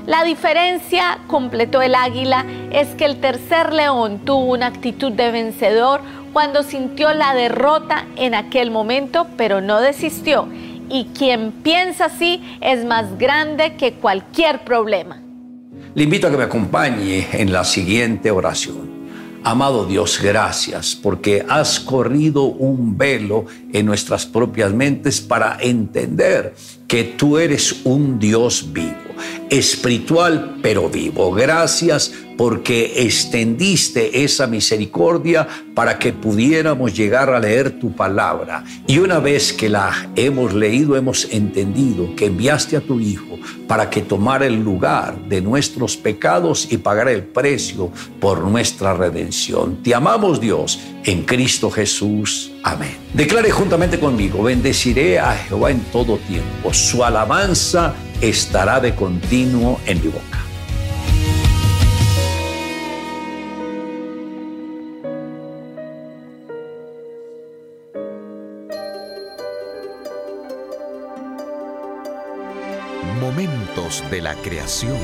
La 0.06 0.22
diferencia, 0.22 1.18
completó 1.26 1.82
el 1.82 1.96
águila, 1.96 2.46
es 2.70 2.94
que 2.94 3.06
el 3.06 3.20
tercer 3.20 3.72
león 3.72 4.20
tuvo 4.24 4.52
una 4.52 4.66
actitud 4.66 5.10
de 5.10 5.32
vencedor 5.32 6.00
cuando 6.32 6.62
sintió 6.62 7.12
la 7.12 7.34
derrota 7.34 8.04
en 8.14 8.34
aquel 8.34 8.70
momento, 8.70 9.26
pero 9.36 9.60
no 9.60 9.80
desistió. 9.80 10.48
Y 10.88 11.06
quien 11.16 11.52
piensa 11.52 12.06
así 12.06 12.42
es 12.60 12.84
más 12.84 13.18
grande 13.18 13.76
que 13.76 13.94
cualquier 13.94 14.64
problema. 14.64 15.22
Le 15.94 16.02
invito 16.04 16.26
a 16.26 16.30
que 16.30 16.36
me 16.36 16.44
acompañe 16.44 17.26
en 17.32 17.52
la 17.52 17.64
siguiente 17.64 18.30
oración. 18.30 18.96
Amado 19.42 19.86
Dios, 19.86 20.20
gracias 20.20 20.94
porque 20.94 21.46
has 21.48 21.78
corrido 21.78 22.42
un 22.44 22.98
velo 22.98 23.46
en 23.72 23.86
nuestras 23.86 24.26
propias 24.26 24.72
mentes 24.72 25.20
para 25.20 25.56
entender 25.60 26.54
que 26.86 27.04
tú 27.04 27.38
eres 27.38 27.80
un 27.84 28.18
Dios 28.18 28.72
vivo 28.72 29.06
espiritual 29.50 30.58
pero 30.62 30.88
vivo. 30.88 31.32
Gracias 31.32 32.12
porque 32.36 32.92
extendiste 32.96 34.24
esa 34.24 34.46
misericordia 34.46 35.48
para 35.74 35.98
que 35.98 36.12
pudiéramos 36.12 36.94
llegar 36.94 37.30
a 37.30 37.40
leer 37.40 37.78
tu 37.78 37.92
palabra. 37.92 38.62
Y 38.86 38.98
una 38.98 39.20
vez 39.20 39.52
que 39.52 39.70
la 39.70 40.10
hemos 40.16 40.52
leído, 40.52 40.96
hemos 40.96 41.26
entendido 41.32 42.14
que 42.14 42.26
enviaste 42.26 42.76
a 42.76 42.80
tu 42.80 43.00
Hijo 43.00 43.38
para 43.66 43.88
que 43.88 44.02
tomara 44.02 44.46
el 44.46 44.62
lugar 44.62 45.18
de 45.28 45.40
nuestros 45.40 45.96
pecados 45.96 46.70
y 46.70 46.76
pagara 46.76 47.10
el 47.10 47.24
precio 47.24 47.90
por 48.20 48.42
nuestra 48.42 48.92
redención. 48.94 49.82
Te 49.82 49.94
amamos 49.94 50.40
Dios 50.40 50.78
en 51.04 51.22
Cristo 51.22 51.70
Jesús. 51.70 52.52
Amén. 52.66 52.98
Declare 53.14 53.52
juntamente 53.52 54.00
conmigo, 54.00 54.42
bendeciré 54.42 55.20
a 55.20 55.36
Jehová 55.36 55.70
en 55.70 55.78
todo 55.92 56.18
tiempo. 56.18 56.74
Su 56.74 57.04
alabanza 57.04 57.94
estará 58.20 58.80
de 58.80 58.92
continuo 58.92 59.78
en 59.86 60.02
mi 60.02 60.08
boca. 60.08 60.40
Momentos 73.20 74.02
de 74.10 74.22
la 74.22 74.34
creación. 74.34 74.98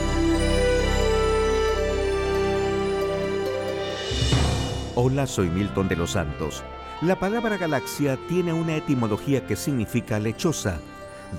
Hola, 4.97 5.28
soy 5.28 5.48
Milton 5.48 5.86
de 5.86 5.94
los 5.94 6.10
Santos. 6.10 6.64
La 7.02 7.18
palabra 7.18 7.56
galaxia 7.56 8.18
tiene 8.28 8.52
una 8.52 8.76
etimología 8.76 9.46
que 9.46 9.56
significa 9.56 10.18
lechosa 10.20 10.80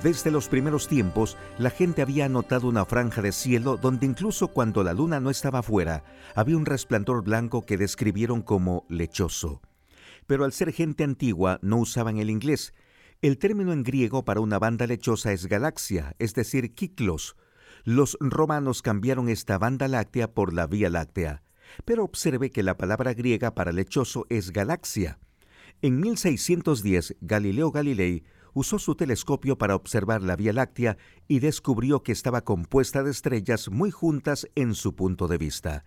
desde 0.02 0.32
los 0.32 0.50
primeros 0.50 0.88
tiempos, 0.88 1.38
la 1.60 1.70
gente 1.70 2.02
había 2.02 2.28
notado 2.28 2.68
una 2.68 2.84
franja 2.84 3.22
de 3.22 3.32
cielo 3.32 3.78
donde 3.78 4.08
incluso 4.08 4.48
cuando 4.48 4.84
la 4.84 4.94
luna 4.94 5.20
no 5.20 5.30
estaba 5.30 5.62
fuera, 5.62 6.04
había 6.36 6.58
un 6.58 6.66
resplandor 6.66 7.24
blanco 7.24 7.66
que 7.66 7.78
describieron 7.78 8.42
como 8.42 8.86
lechoso. 8.90 9.62
Pero 10.26 10.46
al 10.46 10.52
ser 10.52 10.74
gente 10.74 11.04
antigua 11.04 11.60
no 11.62 11.78
usaban 11.78 12.18
el 12.18 12.32
inglés. 12.32 12.74
El 13.22 13.38
término 13.38 13.72
en 13.72 13.84
griego 13.84 14.26
para 14.26 14.42
una 14.42 14.58
banda 14.58 14.88
lechosa 14.88 15.32
es 15.32 15.46
galaxia, 15.46 16.16
es 16.18 16.34
decir, 16.34 16.74
kiklos. 16.74 17.36
Los 17.84 18.18
romanos 18.20 18.82
cambiaron 18.82 19.30
esta 19.30 19.58
banda 19.58 19.88
láctea 19.88 20.32
por 20.32 20.54
la 20.54 20.66
Vía 20.66 20.90
Láctea. 20.90 21.44
Pero 21.86 22.04
observe 22.04 22.52
que 22.52 22.64
la 22.64 22.78
palabra 22.78 23.14
griega 23.14 23.54
para 23.54 23.72
lechoso 23.72 24.26
es 24.30 24.52
galaxia. 24.52 25.20
En 25.84 26.00
1610, 26.00 27.18
Galileo 27.20 27.70
Galilei 27.70 28.24
usó 28.54 28.80
su 28.80 28.96
telescopio 28.96 29.58
para 29.58 29.76
observar 29.76 30.22
la 30.22 30.38
Vía 30.38 30.54
Láctea 30.54 30.96
y 31.28 31.40
descubrió 31.40 32.04
que 32.04 32.14
estaba 32.14 32.46
compuesta 32.46 33.04
de 33.04 33.12
estrellas 33.12 33.70
muy 33.70 33.92
juntas 33.92 34.48
en 34.56 34.76
su 34.76 34.96
punto 34.96 35.28
de 35.28 35.38
vista. 35.38 35.84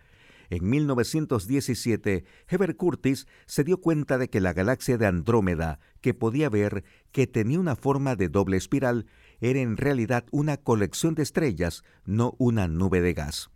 En 0.50 0.68
1917, 0.68 2.26
Heber 2.46 2.76
Curtis 2.76 3.26
se 3.46 3.64
dio 3.64 3.80
cuenta 3.80 4.18
de 4.18 4.28
que 4.28 4.42
la 4.42 4.52
galaxia 4.52 4.98
de 4.98 5.06
Andrómeda, 5.06 5.80
que 6.02 6.12
podía 6.12 6.50
ver 6.50 6.84
que 7.10 7.26
tenía 7.26 7.58
una 7.58 7.74
forma 7.74 8.16
de 8.16 8.28
doble 8.28 8.58
espiral, 8.58 9.06
era 9.40 9.60
en 9.60 9.78
realidad 9.78 10.26
una 10.30 10.58
colección 10.58 11.14
de 11.14 11.22
estrellas, 11.22 11.84
no 12.04 12.34
una 12.36 12.68
nube 12.68 13.00
de 13.00 13.14
gas. 13.14 13.48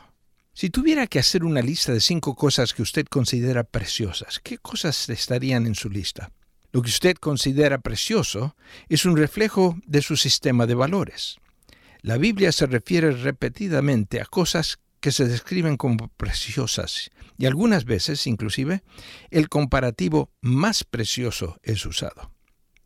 Si 0.53 0.71
tuviera 0.71 1.05
que 1.05 1.19
hacer 1.19 1.43
una 1.43 1.61
lista 1.61 1.93
de 1.93 2.01
cinco 2.01 2.35
cosas 2.35 2.73
que 2.73 2.81
usted 2.81 3.05
considera 3.05 3.63
preciosas, 3.63 4.39
¿qué 4.39 4.57
cosas 4.57 5.07
estarían 5.09 5.67
en 5.67 5.75
su 5.75 5.89
lista? 5.89 6.31
Lo 6.71 6.81
que 6.81 6.89
usted 6.89 7.15
considera 7.17 7.77
precioso 7.77 8.55
es 8.89 9.05
un 9.05 9.17
reflejo 9.17 9.77
de 9.85 10.01
su 10.01 10.17
sistema 10.17 10.65
de 10.65 10.73
valores. 10.73 11.37
La 12.01 12.17
Biblia 12.17 12.51
se 12.51 12.65
refiere 12.65 13.11
repetidamente 13.11 14.19
a 14.19 14.25
cosas 14.25 14.79
que 14.99 15.11
se 15.11 15.27
describen 15.27 15.77
como 15.77 16.09
preciosas 16.09 17.11
y 17.37 17.45
algunas 17.45 17.85
veces 17.85 18.25
inclusive 18.27 18.83
el 19.29 19.49
comparativo 19.49 20.31
más 20.41 20.83
precioso 20.83 21.59
es 21.63 21.85
usado. 21.85 22.31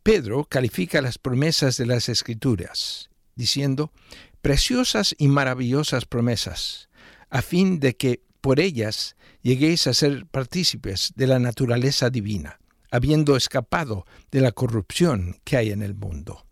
Pedro 0.02 0.44
califica 0.44 1.00
las 1.00 1.18
promesas 1.18 1.76
de 1.76 1.86
las 1.86 2.08
escrituras 2.08 3.08
diciendo 3.34 3.92
preciosas 4.40 5.14
y 5.18 5.28
maravillosas 5.28 6.04
promesas, 6.04 6.88
a 7.30 7.42
fin 7.42 7.80
de 7.80 7.96
que 7.96 8.22
por 8.40 8.60
ellas 8.60 9.16
lleguéis 9.40 9.86
a 9.86 9.94
ser 9.94 10.26
partícipes 10.26 11.12
de 11.14 11.26
la 11.26 11.38
naturaleza 11.38 12.10
divina, 12.10 12.58
habiendo 12.90 13.36
escapado 13.36 14.04
de 14.30 14.40
la 14.40 14.52
corrupción 14.52 15.36
que 15.44 15.56
hay 15.56 15.70
en 15.70 15.82
el 15.82 15.94
mundo. 15.94 16.44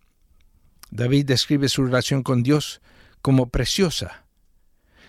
David 0.91 1.27
describe 1.27 1.69
su 1.69 1.85
relación 1.85 2.23
con 2.23 2.43
Dios 2.43 2.81
como 3.23 3.51
preciosa. 3.51 4.24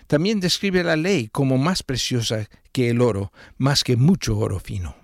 También 0.06 0.40
describe 0.40 0.84
la 0.84 0.96
ley 0.96 1.28
como 1.28 1.58
más 1.58 1.82
preciosa 1.82 2.48
que 2.72 2.90
el 2.90 3.00
oro, 3.00 3.32
más 3.58 3.84
que 3.84 3.96
mucho 3.96 4.38
oro 4.38 4.58
fino. 4.58 4.96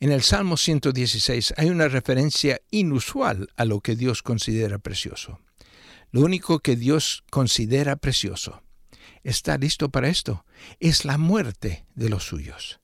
En 0.00 0.10
el 0.10 0.22
Salmo 0.22 0.56
116 0.56 1.54
hay 1.56 1.70
una 1.70 1.86
referencia 1.86 2.60
inusual 2.70 3.48
a 3.56 3.64
lo 3.64 3.80
que 3.80 3.94
Dios 3.94 4.22
considera 4.22 4.78
precioso. 4.78 5.38
Lo 6.10 6.22
único 6.22 6.58
que 6.58 6.74
Dios 6.74 7.24
considera 7.30 7.96
precioso, 7.96 8.62
está 9.22 9.56
listo 9.58 9.90
para 9.90 10.08
esto, 10.08 10.44
es 10.80 11.04
la 11.04 11.18
muerte 11.18 11.86
de 11.94 12.08
los 12.08 12.24
suyos. 12.24 12.80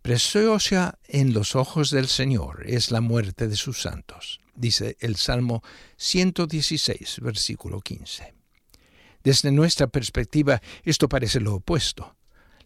Preciosa 0.00 0.98
en 1.06 1.32
los 1.32 1.54
ojos 1.54 1.90
del 1.90 2.08
Señor 2.08 2.64
es 2.66 2.90
la 2.90 3.00
muerte 3.00 3.46
de 3.46 3.56
sus 3.56 3.82
santos, 3.82 4.40
dice 4.54 4.96
el 5.00 5.16
Salmo 5.16 5.62
116, 5.98 7.20
versículo 7.20 7.80
15. 7.80 8.41
Desde 9.24 9.52
nuestra 9.52 9.86
perspectiva, 9.86 10.60
esto 10.84 11.08
parece 11.08 11.40
lo 11.40 11.54
opuesto. 11.54 12.16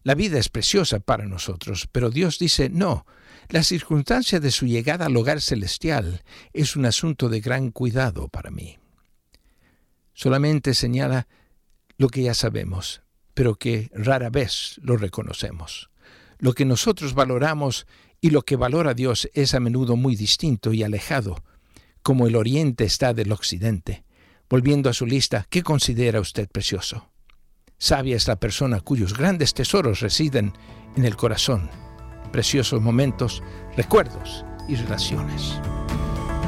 La 0.03 0.15
vida 0.15 0.39
es 0.39 0.49
preciosa 0.49 1.01
para 1.01 1.27
nosotros, 1.27 1.89
pero 1.91 2.11
Dios 2.11 2.39
dice, 2.39 2.69
no, 2.71 3.07
la 3.49 3.63
circunstancia 3.63 4.41
de 4.41 4.51
su 4.51 4.67
llegada 4.67 5.07
al 5.07 5.17
hogar 5.17 5.41
celestial 5.41 6.23
es 6.53 6.77
un 6.77 6.87
asunto 6.87 7.29
de 7.29 7.41
gran 7.41 7.71
cuidado 7.71 8.29
para 8.29 8.51
mí. 8.51 8.79
Solamente 10.15 10.75
señala 10.75 11.29
lo 11.99 12.09
que 12.09 12.23
ya 12.23 12.35
sabemos, 12.35 13.03
pero 13.35 13.57
que 13.57 13.91
rara 13.93 14.31
vez 14.31 14.81
lo 14.83 14.97
reconocemos. 14.97 15.91
Lo 16.39 16.55
que 16.55 16.65
nosotros 16.65 17.15
valoramos 17.15 17.87
y 18.21 18.31
lo 18.31 18.43
que 18.43 18.57
valora 18.57 18.95
Dios 18.95 19.29
es 19.35 19.55
a 19.55 19.61
menudo 19.61 19.97
muy 19.97 20.17
distinto 20.17 20.73
y 20.73 20.83
alejado, 20.83 21.45
como 22.03 22.27
el 22.27 22.37
Oriente 22.37 22.85
está 22.85 23.13
del 23.13 23.33
Occidente. 23.33 24.06
Volviendo 24.49 24.89
a 24.89 24.93
su 24.93 25.07
lista, 25.07 25.47
¿qué 25.51 25.63
considera 25.63 26.21
usted 26.21 26.49
precioso? 26.49 27.11
Sabia 27.79 28.17
es 28.17 28.29
la 28.29 28.37
persona 28.37 28.81
cuyos 28.81 29.17
grandes 29.17 29.53
tesoros 29.55 30.01
residen 30.01 30.53
en 30.97 31.05
el 31.05 31.17
corazón, 31.17 31.69
preciosos 32.33 32.81
momentos, 32.81 33.43
recuerdos 33.77 34.45
y 34.69 34.77
relaciones. 34.77 35.61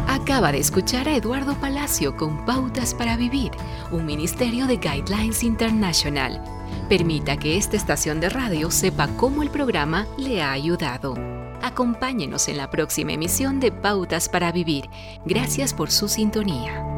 Acaba 0.06 0.52
de 0.52 0.58
escuchar 0.58 1.08
a 1.08 1.16
Eduardo 1.16 1.54
Palacio 1.60 2.16
con 2.16 2.44
Pautas 2.46 2.94
para 2.94 3.16
Vivir, 3.16 3.50
un 3.90 4.06
ministerio 4.06 4.66
de 4.66 4.76
Guidelines 4.76 5.42
International. 5.42 6.42
Permita 6.88 7.36
que 7.36 7.56
esta 7.56 7.76
estación 7.76 8.20
de 8.20 8.30
radio 8.30 8.70
sepa 8.70 9.08
cómo 9.16 9.42
el 9.42 9.50
programa 9.50 10.06
le 10.16 10.40
ha 10.40 10.52
ayudado. 10.52 11.14
Acompáñenos 11.62 12.48
en 12.48 12.56
la 12.56 12.70
próxima 12.70 13.12
emisión 13.12 13.60
de 13.60 13.72
Pautas 13.72 14.28
para 14.28 14.52
Vivir. 14.52 14.88
Gracias 15.26 15.74
por 15.74 15.90
su 15.90 16.08
sintonía. 16.08 16.97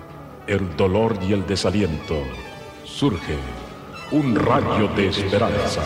el 0.51 0.75
dolor 0.75 1.17
y 1.21 1.31
el 1.31 1.47
desaliento, 1.47 2.23
surge 2.83 3.37
un 4.11 4.35
rayo 4.35 4.89
de 4.89 5.07
esperanza 5.07 5.81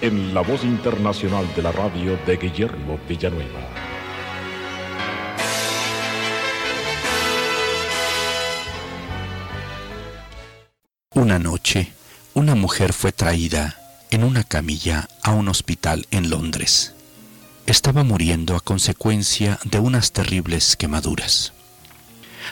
en 0.00 0.32
la 0.32 0.42
voz 0.42 0.62
internacional 0.62 1.44
de 1.56 1.62
la 1.62 1.72
radio 1.72 2.16
de 2.24 2.36
Guillermo 2.36 3.00
Villanueva. 3.08 3.68
Una 11.14 11.40
noche, 11.40 11.92
una 12.34 12.54
mujer 12.54 12.92
fue 12.92 13.10
traída 13.10 13.76
en 14.12 14.22
una 14.22 14.44
camilla 14.44 15.08
a 15.24 15.32
un 15.32 15.48
hospital 15.48 16.06
en 16.12 16.30
Londres. 16.30 16.94
Estaba 17.66 18.04
muriendo 18.04 18.54
a 18.54 18.60
consecuencia 18.60 19.58
de 19.64 19.80
unas 19.80 20.12
terribles 20.12 20.76
quemaduras. 20.76 21.52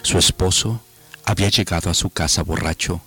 Su 0.03 0.19
esposo 0.19 0.82
había 1.24 1.49
llegado 1.49 1.90
a 1.90 1.94
su 1.94 2.11
casa 2.11 2.43
borracho 2.43 3.01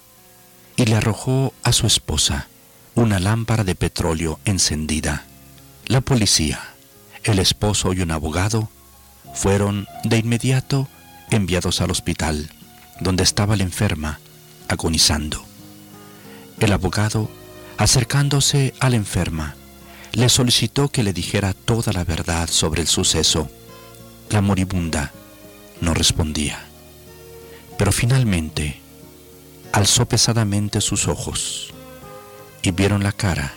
y 0.76 0.86
le 0.86 0.96
arrojó 0.96 1.54
a 1.64 1.72
su 1.72 1.88
esposa 1.88 2.48
una 2.96 3.20
lámpara 3.20 3.64
de 3.64 3.76
petróleo 3.76 4.40
encendida. 4.46 5.26
La 5.86 6.02
policía, 6.02 6.62
el 7.24 7.40
esposo 7.40 7.94
y 7.94 8.02
un 8.02 8.12
abogado 8.12 8.70
fueron 9.34 9.88
de 10.04 10.18
inmediato 10.18 10.88
enviados 11.30 11.82
al 11.82 11.92
hospital 11.92 12.50
donde 13.00 13.24
estaba 13.24 13.56
la 13.56 13.64
enferma 13.64 14.20
agonizando. 14.68 15.44
El 16.60 16.72
abogado, 16.72 17.30
acercándose 17.78 18.74
a 18.80 18.90
la 18.90 18.96
enferma, 18.96 19.56
le 20.14 20.30
solicitó 20.30 20.90
que 20.90 21.04
le 21.04 21.14
dijera 21.14 21.54
toda 21.54 21.92
la 21.92 22.04
verdad 22.04 22.50
sobre 22.50 22.82
el 22.82 22.88
suceso. 22.88 23.50
La 24.30 24.42
moribunda 24.42 25.12
no 25.82 25.94
respondía. 25.94 26.65
Pero 27.78 27.92
finalmente 27.92 28.80
alzó 29.72 30.06
pesadamente 30.06 30.80
sus 30.82 31.08
ojos 31.08 31.74
y 32.62 32.72
vieron 32.72 33.04
la 33.04 33.12
cara 33.12 33.54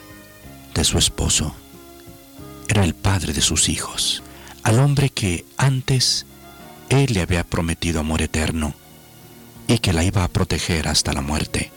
de 0.75 0.85
su 0.85 0.99
esposo. 0.99 1.55
Era 2.69 2.85
el 2.85 2.95
padre 2.95 3.33
de 3.33 3.41
sus 3.41 3.69
hijos, 3.69 4.23
al 4.63 4.81
hombre 4.81 5.11
que 5.11 5.45
antes 5.57 6.27
él 6.89 7.13
le 7.13 7.23
había 7.23 7.45
prometido 7.45 8.01
amor 8.01 8.23
eterno 8.23 8.75
y 9.67 9.79
que 9.79 9.93
la 9.93 10.05
iba 10.05 10.25
a 10.25 10.29
proteger 10.29 10.89
hasta 10.89 11.13
la 11.13 11.21
muerte. 11.21 11.71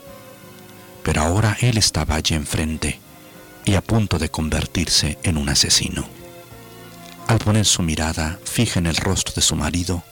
Pero 1.02 1.22
ahora 1.22 1.56
él 1.60 1.78
estaba 1.78 2.16
allí 2.16 2.34
enfrente 2.34 2.98
y 3.64 3.74
a 3.74 3.80
punto 3.80 4.18
de 4.18 4.30
convertirse 4.30 5.18
en 5.22 5.36
un 5.36 5.48
asesino. 5.48 6.06
Al 7.28 7.38
poner 7.38 7.64
su 7.64 7.82
mirada 7.82 8.38
fija 8.44 8.78
en 8.80 8.86
el 8.86 8.96
rostro 8.96 9.34
de 9.34 9.42
su 9.42 9.56
marido, 9.56 10.02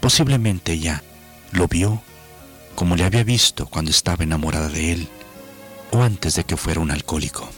posiblemente 0.00 0.72
ella 0.72 1.02
lo 1.54 1.68
vio 1.68 2.02
como 2.74 2.96
le 2.96 3.04
había 3.04 3.22
visto 3.22 3.66
cuando 3.66 3.90
estaba 3.90 4.24
enamorada 4.24 4.68
de 4.68 4.92
él 4.92 5.08
o 5.92 6.02
antes 6.02 6.34
de 6.34 6.44
que 6.44 6.56
fuera 6.56 6.80
un 6.80 6.90
alcohólico. 6.90 7.48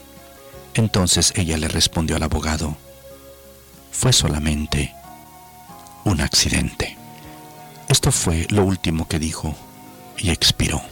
Entonces 0.74 1.32
ella 1.36 1.56
le 1.56 1.68
respondió 1.68 2.16
al 2.16 2.22
abogado, 2.22 2.76
fue 3.90 4.12
solamente 4.12 4.94
un 6.04 6.20
accidente. 6.20 6.98
Esto 7.88 8.12
fue 8.12 8.46
lo 8.50 8.64
último 8.64 9.08
que 9.08 9.18
dijo 9.18 9.56
y 10.18 10.30
expiró. 10.30 10.82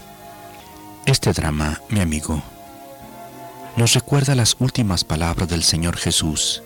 Este 1.04 1.34
drama, 1.34 1.82
mi 1.90 2.00
amigo, 2.00 2.42
nos 3.76 3.92
recuerda 3.92 4.34
las 4.34 4.56
últimas 4.58 5.04
palabras 5.04 5.48
del 5.48 5.64
Señor 5.64 5.98
Jesús, 5.98 6.62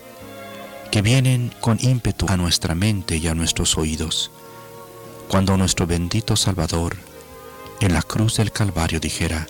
que 0.91 1.01
vienen 1.01 1.53
con 1.59 1.77
ímpetu 1.81 2.27
a 2.29 2.37
nuestra 2.37 2.73
mente 2.73 3.17
y 3.17 3.27
a 3.27 3.35
nuestros 3.35 3.77
oídos 3.77 4.31
cuando 5.29 5.55
nuestro 5.57 5.85
bendito 5.85 6.35
Salvador 6.35 6.97
en 7.81 7.93
la 7.93 8.01
cruz 8.01 8.37
del 8.37 8.51
Calvario 8.51 8.99
dijera, 8.99 9.47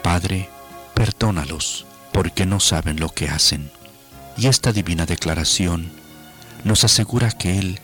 Padre, 0.00 0.48
perdónalos 0.94 1.86
porque 2.12 2.46
no 2.46 2.60
saben 2.60 3.00
lo 3.00 3.08
que 3.08 3.28
hacen. 3.28 3.70
Y 4.36 4.46
esta 4.46 4.72
divina 4.72 5.06
declaración 5.06 5.90
nos 6.62 6.84
asegura 6.84 7.32
que 7.32 7.58
Él 7.58 7.80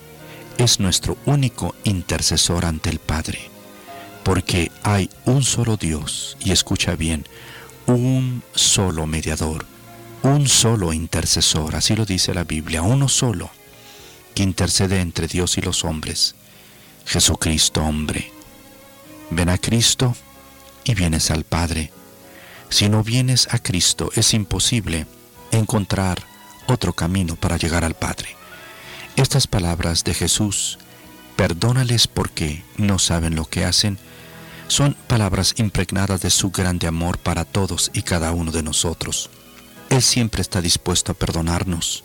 es 0.59 0.79
nuestro 0.79 1.19
único 1.27 1.75
intercesor 1.83 2.65
ante 2.65 2.89
el 2.89 3.01
Padre, 3.01 3.51
porque 4.23 4.71
hay 4.85 5.11
un 5.25 5.43
solo 5.43 5.77
Dios, 5.77 6.37
y 6.39 6.53
escucha 6.53 6.95
bien, 6.95 7.27
un 7.87 8.45
solo 8.55 9.07
mediador, 9.09 9.67
un 10.23 10.47
solo 10.47 10.93
intercesor, 10.93 11.75
así 11.75 11.97
lo 11.97 12.07
dice 12.07 12.33
la 12.33 12.45
Biblia, 12.45 12.83
uno 12.83 13.09
solo, 13.09 13.51
que 14.37 14.45
intercede 14.45 15.01
entre 15.01 15.27
Dios 15.27 15.59
y 15.59 15.63
los 15.63 15.85
hombres, 15.85 16.37
Jesucristo 17.07 17.83
hombre. 17.83 18.33
Ven 19.31 19.49
a 19.49 19.59
Cristo 19.59 20.17
y 20.85 20.95
vienes 20.95 21.31
al 21.31 21.45
Padre. 21.45 21.93
Si 22.69 22.89
no 22.89 23.03
vienes 23.03 23.49
a 23.53 23.59
Cristo 23.59 24.11
es 24.15 24.35
imposible 24.35 25.07
encontrar 25.53 26.23
otro 26.67 26.93
camino 26.93 27.37
para 27.37 27.57
llegar 27.57 27.85
al 27.85 27.95
Padre. 27.95 28.37
Estas 29.17 29.47
palabras 29.47 30.03
de 30.05 30.15
Jesús, 30.15 30.79
perdónales 31.37 32.07
porque 32.09 32.65
no 32.77 32.99
saben 32.99 33.37
lo 33.37 33.45
que 33.45 33.65
hacen, 33.65 33.99
son 34.67 34.95
palabras 35.07 35.55
impregnadas 35.59 36.23
de 36.23 36.31
su 36.31 36.51
grande 36.51 36.87
amor 36.87 37.19
para 37.19 37.45
todos 37.45 37.91
y 37.93 38.03
cada 38.03 38.33
uno 38.33 38.51
de 38.51 38.63
nosotros. 38.63 39.31
Él 39.91 40.03
siempre 40.03 40.43
está 40.43 40.61
dispuesto 40.61 41.13
a 41.13 41.15
perdonarnos. 41.15 42.03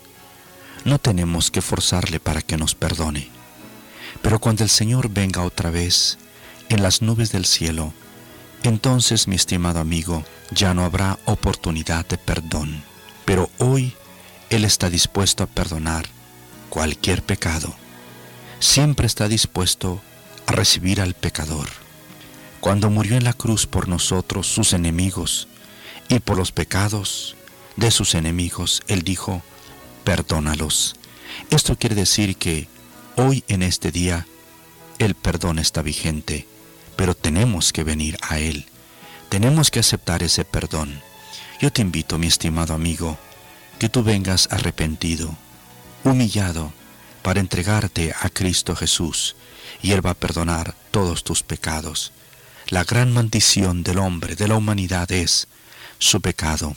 No 0.84 0.98
tenemos 0.98 1.50
que 1.50 1.62
forzarle 1.62 2.20
para 2.20 2.42
que 2.42 2.56
nos 2.56 2.74
perdone. 2.74 3.39
Pero 4.22 4.38
cuando 4.38 4.64
el 4.64 4.70
Señor 4.70 5.10
venga 5.10 5.42
otra 5.42 5.70
vez 5.70 6.18
en 6.68 6.82
las 6.82 7.02
nubes 7.02 7.32
del 7.32 7.46
cielo, 7.46 7.92
entonces, 8.62 9.26
mi 9.26 9.36
estimado 9.36 9.80
amigo, 9.80 10.22
ya 10.50 10.74
no 10.74 10.84
habrá 10.84 11.18
oportunidad 11.24 12.06
de 12.06 12.18
perdón. 12.18 12.82
Pero 13.24 13.48
hoy 13.58 13.94
Él 14.50 14.64
está 14.64 14.90
dispuesto 14.90 15.42
a 15.42 15.46
perdonar 15.46 16.06
cualquier 16.68 17.22
pecado. 17.22 17.74
Siempre 18.58 19.06
está 19.06 19.28
dispuesto 19.28 20.02
a 20.46 20.52
recibir 20.52 21.00
al 21.00 21.14
pecador. 21.14 21.68
Cuando 22.60 22.90
murió 22.90 23.16
en 23.16 23.24
la 23.24 23.32
cruz 23.32 23.66
por 23.66 23.88
nosotros, 23.88 24.46
sus 24.46 24.74
enemigos, 24.74 25.48
y 26.08 26.18
por 26.18 26.36
los 26.36 26.52
pecados 26.52 27.36
de 27.76 27.90
sus 27.90 28.14
enemigos, 28.14 28.82
Él 28.88 29.02
dijo, 29.02 29.42
perdónalos. 30.04 30.96
Esto 31.50 31.76
quiere 31.76 31.94
decir 31.94 32.36
que 32.36 32.68
hoy 33.20 33.44
en 33.48 33.62
este 33.62 33.90
día 33.90 34.26
el 34.98 35.14
perdón 35.14 35.58
está 35.58 35.82
vigente 35.82 36.46
pero 37.00 37.16
tenemos 37.16 37.72
que 37.72 37.82
venir 37.82 38.18
a 38.20 38.40
Él. 38.40 38.66
Tenemos 39.30 39.70
que 39.70 39.80
aceptar 39.80 40.22
ese 40.22 40.44
perdón. 40.44 41.00
Yo 41.58 41.72
te 41.72 41.80
invito, 41.80 42.18
mi 42.18 42.26
estimado 42.26 42.74
amigo, 42.74 43.18
que 43.78 43.88
tú 43.88 44.02
vengas 44.02 44.48
arrepentido, 44.50 45.34
humillado, 46.04 46.74
para 47.22 47.40
entregarte 47.40 48.12
a 48.20 48.28
Cristo 48.28 48.76
Jesús, 48.76 49.34
y 49.80 49.92
Él 49.92 50.04
va 50.04 50.10
a 50.10 50.14
perdonar 50.14 50.74
todos 50.90 51.24
tus 51.24 51.42
pecados. 51.42 52.12
La 52.68 52.84
gran 52.84 53.14
maldición 53.14 53.82
del 53.82 53.96
hombre, 53.96 54.36
de 54.36 54.46
la 54.46 54.56
humanidad, 54.56 55.10
es 55.10 55.48
su 55.98 56.20
pecado, 56.20 56.76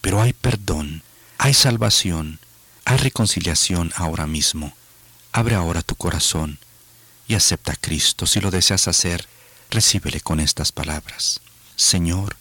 pero 0.00 0.22
hay 0.22 0.34
perdón, 0.34 1.02
hay 1.36 1.52
salvación, 1.52 2.38
hay 2.84 2.98
reconciliación 2.98 3.90
ahora 3.96 4.28
mismo. 4.28 4.72
Abre 5.36 5.56
ahora 5.56 5.82
tu 5.82 5.96
corazón 5.96 6.60
y 7.26 7.34
acepta 7.34 7.72
a 7.72 7.76
Cristo 7.76 8.24
si 8.24 8.38
lo 8.38 8.52
deseas 8.52 8.86
hacer 8.86 9.26
recíbele 9.68 10.20
con 10.20 10.38
estas 10.38 10.70
palabras. 10.70 11.40
Señor, 11.74 12.36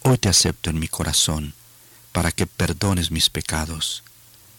hoy 0.00 0.16
te 0.16 0.30
acepto 0.30 0.70
en 0.70 0.78
mi 0.78 0.88
corazón 0.88 1.52
para 2.12 2.32
que 2.32 2.46
perdones 2.46 3.10
mis 3.10 3.28
pecados 3.28 4.02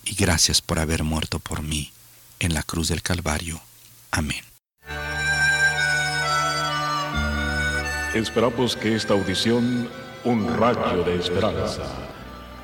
y 0.06 0.14
gracias 0.14 0.62
por 0.62 0.78
haber 0.78 1.04
muerto 1.04 1.40
por 1.40 1.64
mí 1.64 1.92
en 2.38 2.54
la 2.54 2.62
cruz 2.62 2.90
del 2.90 3.02
Calvario. 3.02 3.60
Amén. 4.12 4.46
Esperamos 8.14 8.76
que 8.76 8.96
esta 8.96 9.16
audición, 9.16 9.90
un 10.26 10.48
rayo 10.60 11.04
de 11.04 11.16
esperanza, 11.16 11.92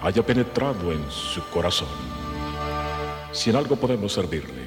haya 0.03 0.23
penetrado 0.23 0.91
en 0.91 1.03
su 1.09 1.41
corazón. 1.49 1.89
Si 3.31 3.49
en 3.49 3.55
algo 3.55 3.75
podemos 3.75 4.13
servirle, 4.13 4.66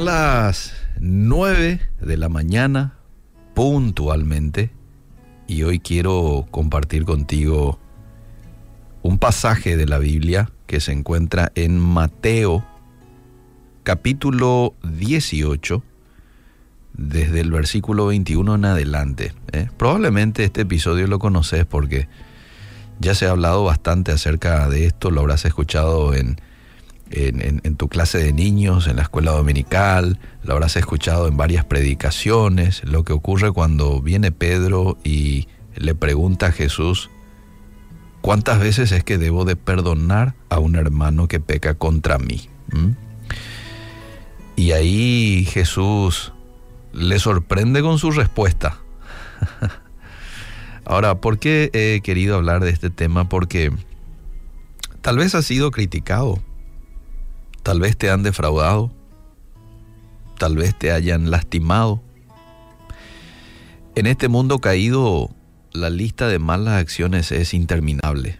Las 0.00 0.72
9 0.98 1.78
de 2.00 2.16
la 2.16 2.30
mañana 2.30 2.94
puntualmente 3.52 4.70
y 5.46 5.62
hoy 5.64 5.78
quiero 5.78 6.46
compartir 6.50 7.04
contigo 7.04 7.78
un 9.02 9.18
pasaje 9.18 9.76
de 9.76 9.84
la 9.84 9.98
Biblia 9.98 10.50
que 10.66 10.80
se 10.80 10.92
encuentra 10.92 11.52
en 11.54 11.78
Mateo 11.78 12.64
capítulo 13.82 14.72
18 14.84 15.82
desde 16.94 17.40
el 17.40 17.50
versículo 17.50 18.06
21 18.06 18.54
en 18.54 18.64
adelante. 18.64 19.34
¿eh? 19.52 19.68
Probablemente 19.76 20.44
este 20.44 20.62
episodio 20.62 21.08
lo 21.08 21.18
conoces 21.18 21.66
porque 21.66 22.08
ya 23.00 23.14
se 23.14 23.26
ha 23.26 23.32
hablado 23.32 23.64
bastante 23.64 24.12
acerca 24.12 24.66
de 24.70 24.86
esto, 24.86 25.10
lo 25.10 25.20
habrás 25.20 25.44
escuchado 25.44 26.14
en 26.14 26.40
en, 27.10 27.76
tu 27.76 27.88
clase 27.88 28.18
de 28.18 28.32
niños, 28.32 28.86
en 28.86 28.96
la 28.96 29.02
escuela 29.02 29.32
dominical, 29.32 30.18
lo 30.42 30.54
habrás 30.54 30.76
escuchado 30.76 31.26
en 31.26 31.36
varias 31.36 31.64
predicaciones, 31.64 32.82
lo 32.84 33.04
que 33.04 33.12
ocurre 33.12 33.50
cuando 33.52 34.00
viene 34.00 34.32
Pedro 34.32 34.96
y 35.02 35.48
le 35.74 35.94
pregunta 35.94 36.46
a 36.46 36.52
Jesús, 36.52 37.10
¿cuántas 38.20 38.60
veces 38.60 38.92
es 38.92 39.02
que 39.02 39.18
debo 39.18 39.44
de 39.44 39.56
perdonar 39.56 40.34
a 40.48 40.58
un 40.58 40.76
hermano 40.76 41.26
que 41.26 41.40
peca 41.40 41.74
contra 41.74 42.18
mí? 42.18 42.48
¿Mm? 42.72 42.90
Y 44.56 44.72
ahí 44.72 45.46
Jesús 45.50 46.32
le 46.92 47.18
sorprende 47.18 47.82
con 47.82 47.98
su 47.98 48.10
respuesta. 48.10 48.78
Ahora, 50.84 51.20
¿por 51.20 51.38
qué 51.38 51.70
he 51.72 52.00
querido 52.02 52.36
hablar 52.36 52.62
de 52.62 52.70
este 52.70 52.90
tema? 52.90 53.28
Porque 53.28 53.72
tal 55.00 55.18
vez 55.18 55.34
ha 55.34 55.42
sido 55.42 55.70
criticado 55.70 56.40
Tal 57.62 57.80
vez 57.80 57.96
te 57.96 58.10
han 58.10 58.22
defraudado, 58.22 58.90
tal 60.38 60.56
vez 60.56 60.76
te 60.78 60.92
hayan 60.92 61.30
lastimado. 61.30 62.02
En 63.94 64.06
este 64.06 64.28
mundo 64.28 64.60
caído, 64.60 65.30
la 65.72 65.90
lista 65.90 66.28
de 66.28 66.38
malas 66.38 66.80
acciones 66.80 67.32
es 67.32 67.52
interminable. 67.52 68.38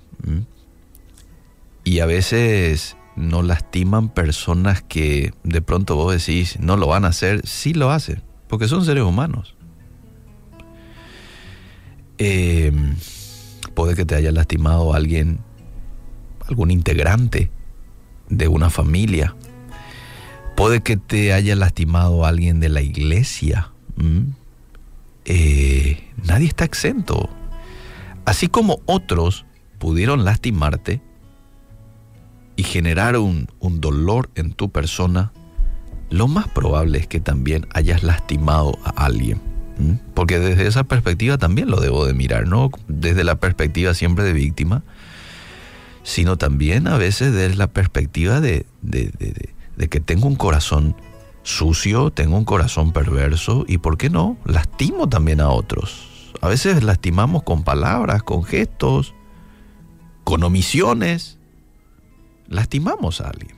Y 1.84 2.00
a 2.00 2.06
veces 2.06 2.96
nos 3.16 3.44
lastiman 3.44 4.08
personas 4.08 4.82
que 4.82 5.34
de 5.44 5.60
pronto 5.60 5.96
vos 5.96 6.12
decís 6.12 6.58
no 6.58 6.76
lo 6.76 6.86
van 6.86 7.04
a 7.04 7.08
hacer, 7.08 7.46
sí 7.46 7.74
lo 7.74 7.90
hacen, 7.90 8.22
porque 8.48 8.68
son 8.68 8.84
seres 8.84 9.04
humanos. 9.04 9.54
Em, 12.16 12.96
puede 13.74 13.94
que 13.94 14.04
te 14.04 14.14
haya 14.14 14.32
lastimado 14.32 14.94
alguien, 14.94 15.40
algún 16.46 16.70
integrante 16.70 17.50
de 18.30 18.48
una 18.48 18.70
familia. 18.70 19.36
Puede 20.56 20.82
que 20.82 20.96
te 20.96 21.32
haya 21.32 21.54
lastimado 21.56 22.24
alguien 22.24 22.60
de 22.60 22.68
la 22.68 22.80
iglesia. 22.80 23.70
Eh, 25.24 26.02
nadie 26.24 26.46
está 26.46 26.64
exento. 26.64 27.28
Así 28.24 28.48
como 28.48 28.80
otros 28.86 29.44
pudieron 29.78 30.24
lastimarte 30.24 31.00
y 32.56 32.62
generar 32.62 33.16
un, 33.16 33.48
dolor 33.60 34.30
en 34.34 34.52
tu 34.52 34.70
persona, 34.70 35.32
lo 36.10 36.28
más 36.28 36.48
probable 36.48 36.98
es 36.98 37.06
que 37.06 37.20
también 37.20 37.66
hayas 37.72 38.02
lastimado 38.02 38.78
a 38.84 39.04
alguien. 39.04 39.40
Porque 40.12 40.38
desde 40.38 40.66
esa 40.66 40.84
perspectiva 40.84 41.38
también 41.38 41.70
lo 41.70 41.80
debo 41.80 42.04
de 42.04 42.12
mirar, 42.12 42.46
no 42.46 42.70
desde 42.86 43.24
la 43.24 43.36
perspectiva 43.36 43.94
siempre 43.94 44.24
de 44.24 44.34
víctima, 44.34 44.82
sino 46.02 46.36
también 46.38 46.88
a 46.88 46.96
veces 46.96 47.32
desde 47.32 47.56
la 47.56 47.68
perspectiva 47.68 48.40
de, 48.40 48.66
que 49.90 50.00
tengo 50.00 50.26
un 50.26 50.36
corazón 50.36 50.96
sucio, 51.42 52.10
tengo 52.10 52.36
un 52.36 52.44
corazón 52.44 52.92
perverso 52.92 53.64
y, 53.66 53.78
¿por 53.78 53.96
qué 53.96 54.10
no? 54.10 54.36
Lastimo 54.44 55.08
también 55.08 55.40
a 55.40 55.50
otros. 55.50 56.32
A 56.40 56.48
veces 56.48 56.82
lastimamos 56.82 57.42
con 57.42 57.64
palabras, 57.64 58.22
con 58.22 58.44
gestos, 58.44 59.14
con 60.24 60.42
omisiones. 60.42 61.38
Lastimamos 62.48 63.20
a 63.20 63.28
alguien. 63.28 63.56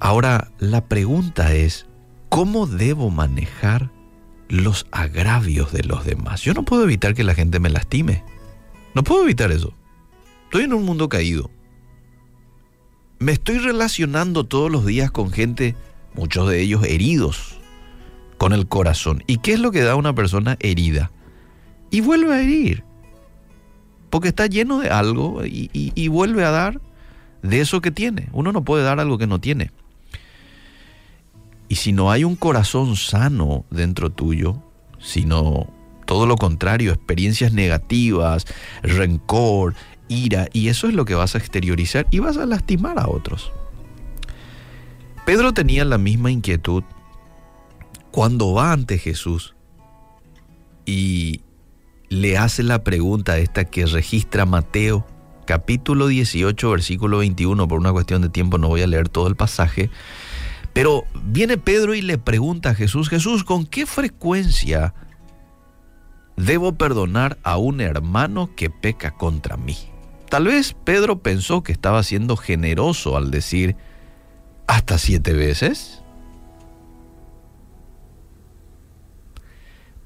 Ahora, 0.00 0.52
la 0.58 0.84
pregunta 0.84 1.54
es, 1.54 1.86
¿cómo 2.28 2.66
debo 2.66 3.10
manejar 3.10 3.90
los 4.48 4.86
agravios 4.92 5.72
de 5.72 5.82
los 5.82 6.04
demás? 6.04 6.42
Yo 6.42 6.54
no 6.54 6.62
puedo 6.62 6.84
evitar 6.84 7.14
que 7.14 7.24
la 7.24 7.34
gente 7.34 7.58
me 7.58 7.68
lastime. 7.68 8.22
No 8.94 9.02
puedo 9.04 9.24
evitar 9.24 9.50
eso. 9.52 9.72
Estoy 10.44 10.64
en 10.64 10.72
un 10.72 10.84
mundo 10.84 11.08
caído. 11.08 11.50
Me 13.18 13.32
estoy 13.32 13.58
relacionando 13.58 14.44
todos 14.44 14.70
los 14.70 14.86
días 14.86 15.10
con 15.10 15.30
gente, 15.30 15.74
muchos 16.14 16.48
de 16.48 16.60
ellos 16.60 16.84
heridos, 16.84 17.58
con 18.38 18.52
el 18.52 18.68
corazón. 18.68 19.22
¿Y 19.26 19.38
qué 19.38 19.54
es 19.54 19.60
lo 19.60 19.72
que 19.72 19.82
da 19.82 19.96
una 19.96 20.14
persona 20.14 20.56
herida? 20.60 21.10
Y 21.90 22.00
vuelve 22.00 22.34
a 22.34 22.40
herir. 22.40 22.84
Porque 24.10 24.28
está 24.28 24.46
lleno 24.46 24.78
de 24.78 24.88
algo 24.88 25.44
y, 25.44 25.70
y 25.72 26.08
vuelve 26.08 26.44
a 26.44 26.50
dar 26.50 26.80
de 27.42 27.60
eso 27.60 27.80
que 27.80 27.90
tiene. 27.90 28.28
Uno 28.32 28.52
no 28.52 28.64
puede 28.64 28.84
dar 28.84 29.00
algo 29.00 29.18
que 29.18 29.26
no 29.26 29.40
tiene. 29.40 29.70
Y 31.68 31.74
si 31.74 31.92
no 31.92 32.10
hay 32.10 32.24
un 32.24 32.36
corazón 32.36 32.96
sano 32.96 33.66
dentro 33.70 34.10
tuyo, 34.10 34.62
sino 34.98 35.68
todo 36.08 36.24
lo 36.24 36.36
contrario, 36.36 36.94
experiencias 36.94 37.52
negativas, 37.52 38.46
rencor, 38.82 39.74
ira, 40.08 40.48
y 40.54 40.68
eso 40.68 40.88
es 40.88 40.94
lo 40.94 41.04
que 41.04 41.14
vas 41.14 41.34
a 41.34 41.38
exteriorizar 41.38 42.06
y 42.10 42.18
vas 42.20 42.38
a 42.38 42.46
lastimar 42.46 42.98
a 42.98 43.08
otros. 43.08 43.52
Pedro 45.26 45.52
tenía 45.52 45.84
la 45.84 45.98
misma 45.98 46.30
inquietud 46.30 46.82
cuando 48.10 48.54
va 48.54 48.72
ante 48.72 48.96
Jesús 48.96 49.54
y 50.86 51.42
le 52.08 52.38
hace 52.38 52.62
la 52.62 52.82
pregunta 52.84 53.36
esta 53.36 53.66
que 53.66 53.84
registra 53.84 54.46
Mateo, 54.46 55.06
capítulo 55.44 56.06
18, 56.06 56.70
versículo 56.70 57.18
21, 57.18 57.68
por 57.68 57.78
una 57.78 57.92
cuestión 57.92 58.22
de 58.22 58.30
tiempo 58.30 58.56
no 58.56 58.68
voy 58.68 58.80
a 58.80 58.86
leer 58.86 59.10
todo 59.10 59.26
el 59.26 59.36
pasaje, 59.36 59.90
pero 60.72 61.04
viene 61.22 61.58
Pedro 61.58 61.94
y 61.94 62.00
le 62.00 62.16
pregunta 62.16 62.70
a 62.70 62.74
Jesús, 62.74 63.10
Jesús, 63.10 63.44
¿con 63.44 63.66
qué 63.66 63.84
frecuencia 63.84 64.94
debo 66.38 66.72
perdonar 66.74 67.36
a 67.42 67.56
un 67.56 67.80
hermano 67.80 68.50
que 68.54 68.70
peca 68.70 69.10
contra 69.10 69.56
mí. 69.56 69.76
Tal 70.30 70.46
vez 70.46 70.74
Pedro 70.84 71.18
pensó 71.18 71.62
que 71.62 71.72
estaba 71.72 72.02
siendo 72.02 72.36
generoso 72.36 73.16
al 73.16 73.30
decir 73.30 73.76
hasta 74.66 74.98
siete 74.98 75.32
veces. 75.32 76.02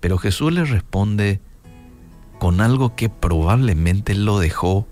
Pero 0.01 0.19
Jesús 0.19 0.53
le 0.53 0.65
responde 0.65 1.41
con 2.39 2.61
algo 2.61 2.97
que 2.97 3.09
probablemente 3.09 4.15
lo 4.15 4.39
dejó 4.39 4.89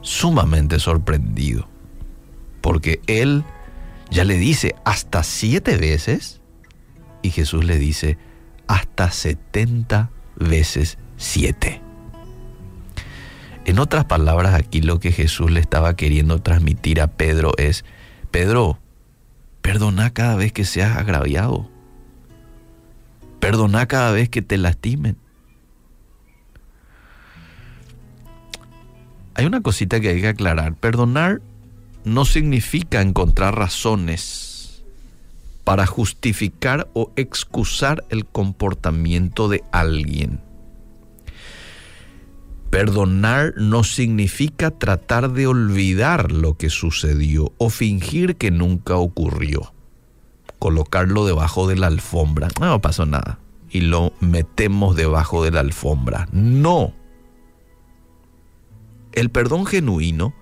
sumamente 0.00 0.80
sorprendido. 0.80 1.68
Porque 2.60 3.00
él 3.06 3.44
ya 4.10 4.24
le 4.24 4.38
dice 4.38 4.74
hasta 4.84 5.22
siete 5.22 5.76
veces 5.76 6.40
y 7.20 7.30
Jesús 7.30 7.64
le 7.64 7.78
dice 7.78 8.16
hasta 8.68 9.10
setenta 9.10 10.10
veces 10.10 10.21
siete. 11.16 11.80
En 13.64 13.78
otras 13.78 14.04
palabras, 14.04 14.54
aquí 14.54 14.80
lo 14.80 14.98
que 14.98 15.12
Jesús 15.12 15.50
le 15.50 15.60
estaba 15.60 15.94
queriendo 15.94 16.40
transmitir 16.40 17.00
a 17.00 17.06
Pedro 17.06 17.52
es, 17.58 17.84
Pedro, 18.30 18.78
perdona 19.60 20.10
cada 20.10 20.34
vez 20.34 20.52
que 20.52 20.64
seas 20.64 20.96
agraviado. 20.96 21.70
Perdona 23.38 23.86
cada 23.86 24.10
vez 24.12 24.28
que 24.28 24.42
te 24.42 24.58
lastimen. 24.58 25.16
Hay 29.34 29.46
una 29.46 29.62
cosita 29.62 30.00
que 30.00 30.08
hay 30.08 30.20
que 30.20 30.28
aclarar. 30.28 30.74
Perdonar 30.74 31.40
no 32.04 32.24
significa 32.24 33.00
encontrar 33.00 33.56
razones 33.56 34.41
para 35.64 35.86
justificar 35.86 36.88
o 36.92 37.12
excusar 37.16 38.04
el 38.10 38.26
comportamiento 38.26 39.48
de 39.48 39.62
alguien. 39.72 40.40
Perdonar 42.70 43.52
no 43.56 43.84
significa 43.84 44.70
tratar 44.70 45.32
de 45.32 45.46
olvidar 45.46 46.32
lo 46.32 46.56
que 46.56 46.70
sucedió 46.70 47.52
o 47.58 47.68
fingir 47.68 48.36
que 48.36 48.50
nunca 48.50 48.96
ocurrió. 48.96 49.74
Colocarlo 50.58 51.26
debajo 51.26 51.68
de 51.68 51.76
la 51.76 51.88
alfombra. 51.88 52.48
No 52.58 52.80
pasó 52.80 53.04
nada. 53.04 53.38
Y 53.68 53.82
lo 53.82 54.14
metemos 54.20 54.96
debajo 54.96 55.44
de 55.44 55.50
la 55.50 55.60
alfombra. 55.60 56.28
No. 56.32 56.94
El 59.12 59.30
perdón 59.30 59.66
genuino 59.66 60.34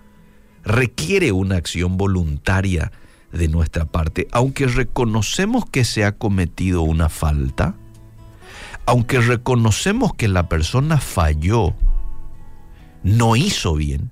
requiere 0.63 1.33
una 1.33 1.57
acción 1.57 1.97
voluntaria 1.97 2.93
de 3.33 3.49
nuestra 3.49 3.85
parte, 3.85 4.29
aunque 4.33 4.67
reconocemos 4.67 5.65
que 5.67 5.85
se 5.85 6.05
ha 6.05 6.13
cometido 6.13 6.83
una 6.83 7.09
falta, 7.09 7.75
aunque 8.87 9.21
reconocemos 9.21 10.15
que 10.15 10.29
la 10.29 10.49
persona 10.49 10.99
falló, 10.99 11.75
no 13.03 13.37
hizo 13.37 13.75
bien, 13.75 14.11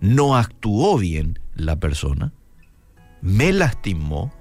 no 0.00 0.36
actuó 0.36 0.98
bien 0.98 1.38
la 1.54 1.76
persona, 1.76 2.32
me 3.22 3.52
lastimó, 3.52 4.32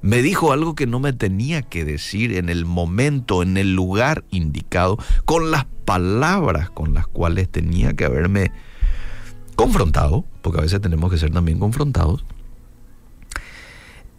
me 0.00 0.22
dijo 0.22 0.52
algo 0.52 0.74
que 0.74 0.86
no 0.86 1.00
me 1.00 1.12
tenía 1.12 1.62
que 1.62 1.84
decir 1.84 2.36
en 2.36 2.48
el 2.48 2.64
momento, 2.64 3.42
en 3.42 3.56
el 3.56 3.74
lugar 3.74 4.24
indicado, 4.30 4.98
con 5.24 5.50
las 5.50 5.66
palabras 5.84 6.70
con 6.70 6.94
las 6.94 7.06
cuales 7.06 7.48
tenía 7.48 7.94
que 7.94 8.04
haberme 8.04 8.52
confrontado, 9.56 10.24
porque 10.42 10.58
a 10.58 10.62
veces 10.62 10.80
tenemos 10.80 11.10
que 11.10 11.18
ser 11.18 11.30
también 11.30 11.58
confrontados, 11.58 12.24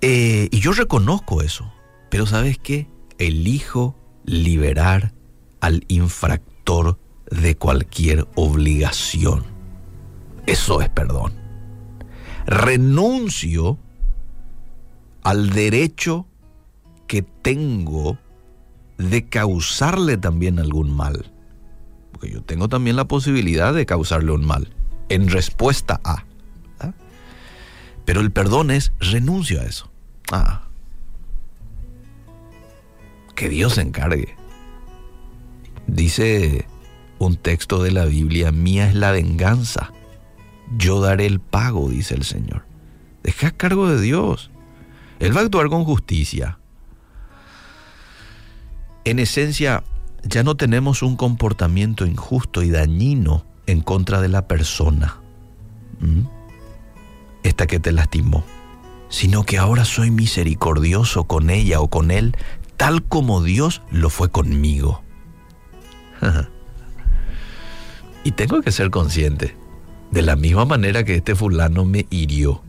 eh, 0.02 0.50
y 0.52 0.60
yo 0.60 0.74
reconozco 0.74 1.42
eso, 1.42 1.72
pero 2.10 2.26
¿sabes 2.26 2.58
qué? 2.58 2.88
Elijo 3.18 3.96
liberar 4.26 5.14
al 5.62 5.84
infractor 5.88 7.00
de 7.32 7.56
cualquier 7.56 8.28
obligación. 8.36 9.44
Eso 10.46 10.82
es 10.82 10.90
perdón. 10.90 11.34
Renuncio 12.46 13.80
al 15.24 15.50
derecho 15.50 16.28
que 17.08 17.24
tengo 17.24 18.20
de 18.98 19.28
causarle 19.28 20.18
también 20.18 20.60
algún 20.60 20.96
mal. 20.96 21.32
Porque 22.12 22.32
yo 22.32 22.44
tengo 22.44 22.70
también 22.70 22.96
la 22.96 23.06
posibilidad 23.06 23.74
de 23.74 23.86
causarle 23.86 24.32
un 24.32 24.46
mal 24.46 24.70
en 25.10 25.30
respuesta 25.30 26.00
a. 26.04 26.25
Pero 28.06 28.22
el 28.22 28.32
perdón 28.32 28.72
es 28.72 28.91
renuncio 28.99 29.61
a 29.61 29.65
eso. 29.65 29.91
Ah. 30.32 30.68
Que 33.36 33.49
Dios 33.49 33.73
se 33.73 33.82
encargue. 33.82 34.36
Dice 35.88 36.68
un 37.19 37.36
texto 37.36 37.82
de 37.82 37.91
la 37.91 38.06
Biblia, 38.06 38.52
mía 38.52 38.88
es 38.88 38.95
la 38.95 39.11
venganza. 39.11 39.91
Yo 40.77 41.02
daré 41.02 41.26
el 41.26 41.40
pago, 41.40 41.90
dice 41.90 42.15
el 42.15 42.23
Señor. 42.23 42.65
Deja 43.23 43.48
a 43.48 43.52
cargo 43.52 43.90
de 43.90 43.99
Dios. 43.99 44.52
Él 45.19 45.36
va 45.36 45.41
a 45.41 45.45
actuar 45.45 45.69
con 45.69 45.84
justicia. 45.84 46.60
En 49.03 49.19
esencia, 49.19 49.84
ya 50.23 50.44
no 50.44 50.56
tenemos 50.56 51.03
un 51.03 51.15
comportamiento 51.15 52.06
injusto 52.06 52.64
y 52.64 52.69
dañino 52.69 53.45
en 53.68 53.82
contra 53.82 54.22
de 54.22 54.30
la 54.30 54.48
persona. 54.48 55.22
Esta 57.46 57.66
que 57.66 57.80
te 57.80 57.94
lastimó 57.94 58.44
sino 59.10 59.44
que 59.44 59.58
ahora 59.58 59.86
soy 59.86 60.12
misericordioso 60.12 61.26
con 61.26 61.50
ella 61.50 61.80
o 61.80 61.90
con 61.90 62.12
él, 62.12 62.36
tal 62.78 63.04
como 63.04 63.44
Dios 63.44 63.82
lo 63.92 64.10
fue 64.10 64.30
conmigo. 64.30 65.04
y 68.24 68.32
tengo 68.32 68.62
que 68.62 68.72
ser 68.72 68.90
consciente, 68.90 69.56
de 70.12 70.22
la 70.22 70.36
misma 70.36 70.66
manera 70.66 71.04
que 71.04 71.16
este 71.16 71.36
fulano 71.36 71.86
me 71.86 72.08
hirió, 72.10 72.62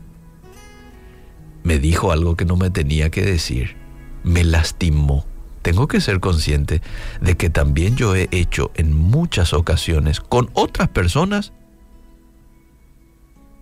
me 1.63 1.79
dijo 1.79 2.11
algo 2.11 2.35
que 2.35 2.45
no 2.45 2.55
me 2.55 2.69
tenía 2.69 3.09
que 3.09 3.23
decir, 3.23 3.75
me 4.23 4.43
lastimó. 4.43 5.25
Tengo 5.63 5.89
que 5.89 5.99
ser 5.99 6.21
consciente 6.21 6.81
de 7.19 7.35
que 7.35 7.49
también 7.49 7.97
yo 7.97 8.15
he 8.15 8.29
hecho 8.31 8.71
en 8.75 8.93
muchas 8.93 9.51
ocasiones 9.51 10.21
con 10.21 10.49
otras 10.53 10.87
personas 10.87 11.51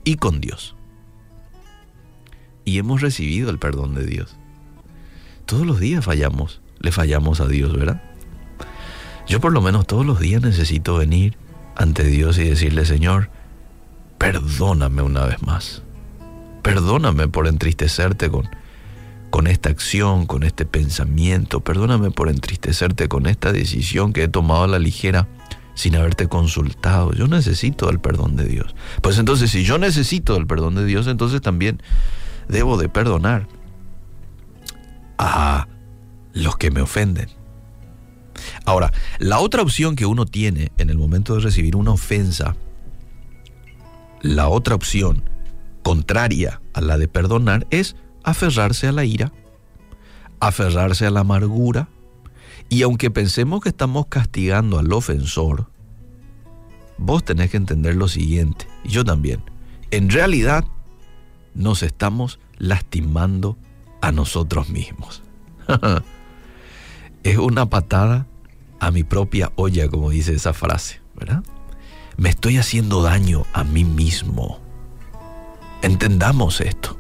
y 0.04 0.18
con 0.18 0.40
Dios 0.40 0.75
y 2.66 2.80
hemos 2.80 3.02
recibido 3.02 3.50
el 3.50 3.60
perdón 3.60 3.96
de 3.96 4.06
Dios. 4.06 4.36
Todos 5.46 5.66
los 5.66 5.80
días 5.80 6.04
fallamos, 6.04 6.60
le 6.80 6.92
fallamos 6.92 7.40
a 7.40 7.48
Dios, 7.48 7.72
¿verdad? 7.78 8.02
Yo 9.28 9.40
por 9.40 9.54
lo 9.54 9.62
menos 9.62 9.88
todos 9.88 10.06
los 10.06 10.20
días 10.20 10.42
necesito 10.42 10.98
venir 10.98 11.38
ante 11.76 12.04
Dios 12.04 12.38
y 12.38 12.44
decirle, 12.44 12.86
Señor, 12.86 13.30
perdóname 14.18 15.02
una 15.02 15.26
vez 15.26 15.42
más. 15.44 15.84
perdóname 16.66 17.28
por 17.28 17.48
entristecerte 17.48 18.32
con, 18.32 18.50
con 19.30 19.46
esta 19.46 19.70
acción, 19.70 20.26
con 20.26 20.42
este 20.42 20.66
pensamiento, 20.66 21.60
perdóname 21.60 22.10
por 22.10 22.28
entristecerte 22.28 23.08
con 23.08 23.28
esta 23.28 23.52
decisión 23.52 24.14
que 24.14 24.24
he 24.24 24.28
tomado 24.28 24.64
a 24.64 24.68
la 24.68 24.80
ligera 24.80 25.28
sin 25.76 25.96
haberte 25.96 26.28
consultado. 26.28 27.14
Yo 27.14 27.28
necesito 27.28 27.92
el 27.92 28.00
perdón 28.00 28.36
de 28.36 28.46
Dios. 28.48 28.74
Pues 29.02 29.20
entonces, 29.20 29.52
si 29.52 29.64
yo 29.64 29.78
necesito 29.78 30.38
el 30.38 30.48
perdón 30.48 30.74
de 30.74 30.86
Dios, 30.86 31.06
entonces 31.06 31.40
también 31.42 31.84
debo 32.48 32.78
de 32.78 32.90
perdonar 32.90 33.48
a 35.18 35.68
los 36.34 36.58
que 36.58 36.72
me 36.72 36.82
ofenden. 36.82 37.30
Ahora, 38.66 38.92
la 39.20 39.40
otra 39.40 39.62
opción 39.62 39.96
que 39.96 40.06
uno 40.06 40.26
tiene 40.26 40.72
en 40.78 40.90
el 40.90 40.98
momento 40.98 41.36
de 41.36 41.42
recibir 41.42 41.76
una 41.76 41.92
ofensa, 41.92 42.56
la 44.22 44.50
otra 44.50 44.76
opción 44.76 45.24
contraria 45.84 46.62
a 46.74 46.82
la 46.82 46.98
de 46.98 47.08
perdonar 47.08 47.68
es 47.70 47.96
aferrarse 48.24 48.88
a 48.88 48.92
la 48.92 49.06
ira, 49.06 49.32
aferrarse 50.40 51.06
a 51.06 51.12
la 51.12 51.22
amargura, 51.22 51.90
y 52.68 52.82
aunque 52.82 53.12
pensemos 53.12 53.62
que 53.62 53.70
estamos 53.70 54.08
castigando 54.08 54.80
al 54.80 54.92
ofensor, 54.92 55.70
vos 56.98 57.24
tenés 57.24 57.52
que 57.52 57.58
entender 57.58 57.96
lo 57.96 58.08
siguiente, 58.08 58.68
y 58.84 58.90
yo 58.90 59.06
también, 59.06 59.44
en 59.92 60.10
realidad 60.10 60.66
nos 61.56 61.82
estamos 61.84 62.40
lastimando 62.58 63.58
a 64.02 64.12
nosotros 64.12 64.70
mismos. 64.70 65.24
es 67.24 67.38
una 67.38 67.68
patada 67.68 68.28
a 68.80 68.92
mi 68.92 69.04
propia 69.04 69.52
olla, 69.56 69.90
como 69.90 70.12
dice 70.12 70.34
esa 70.34 70.54
frase, 70.54 71.02
¿verdad? 71.16 71.44
Me 72.18 72.30
estoy 72.30 72.58
haciendo 72.58 73.02
daño 73.02 73.46
a 73.54 73.64
mí 73.64 73.84
mismo. 73.84 74.60
Entendamos 75.82 76.62
esto. 76.62 76.98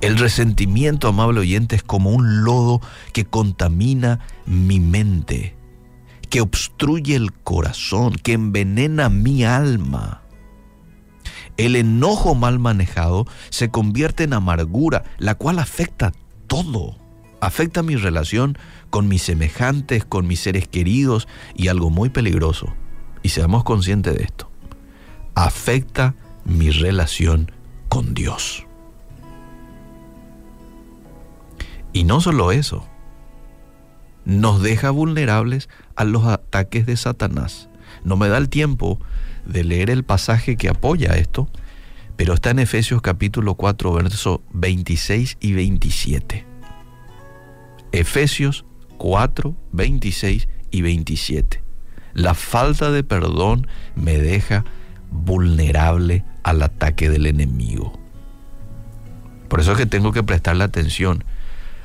El 0.00 0.18
resentimiento, 0.18 1.08
amable 1.08 1.40
oyente, 1.40 1.76
es 1.76 1.82
como 1.82 2.10
un 2.10 2.44
lodo 2.44 2.80
que 3.12 3.24
contamina 3.24 4.20
mi 4.44 4.78
mente, 4.78 5.56
que 6.28 6.42
obstruye 6.42 7.16
el 7.16 7.32
corazón, 7.32 8.14
que 8.14 8.34
envenena 8.34 9.08
mi 9.08 9.44
alma. 9.44 10.22
El 11.56 11.76
enojo 11.76 12.34
mal 12.34 12.58
manejado 12.58 13.26
se 13.50 13.70
convierte 13.70 14.24
en 14.24 14.34
amargura, 14.34 15.04
la 15.18 15.34
cual 15.34 15.58
afecta 15.58 16.12
todo. 16.46 16.96
Afecta 17.40 17.82
mi 17.82 17.96
relación 17.96 18.58
con 18.90 19.08
mis 19.08 19.22
semejantes, 19.22 20.04
con 20.04 20.26
mis 20.26 20.40
seres 20.40 20.68
queridos 20.68 21.28
y 21.54 21.68
algo 21.68 21.90
muy 21.90 22.08
peligroso, 22.08 22.74
y 23.22 23.30
seamos 23.30 23.64
conscientes 23.64 24.16
de 24.16 24.24
esto, 24.24 24.50
afecta 25.34 26.14
mi 26.44 26.70
relación 26.70 27.52
con 27.88 28.14
Dios. 28.14 28.66
Y 31.92 32.04
no 32.04 32.20
solo 32.20 32.52
eso, 32.52 32.86
nos 34.24 34.62
deja 34.62 34.90
vulnerables 34.90 35.68
a 35.94 36.04
los 36.04 36.24
ataques 36.24 36.84
de 36.86 36.96
Satanás. 36.96 37.68
No 38.04 38.16
me 38.16 38.28
da 38.28 38.38
el 38.38 38.48
tiempo 38.48 38.98
de 39.46 39.64
leer 39.64 39.90
el 39.90 40.04
pasaje 40.04 40.56
que 40.56 40.68
apoya 40.68 41.16
esto, 41.16 41.48
pero 42.16 42.34
está 42.34 42.50
en 42.50 42.58
Efesios 42.58 43.02
capítulo 43.02 43.54
4, 43.54 43.92
versos 43.92 44.40
26 44.52 45.36
y 45.40 45.52
27. 45.52 46.46
Efesios 47.92 48.64
4, 48.98 49.54
26 49.72 50.48
y 50.70 50.82
27. 50.82 51.62
La 52.14 52.34
falta 52.34 52.90
de 52.90 53.04
perdón 53.04 53.66
me 53.94 54.18
deja 54.18 54.64
vulnerable 55.10 56.24
al 56.42 56.62
ataque 56.62 57.10
del 57.10 57.26
enemigo. 57.26 57.98
Por 59.48 59.60
eso 59.60 59.72
es 59.72 59.78
que 59.78 59.86
tengo 59.86 60.12
que 60.12 60.22
prestarle 60.22 60.64
atención 60.64 61.24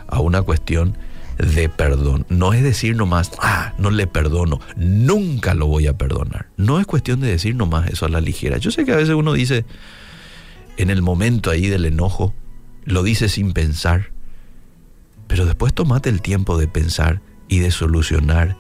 a 0.08 0.20
una 0.20 0.42
cuestión 0.42 0.98
de 1.42 1.70
perdón. 1.70 2.26
No 2.30 2.54
es 2.54 2.64
decir 2.64 2.96
nomás, 2.96 3.32
ah, 3.40 3.74
no 3.78 3.90
le 3.90 4.08
perdono, 4.08 4.60
nunca 4.76 5.54
lo 5.54 5.68
voy 5.68 5.88
a 5.88 5.98
perdonar. 5.98 6.48
No 6.58 6.80
es 6.80 6.86
cuestión 6.86 7.20
de 7.20 7.28
decir 7.28 7.56
nomás 7.56 7.90
eso 7.90 8.06
a 8.06 8.10
la 8.10 8.22
ligera. 8.22 8.58
Yo 8.58 8.72
sé 8.72 8.86
que 8.86 8.94
a 8.94 8.98
veces 8.98 9.16
uno 9.16 9.34
dice, 9.34 9.66
en 10.78 10.90
el 10.90 11.02
momento 11.02 11.50
ahí 11.50 11.68
del 11.68 11.86
enojo, 11.86 12.34
lo 12.86 13.04
dice 13.04 13.30
sin 13.30 13.54
pensar, 13.54 14.12
pero 15.28 15.46
después 15.46 15.74
tomate 15.74 16.10
el 16.10 16.22
tiempo 16.22 16.58
de 16.58 16.68
pensar 16.68 17.22
y 17.48 17.60
de 17.60 17.72
solucionar 17.72 18.58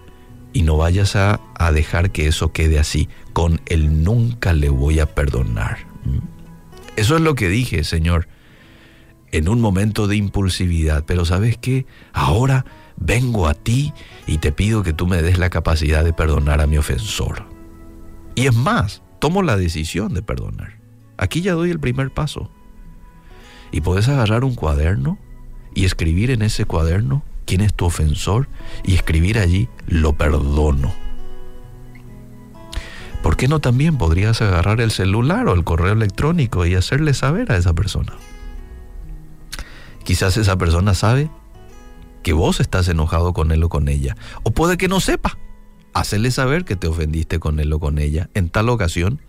y 0.53 0.63
no 0.63 0.77
vayas 0.77 1.15
a, 1.15 1.39
a 1.55 1.71
dejar 1.71 2.11
que 2.11 2.27
eso 2.27 2.51
quede 2.51 2.79
así, 2.79 3.09
con 3.33 3.61
el 3.67 4.03
nunca 4.03 4.53
le 4.53 4.69
voy 4.69 4.99
a 4.99 5.05
perdonar. 5.05 5.79
¿Mm? 6.03 6.19
Eso 6.97 7.15
es 7.15 7.21
lo 7.21 7.35
que 7.35 7.47
dije, 7.47 7.83
Señor 7.83 8.27
en 9.31 9.49
un 9.49 9.61
momento 9.61 10.07
de 10.07 10.15
impulsividad, 10.15 11.03
pero 11.05 11.25
sabes 11.25 11.57
qué, 11.57 11.85
ahora 12.13 12.65
vengo 12.97 13.47
a 13.47 13.53
ti 13.53 13.93
y 14.27 14.37
te 14.37 14.51
pido 14.51 14.83
que 14.83 14.93
tú 14.93 15.07
me 15.07 15.21
des 15.21 15.37
la 15.37 15.49
capacidad 15.49 16.03
de 16.03 16.13
perdonar 16.13 16.61
a 16.61 16.67
mi 16.67 16.77
ofensor. 16.77 17.45
Y 18.35 18.47
es 18.47 18.55
más, 18.55 19.01
tomo 19.19 19.43
la 19.43 19.57
decisión 19.57 20.13
de 20.13 20.21
perdonar. 20.21 20.79
Aquí 21.17 21.41
ya 21.41 21.53
doy 21.53 21.71
el 21.71 21.79
primer 21.79 22.11
paso. 22.11 22.49
Y 23.71 23.81
puedes 23.81 24.07
agarrar 24.09 24.43
un 24.43 24.55
cuaderno 24.55 25.17
y 25.73 25.85
escribir 25.85 26.31
en 26.31 26.41
ese 26.41 26.65
cuaderno 26.65 27.23
quién 27.45 27.61
es 27.61 27.73
tu 27.73 27.85
ofensor 27.85 28.49
y 28.83 28.95
escribir 28.95 29.37
allí 29.37 29.69
lo 29.87 30.13
perdono. 30.13 30.93
¿Por 33.23 33.37
qué 33.37 33.47
no 33.47 33.59
también 33.59 33.97
podrías 33.97 34.41
agarrar 34.41 34.81
el 34.81 34.91
celular 34.91 35.47
o 35.47 35.53
el 35.53 35.63
correo 35.63 35.93
electrónico 35.93 36.65
y 36.65 36.75
hacerle 36.75 37.13
saber 37.13 37.51
a 37.51 37.57
esa 37.57 37.73
persona? 37.73 38.13
Quizás 40.03 40.37
esa 40.37 40.57
persona 40.57 40.93
sabe 40.93 41.29
que 42.23 42.33
vos 42.33 42.59
estás 42.59 42.87
enojado 42.87 43.33
con 43.33 43.51
él 43.51 43.63
o 43.63 43.69
con 43.69 43.87
ella. 43.87 44.15
O 44.43 44.51
puede 44.51 44.77
que 44.77 44.87
no 44.87 44.99
sepa. 44.99 45.37
Hacerle 45.93 46.31
saber 46.31 46.63
que 46.63 46.75
te 46.75 46.87
ofendiste 46.87 47.39
con 47.39 47.59
él 47.59 47.73
o 47.73 47.79
con 47.79 47.99
ella 47.99 48.29
en 48.33 48.49
tal 48.49 48.69
ocasión. 48.69 49.21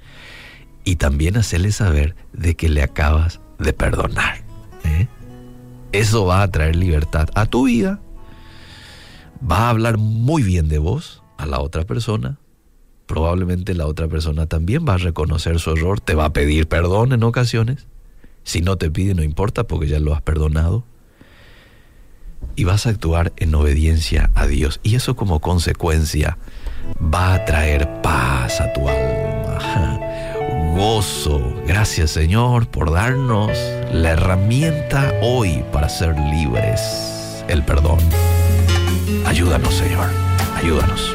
Y 0.85 0.97
también 0.97 1.37
hacerle 1.37 1.73
saber 1.73 2.17
de 2.33 2.55
que 2.55 2.69
le 2.69 2.83
acabas 2.83 3.41
de 3.59 3.73
perdonar. 3.73 4.45
¿eh? 4.85 5.09
Eso 5.93 6.25
va 6.25 6.43
a 6.43 6.51
traer 6.51 6.77
libertad 6.77 7.29
a 7.35 7.47
tu 7.47 7.67
vida. 7.67 8.01
Va 9.49 9.67
a 9.67 9.71
hablar 9.71 9.99
muy 9.99 10.43
bien 10.43 10.69
de 10.69 10.79
vos 10.79 11.23
a 11.37 11.47
la 11.47 11.61
otra 11.61 11.85
persona. 11.85 12.39
Probablemente 13.07 13.75
la 13.75 13.87
otra 13.87 14.09
persona 14.09 14.47
también 14.47 14.87
va 14.89 14.95
a 14.95 14.99
reconocer 14.99 15.59
su 15.59 15.73
error, 15.73 16.01
te 16.01 16.15
va 16.15 16.27
a 16.27 16.33
pedir 16.33 16.69
perdón 16.69 17.13
en 17.13 17.25
ocasiones 17.25 17.87
si 18.45 18.61
no 18.61 18.77
te 18.77 18.91
pide, 18.91 19.15
no 19.15 19.23
importa 19.23 19.65
porque 19.65 19.89
ya 19.89 19.99
lo 19.99 20.15
has 20.15 20.23
perdonado. 20.23 20.85
Y 22.57 22.65
vas 22.65 22.87
a 22.87 22.91
actuar 22.91 23.33
en 23.37 23.55
obediencia 23.55 24.31
a 24.35 24.47
Dios. 24.47 24.81
Y 24.83 24.97
eso 24.97 25.17
como 25.17 25.41
consecuencia 25.41 26.39
va 27.03 27.35
a 27.35 27.45
traer 27.45 28.03
paz 28.03 28.61
a 28.61 28.73
tu 28.73 28.89
alma. 28.89 30.03
Gozo. 30.77 31.55
Gracias 31.67 32.11
Señor 32.11 32.69
por 32.69 32.91
darnos 32.91 33.51
la 33.93 34.11
herramienta 34.11 35.15
hoy 35.23 35.63
para 35.73 35.89
ser 35.89 36.19
libres. 36.19 37.45
El 37.49 37.63
perdón. 37.65 37.99
Ayúdanos 39.27 39.75
Señor. 39.75 40.09
Ayúdanos. 40.57 41.15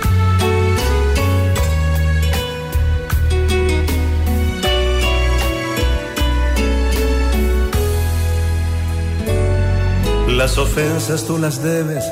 Las 10.38 10.60
ofensas 10.60 11.26
tú 11.26 11.40
las 11.40 11.64
debes 11.64 12.06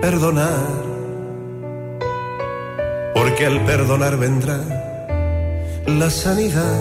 perdonar, 0.00 0.66
porque 3.12 3.44
al 3.44 3.62
perdonar 3.66 4.16
vendrá 4.16 4.58
la 5.86 6.08
sanidad. 6.08 6.80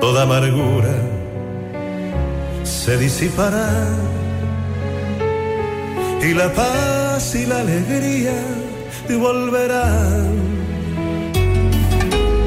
Toda 0.00 0.22
amargura 0.22 0.94
se 2.62 2.96
disipará 2.96 3.68
y 6.22 6.32
la 6.32 6.50
paz 6.54 7.34
y 7.34 7.44
la 7.44 7.60
alegría 7.60 8.32
volverán. 9.10 10.32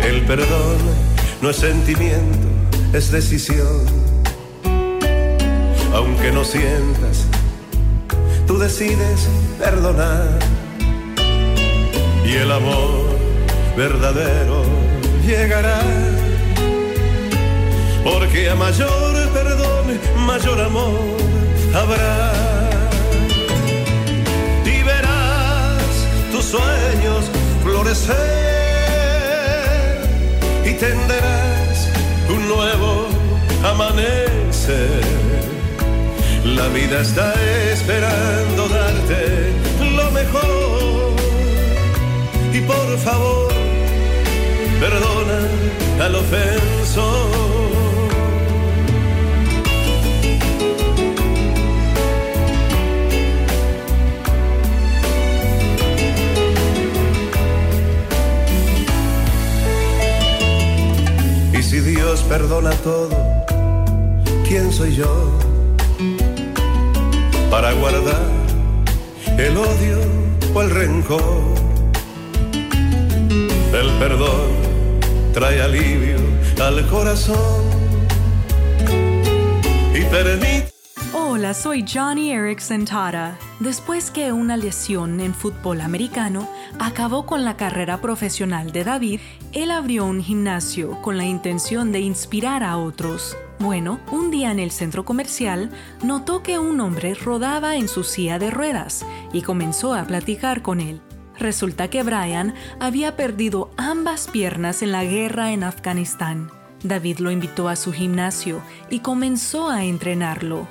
El 0.01 0.25
perdón 0.25 0.79
no 1.43 1.51
es 1.51 1.57
sentimiento, 1.57 2.47
es 2.91 3.11
decisión 3.11 3.96
aunque 6.07 6.31
no 6.31 6.43
sientas, 6.45 7.25
tú 8.47 8.57
decides 8.57 9.27
perdonar. 9.59 10.39
Y 12.25 12.33
el 12.35 12.51
amor 12.51 13.05
verdadero 13.75 14.63
llegará. 15.25 15.81
Porque 18.03 18.49
a 18.49 18.55
mayor 18.55 19.13
perdón, 19.33 19.85
mayor 20.25 20.61
amor 20.61 21.17
habrá. 21.75 22.31
Y 24.65 24.83
verás 24.83 25.91
tus 26.31 26.45
sueños 26.45 27.21
florecer 27.63 28.15
y 30.65 30.73
tenderás 30.73 31.89
un 32.29 32.47
nuevo 32.47 33.07
amanecer. 33.63 35.46
La 36.55 36.67
vida 36.69 37.01
está 37.01 37.33
esperando 37.71 38.67
darte 38.69 39.53
lo 39.95 40.11
mejor. 40.11 41.15
Y 42.53 42.61
por 42.61 42.97
favor, 42.99 43.51
perdona 44.79 46.05
al 46.05 46.15
ofensor. 46.15 47.47
si 61.61 61.81
Dios 61.81 62.21
perdona 62.29 62.71
todo, 62.71 63.09
¿quién 64.47 64.71
soy 64.71 64.95
yo 64.95 65.36
para 67.49 67.73
guardar 67.73 68.21
el 69.37 69.57
odio 69.57 69.99
o 70.53 70.61
el 70.61 70.69
rencor? 70.69 71.43
El 73.73 73.89
perdón 73.99 74.51
trae 75.33 75.61
alivio 75.61 76.17
al 76.61 76.85
corazón 76.87 77.63
y 79.93 80.67
Hola, 81.13 81.53
soy 81.53 81.85
Johnny 81.87 82.31
Erickson 82.31 82.85
Tara. 82.85 83.37
Después 83.59 84.11
que 84.11 84.31
una 84.31 84.57
lesión 84.57 85.19
en 85.19 85.33
fútbol 85.33 85.81
americano 85.81 86.47
acabó 86.79 87.25
con 87.25 87.43
la 87.45 87.57
carrera 87.57 88.01
profesional 88.01 88.71
de 88.71 88.83
David, 88.83 89.19
él 89.53 89.71
abrió 89.71 90.05
un 90.05 90.21
gimnasio 90.21 91.01
con 91.01 91.17
la 91.17 91.25
intención 91.25 91.91
de 91.91 91.99
inspirar 91.99 92.63
a 92.63 92.77
otros. 92.77 93.35
Bueno, 93.59 93.99
un 94.11 94.29
día 94.29 94.51
en 94.51 94.59
el 94.59 94.69
centro 94.69 95.03
comercial 95.03 95.71
notó 96.03 96.43
que 96.43 96.59
un 96.59 96.79
hombre 96.79 97.15
rodaba 97.15 97.75
en 97.75 97.87
su 97.87 98.03
silla 98.03 98.37
de 98.37 98.51
ruedas 98.51 99.03
y 99.33 99.41
comenzó 99.41 99.95
a 99.95 100.05
platicar 100.05 100.61
con 100.61 100.79
él. 100.79 101.01
Resulta 101.39 101.89
que 101.89 102.03
Brian 102.03 102.53
había 102.79 103.15
perdido 103.15 103.71
ambas 103.77 104.27
piernas 104.27 104.83
en 104.83 104.91
la 104.91 105.03
guerra 105.03 105.51
en 105.51 105.63
Afganistán. 105.63 106.51
David 106.83 107.17
lo 107.17 107.31
invitó 107.31 107.67
a 107.67 107.75
su 107.75 107.91
gimnasio 107.91 108.61
y 108.91 108.99
comenzó 108.99 109.69
a 109.69 109.83
entrenarlo. 109.83 110.67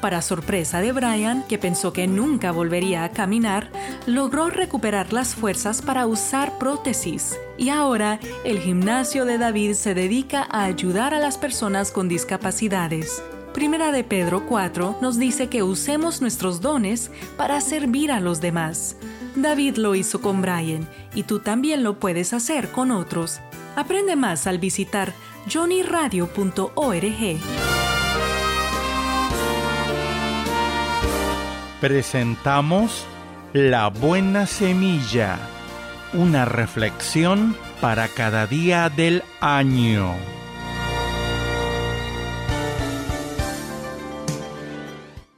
Para 0.00 0.22
sorpresa 0.22 0.80
de 0.80 0.92
Brian, 0.92 1.42
que 1.48 1.58
pensó 1.58 1.92
que 1.92 2.06
nunca 2.06 2.52
volvería 2.52 3.02
a 3.02 3.10
caminar, 3.10 3.72
logró 4.06 4.48
recuperar 4.48 5.12
las 5.12 5.34
fuerzas 5.34 5.82
para 5.82 6.06
usar 6.06 6.56
prótesis. 6.58 7.36
Y 7.56 7.70
ahora 7.70 8.20
el 8.44 8.60
gimnasio 8.60 9.24
de 9.24 9.38
David 9.38 9.72
se 9.72 9.94
dedica 9.94 10.46
a 10.50 10.64
ayudar 10.64 11.14
a 11.14 11.18
las 11.18 11.36
personas 11.36 11.90
con 11.90 12.08
discapacidades. 12.08 13.20
Primera 13.52 13.90
de 13.90 14.04
Pedro 14.04 14.46
4 14.46 14.98
nos 15.00 15.18
dice 15.18 15.48
que 15.48 15.64
usemos 15.64 16.20
nuestros 16.20 16.60
dones 16.60 17.10
para 17.36 17.60
servir 17.60 18.12
a 18.12 18.20
los 18.20 18.40
demás. 18.40 18.94
David 19.34 19.78
lo 19.78 19.96
hizo 19.96 20.20
con 20.20 20.42
Brian 20.42 20.88
y 21.12 21.24
tú 21.24 21.40
también 21.40 21.82
lo 21.82 21.98
puedes 21.98 22.32
hacer 22.32 22.70
con 22.70 22.92
otros. 22.92 23.40
Aprende 23.74 24.14
más 24.14 24.46
al 24.46 24.58
visitar 24.58 25.12
johnnyradio.org. 25.52 27.87
presentamos 31.80 33.06
La 33.52 33.88
Buena 33.88 34.46
Semilla, 34.46 35.38
una 36.12 36.44
reflexión 36.44 37.56
para 37.80 38.08
cada 38.08 38.46
día 38.46 38.88
del 38.88 39.22
año. 39.40 40.14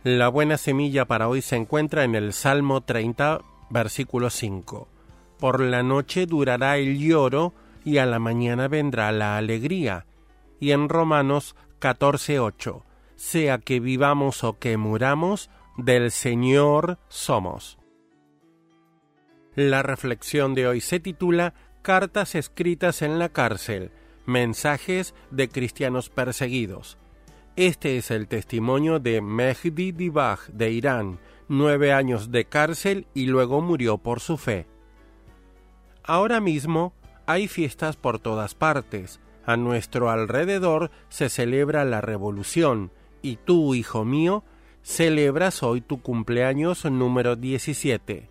La 0.02 0.28
buena 0.28 0.56
semilla 0.56 1.04
para 1.04 1.28
hoy 1.28 1.42
se 1.42 1.56
encuentra 1.56 2.04
en 2.04 2.14
el 2.14 2.32
Salmo 2.32 2.80
30, 2.80 3.42
versículo 3.68 4.30
5. 4.30 4.88
Por 5.38 5.60
la 5.60 5.82
noche 5.82 6.24
durará 6.24 6.78
el 6.78 6.98
lloro 6.98 7.52
y 7.84 7.98
a 7.98 8.06
la 8.06 8.18
mañana 8.18 8.66
vendrá 8.66 9.12
la 9.12 9.36
alegría. 9.36 10.06
Y 10.58 10.70
en 10.70 10.88
Romanos 10.88 11.54
14, 11.80 12.40
8. 12.40 12.82
Sea 13.16 13.58
que 13.58 13.78
vivamos 13.78 14.42
o 14.42 14.58
que 14.58 14.78
muramos, 14.78 15.50
del 15.85 16.11
Señor 16.11 16.98
somos. 17.09 17.78
La 19.55 19.82
reflexión 19.82 20.55
de 20.55 20.66
hoy 20.66 20.81
se 20.81 21.01
titula 21.01 21.55
Cartas 21.82 22.35
escritas 22.35 23.02
en 23.02 23.19
la 23.19 23.31
cárcel, 23.31 23.90
mensajes 24.27 25.15
de 25.31 25.48
cristianos 25.48 26.11
perseguidos. 26.11 26.98
Este 27.57 27.97
es 27.97 28.11
el 28.11 28.28
testimonio 28.28 29.01
de 29.01 29.20
Mehdi 29.20 29.93
Dibaj 29.93 30.48
de 30.48 30.70
Irán, 30.70 31.19
nueve 31.48 31.93
años 31.93 32.31
de 32.31 32.44
cárcel 32.44 33.07
y 33.15 33.27
luego 33.27 33.61
murió 33.61 33.98
por 33.98 34.20
su 34.20 34.36
fe. 34.36 34.66
Ahora 36.05 36.40
mismo 36.40 36.93
hay 37.27 37.48
fiestas 37.48 37.97
por 37.97 38.19
todas 38.19 38.55
partes. 38.55 39.20
A 39.44 39.57
nuestro 39.57 40.11
alrededor 40.11 40.90
se 41.09 41.28
celebra 41.28 41.85
la 41.85 42.01
revolución, 42.01 42.93
y 43.23 43.36
tú, 43.36 43.74
hijo 43.74 44.05
mío, 44.05 44.44
celebras 44.82 45.62
hoy 45.62 45.81
tu 45.81 46.01
cumpleaños 46.02 46.85
número 46.85 47.36
17. 47.36 48.28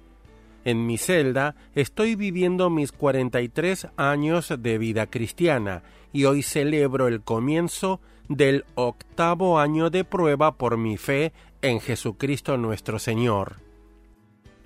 En 0.66 0.86
mi 0.86 0.98
celda 0.98 1.56
estoy 1.74 2.16
viviendo 2.16 2.70
mis 2.70 2.92
43 2.92 3.88
años 3.98 4.54
de 4.58 4.78
vida 4.78 5.08
cristiana 5.08 5.84
y 6.12 6.26
hoy 6.26 6.44
celebro 6.44 7.08
el 7.08 7.22
comienzo 7.22 8.02
del 8.28 8.66
octavo 8.76 9.60
año 9.60 9.90
de 9.90 10.04
prueba 10.04 10.56
por 10.56 10.78
mi 10.78 10.98
fe 10.98 11.34
en 11.62 11.80
Jesucristo 11.80 12.58
nuestro 12.58 13.00
Señor. 13.00 13.58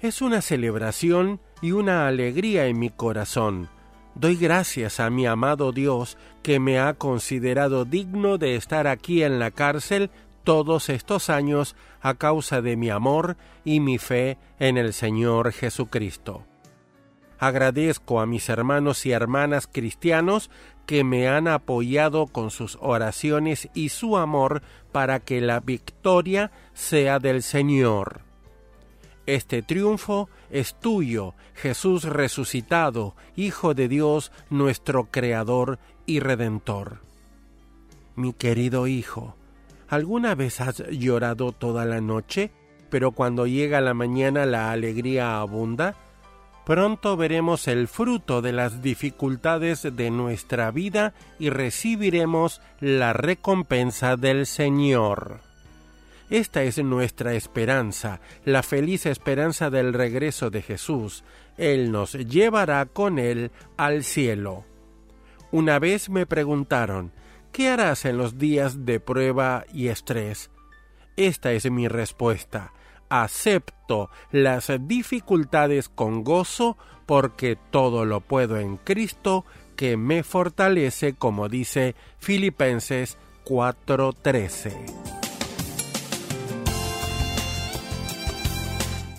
Es 0.02 0.22
una 0.22 0.42
celebración 0.42 1.40
y 1.62 1.72
una 1.72 2.08
alegría 2.08 2.68
en 2.68 2.78
mi 2.80 2.90
corazón. 2.90 3.70
Doy 4.16 4.36
gracias 4.36 5.00
a 5.00 5.10
mi 5.10 5.26
amado 5.26 5.72
Dios 5.72 6.18
que 6.44 6.60
me 6.60 6.78
ha 6.78 6.94
considerado 6.94 7.86
digno 7.86 8.38
de 8.38 8.56
estar 8.56 8.86
aquí 8.86 9.24
en 9.24 9.40
la 9.40 9.50
cárcel 9.50 10.12
todos 10.44 10.90
estos 10.90 11.30
años 11.30 11.76
a 12.02 12.16
causa 12.16 12.62
de 12.62 12.76
mi 12.76 12.90
amor 12.90 13.38
y 13.64 13.80
mi 13.80 13.98
fe 13.98 14.38
en 14.60 14.78
el 14.78 14.94
Señor 14.94 15.52
Jesucristo. 15.52 16.46
Agradezco 17.40 18.22
a 18.22 18.26
mis 18.26 18.48
hermanos 18.50 19.06
y 19.06 19.12
hermanas 19.12 19.68
cristianos 19.68 20.50
que 20.86 21.04
me 21.04 21.28
han 21.28 21.48
apoyado 21.48 22.28
con 22.28 22.52
sus 22.52 22.78
oraciones 22.82 23.70
y 23.74 23.90
su 23.90 24.18
amor 24.18 24.62
para 24.92 25.20
que 25.20 25.42
la 25.42 25.60
victoria 25.60 26.52
sea 26.74 27.20
del 27.20 27.42
Señor. 27.44 28.22
Este 29.26 29.62
triunfo 29.62 30.30
es 30.50 30.76
tuyo, 30.76 31.34
Jesús 31.54 32.04
resucitado, 32.04 33.16
Hijo 33.36 33.74
de 33.74 33.88
Dios, 33.88 34.32
nuestro 34.50 35.06
Creador 35.06 35.80
y 36.06 36.20
Redentor. 36.20 37.00
Mi 38.16 38.34
querido 38.34 38.88
Hijo, 38.88 39.36
¿Alguna 39.94 40.34
vez 40.34 40.60
has 40.60 40.80
llorado 40.90 41.52
toda 41.52 41.86
la 41.86 42.02
noche, 42.02 42.50
pero 42.90 43.12
cuando 43.12 43.46
llega 43.46 43.80
la 43.80 43.94
mañana 43.94 44.48
la 44.48 44.72
alegría 44.72 45.40
abunda? 45.40 45.94
Pronto 46.66 47.16
veremos 47.16 47.68
el 47.68 47.88
fruto 47.88 48.42
de 48.42 48.54
las 48.54 48.82
dificultades 48.82 49.84
de 49.96 50.10
nuestra 50.10 50.72
vida 50.72 51.14
y 51.38 51.52
recibiremos 51.52 52.60
la 52.80 53.14
recompensa 53.14 54.16
del 54.16 54.48
Señor. 54.48 55.42
Esta 56.32 56.64
es 56.64 56.84
nuestra 56.84 57.36
esperanza, 57.36 58.20
la 58.46 58.64
feliz 58.64 59.06
esperanza 59.06 59.70
del 59.70 59.94
regreso 59.94 60.50
de 60.50 60.64
Jesús. 60.64 61.24
Él 61.56 61.92
nos 61.92 62.14
llevará 62.14 62.88
con 62.88 63.20
Él 63.20 63.52
al 63.78 64.04
cielo. 64.04 64.66
Una 65.52 65.78
vez 65.78 66.10
me 66.10 66.26
preguntaron, 66.26 67.12
¿Qué 67.54 67.70
harás 67.70 68.06
en 68.06 68.18
los 68.18 68.40
días 68.40 68.84
de 68.84 69.00
prueba 69.00 69.64
y 69.72 69.90
estrés? 69.90 70.50
Esta 71.16 71.52
es 71.52 71.70
mi 71.70 71.88
respuesta. 71.88 72.74
Acepto 73.10 74.10
las 74.32 74.72
dificultades 74.88 75.88
con 75.88 76.24
gozo 76.24 76.80
porque 77.06 77.56
todo 77.70 78.06
lo 78.06 78.22
puedo 78.22 78.58
en 78.58 78.78
Cristo 78.78 79.46
que 79.76 79.98
me 79.98 80.24
fortalece, 80.24 81.14
como 81.14 81.48
dice 81.48 81.94
Filipenses 82.18 83.20
4:13. 83.46 84.74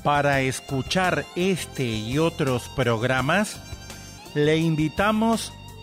Para 0.02 0.40
escuchar 0.40 1.24
este 1.36 1.84
y 1.84 2.18
otros 2.18 2.68
programas, 2.70 3.62
le 4.34 4.56
invitamos 4.56 5.52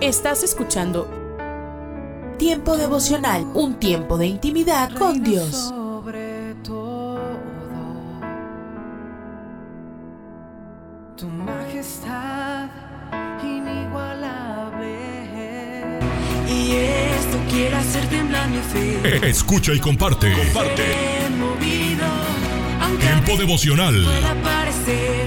Estás 0.00 0.42
escuchando 0.42 1.08
Tiempo 2.38 2.76
devocional, 2.76 3.46
un 3.54 3.76
tiempo 3.76 4.18
de 4.18 4.26
intimidad 4.26 4.90
con 4.92 5.22
Dios. 5.22 5.48
Sobre 5.70 6.54
todo, 6.62 7.18
tu 11.16 11.26
majestad 11.28 12.68
inigualable. 13.42 14.98
Y 16.46 16.72
esto 16.72 17.38
quiere 17.50 17.76
hacer 17.76 18.06
temblar 18.10 18.50
mi 18.50 18.58
fe. 18.58 19.26
Escucha 19.30 19.72
y 19.72 19.80
comparte. 19.80 20.30
Comparte. 20.34 20.84
Movido, 21.38 22.06
Tiempo 23.00 23.36
devocional. 23.38 23.94
pueda 24.04 24.34
parecer 24.42 25.26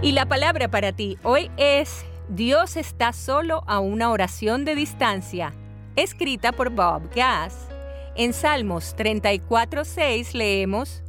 Y 0.00 0.12
la 0.12 0.26
palabra 0.26 0.68
para 0.68 0.92
ti 0.92 1.18
hoy 1.24 1.50
es 1.56 2.04
Dios 2.28 2.76
está 2.76 3.12
solo 3.12 3.64
a 3.66 3.80
una 3.80 4.12
oración 4.12 4.64
de 4.64 4.76
distancia, 4.76 5.54
escrita 5.96 6.52
por 6.52 6.70
Bob 6.70 7.10
Gass. 7.12 7.66
En 8.14 8.32
Salmos 8.32 8.94
34:6 8.96 10.34
leemos, 10.34 11.02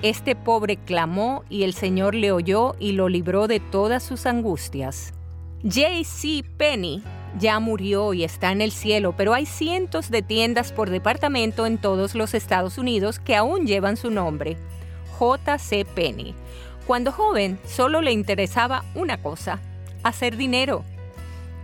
Este 0.00 0.34
pobre 0.34 0.78
clamó 0.78 1.44
y 1.50 1.64
el 1.64 1.74
Señor 1.74 2.14
le 2.14 2.32
oyó 2.32 2.74
y 2.78 2.92
lo 2.92 3.10
libró 3.10 3.48
de 3.48 3.60
todas 3.60 4.02
sus 4.02 4.24
angustias. 4.24 5.12
J.C. 5.62 6.42
Penny 6.56 7.02
ya 7.38 7.60
murió 7.60 8.14
y 8.14 8.24
está 8.24 8.50
en 8.50 8.62
el 8.62 8.72
cielo, 8.72 9.14
pero 9.14 9.34
hay 9.34 9.44
cientos 9.44 10.10
de 10.10 10.22
tiendas 10.22 10.72
por 10.72 10.88
departamento 10.88 11.66
en 11.66 11.76
todos 11.76 12.14
los 12.14 12.32
Estados 12.32 12.78
Unidos 12.78 13.18
que 13.18 13.36
aún 13.36 13.66
llevan 13.66 13.98
su 13.98 14.10
nombre, 14.10 14.56
J.C. 15.18 15.84
Penny. 15.84 16.34
Cuando 16.86 17.10
joven, 17.10 17.58
solo 17.66 18.00
le 18.00 18.12
interesaba 18.12 18.84
una 18.94 19.20
cosa, 19.20 19.58
hacer 20.04 20.36
dinero. 20.36 20.84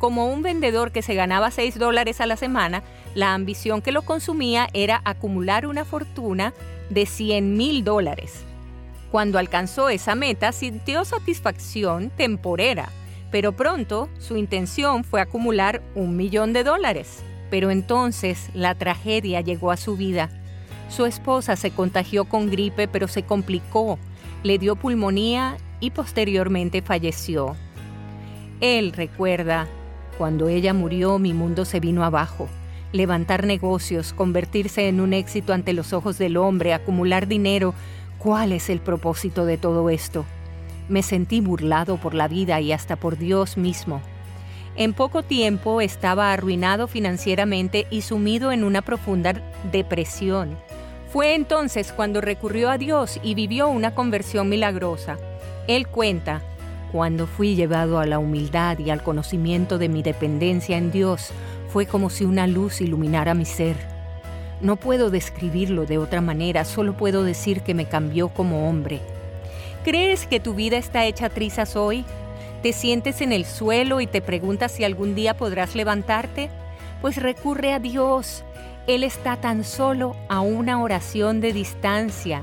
Como 0.01 0.27
un 0.27 0.43
vendedor 0.43 0.91
que 0.91 1.03
se 1.03 1.15
ganaba 1.15 1.53
6 1.53 1.79
dólares 1.79 2.21
a 2.21 2.27
la 2.27 2.37
semana, 2.37 2.83
la 3.15 3.33
ambición 3.33 3.83
que 3.83 3.93
lo 3.93 4.03
consumía 4.03 4.67
era 4.73 5.01
acumular 5.05 5.67
una 5.67 5.85
fortuna 5.85 6.55
de 6.91 7.07
100 7.07 7.57
mil 7.57 7.85
dólares. 7.85 8.43
Cuando 9.13 9.39
alcanzó 9.39 9.91
esa 9.91 10.17
meta, 10.17 10.51
sintió 10.51 11.05
satisfacción 11.05 12.11
temporera, 12.11 12.89
pero 13.31 13.53
pronto 13.53 14.09
su 14.19 14.37
intención 14.37 15.05
fue 15.05 15.21
acumular 15.21 15.83
un 15.95 16.17
millón 16.17 16.53
de 16.53 16.65
dólares. 16.65 17.23
Pero 17.49 17.71
entonces 17.71 18.49
la 18.55 18.75
tragedia 18.75 19.41
llegó 19.41 19.71
a 19.71 19.77
su 19.77 19.97
vida. 19.97 20.31
Su 20.89 21.07
esposa 21.07 21.55
se 21.55 21.71
contagió 21.71 22.25
con 22.25 22.51
gripe, 22.51 22.89
pero 22.89 23.07
se 23.07 23.23
complicó, 23.23 23.99
le 24.43 24.59
dio 24.59 24.77
pulmonía 24.77 25.57
y 25.81 25.91
posteriormente 25.91 26.83
falleció. 26.83 27.57
Él 28.61 28.93
recuerda, 28.93 29.67
cuando 30.19 30.49
ella 30.49 30.75
murió 30.75 31.19
mi 31.19 31.33
mundo 31.33 31.65
se 31.65 31.81
vino 31.81 32.05
abajo. 32.05 32.49
Levantar 32.93 33.47
negocios, 33.47 34.13
convertirse 34.13 34.89
en 34.89 35.01
un 35.01 35.15
éxito 35.15 35.53
ante 35.53 35.73
los 35.73 35.93
ojos 35.93 36.19
del 36.19 36.37
hombre, 36.37 36.75
acumular 36.75 37.27
dinero. 37.27 37.75
¿Cuál 38.19 38.53
es 38.53 38.69
el 38.71 38.81
propósito 38.81 39.47
de 39.47 39.57
todo 39.57 39.89
esto? 39.91 40.25
Me 40.89 41.03
sentí 41.03 41.41
burlado 41.41 41.97
por 41.97 42.15
la 42.15 42.29
vida 42.29 42.61
y 42.61 42.73
hasta 42.73 42.97
por 42.97 43.17
Dios 43.17 43.57
mismo. 43.57 44.03
En 44.77 44.95
poco 44.95 45.23
tiempo 45.23 45.81
estaba 45.81 46.33
arruinado 46.33 46.87
financieramente 46.87 47.87
y 47.91 48.03
sumido 48.03 48.53
en 48.53 48.65
una 48.65 48.83
profunda 48.83 49.35
depresión. 49.71 50.57
Fue 51.13 51.35
entonces 51.35 51.93
cuando 51.93 52.23
recurrió 52.23 52.71
a 52.71 52.79
Dios 52.79 53.21
y 53.23 53.35
vivió 53.35 53.69
una 53.69 53.95
conversión 53.95 54.49
milagrosa. 54.49 55.19
Él 55.67 55.87
cuenta, 55.87 56.41
cuando 56.91 57.27
fui 57.27 57.55
llevado 57.55 57.99
a 57.99 58.07
la 58.07 58.19
humildad 58.19 58.79
y 58.79 58.89
al 58.89 59.03
conocimiento 59.03 59.77
de 59.77 59.91
mi 59.91 60.03
dependencia 60.03 60.79
en 60.79 60.91
Dios, 60.91 61.29
fue 61.69 61.85
como 61.85 62.09
si 62.09 62.25
una 62.25 62.47
luz 62.47 62.81
iluminara 62.81 63.35
mi 63.35 63.45
ser. 63.45 63.77
No 64.63 64.77
puedo 64.77 65.11
describirlo 65.11 65.85
de 65.85 65.99
otra 65.99 66.23
manera, 66.23 66.65
solo 66.65 66.97
puedo 66.97 67.25
decir 67.25 67.61
que 67.61 67.75
me 67.75 67.85
cambió 67.85 68.31
como 68.31 68.67
hombre. 68.67 69.01
¿Crees 69.85 70.27
que 70.27 70.41
tu 70.41 70.55
vida 70.55 70.79
está 70.79 71.05
hecha 71.05 71.29
trizas 71.29 71.77
hoy? 71.77 72.07
¿Te 72.63 72.73
sientes 72.73 73.21
en 73.21 73.33
el 73.33 73.45
suelo 73.45 74.01
y 74.01 74.07
te 74.07 74.23
preguntas 74.23 74.73
si 74.73 74.85
algún 74.85 75.15
día 75.15 75.37
podrás 75.37 75.75
levantarte? 75.75 76.49
Pues 77.03 77.17
recurre 77.17 77.75
a 77.75 77.81
Dios. 77.81 78.45
Él 78.87 79.05
está 79.05 79.37
tan 79.37 79.63
solo 79.63 80.17
a 80.29 80.41
una 80.41 80.83
oración 80.83 81.41
de 81.41 81.53
distancia. 81.53 82.43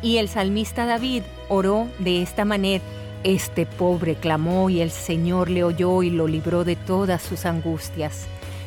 Y 0.00 0.16
el 0.16 0.28
salmista 0.28 0.86
David 0.86 1.24
oró 1.48 1.88
de 1.98 2.22
esta 2.22 2.44
manera. 2.44 2.82
Este 3.22 3.66
pobre 3.66 4.14
clamó 4.14 4.70
y 4.70 4.80
el 4.80 4.90
Señor 4.90 5.50
le 5.50 5.64
oyó 5.64 6.02
y 6.02 6.10
lo 6.10 6.26
libró 6.26 6.64
de 6.64 6.76
todas 6.76 7.22
sus 7.22 7.44
angustias. 7.44 8.26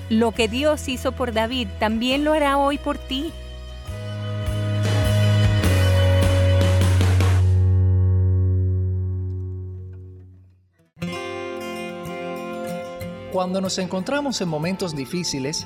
Lo 0.10 0.32
que 0.32 0.48
Dios 0.48 0.88
hizo 0.88 1.12
por 1.12 1.34
David 1.34 1.68
también 1.80 2.24
lo 2.24 2.34
hará 2.34 2.58
hoy 2.58 2.78
por 2.78 2.98
ti. 2.98 3.32
Cuando 13.32 13.62
nos 13.62 13.78
encontramos 13.78 14.42
en 14.42 14.50
momentos 14.50 14.96
difíciles, 14.96 15.66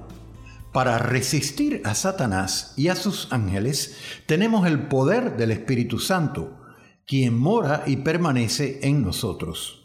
Para 0.71 0.97
resistir 0.97 1.81
a 1.83 1.95
Satanás 1.95 2.73
y 2.77 2.87
a 2.87 2.95
sus 2.95 3.27
ángeles 3.33 3.97
tenemos 4.25 4.65
el 4.65 4.87
poder 4.87 5.35
del 5.35 5.51
Espíritu 5.51 5.99
Santo, 5.99 6.61
quien 7.05 7.37
mora 7.37 7.83
y 7.85 7.97
permanece 7.97 8.79
en 8.83 9.01
nosotros. 9.01 9.81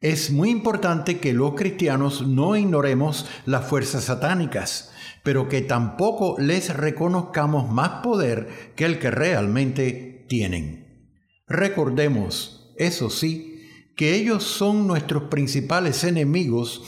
Es 0.00 0.32
muy 0.32 0.50
importante 0.50 1.20
que 1.20 1.32
los 1.32 1.54
cristianos 1.54 2.26
no 2.26 2.56
ignoremos 2.56 3.26
las 3.46 3.64
fuerzas 3.68 4.04
satánicas, 4.04 4.90
pero 5.22 5.48
que 5.48 5.60
tampoco 5.60 6.34
les 6.40 6.74
reconozcamos 6.74 7.70
más 7.70 8.02
poder 8.02 8.72
que 8.74 8.84
el 8.84 8.98
que 8.98 9.12
realmente 9.12 10.26
tienen. 10.28 11.12
Recordemos, 11.46 12.72
eso 12.76 13.08
sí, 13.08 13.68
que 13.94 14.16
ellos 14.16 14.42
son 14.42 14.88
nuestros 14.88 15.24
principales 15.24 16.02
enemigos 16.02 16.82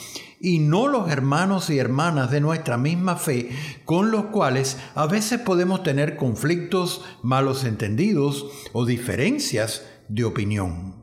y 0.45 0.59
no 0.59 0.89
los 0.89 1.11
hermanos 1.11 1.71
y 1.71 1.79
hermanas 1.79 2.31
de 2.31 2.43
nuestra 2.43 2.77
misma 2.77 3.17
fe 3.17 3.49
con 3.87 4.11
los 4.11 4.27
cuales 4.27 4.77
a 4.95 5.07
veces 5.07 5.41
podemos 5.41 5.83
tener 5.83 6.17
conflictos, 6.17 7.03
malos 7.23 7.65
entendidos 7.65 8.51
o 8.75 8.85
diferencias 8.85 9.87
de 10.09 10.25
opinión. 10.25 11.03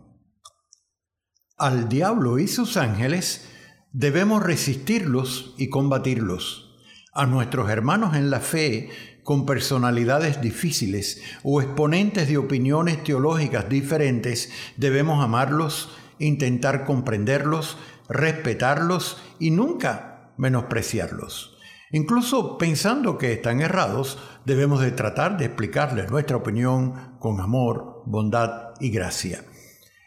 Al 1.57 1.89
diablo 1.89 2.37
y 2.37 2.47
sus 2.47 2.77
ángeles 2.77 3.47
debemos 3.91 4.43
resistirlos 4.43 5.55
y 5.57 5.69
combatirlos. 5.69 6.75
A 7.11 7.25
nuestros 7.25 7.67
hermanos 7.71 8.15
en 8.15 8.29
la 8.29 8.41
fe 8.41 8.91
con 9.23 9.47
personalidades 9.47 10.39
difíciles 10.39 11.19
o 11.41 11.63
exponentes 11.63 12.27
de 12.27 12.37
opiniones 12.37 13.03
teológicas 13.03 13.67
diferentes 13.69 14.51
debemos 14.77 15.23
amarlos, 15.23 15.89
intentar 16.19 16.85
comprenderlos, 16.85 17.77
respetarlos 18.07 19.17
y 19.41 19.51
nunca 19.51 20.31
menospreciarlos. 20.37 21.57
Incluso 21.91 22.57
pensando 22.57 23.17
que 23.17 23.33
están 23.33 23.59
errados, 23.59 24.17
debemos 24.45 24.79
de 24.79 24.91
tratar 24.91 25.37
de 25.37 25.45
explicarles 25.45 26.09
nuestra 26.09 26.37
opinión 26.37 27.17
con 27.19 27.41
amor, 27.41 28.03
bondad 28.05 28.69
y 28.79 28.91
gracia. 28.91 29.43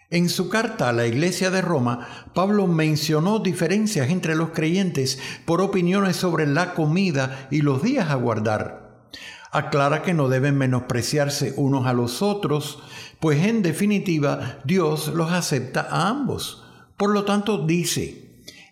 En 0.08 0.28
su 0.28 0.48
carta 0.48 0.88
a 0.88 0.92
la 0.92 1.06
iglesia 1.06 1.50
de 1.50 1.60
Roma, 1.60 2.06
Pablo 2.34 2.66
mencionó 2.66 3.40
diferencias 3.40 4.08
entre 4.08 4.34
los 4.34 4.50
creyentes 4.50 5.18
por 5.44 5.60
opiniones 5.60 6.16
sobre 6.16 6.46
la 6.46 6.72
comida 6.72 7.48
y 7.50 7.60
los 7.62 7.82
días 7.82 8.10
a 8.10 8.14
guardar. 8.14 9.08
Aclara 9.50 10.02
que 10.02 10.14
no 10.14 10.28
deben 10.28 10.56
menospreciarse 10.56 11.54
unos 11.56 11.86
a 11.86 11.92
los 11.92 12.22
otros, 12.22 12.82
pues 13.20 13.44
en 13.44 13.62
definitiva 13.62 14.58
Dios 14.64 15.08
los 15.08 15.32
acepta 15.32 15.86
a 15.90 16.08
ambos. 16.08 16.64
Por 16.96 17.10
lo 17.10 17.24
tanto 17.24 17.66
dice, 17.66 18.23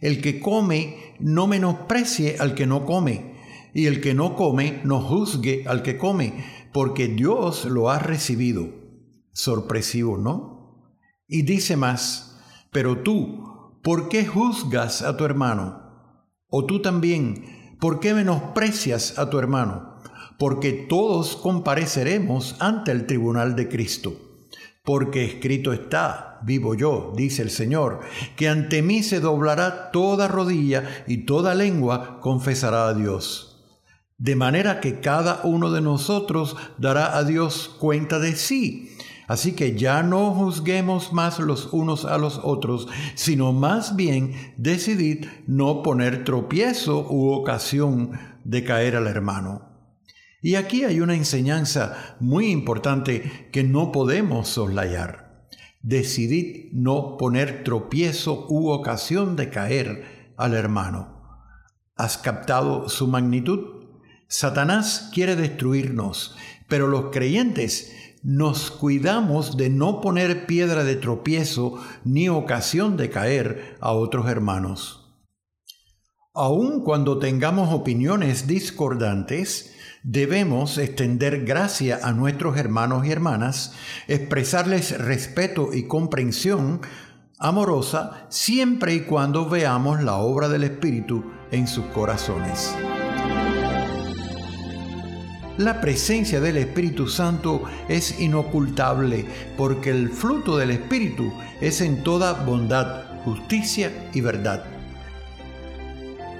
el 0.02 0.20
que 0.20 0.40
come 0.40 1.14
no 1.20 1.46
menosprecie 1.46 2.36
al 2.38 2.54
que 2.54 2.66
no 2.66 2.84
come, 2.84 3.32
y 3.72 3.86
el 3.86 4.02
que 4.02 4.12
no 4.12 4.36
come 4.36 4.82
no 4.84 5.00
juzgue 5.00 5.64
al 5.66 5.82
que 5.82 5.96
come, 5.96 6.44
porque 6.72 7.08
Dios 7.08 7.64
lo 7.64 7.88
ha 7.88 7.98
recibido. 7.98 8.68
Sorpresivo, 9.32 10.18
¿no? 10.18 10.98
Y 11.26 11.42
dice 11.42 11.76
más, 11.76 12.38
pero 12.70 12.98
tú, 12.98 13.78
¿por 13.82 14.08
qué 14.08 14.26
juzgas 14.26 15.02
a 15.02 15.16
tu 15.16 15.24
hermano? 15.24 15.80
O 16.48 16.66
tú 16.66 16.82
también, 16.82 17.76
¿por 17.80 18.00
qué 18.00 18.12
menosprecias 18.12 19.18
a 19.18 19.30
tu 19.30 19.38
hermano? 19.38 19.98
Porque 20.38 20.72
todos 20.72 21.36
compareceremos 21.36 22.56
ante 22.58 22.90
el 22.90 23.06
tribunal 23.06 23.54
de 23.54 23.68
Cristo. 23.68 24.31
Porque 24.84 25.24
escrito 25.24 25.72
está, 25.72 26.40
vivo 26.42 26.74
yo, 26.74 27.12
dice 27.16 27.42
el 27.42 27.50
Señor, 27.50 28.00
que 28.36 28.48
ante 28.48 28.82
mí 28.82 29.02
se 29.02 29.20
doblará 29.20 29.90
toda 29.92 30.28
rodilla 30.28 31.04
y 31.06 31.18
toda 31.18 31.54
lengua 31.54 32.18
confesará 32.20 32.88
a 32.88 32.94
Dios. 32.94 33.64
De 34.18 34.36
manera 34.36 34.80
que 34.80 35.00
cada 35.00 35.40
uno 35.44 35.70
de 35.70 35.80
nosotros 35.80 36.56
dará 36.78 37.16
a 37.16 37.24
Dios 37.24 37.74
cuenta 37.78 38.18
de 38.18 38.36
sí 38.36 38.92
Así 39.32 39.52
que 39.52 39.78
ya 39.78 40.02
no 40.02 40.34
juzguemos 40.34 41.14
más 41.14 41.38
los 41.38 41.72
unos 41.72 42.04
a 42.04 42.18
los 42.18 42.40
otros, 42.42 42.88
sino 43.14 43.54
más 43.54 43.96
bien 43.96 44.34
decidid 44.58 45.26
no 45.46 45.82
poner 45.82 46.24
tropiezo 46.24 47.06
u 47.08 47.32
ocasión 47.32 48.10
de 48.44 48.62
caer 48.62 48.94
al 48.94 49.06
hermano. 49.06 49.71
Y 50.42 50.56
aquí 50.56 50.82
hay 50.82 51.00
una 51.00 51.14
enseñanza 51.14 52.16
muy 52.18 52.50
importante 52.50 53.48
que 53.52 53.62
no 53.62 53.92
podemos 53.92 54.48
soslayar. 54.48 55.46
Decidid 55.82 56.72
no 56.72 57.16
poner 57.16 57.62
tropiezo 57.62 58.46
u 58.48 58.70
ocasión 58.70 59.36
de 59.36 59.50
caer 59.50 60.34
al 60.36 60.54
hermano. 60.54 61.22
¿Has 61.94 62.18
captado 62.18 62.88
su 62.88 63.06
magnitud? 63.06 63.84
Satanás 64.26 65.10
quiere 65.14 65.36
destruirnos, 65.36 66.36
pero 66.68 66.88
los 66.88 67.10
creyentes 67.12 67.92
nos 68.24 68.72
cuidamos 68.72 69.56
de 69.56 69.70
no 69.70 70.00
poner 70.00 70.46
piedra 70.46 70.82
de 70.82 70.96
tropiezo 70.96 71.80
ni 72.04 72.28
ocasión 72.28 72.96
de 72.96 73.10
caer 73.10 73.76
a 73.80 73.92
otros 73.92 74.28
hermanos. 74.28 75.14
Aun 76.34 76.82
cuando 76.82 77.18
tengamos 77.18 77.72
opiniones 77.72 78.46
discordantes, 78.46 79.74
debemos 80.02 80.78
extender 80.78 81.44
gracia 81.44 82.00
a 82.02 82.12
nuestros 82.12 82.56
hermanos 82.56 83.06
y 83.06 83.12
hermanas, 83.12 83.72
expresarles 84.08 84.98
respeto 84.98 85.72
y 85.72 85.84
comprensión 85.84 86.80
amorosa 87.38 88.26
siempre 88.28 88.94
y 88.94 89.00
cuando 89.00 89.48
veamos 89.48 90.02
la 90.02 90.16
obra 90.16 90.48
del 90.48 90.64
Espíritu 90.64 91.24
en 91.50 91.66
sus 91.66 91.84
corazones. 91.86 92.74
La 95.58 95.80
presencia 95.80 96.40
del 96.40 96.56
Espíritu 96.56 97.06
Santo 97.08 97.62
es 97.88 98.20
inocultable 98.20 99.26
porque 99.56 99.90
el 99.90 100.08
fruto 100.08 100.56
del 100.56 100.70
Espíritu 100.70 101.32
es 101.60 101.80
en 101.80 102.02
toda 102.02 102.32
bondad, 102.32 103.20
justicia 103.24 104.10
y 104.14 104.22
verdad. 104.22 104.64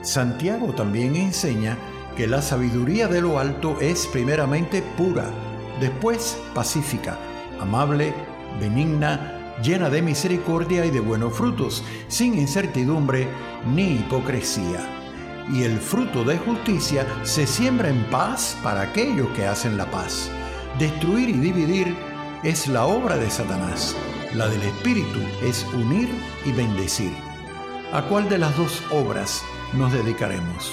Santiago 0.03 0.75
también 0.75 1.15
enseña 1.15 1.77
que 2.17 2.27
la 2.27 2.43
sabiduría 2.43 3.09
de 3.09 3.21
lo 3.21 3.39
alto 3.39 3.77
es 3.81 4.07
primeramente 4.07 4.83
pura, 4.97 5.31
después 5.81 6.39
pacífica, 6.55 7.19
amable, 7.61 8.15
benigna, 8.61 9.57
llena 9.63 9.91
de 9.91 10.03
misericordia 10.03 10.85
y 10.85 10.91
de 10.91 11.01
buenos 11.01 11.35
frutos, 11.35 11.83
sin 12.09 12.39
incertidumbre 12.39 13.29
ni 13.75 13.95
hipocresía 13.97 15.03
y 15.51 15.65
el 15.65 15.79
fruto 15.79 16.25
de 16.25 16.39
justicia 16.39 17.07
se 17.25 17.47
siembra 17.47 17.89
en 17.89 18.05
paz 18.05 18.57
para 18.63 18.83
aquellos 18.83 19.29
que 19.31 19.47
hacen 19.47 19.77
la 19.77 19.91
paz. 19.91 20.31
Destruir 20.79 21.29
y 21.29 21.35
dividir 21.35 21.97
es 22.43 22.69
la 22.69 22.87
obra 22.87 23.17
de 23.17 23.31
Satanás. 23.31 23.97
La 24.35 24.49
del 24.49 24.63
Espíritu 24.63 25.21
es 25.43 25.65
unir 25.75 26.09
y 26.45 26.53
bendecir. 26.53 27.13
¿A 27.93 28.03
cuál 28.03 28.29
de 28.29 28.39
las 28.39 28.57
dos 28.57 28.83
obras 28.91 29.43
nos 29.75 29.93
dedicaremos? 29.93 30.73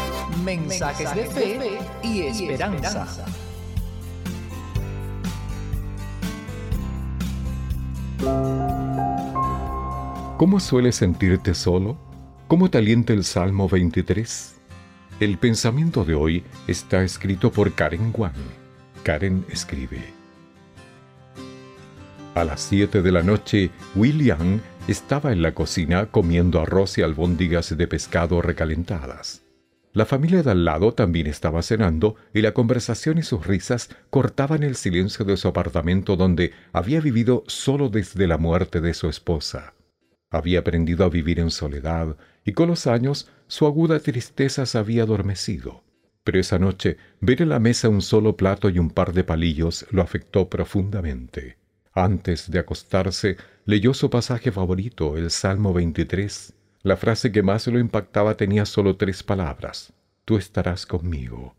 Mensajes, 0.43 1.13
de, 1.13 1.25
fe 1.25 1.79
y 2.03 2.21
esperanza. 2.21 3.25
¿Cómo 10.37 10.59
sueles 10.59 10.95
sentirte 10.95 11.53
solo? 11.53 11.97
¿Cómo 12.47 12.69
te 12.69 12.79
alienta 12.79 13.13
el 13.13 13.23
Salmo 13.23 13.69
23? 13.69 14.55
El 15.19 15.37
pensamiento 15.37 16.03
de 16.03 16.15
hoy 16.15 16.43
está 16.67 17.03
escrito 17.03 17.51
por 17.51 17.73
Karen 17.73 18.11
Wang. 18.17 18.33
Karen 19.03 19.45
escribe. 19.49 20.01
A 22.33 22.43
las 22.43 22.61
7 22.61 23.01
de 23.01 23.11
la 23.11 23.21
noche, 23.21 23.69
William 23.93 24.61
estaba 24.87 25.31
en 25.31 25.41
la 25.41 25.53
cocina 25.53 26.07
comiendo 26.07 26.59
arroz 26.59 26.97
y 26.97 27.03
albóndigas 27.03 27.77
de 27.77 27.87
pescado 27.87 28.41
recalentadas. 28.41 29.40
La 29.93 30.05
familia 30.05 30.41
de 30.41 30.51
al 30.51 30.63
lado 30.63 30.93
también 30.93 31.27
estaba 31.27 31.61
cenando 31.61 32.15
y 32.33 32.41
la 32.41 32.53
conversación 32.53 33.17
y 33.17 33.23
sus 33.23 33.45
risas 33.45 33.89
cortaban 34.09 34.63
el 34.63 34.75
silencio 34.75 35.25
de 35.25 35.35
su 35.35 35.49
apartamento 35.49 36.15
donde 36.15 36.53
había 36.71 37.01
vivido 37.01 37.43
solo 37.47 37.89
desde 37.89 38.25
la 38.25 38.37
muerte 38.37 38.79
de 38.79 38.93
su 38.93 39.09
esposa. 39.09 39.73
Había 40.29 40.59
aprendido 40.59 41.03
a 41.03 41.09
vivir 41.09 41.41
en 41.41 41.51
soledad 41.51 42.15
y 42.45 42.53
con 42.53 42.69
los 42.69 42.87
años 42.87 43.29
su 43.47 43.65
aguda 43.65 43.99
tristeza 43.99 44.65
se 44.65 44.77
había 44.77 45.03
adormecido. 45.03 45.83
Pero 46.23 46.39
esa 46.39 46.57
noche 46.57 46.95
ver 47.19 47.41
en 47.41 47.49
la 47.49 47.59
mesa 47.59 47.89
un 47.89 48.01
solo 48.01 48.37
plato 48.37 48.69
y 48.69 48.79
un 48.79 48.91
par 48.91 49.11
de 49.11 49.25
palillos 49.25 49.85
lo 49.91 50.01
afectó 50.01 50.49
profundamente. 50.49 51.57
Antes 51.93 52.49
de 52.49 52.59
acostarse, 52.59 53.35
leyó 53.65 53.93
su 53.93 54.09
pasaje 54.09 54.53
favorito, 54.53 55.17
el 55.17 55.29
Salmo 55.31 55.73
23. 55.73 56.53
La 56.83 56.97
frase 56.97 57.31
que 57.31 57.43
más 57.43 57.67
lo 57.67 57.77
impactaba 57.77 58.37
tenía 58.37 58.65
solo 58.65 58.97
tres 58.97 59.21
palabras. 59.21 59.93
Tú 60.25 60.37
estarás 60.37 60.87
conmigo. 60.87 61.55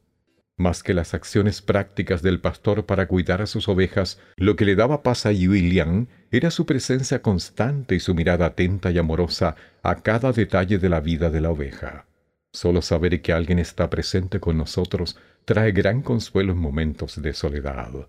Más 0.57 0.83
que 0.83 0.94
las 0.94 1.15
acciones 1.15 1.62
prácticas 1.62 2.23
del 2.23 2.41
pastor 2.41 2.86
para 2.86 3.07
cuidar 3.07 3.41
a 3.41 3.47
sus 3.47 3.68
ovejas, 3.68 4.20
lo 4.36 4.57
que 4.57 4.65
le 4.65 4.75
daba 4.75 5.02
paz 5.02 5.26
a 5.26 5.31
William 5.31 6.09
era 6.31 6.51
su 6.51 6.67
presencia 6.67 7.23
constante 7.23 7.94
y 7.94 8.01
su 8.01 8.15
mirada 8.15 8.47
atenta 8.47 8.91
y 8.91 8.99
amorosa 8.99 9.55
a 9.83 10.02
cada 10.02 10.33
detalle 10.33 10.78
de 10.78 10.89
la 10.89 11.01
vida 11.01 11.31
de 11.31 11.41
la 11.41 11.51
oveja. 11.51 12.07
Solo 12.52 12.83
saber 12.83 13.23
que 13.23 13.33
alguien 13.33 13.59
está 13.59 13.89
presente 13.89 14.41
con 14.41 14.59
nosotros 14.59 15.17
trae 15.44 15.73
gran 15.73 16.02
consuelo 16.02 16.52
en 16.52 16.59
momentos 16.59 17.20
de 17.23 17.33
soledad. 17.33 18.09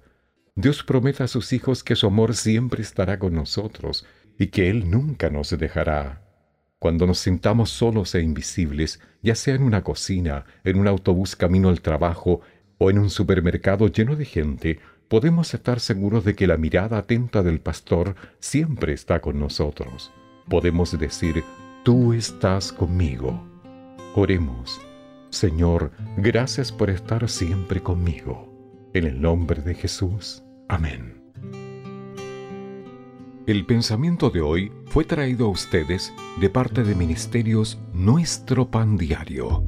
Dios 0.55 0.83
promete 0.83 1.23
a 1.23 1.27
sus 1.27 1.53
hijos 1.53 1.83
que 1.83 1.95
su 1.95 2.07
amor 2.07 2.35
siempre 2.35 2.81
estará 2.81 3.19
con 3.19 3.33
nosotros 3.33 4.05
y 4.37 4.47
que 4.47 4.69
Él 4.69 4.89
nunca 4.89 5.29
nos 5.29 5.57
dejará. 5.57 6.23
Cuando 6.83 7.07
nos 7.07 7.19
sintamos 7.19 7.69
solos 7.69 8.13
e 8.13 8.21
invisibles, 8.21 8.99
ya 9.21 9.35
sea 9.35 9.55
en 9.55 9.63
una 9.63 9.85
cocina, 9.85 10.43
en 10.65 10.77
un 10.77 10.89
autobús 10.89 11.37
camino 11.37 11.69
al 11.69 11.79
trabajo 11.79 12.41
o 12.77 12.89
en 12.89 12.99
un 12.99 13.09
supermercado 13.09 13.87
lleno 13.87 14.17
de 14.17 14.25
gente, 14.25 14.79
podemos 15.07 15.53
estar 15.53 15.79
seguros 15.79 16.25
de 16.25 16.35
que 16.35 16.45
la 16.45 16.57
mirada 16.57 16.97
atenta 16.97 17.41
del 17.41 17.61
pastor 17.61 18.15
siempre 18.41 18.91
está 18.91 19.21
con 19.21 19.39
nosotros. 19.39 20.11
podemos 20.49 20.99
decir, 20.99 21.45
tú 21.85 22.11
estás 22.11 22.73
conmigo. 22.73 23.41
Oremos. 24.13 24.81
Señor, 25.29 25.93
gracias 26.17 26.73
por 26.73 26.89
estar 26.89 27.29
siempre 27.29 27.81
conmigo. 27.81 28.91
En 28.93 29.05
el 29.05 29.21
nombre 29.21 29.61
de 29.61 29.73
Jesús. 29.73 30.43
Amén. 30.67 31.22
El 33.45 33.65
pensamiento 33.65 34.29
de 34.29 34.39
hoy 34.39 34.71
fue 34.85 35.03
traído 35.03 35.47
a 35.47 35.49
ustedes 35.49 36.13
de 36.39 36.49
parte 36.49 36.81
de 36.83 36.95
Ministerios 36.95 37.77
Nuestro 37.91 38.71
Pan 38.71 38.95
Diario. 38.95 39.65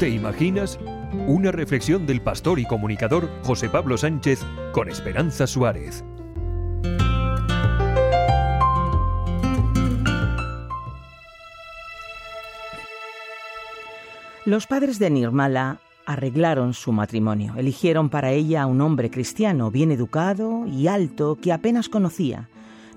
¿Te 0.00 0.08
imaginas? 0.08 0.78
Una 1.26 1.52
reflexión 1.52 2.06
del 2.06 2.22
pastor 2.22 2.58
y 2.58 2.64
comunicador 2.64 3.28
José 3.42 3.68
Pablo 3.68 3.98
Sánchez 3.98 4.40
con 4.72 4.88
Esperanza 4.88 5.46
Suárez. 5.46 6.02
Los 14.46 14.66
padres 14.66 14.98
de 14.98 15.10
Nirmala 15.10 15.80
arreglaron 16.08 16.72
su 16.72 16.90
matrimonio. 16.90 17.52
Eligieron 17.58 18.08
para 18.08 18.32
ella 18.32 18.62
a 18.62 18.66
un 18.66 18.80
hombre 18.80 19.10
cristiano, 19.10 19.70
bien 19.70 19.92
educado 19.92 20.66
y 20.66 20.88
alto, 20.88 21.36
que 21.36 21.52
apenas 21.52 21.90
conocía. 21.90 22.48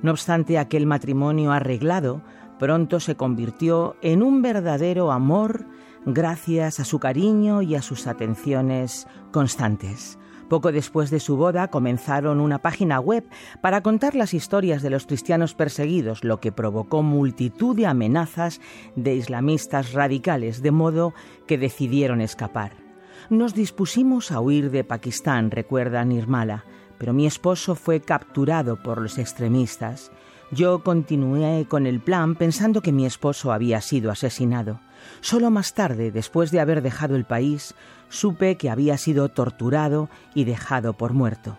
No 0.01 0.11
obstante, 0.11 0.57
aquel 0.57 0.85
matrimonio 0.85 1.51
arreglado 1.51 2.22
pronto 2.57 3.01
se 3.01 3.15
convirtió 3.15 3.98
en 4.01 4.23
un 4.23 4.41
verdadero 4.41 5.11
amor 5.11 5.65
gracias 6.06 6.80
a 6.80 6.85
su 6.85 6.99
cariño 6.99 7.61
y 7.61 7.75
a 7.75 7.81
sus 7.81 8.07
atenciones 8.07 9.07
constantes. 9.33 10.17
Poco 10.48 10.72
después 10.72 11.09
de 11.09 11.19
su 11.19 11.35
boda 11.35 11.67
comenzaron 11.67 12.40
una 12.40 12.59
página 12.59 13.01
web 13.01 13.25
para 13.59 13.83
contar 13.83 14.15
las 14.15 14.33
historias 14.33 14.81
de 14.81 14.90
los 14.90 15.06
cristianos 15.06 15.53
perseguidos, 15.53 16.23
lo 16.23 16.40
que 16.40 16.53
provocó 16.53 17.03
multitud 17.03 17.75
de 17.75 17.88
amenazas 17.88 18.61
de 18.95 19.15
islamistas 19.15 19.91
radicales, 19.91 20.61
de 20.61 20.72
modo 20.72 21.14
que 21.45 21.57
decidieron 21.57 22.22
escapar. 22.22 22.81
Nos 23.30 23.53
dispusimos 23.53 24.32
a 24.32 24.40
huir 24.40 24.72
de 24.72 24.83
Pakistán, 24.83 25.51
recuerda 25.51 26.03
Nirmala, 26.03 26.66
pero 26.98 27.14
mi 27.14 27.25
esposo 27.25 27.75
fue 27.75 28.01
capturado 28.01 28.82
por 28.82 29.01
los 29.01 29.17
extremistas. 29.17 30.11
Yo 30.51 30.83
continué 30.83 31.66
con 31.67 31.88
el 31.88 32.01
plan 32.01 32.35
pensando 32.35 32.82
que 32.82 32.91
mi 32.91 33.06
esposo 33.06 33.53
había 33.53 33.80
sido 33.82 34.11
asesinado. 34.11 34.82
Solo 35.22 35.50
más 35.50 35.74
tarde, 35.74 36.11
después 36.11 36.51
de 36.51 36.59
haber 36.59 36.82
dejado 36.82 37.16
el 37.16 37.25
país, 37.25 37.74
supe 38.09 38.58
que 38.58 38.69
había 38.69 38.98
sido 38.98 39.30
torturado 39.30 40.09
y 40.35 40.43
dejado 40.43 40.93
por 40.93 41.14
muerto. 41.14 41.58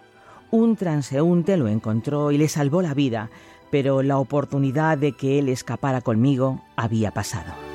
Un 0.50 0.76
transeúnte 0.76 1.57
lo 1.57 1.68
encontró 1.68 2.31
y 2.31 2.39
le 2.39 2.49
salvó 2.49 2.82
la 2.82 2.92
vida, 2.92 3.31
pero 3.70 4.02
la 4.02 4.18
oportunidad 4.18 4.99
de 4.99 5.12
que 5.12 5.39
él 5.39 5.49
escapara 5.49 6.02
conmigo 6.02 6.62
había 6.76 7.12
pasado. 7.12 7.72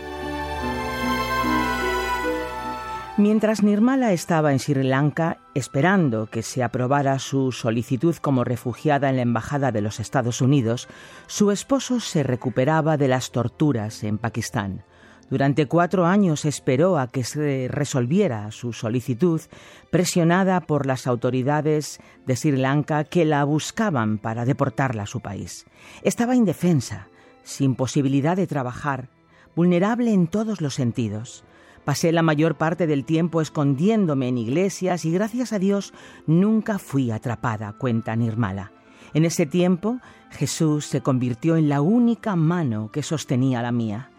Mientras 3.19 3.63
Nirmala 3.63 4.13
estaba 4.13 4.51
en 4.51 4.59
Sri 4.59 4.83
Lanka 4.83 5.39
esperando 5.55 6.27
que 6.27 6.43
se 6.43 6.61
aprobara 6.61 7.17
su 7.17 7.51
solicitud 7.51 8.15
como 8.17 8.43
refugiada 8.43 9.09
en 9.09 9.15
la 9.15 9.23
Embajada 9.23 9.71
de 9.71 9.81
los 9.81 9.99
Estados 9.99 10.39
Unidos, 10.39 10.87
su 11.25 11.49
esposo 11.49 11.99
se 11.99 12.21
recuperaba 12.21 12.95
de 12.95 13.07
las 13.07 13.31
torturas 13.31 14.03
en 14.03 14.19
Pakistán. 14.19 14.83
Durante 15.31 15.65
cuatro 15.65 16.05
años 16.05 16.45
esperó 16.45 16.99
a 16.99 17.07
que 17.07 17.23
se 17.23 17.67
resolviera 17.71 18.51
su 18.51 18.71
solicitud, 18.71 19.41
presionada 19.89 20.61
por 20.61 20.85
las 20.85 21.07
autoridades 21.07 21.99
de 22.27 22.35
Sri 22.35 22.55
Lanka 22.55 23.03
que 23.03 23.25
la 23.25 23.43
buscaban 23.45 24.19
para 24.19 24.45
deportarla 24.45 25.03
a 25.03 25.07
su 25.07 25.21
país. 25.21 25.65
Estaba 26.03 26.35
indefensa, 26.35 27.07
sin 27.41 27.73
posibilidad 27.73 28.37
de 28.37 28.45
trabajar, 28.45 29.09
vulnerable 29.55 30.13
en 30.13 30.27
todos 30.27 30.61
los 30.61 30.75
sentidos. 30.75 31.43
Pasé 31.87 32.11
la 32.11 32.21
mayor 32.21 32.55
parte 32.55 32.85
del 32.85 33.05
tiempo 33.05 33.39
escondiéndome 33.39 34.27
en 34.27 34.37
iglesias 34.37 35.05
y 35.05 35.11
gracias 35.13 35.53
a 35.53 35.57
Dios 35.57 35.93
nunca 36.25 36.79
fui 36.79 37.11
atrapada, 37.11 37.71
cuenta 37.77 38.13
Nirmala. 38.13 38.73
En 39.13 39.23
ese 39.23 39.45
tiempo 39.45 40.01
Jesús 40.29 40.85
se 40.85 40.99
convirtió 40.99 41.55
en 41.55 41.69
la 41.69 41.79
única 41.79 42.35
mano 42.35 42.91
que 42.91 43.03
sostenía 43.03 43.61
la 43.61 43.71
mía. 43.71 44.09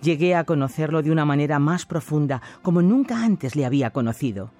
Llegué 0.00 0.36
a 0.36 0.44
conocerlo 0.44 1.02
de 1.02 1.10
una 1.10 1.24
manera 1.24 1.58
más 1.58 1.84
profunda, 1.84 2.42
como 2.62 2.80
nunca 2.80 3.24
antes 3.24 3.56
le 3.56 3.66
había 3.66 3.90
conocido. 3.90 4.52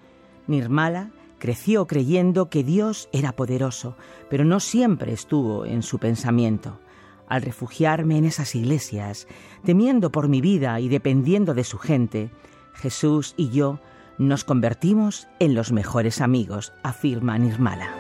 Nirmala 0.48 1.12
creció 1.38 1.86
creyendo 1.86 2.50
que 2.50 2.64
Dios 2.64 3.08
era 3.12 3.30
poderoso, 3.30 3.96
pero 4.28 4.44
no 4.44 4.58
siempre 4.58 5.12
estuvo 5.12 5.66
en 5.66 5.84
su 5.84 6.00
pensamiento. 6.00 6.80
Al 7.28 7.42
refugiarme 7.42 8.18
en 8.18 8.24
esas 8.24 8.56
iglesias, 8.56 9.28
temiendo 9.64 10.10
por 10.10 10.28
mi 10.28 10.40
vida 10.40 10.80
y 10.80 10.88
dependiendo 10.88 11.54
de 11.54 11.62
su 11.62 11.78
gente, 11.78 12.30
Jesús 12.76 13.34
y 13.36 13.50
yo 13.50 13.80
nos 14.18 14.44
convertimos 14.44 15.28
en 15.38 15.54
los 15.54 15.72
mejores 15.72 16.20
amigos, 16.20 16.72
afirma 16.82 17.36
Nirmala. 17.38 17.90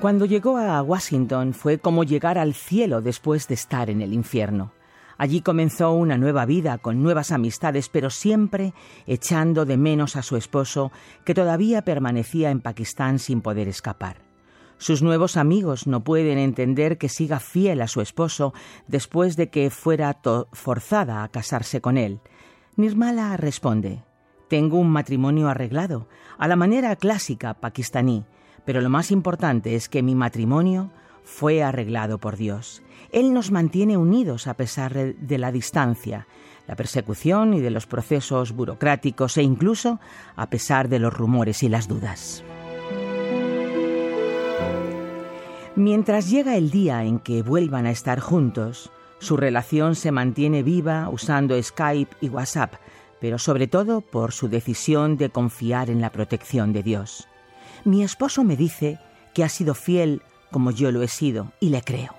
Cuando 0.00 0.24
llegó 0.24 0.56
a 0.56 0.80
Washington 0.82 1.52
fue 1.52 1.78
como 1.78 2.04
llegar 2.04 2.38
al 2.38 2.54
cielo 2.54 3.02
después 3.02 3.48
de 3.48 3.54
estar 3.54 3.90
en 3.90 4.00
el 4.00 4.14
infierno. 4.14 4.72
Allí 5.18 5.42
comenzó 5.42 5.92
una 5.92 6.16
nueva 6.16 6.46
vida 6.46 6.78
con 6.78 7.02
nuevas 7.02 7.30
amistades, 7.32 7.90
pero 7.90 8.08
siempre 8.08 8.72
echando 9.06 9.66
de 9.66 9.76
menos 9.76 10.16
a 10.16 10.22
su 10.22 10.38
esposo, 10.38 10.90
que 11.26 11.34
todavía 11.34 11.82
permanecía 11.82 12.50
en 12.50 12.62
Pakistán 12.62 13.18
sin 13.18 13.42
poder 13.42 13.68
escapar. 13.68 14.29
Sus 14.80 15.02
nuevos 15.02 15.36
amigos 15.36 15.86
no 15.86 16.02
pueden 16.04 16.38
entender 16.38 16.96
que 16.96 17.10
siga 17.10 17.38
fiel 17.38 17.82
a 17.82 17.86
su 17.86 18.00
esposo 18.00 18.54
después 18.88 19.36
de 19.36 19.50
que 19.50 19.68
fuera 19.68 20.18
forzada 20.52 21.22
a 21.22 21.28
casarse 21.28 21.82
con 21.82 21.98
él. 21.98 22.20
Nirmala 22.76 23.36
responde, 23.36 24.02
Tengo 24.48 24.78
un 24.78 24.88
matrimonio 24.88 25.50
arreglado, 25.50 26.08
a 26.38 26.48
la 26.48 26.56
manera 26.56 26.96
clásica 26.96 27.52
pakistaní, 27.52 28.24
pero 28.64 28.80
lo 28.80 28.88
más 28.88 29.10
importante 29.10 29.74
es 29.74 29.90
que 29.90 30.02
mi 30.02 30.14
matrimonio 30.14 30.90
fue 31.24 31.62
arreglado 31.62 32.16
por 32.16 32.38
Dios. 32.38 32.82
Él 33.12 33.34
nos 33.34 33.50
mantiene 33.50 33.98
unidos 33.98 34.46
a 34.46 34.54
pesar 34.54 34.94
de 34.94 35.38
la 35.38 35.52
distancia, 35.52 36.26
la 36.66 36.74
persecución 36.74 37.52
y 37.52 37.60
de 37.60 37.70
los 37.70 37.86
procesos 37.86 38.52
burocráticos 38.52 39.36
e 39.36 39.42
incluso 39.42 40.00
a 40.36 40.48
pesar 40.48 40.88
de 40.88 41.00
los 41.00 41.12
rumores 41.12 41.62
y 41.62 41.68
las 41.68 41.86
dudas. 41.86 42.42
Mientras 45.76 46.28
llega 46.28 46.56
el 46.56 46.70
día 46.70 47.04
en 47.04 47.20
que 47.20 47.42
vuelvan 47.42 47.86
a 47.86 47.90
estar 47.90 48.18
juntos, 48.20 48.90
su 49.20 49.36
relación 49.36 49.94
se 49.94 50.10
mantiene 50.10 50.62
viva 50.62 51.08
usando 51.10 51.60
Skype 51.62 52.16
y 52.20 52.28
WhatsApp, 52.28 52.74
pero 53.20 53.38
sobre 53.38 53.68
todo 53.68 54.00
por 54.00 54.32
su 54.32 54.48
decisión 54.48 55.16
de 55.16 55.30
confiar 55.30 55.88
en 55.88 56.00
la 56.00 56.10
protección 56.10 56.72
de 56.72 56.82
Dios. 56.82 57.28
Mi 57.84 58.02
esposo 58.02 58.42
me 58.42 58.56
dice 58.56 58.98
que 59.32 59.44
ha 59.44 59.48
sido 59.48 59.74
fiel 59.74 60.22
como 60.50 60.72
yo 60.72 60.90
lo 60.90 61.02
he 61.02 61.08
sido, 61.08 61.52
y 61.60 61.68
le 61.68 61.82
creo. 61.82 62.14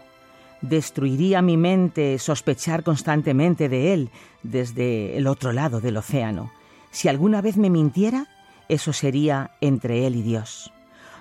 Destruiría 0.62 1.42
mi 1.42 1.58
mente 1.58 2.18
sospechar 2.20 2.84
constantemente 2.84 3.68
de 3.68 3.94
él 3.94 4.10
desde 4.44 5.18
el 5.18 5.28
otro 5.28 5.52
lado 5.52 5.82
del 5.82 5.98
océano. 5.98 6.52
Si 6.92 7.10
alguna 7.10 7.42
vez 7.42 7.58
me 7.58 7.70
mintiera, 7.70 8.28
eso 8.70 8.94
sería 8.94 9.52
entre 9.60 10.06
él 10.06 10.16
y 10.16 10.22
Dios. 10.22 10.72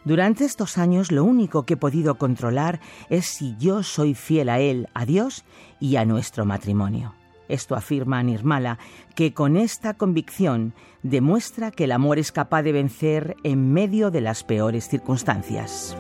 Durante 0.04 0.44
estos 0.44 0.78
años 0.78 1.12
lo 1.12 1.24
único 1.24 1.64
que 1.64 1.74
he 1.74 1.76
podido 1.76 2.16
controlar 2.16 2.80
es 3.10 3.26
si 3.26 3.56
yo 3.58 3.82
soy 3.82 4.14
fiel 4.14 4.48
a 4.48 4.58
él, 4.58 4.88
a 4.94 5.04
Dios 5.04 5.44
y 5.78 5.96
a 5.96 6.04
nuestro 6.04 6.44
matrimonio. 6.44 7.14
Esto 7.48 7.74
afirma 7.74 8.22
Nirmala, 8.22 8.78
que 9.14 9.34
con 9.34 9.56
esta 9.56 9.94
convicción 9.94 10.72
demuestra 11.02 11.70
que 11.70 11.84
el 11.84 11.92
amor 11.92 12.18
es 12.18 12.32
capaz 12.32 12.62
de 12.62 12.72
vencer 12.72 13.36
en 13.42 13.72
medio 13.72 14.10
de 14.10 14.20
las 14.20 14.44
peores 14.44 14.88
circunstancias. 14.88 15.96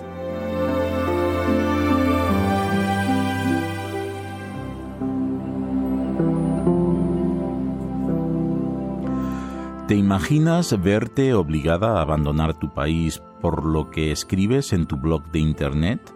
¿Te 9.90 9.96
imaginas 9.96 10.80
verte 10.80 11.34
obligada 11.34 11.98
a 11.98 12.02
abandonar 12.02 12.54
tu 12.54 12.72
país 12.72 13.20
por 13.40 13.66
lo 13.66 13.90
que 13.90 14.12
escribes 14.12 14.72
en 14.72 14.86
tu 14.86 14.96
blog 14.96 15.32
de 15.32 15.40
Internet? 15.40 16.14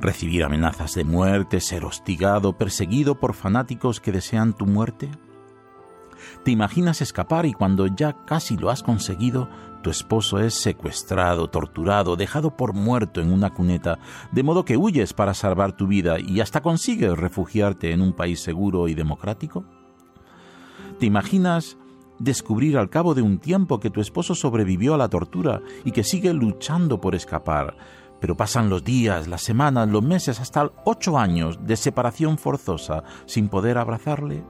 recibir 0.00 0.42
amenazas 0.42 0.94
de 0.94 1.04
muerte, 1.04 1.60
ser 1.60 1.84
hostigado, 1.84 2.58
perseguido 2.58 3.20
por 3.20 3.34
fanáticos 3.34 4.00
que 4.00 4.10
desean 4.10 4.52
tu 4.52 4.66
muerte? 4.66 5.12
¿Te 6.42 6.50
imaginas 6.50 7.02
escapar 7.02 7.46
y 7.46 7.52
cuando 7.52 7.86
ya 7.86 8.24
casi 8.24 8.56
lo 8.56 8.68
has 8.68 8.82
conseguido, 8.82 9.48
tu 9.84 9.90
esposo 9.90 10.40
es 10.40 10.54
secuestrado, 10.54 11.48
torturado, 11.50 12.16
dejado 12.16 12.56
por 12.56 12.72
muerto 12.72 13.20
en 13.20 13.32
una 13.32 13.50
cuneta, 13.50 14.00
de 14.32 14.42
modo 14.42 14.64
que 14.64 14.76
huyes 14.76 15.12
para 15.12 15.34
salvar 15.34 15.76
tu 15.76 15.86
vida 15.86 16.18
y 16.18 16.40
hasta 16.40 16.62
consigues 16.62 17.16
refugiarte 17.16 17.92
en 17.92 18.00
un 18.00 18.12
país 18.12 18.40
seguro 18.40 18.88
y 18.88 18.94
democrático? 18.94 19.64
¿Te 20.98 21.06
imaginas 21.06 21.76
descubrir 22.18 22.78
al 22.78 22.90
cabo 22.90 23.14
de 23.14 23.22
un 23.22 23.38
tiempo 23.38 23.80
que 23.80 23.90
tu 23.90 24.00
esposo 24.00 24.34
sobrevivió 24.34 24.94
a 24.94 24.98
la 24.98 25.08
tortura 25.08 25.60
y 25.84 25.92
que 25.92 26.04
sigue 26.04 26.32
luchando 26.32 27.00
por 27.00 27.14
escapar. 27.14 27.76
Pero 28.20 28.36
pasan 28.36 28.70
los 28.70 28.84
días, 28.84 29.28
las 29.28 29.42
semanas, 29.42 29.88
los 29.88 30.02
meses, 30.02 30.40
hasta 30.40 30.70
ocho 30.84 31.18
años 31.18 31.58
de 31.66 31.76
separación 31.76 32.38
forzosa 32.38 33.04
sin 33.26 33.48
poder 33.48 33.78
abrazarle. 33.78 34.44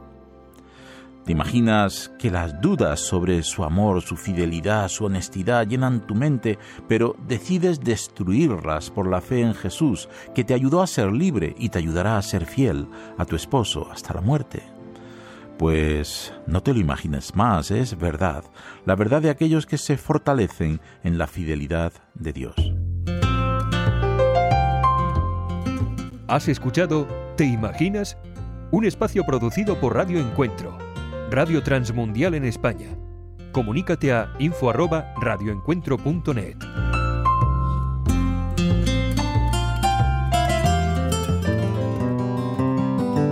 ¿Te 1.24 1.32
imaginas 1.32 2.12
que 2.18 2.30
las 2.30 2.60
dudas 2.60 3.00
sobre 3.00 3.42
su 3.42 3.64
amor, 3.64 4.02
su 4.02 4.14
fidelidad, 4.14 4.88
su 4.88 5.06
honestidad 5.06 5.66
llenan 5.66 6.06
tu 6.06 6.14
mente, 6.14 6.58
pero 6.86 7.16
decides 7.26 7.80
destruirlas 7.80 8.90
por 8.90 9.08
la 9.08 9.22
fe 9.22 9.40
en 9.40 9.54
Jesús, 9.54 10.10
que 10.34 10.44
te 10.44 10.52
ayudó 10.52 10.82
a 10.82 10.86
ser 10.86 11.10
libre 11.10 11.54
y 11.58 11.70
te 11.70 11.78
ayudará 11.78 12.18
a 12.18 12.22
ser 12.22 12.44
fiel 12.44 12.88
a 13.16 13.24
tu 13.24 13.36
esposo 13.36 13.88
hasta 13.90 14.12
la 14.12 14.20
muerte? 14.20 14.73
Pues 15.58 16.32
no 16.46 16.62
te 16.62 16.74
lo 16.74 16.80
imagines 16.80 17.34
más, 17.34 17.70
es 17.70 17.98
verdad, 17.98 18.44
la 18.86 18.96
verdad 18.96 19.22
de 19.22 19.30
aquellos 19.30 19.66
que 19.66 19.78
se 19.78 19.96
fortalecen 19.96 20.80
en 21.02 21.18
la 21.18 21.26
fidelidad 21.26 21.92
de 22.14 22.32
Dios. 22.32 22.54
Has 26.26 26.48
escuchado 26.48 27.06
¿Te 27.36 27.44
imaginas? 27.44 28.16
Un 28.70 28.84
espacio 28.84 29.24
producido 29.24 29.80
por 29.80 29.94
Radio 29.94 30.20
Encuentro 30.20 30.78
Radio 31.30 31.62
Transmundial 31.62 32.34
en 32.34 32.44
España. 32.44 32.88
Comunícate 33.50 34.12
a 34.12 34.30
info@radioencuentro.net. 34.38 36.58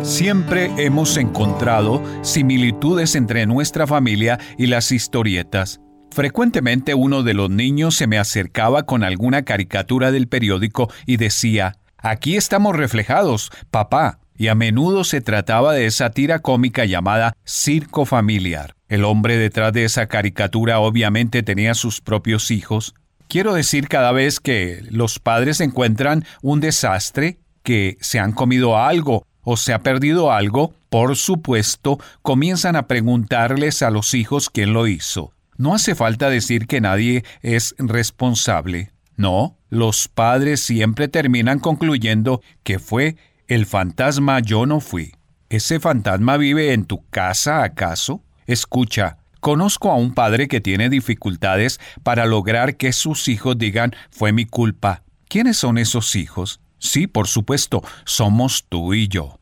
Siempre 0.03 0.69
hemos 0.79 1.17
encontrado 1.17 2.03
similitudes 2.23 3.15
entre 3.15 3.47
nuestra 3.47 3.87
familia 3.87 4.41
y 4.59 4.67
las 4.67 4.91
historietas. 4.91 5.81
Frecuentemente 6.11 6.95
uno 6.95 7.23
de 7.23 7.35
los 7.35 7.51
niños 7.51 7.95
se 7.95 8.09
me 8.09 8.19
acercaba 8.19 8.83
con 8.83 9.05
alguna 9.05 9.43
caricatura 9.43 10.11
del 10.11 10.27
periódico 10.27 10.91
y 11.07 11.19
decía, 11.19 11.77
Aquí 11.99 12.37
estamos 12.37 12.75
reflejados, 12.75 13.53
papá, 13.71 14.19
y 14.37 14.49
a 14.49 14.57
menudo 14.57 15.05
se 15.05 15.21
trataba 15.21 15.73
de 15.73 15.87
esa 15.87 16.11
tira 16.11 16.41
cómica 16.41 16.85
llamada 16.85 17.37
Circo 17.47 18.05
Familiar. 18.05 18.75
El 18.89 19.05
hombre 19.05 19.37
detrás 19.37 19.73
de 19.73 19.85
esa 19.85 20.09
caricatura 20.09 20.81
obviamente 20.81 21.45
tenía 21.45 21.75
sus 21.75 22.01
propios 22.01 22.51
hijos. 22.51 22.95
Quiero 23.29 23.55
decir, 23.55 23.87
cada 23.87 24.11
vez 24.11 24.41
que 24.41 24.83
los 24.91 25.21
padres 25.21 25.61
encuentran 25.61 26.25
un 26.43 26.61
desastre, 26.61 27.39
que 27.63 27.97
se 28.01 28.19
han 28.19 28.33
comido 28.33 28.77
algo 28.77 29.27
o 29.43 29.57
se 29.57 29.73
ha 29.73 29.81
perdido 29.81 30.33
algo, 30.33 30.75
por 30.89 31.17
supuesto, 31.17 31.99
comienzan 32.23 32.77
a 32.77 32.87
preguntarles 32.87 33.83
a 33.83 33.91
los 33.91 34.15
hijos 34.15 34.51
quién 34.51 34.73
lo 34.73 34.87
hizo. 34.87 35.33
No 35.57 35.75
hace 35.75 35.95
falta 35.95 36.31
decir 36.31 36.67
que 36.67 36.81
nadie 36.81 37.25
es 37.43 37.75
responsable. 37.79 38.91
No, 39.17 39.57
los 39.69 40.09
padres 40.09 40.61
siempre 40.61 41.09
terminan 41.09 41.59
concluyendo 41.59 42.41
que 42.63 42.79
fue 42.79 43.17
el 43.49 43.67
fantasma 43.67 44.41
yo 44.41 44.67
no 44.67 44.81
fui. 44.81 45.15
¿Ese 45.51 45.81
fantasma 45.81 46.39
vive 46.39 46.73
en 46.73 46.87
tu 46.87 47.07
casa 47.11 47.63
acaso? 47.63 48.23
Escucha, 48.47 49.19
conozco 49.41 49.91
a 49.91 49.97
un 49.97 50.15
padre 50.15 50.49
que 50.49 50.63
tiene 50.63 50.89
dificultades 50.89 51.79
para 52.03 52.25
lograr 52.25 52.77
que 52.77 52.93
sus 52.93 53.29
hijos 53.29 53.59
digan 53.59 53.95
fue 54.11 54.33
mi 54.33 54.47
culpa. 54.47 55.03
¿Quiénes 55.29 55.59
son 55.59 55.77
esos 55.77 56.17
hijos? 56.17 56.62
Sí, 56.83 57.07
por 57.07 57.29
supuesto, 57.29 57.81
somos 58.05 58.67
tú 58.69 58.93
y 58.93 59.07
yo. 59.07 59.39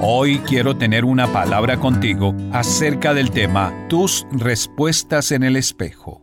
Hoy 0.00 0.38
quiero 0.38 0.78
tener 0.78 1.04
una 1.04 1.30
palabra 1.30 1.76
contigo 1.76 2.34
acerca 2.52 3.12
del 3.12 3.30
tema 3.30 3.86
tus 3.90 4.26
respuestas 4.32 5.32
en 5.32 5.42
el 5.42 5.56
espejo. 5.56 6.22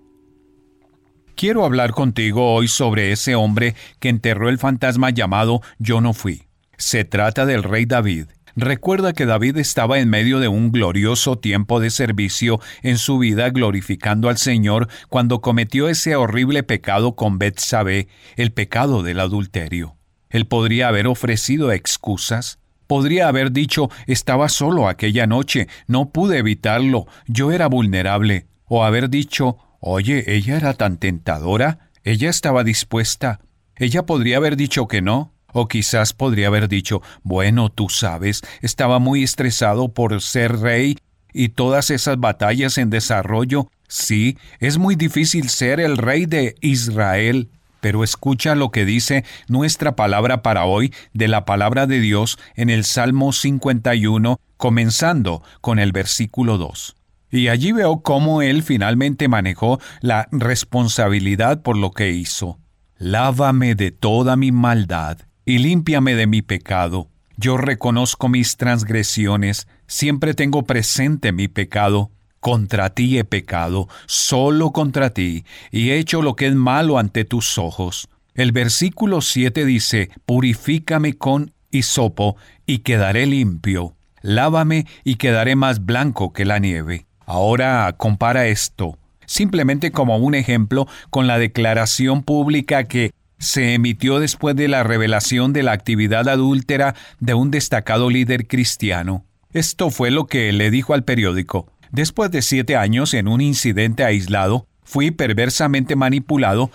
Quiero 1.36 1.64
hablar 1.64 1.92
contigo 1.92 2.56
hoy 2.56 2.68
sobre 2.68 3.12
ese 3.12 3.36
hombre 3.36 3.76
que 4.00 4.10
enterró 4.10 4.50
el 4.50 4.58
fantasma 4.58 5.12
llamado 5.12 5.62
Yo 5.78 6.02
no 6.02 6.14
fui. 6.14 6.48
Se 6.80 7.06
trata 7.06 7.46
del 7.46 7.62
rey 7.62 7.86
David. 7.86 8.30
Recuerda 8.56 9.14
que 9.14 9.26
David 9.26 9.58
estaba 9.58 9.98
en 10.00 10.10
medio 10.10 10.40
de 10.40 10.48
un 10.48 10.72
glorioso 10.72 11.40
tiempo 11.40 11.80
de 11.80 11.90
servicio 11.90 12.60
en 12.84 13.00
su 13.00 13.18
vida 13.18 13.50
glorificando 13.50 14.30
al 14.30 14.38
Señor 14.38 14.90
cuando 15.10 15.42
cometió 15.42 15.90
ese 15.90 16.16
horrible 16.16 16.62
pecado 16.62 17.16
con 17.16 17.40
Betsabé, 17.40 18.08
el 18.36 18.52
pecado 18.52 19.02
del 19.02 19.20
adulterio. 19.20 19.96
Él 20.30 20.46
podría 20.46 20.90
haber 20.90 21.08
ofrecido 21.08 21.72
excusas, 21.72 22.60
podría 22.86 23.28
haber 23.28 23.52
dicho 23.52 23.90
estaba 24.06 24.50
solo 24.50 24.88
aquella 24.88 25.26
noche, 25.26 25.68
no 25.88 26.12
pude 26.12 26.38
evitarlo, 26.38 27.08
yo 27.26 27.52
era 27.52 27.68
vulnerable, 27.68 28.46
o 28.66 28.84
haber 28.84 29.10
dicho 29.10 29.58
Oye, 29.86 30.24
ella 30.34 30.56
era 30.56 30.76
tan 30.76 30.98
tentadora, 30.98 31.90
ella 32.04 32.30
estaba 32.30 32.64
dispuesta, 32.64 33.42
ella 33.76 34.06
podría 34.06 34.38
haber 34.38 34.56
dicho 34.56 34.88
que 34.88 35.02
no, 35.02 35.33
o 35.54 35.68
quizás 35.68 36.14
podría 36.14 36.48
haber 36.48 36.68
dicho, 36.68 37.02
bueno, 37.24 37.70
tú 37.70 37.88
sabes, 37.90 38.42
estaba 38.62 39.00
muy 39.00 39.24
estresado 39.24 39.94
por 39.94 40.22
ser 40.22 40.60
rey 40.60 40.98
y 41.34 41.50
todas 41.50 41.90
esas 41.90 42.20
batallas 42.20 42.78
en 42.78 42.90
desarrollo. 42.90 43.70
Sí, 43.88 44.38
es 44.60 44.78
muy 44.78 44.96
difícil 44.96 45.50
ser 45.50 45.80
el 45.80 45.98
rey 45.98 46.26
de 46.26 46.56
Israel. 46.62 47.50
Pero 47.82 48.04
escucha 48.04 48.56
lo 48.56 48.72
que 48.72 48.86
dice 48.86 49.26
nuestra 49.50 49.96
palabra 49.96 50.42
para 50.42 50.64
hoy 50.64 50.94
de 51.14 51.28
la 51.28 51.44
palabra 51.44 51.86
de 51.86 52.00
Dios 52.00 52.40
en 52.56 52.70
el 52.70 52.86
Salmo 52.86 53.34
51, 53.34 54.40
comenzando 54.56 55.44
con 55.60 55.80
el 55.80 55.92
versículo 55.92 56.58
2. 56.58 56.96
Y 57.30 57.50
allí 57.50 57.74
veo 57.74 58.02
cómo 58.02 58.42
él 58.42 58.64
finalmente 58.64 59.28
manejó 59.28 59.82
la 60.00 60.30
responsabilidad 60.32 61.62
por 61.62 61.76
lo 61.76 61.92
que 61.92 62.12
hizo. 62.12 62.58
Lávame 62.98 63.76
de 63.76 63.92
toda 63.92 64.38
mi 64.38 64.54
maldad 64.54 65.18
y 65.46 65.60
límpiame 65.60 66.16
de 66.16 66.28
mi 66.28 66.42
pecado. 66.42 67.10
Yo 67.38 67.58
reconozco 67.58 68.30
mis 68.30 68.58
transgresiones, 68.58 69.68
siempre 69.88 70.34
tengo 70.34 70.64
presente 70.64 71.32
mi 71.32 71.48
pecado. 71.48 72.12
Contra 72.40 72.90
ti 72.90 73.18
he 73.18 73.24
pecado, 73.24 73.88
solo 74.06 74.72
contra 74.72 75.12
ti, 75.12 75.46
y 75.72 75.92
he 75.92 75.98
hecho 75.98 76.22
lo 76.22 76.36
que 76.36 76.48
es 76.48 76.56
malo 76.56 77.00
ante 77.00 77.24
tus 77.24 77.58
ojos. 77.58 78.10
El 78.36 78.52
versículo 78.52 79.22
7 79.22 79.64
dice, 79.64 80.10
Purifícame 80.26 81.14
con 81.14 81.54
hisopo, 81.72 82.36
y 82.66 82.80
quedaré 82.80 83.26
limpio. 83.26 83.96
Lávame 84.22 84.88
y 85.04 85.16
quedaré 85.16 85.56
más 85.56 85.86
blanco 85.86 86.34
que 86.34 86.46
la 86.46 86.60
nieve. 86.60 87.06
Ahora 87.26 87.94
compara 87.98 88.48
esto, 88.48 88.98
simplemente 89.26 89.92
como 89.92 90.18
un 90.18 90.36
ejemplo, 90.36 90.88
con 91.10 91.28
la 91.28 91.38
declaración 91.38 92.24
pública 92.24 92.84
que 92.86 93.12
se 93.44 93.74
emitió 93.74 94.20
después 94.20 94.56
de 94.56 94.68
la 94.68 94.84
revelación 94.84 95.54
de 95.54 95.64
la 95.64 95.74
actividad 95.74 96.28
adúltera 96.28 96.96
de 97.20 97.34
un 97.34 97.52
destacado 97.52 98.10
líder 98.10 98.48
cristiano. 98.48 99.26
Esto 99.52 99.92
fue 99.92 100.10
lo 100.10 100.26
que 100.26 100.52
le 100.52 100.72
dijo 100.72 100.94
al 100.94 101.04
periódico. 101.04 101.72
Después 101.92 102.32
de 102.32 102.42
siete 102.42 102.76
años 102.76 103.14
en 103.14 103.28
un 103.28 103.42
incidente 103.42 104.04
aislado, 104.04 104.66
fui 104.84 105.12
perversamente 105.12 105.96
manipulado 105.96 106.72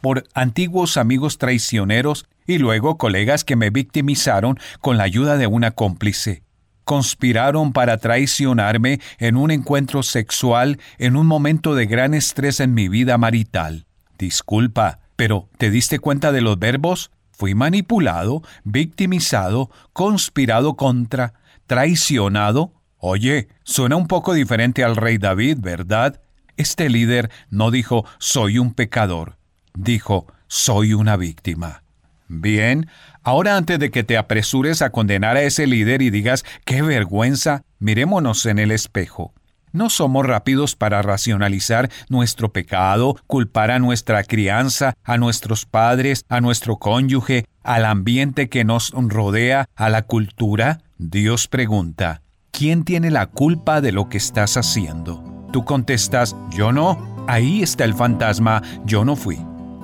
por 0.00 0.24
antiguos 0.34 0.96
amigos 0.96 1.38
traicioneros 1.38 2.26
y 2.46 2.58
luego 2.58 2.98
colegas 2.98 3.42
que 3.42 3.56
me 3.56 3.70
victimizaron 3.70 4.58
con 4.80 4.98
la 4.98 5.04
ayuda 5.04 5.36
de 5.36 5.46
una 5.46 5.70
cómplice 5.70 6.44
conspiraron 6.84 7.72
para 7.72 7.96
traicionarme 7.96 9.00
en 9.18 9.36
un 9.36 9.50
encuentro 9.50 10.02
sexual 10.02 10.78
en 10.98 11.16
un 11.16 11.26
momento 11.26 11.74
de 11.74 11.86
gran 11.86 12.12
estrés 12.12 12.60
en 12.60 12.74
mi 12.74 12.88
vida 12.88 13.18
marital. 13.18 13.86
Disculpa, 14.18 15.00
pero 15.16 15.48
¿te 15.58 15.70
diste 15.70 15.98
cuenta 15.98 16.32
de 16.32 16.40
los 16.40 16.58
verbos? 16.58 17.10
Fui 17.32 17.54
manipulado, 17.54 18.42
victimizado, 18.64 19.70
conspirado 19.92 20.74
contra, 20.74 21.34
traicionado. 21.66 22.72
Oye, 22.98 23.48
suena 23.64 23.96
un 23.96 24.06
poco 24.06 24.34
diferente 24.34 24.84
al 24.84 24.96
rey 24.96 25.18
David, 25.18 25.58
¿verdad? 25.60 26.20
Este 26.56 26.88
líder 26.88 27.30
no 27.50 27.70
dijo 27.70 28.04
soy 28.18 28.58
un 28.58 28.72
pecador, 28.74 29.36
dijo 29.74 30.26
soy 30.46 30.94
una 30.94 31.16
víctima. 31.16 31.82
Bien, 32.28 32.88
ahora 33.22 33.56
antes 33.56 33.78
de 33.78 33.90
que 33.90 34.04
te 34.04 34.16
apresures 34.16 34.80
a 34.82 34.90
condenar 34.90 35.36
a 35.36 35.42
ese 35.42 35.66
líder 35.66 36.00
y 36.00 36.10
digas, 36.10 36.44
qué 36.64 36.80
vergüenza, 36.82 37.62
mirémonos 37.78 38.46
en 38.46 38.58
el 38.58 38.70
espejo. 38.70 39.34
No 39.74 39.90
somos 39.90 40.24
rápidos 40.24 40.76
para 40.76 41.02
racionalizar 41.02 41.90
nuestro 42.08 42.52
pecado, 42.52 43.16
culpar 43.26 43.72
a 43.72 43.80
nuestra 43.80 44.22
crianza, 44.22 44.94
a 45.02 45.18
nuestros 45.18 45.66
padres, 45.66 46.24
a 46.28 46.40
nuestro 46.40 46.76
cónyuge, 46.76 47.46
al 47.64 47.84
ambiente 47.84 48.48
que 48.48 48.62
nos 48.64 48.92
rodea, 48.94 49.66
a 49.74 49.90
la 49.90 50.02
cultura. 50.02 50.78
Dios 50.98 51.48
pregunta, 51.48 52.22
¿quién 52.52 52.84
tiene 52.84 53.10
la 53.10 53.26
culpa 53.26 53.80
de 53.80 53.90
lo 53.90 54.08
que 54.08 54.16
estás 54.16 54.56
haciendo? 54.56 55.48
Tú 55.50 55.64
contestas, 55.64 56.36
yo 56.50 56.70
no. 56.70 57.24
Ahí 57.26 57.60
está 57.60 57.82
el 57.82 57.94
fantasma, 57.94 58.62
yo 58.84 59.04
no 59.04 59.16
fui. 59.16 59.40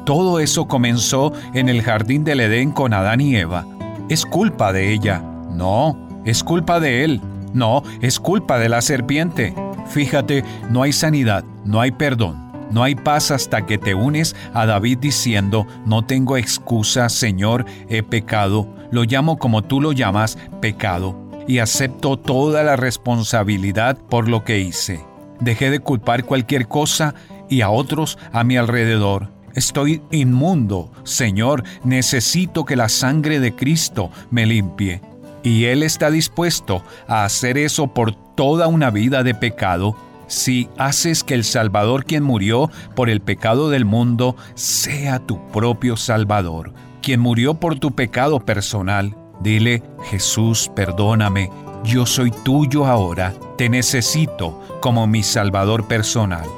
Todo 0.06 0.38
eso 0.38 0.68
comenzó 0.68 1.32
en 1.52 1.68
el 1.68 1.82
jardín 1.82 2.22
del 2.22 2.38
Edén 2.38 2.70
con 2.70 2.94
Adán 2.94 3.20
y 3.20 3.34
Eva. 3.34 3.66
¿Es 4.08 4.24
culpa 4.24 4.72
de 4.72 4.92
ella? 4.92 5.18
No, 5.50 6.22
es 6.24 6.44
culpa 6.44 6.78
de 6.78 7.02
él. 7.02 7.20
No, 7.52 7.82
es 8.00 8.20
culpa 8.20 8.60
de 8.60 8.68
la 8.68 8.82
serpiente. 8.82 9.52
Fíjate, 9.90 10.44
no 10.70 10.82
hay 10.82 10.92
sanidad, 10.92 11.44
no 11.64 11.80
hay 11.80 11.90
perdón. 11.90 12.50
No 12.70 12.84
hay 12.84 12.94
paz 12.94 13.32
hasta 13.32 13.66
que 13.66 13.78
te 13.78 13.94
unes 13.94 14.36
a 14.54 14.64
David 14.64 14.98
diciendo, 14.98 15.66
no 15.86 16.04
tengo 16.04 16.36
excusa, 16.36 17.08
Señor, 17.08 17.66
he 17.88 18.04
pecado, 18.04 18.68
lo 18.92 19.02
llamo 19.02 19.38
como 19.38 19.62
tú 19.62 19.80
lo 19.80 19.90
llamas, 19.90 20.38
pecado, 20.60 21.16
y 21.48 21.58
acepto 21.58 22.16
toda 22.16 22.62
la 22.62 22.76
responsabilidad 22.76 23.98
por 23.98 24.28
lo 24.28 24.44
que 24.44 24.60
hice. 24.60 25.04
Dejé 25.40 25.70
de 25.70 25.80
culpar 25.80 26.24
cualquier 26.24 26.68
cosa 26.68 27.16
y 27.48 27.62
a 27.62 27.70
otros 27.70 28.18
a 28.32 28.44
mi 28.44 28.56
alrededor. 28.56 29.32
Estoy 29.56 30.00
inmundo, 30.12 30.92
Señor, 31.02 31.64
necesito 31.82 32.64
que 32.64 32.76
la 32.76 32.88
sangre 32.88 33.40
de 33.40 33.56
Cristo 33.56 34.12
me 34.30 34.46
limpie. 34.46 35.00
Y 35.42 35.64
Él 35.64 35.82
está 35.82 36.10
dispuesto 36.10 36.84
a 37.08 37.24
hacer 37.24 37.58
eso 37.58 37.88
por 37.88 38.14
toda 38.40 38.68
una 38.68 38.88
vida 38.88 39.22
de 39.22 39.34
pecado 39.34 39.94
si 40.26 40.70
haces 40.78 41.24
que 41.24 41.34
el 41.34 41.44
Salvador 41.44 42.06
quien 42.06 42.22
murió 42.22 42.70
por 42.96 43.10
el 43.10 43.20
pecado 43.20 43.68
del 43.68 43.84
mundo 43.84 44.34
sea 44.54 45.18
tu 45.18 45.46
propio 45.48 45.94
Salvador, 45.98 46.72
quien 47.02 47.20
murió 47.20 47.52
por 47.52 47.78
tu 47.78 47.90
pecado 47.90 48.40
personal. 48.40 49.14
Dile, 49.40 49.82
Jesús, 50.04 50.70
perdóname, 50.74 51.50
yo 51.84 52.06
soy 52.06 52.30
tuyo 52.30 52.86
ahora, 52.86 53.34
te 53.58 53.68
necesito 53.68 54.58
como 54.80 55.06
mi 55.06 55.22
Salvador 55.22 55.86
personal. 55.86 56.48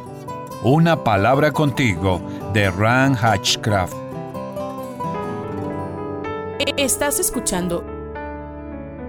Una 0.62 1.02
palabra 1.02 1.50
contigo 1.50 2.22
de 2.52 2.70
Ran 2.70 3.16
Hatchcraft. 3.16 3.96
Estás 6.76 7.18
escuchando 7.18 7.84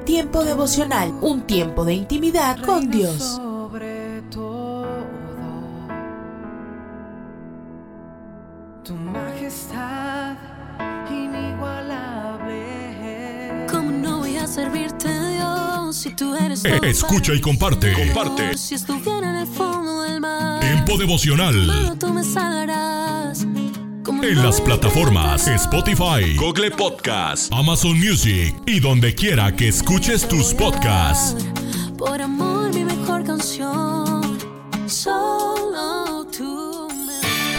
Tiempo 0.05 0.43
devocional, 0.43 1.13
un 1.21 1.43
tiempo 1.43 1.85
de 1.85 1.93
intimidad 1.93 2.57
con 2.65 2.91
Dios. 2.91 3.39
Tu 8.83 8.93
majestad 8.95 10.35
inigualable. 11.09 13.65
¿Cómo 13.71 13.91
no 13.91 14.17
voy 14.19 14.35
a 14.35 14.45
servirte, 14.45 15.07
Dios, 15.07 15.95
si 15.95 16.13
tú 16.13 16.35
eres 16.35 16.63
todo 16.63 16.83
Escucha 16.83 17.33
y 17.33 17.39
comparte. 17.39 17.93
Comparte. 17.93 18.57
Si 18.57 18.75
estuviera 18.75 19.29
en 19.29 19.35
el 19.37 19.47
fondo 19.47 20.01
del 20.01 20.19
mar, 20.19 20.59
Tiempo 20.59 20.97
devocional. 20.97 21.53
solo 21.65 21.95
tú 21.97 22.13
me 22.13 22.23
salvarás. 22.25 23.02
En 24.05 24.43
las 24.43 24.59
plataformas 24.59 25.47
Spotify, 25.47 26.35
Google 26.35 26.71
Podcast, 26.71 27.51
Amazon 27.53 27.97
Music 27.97 28.53
y 28.65 28.81
donde 28.81 29.15
quiera 29.15 29.55
que 29.55 29.69
escuches 29.69 30.27
tus 30.27 30.53
podcasts. 30.53 31.45
Por 31.97 32.21
amor, 32.21 32.73
mi 32.73 32.83
mejor 32.83 33.23
canción. 33.23 34.37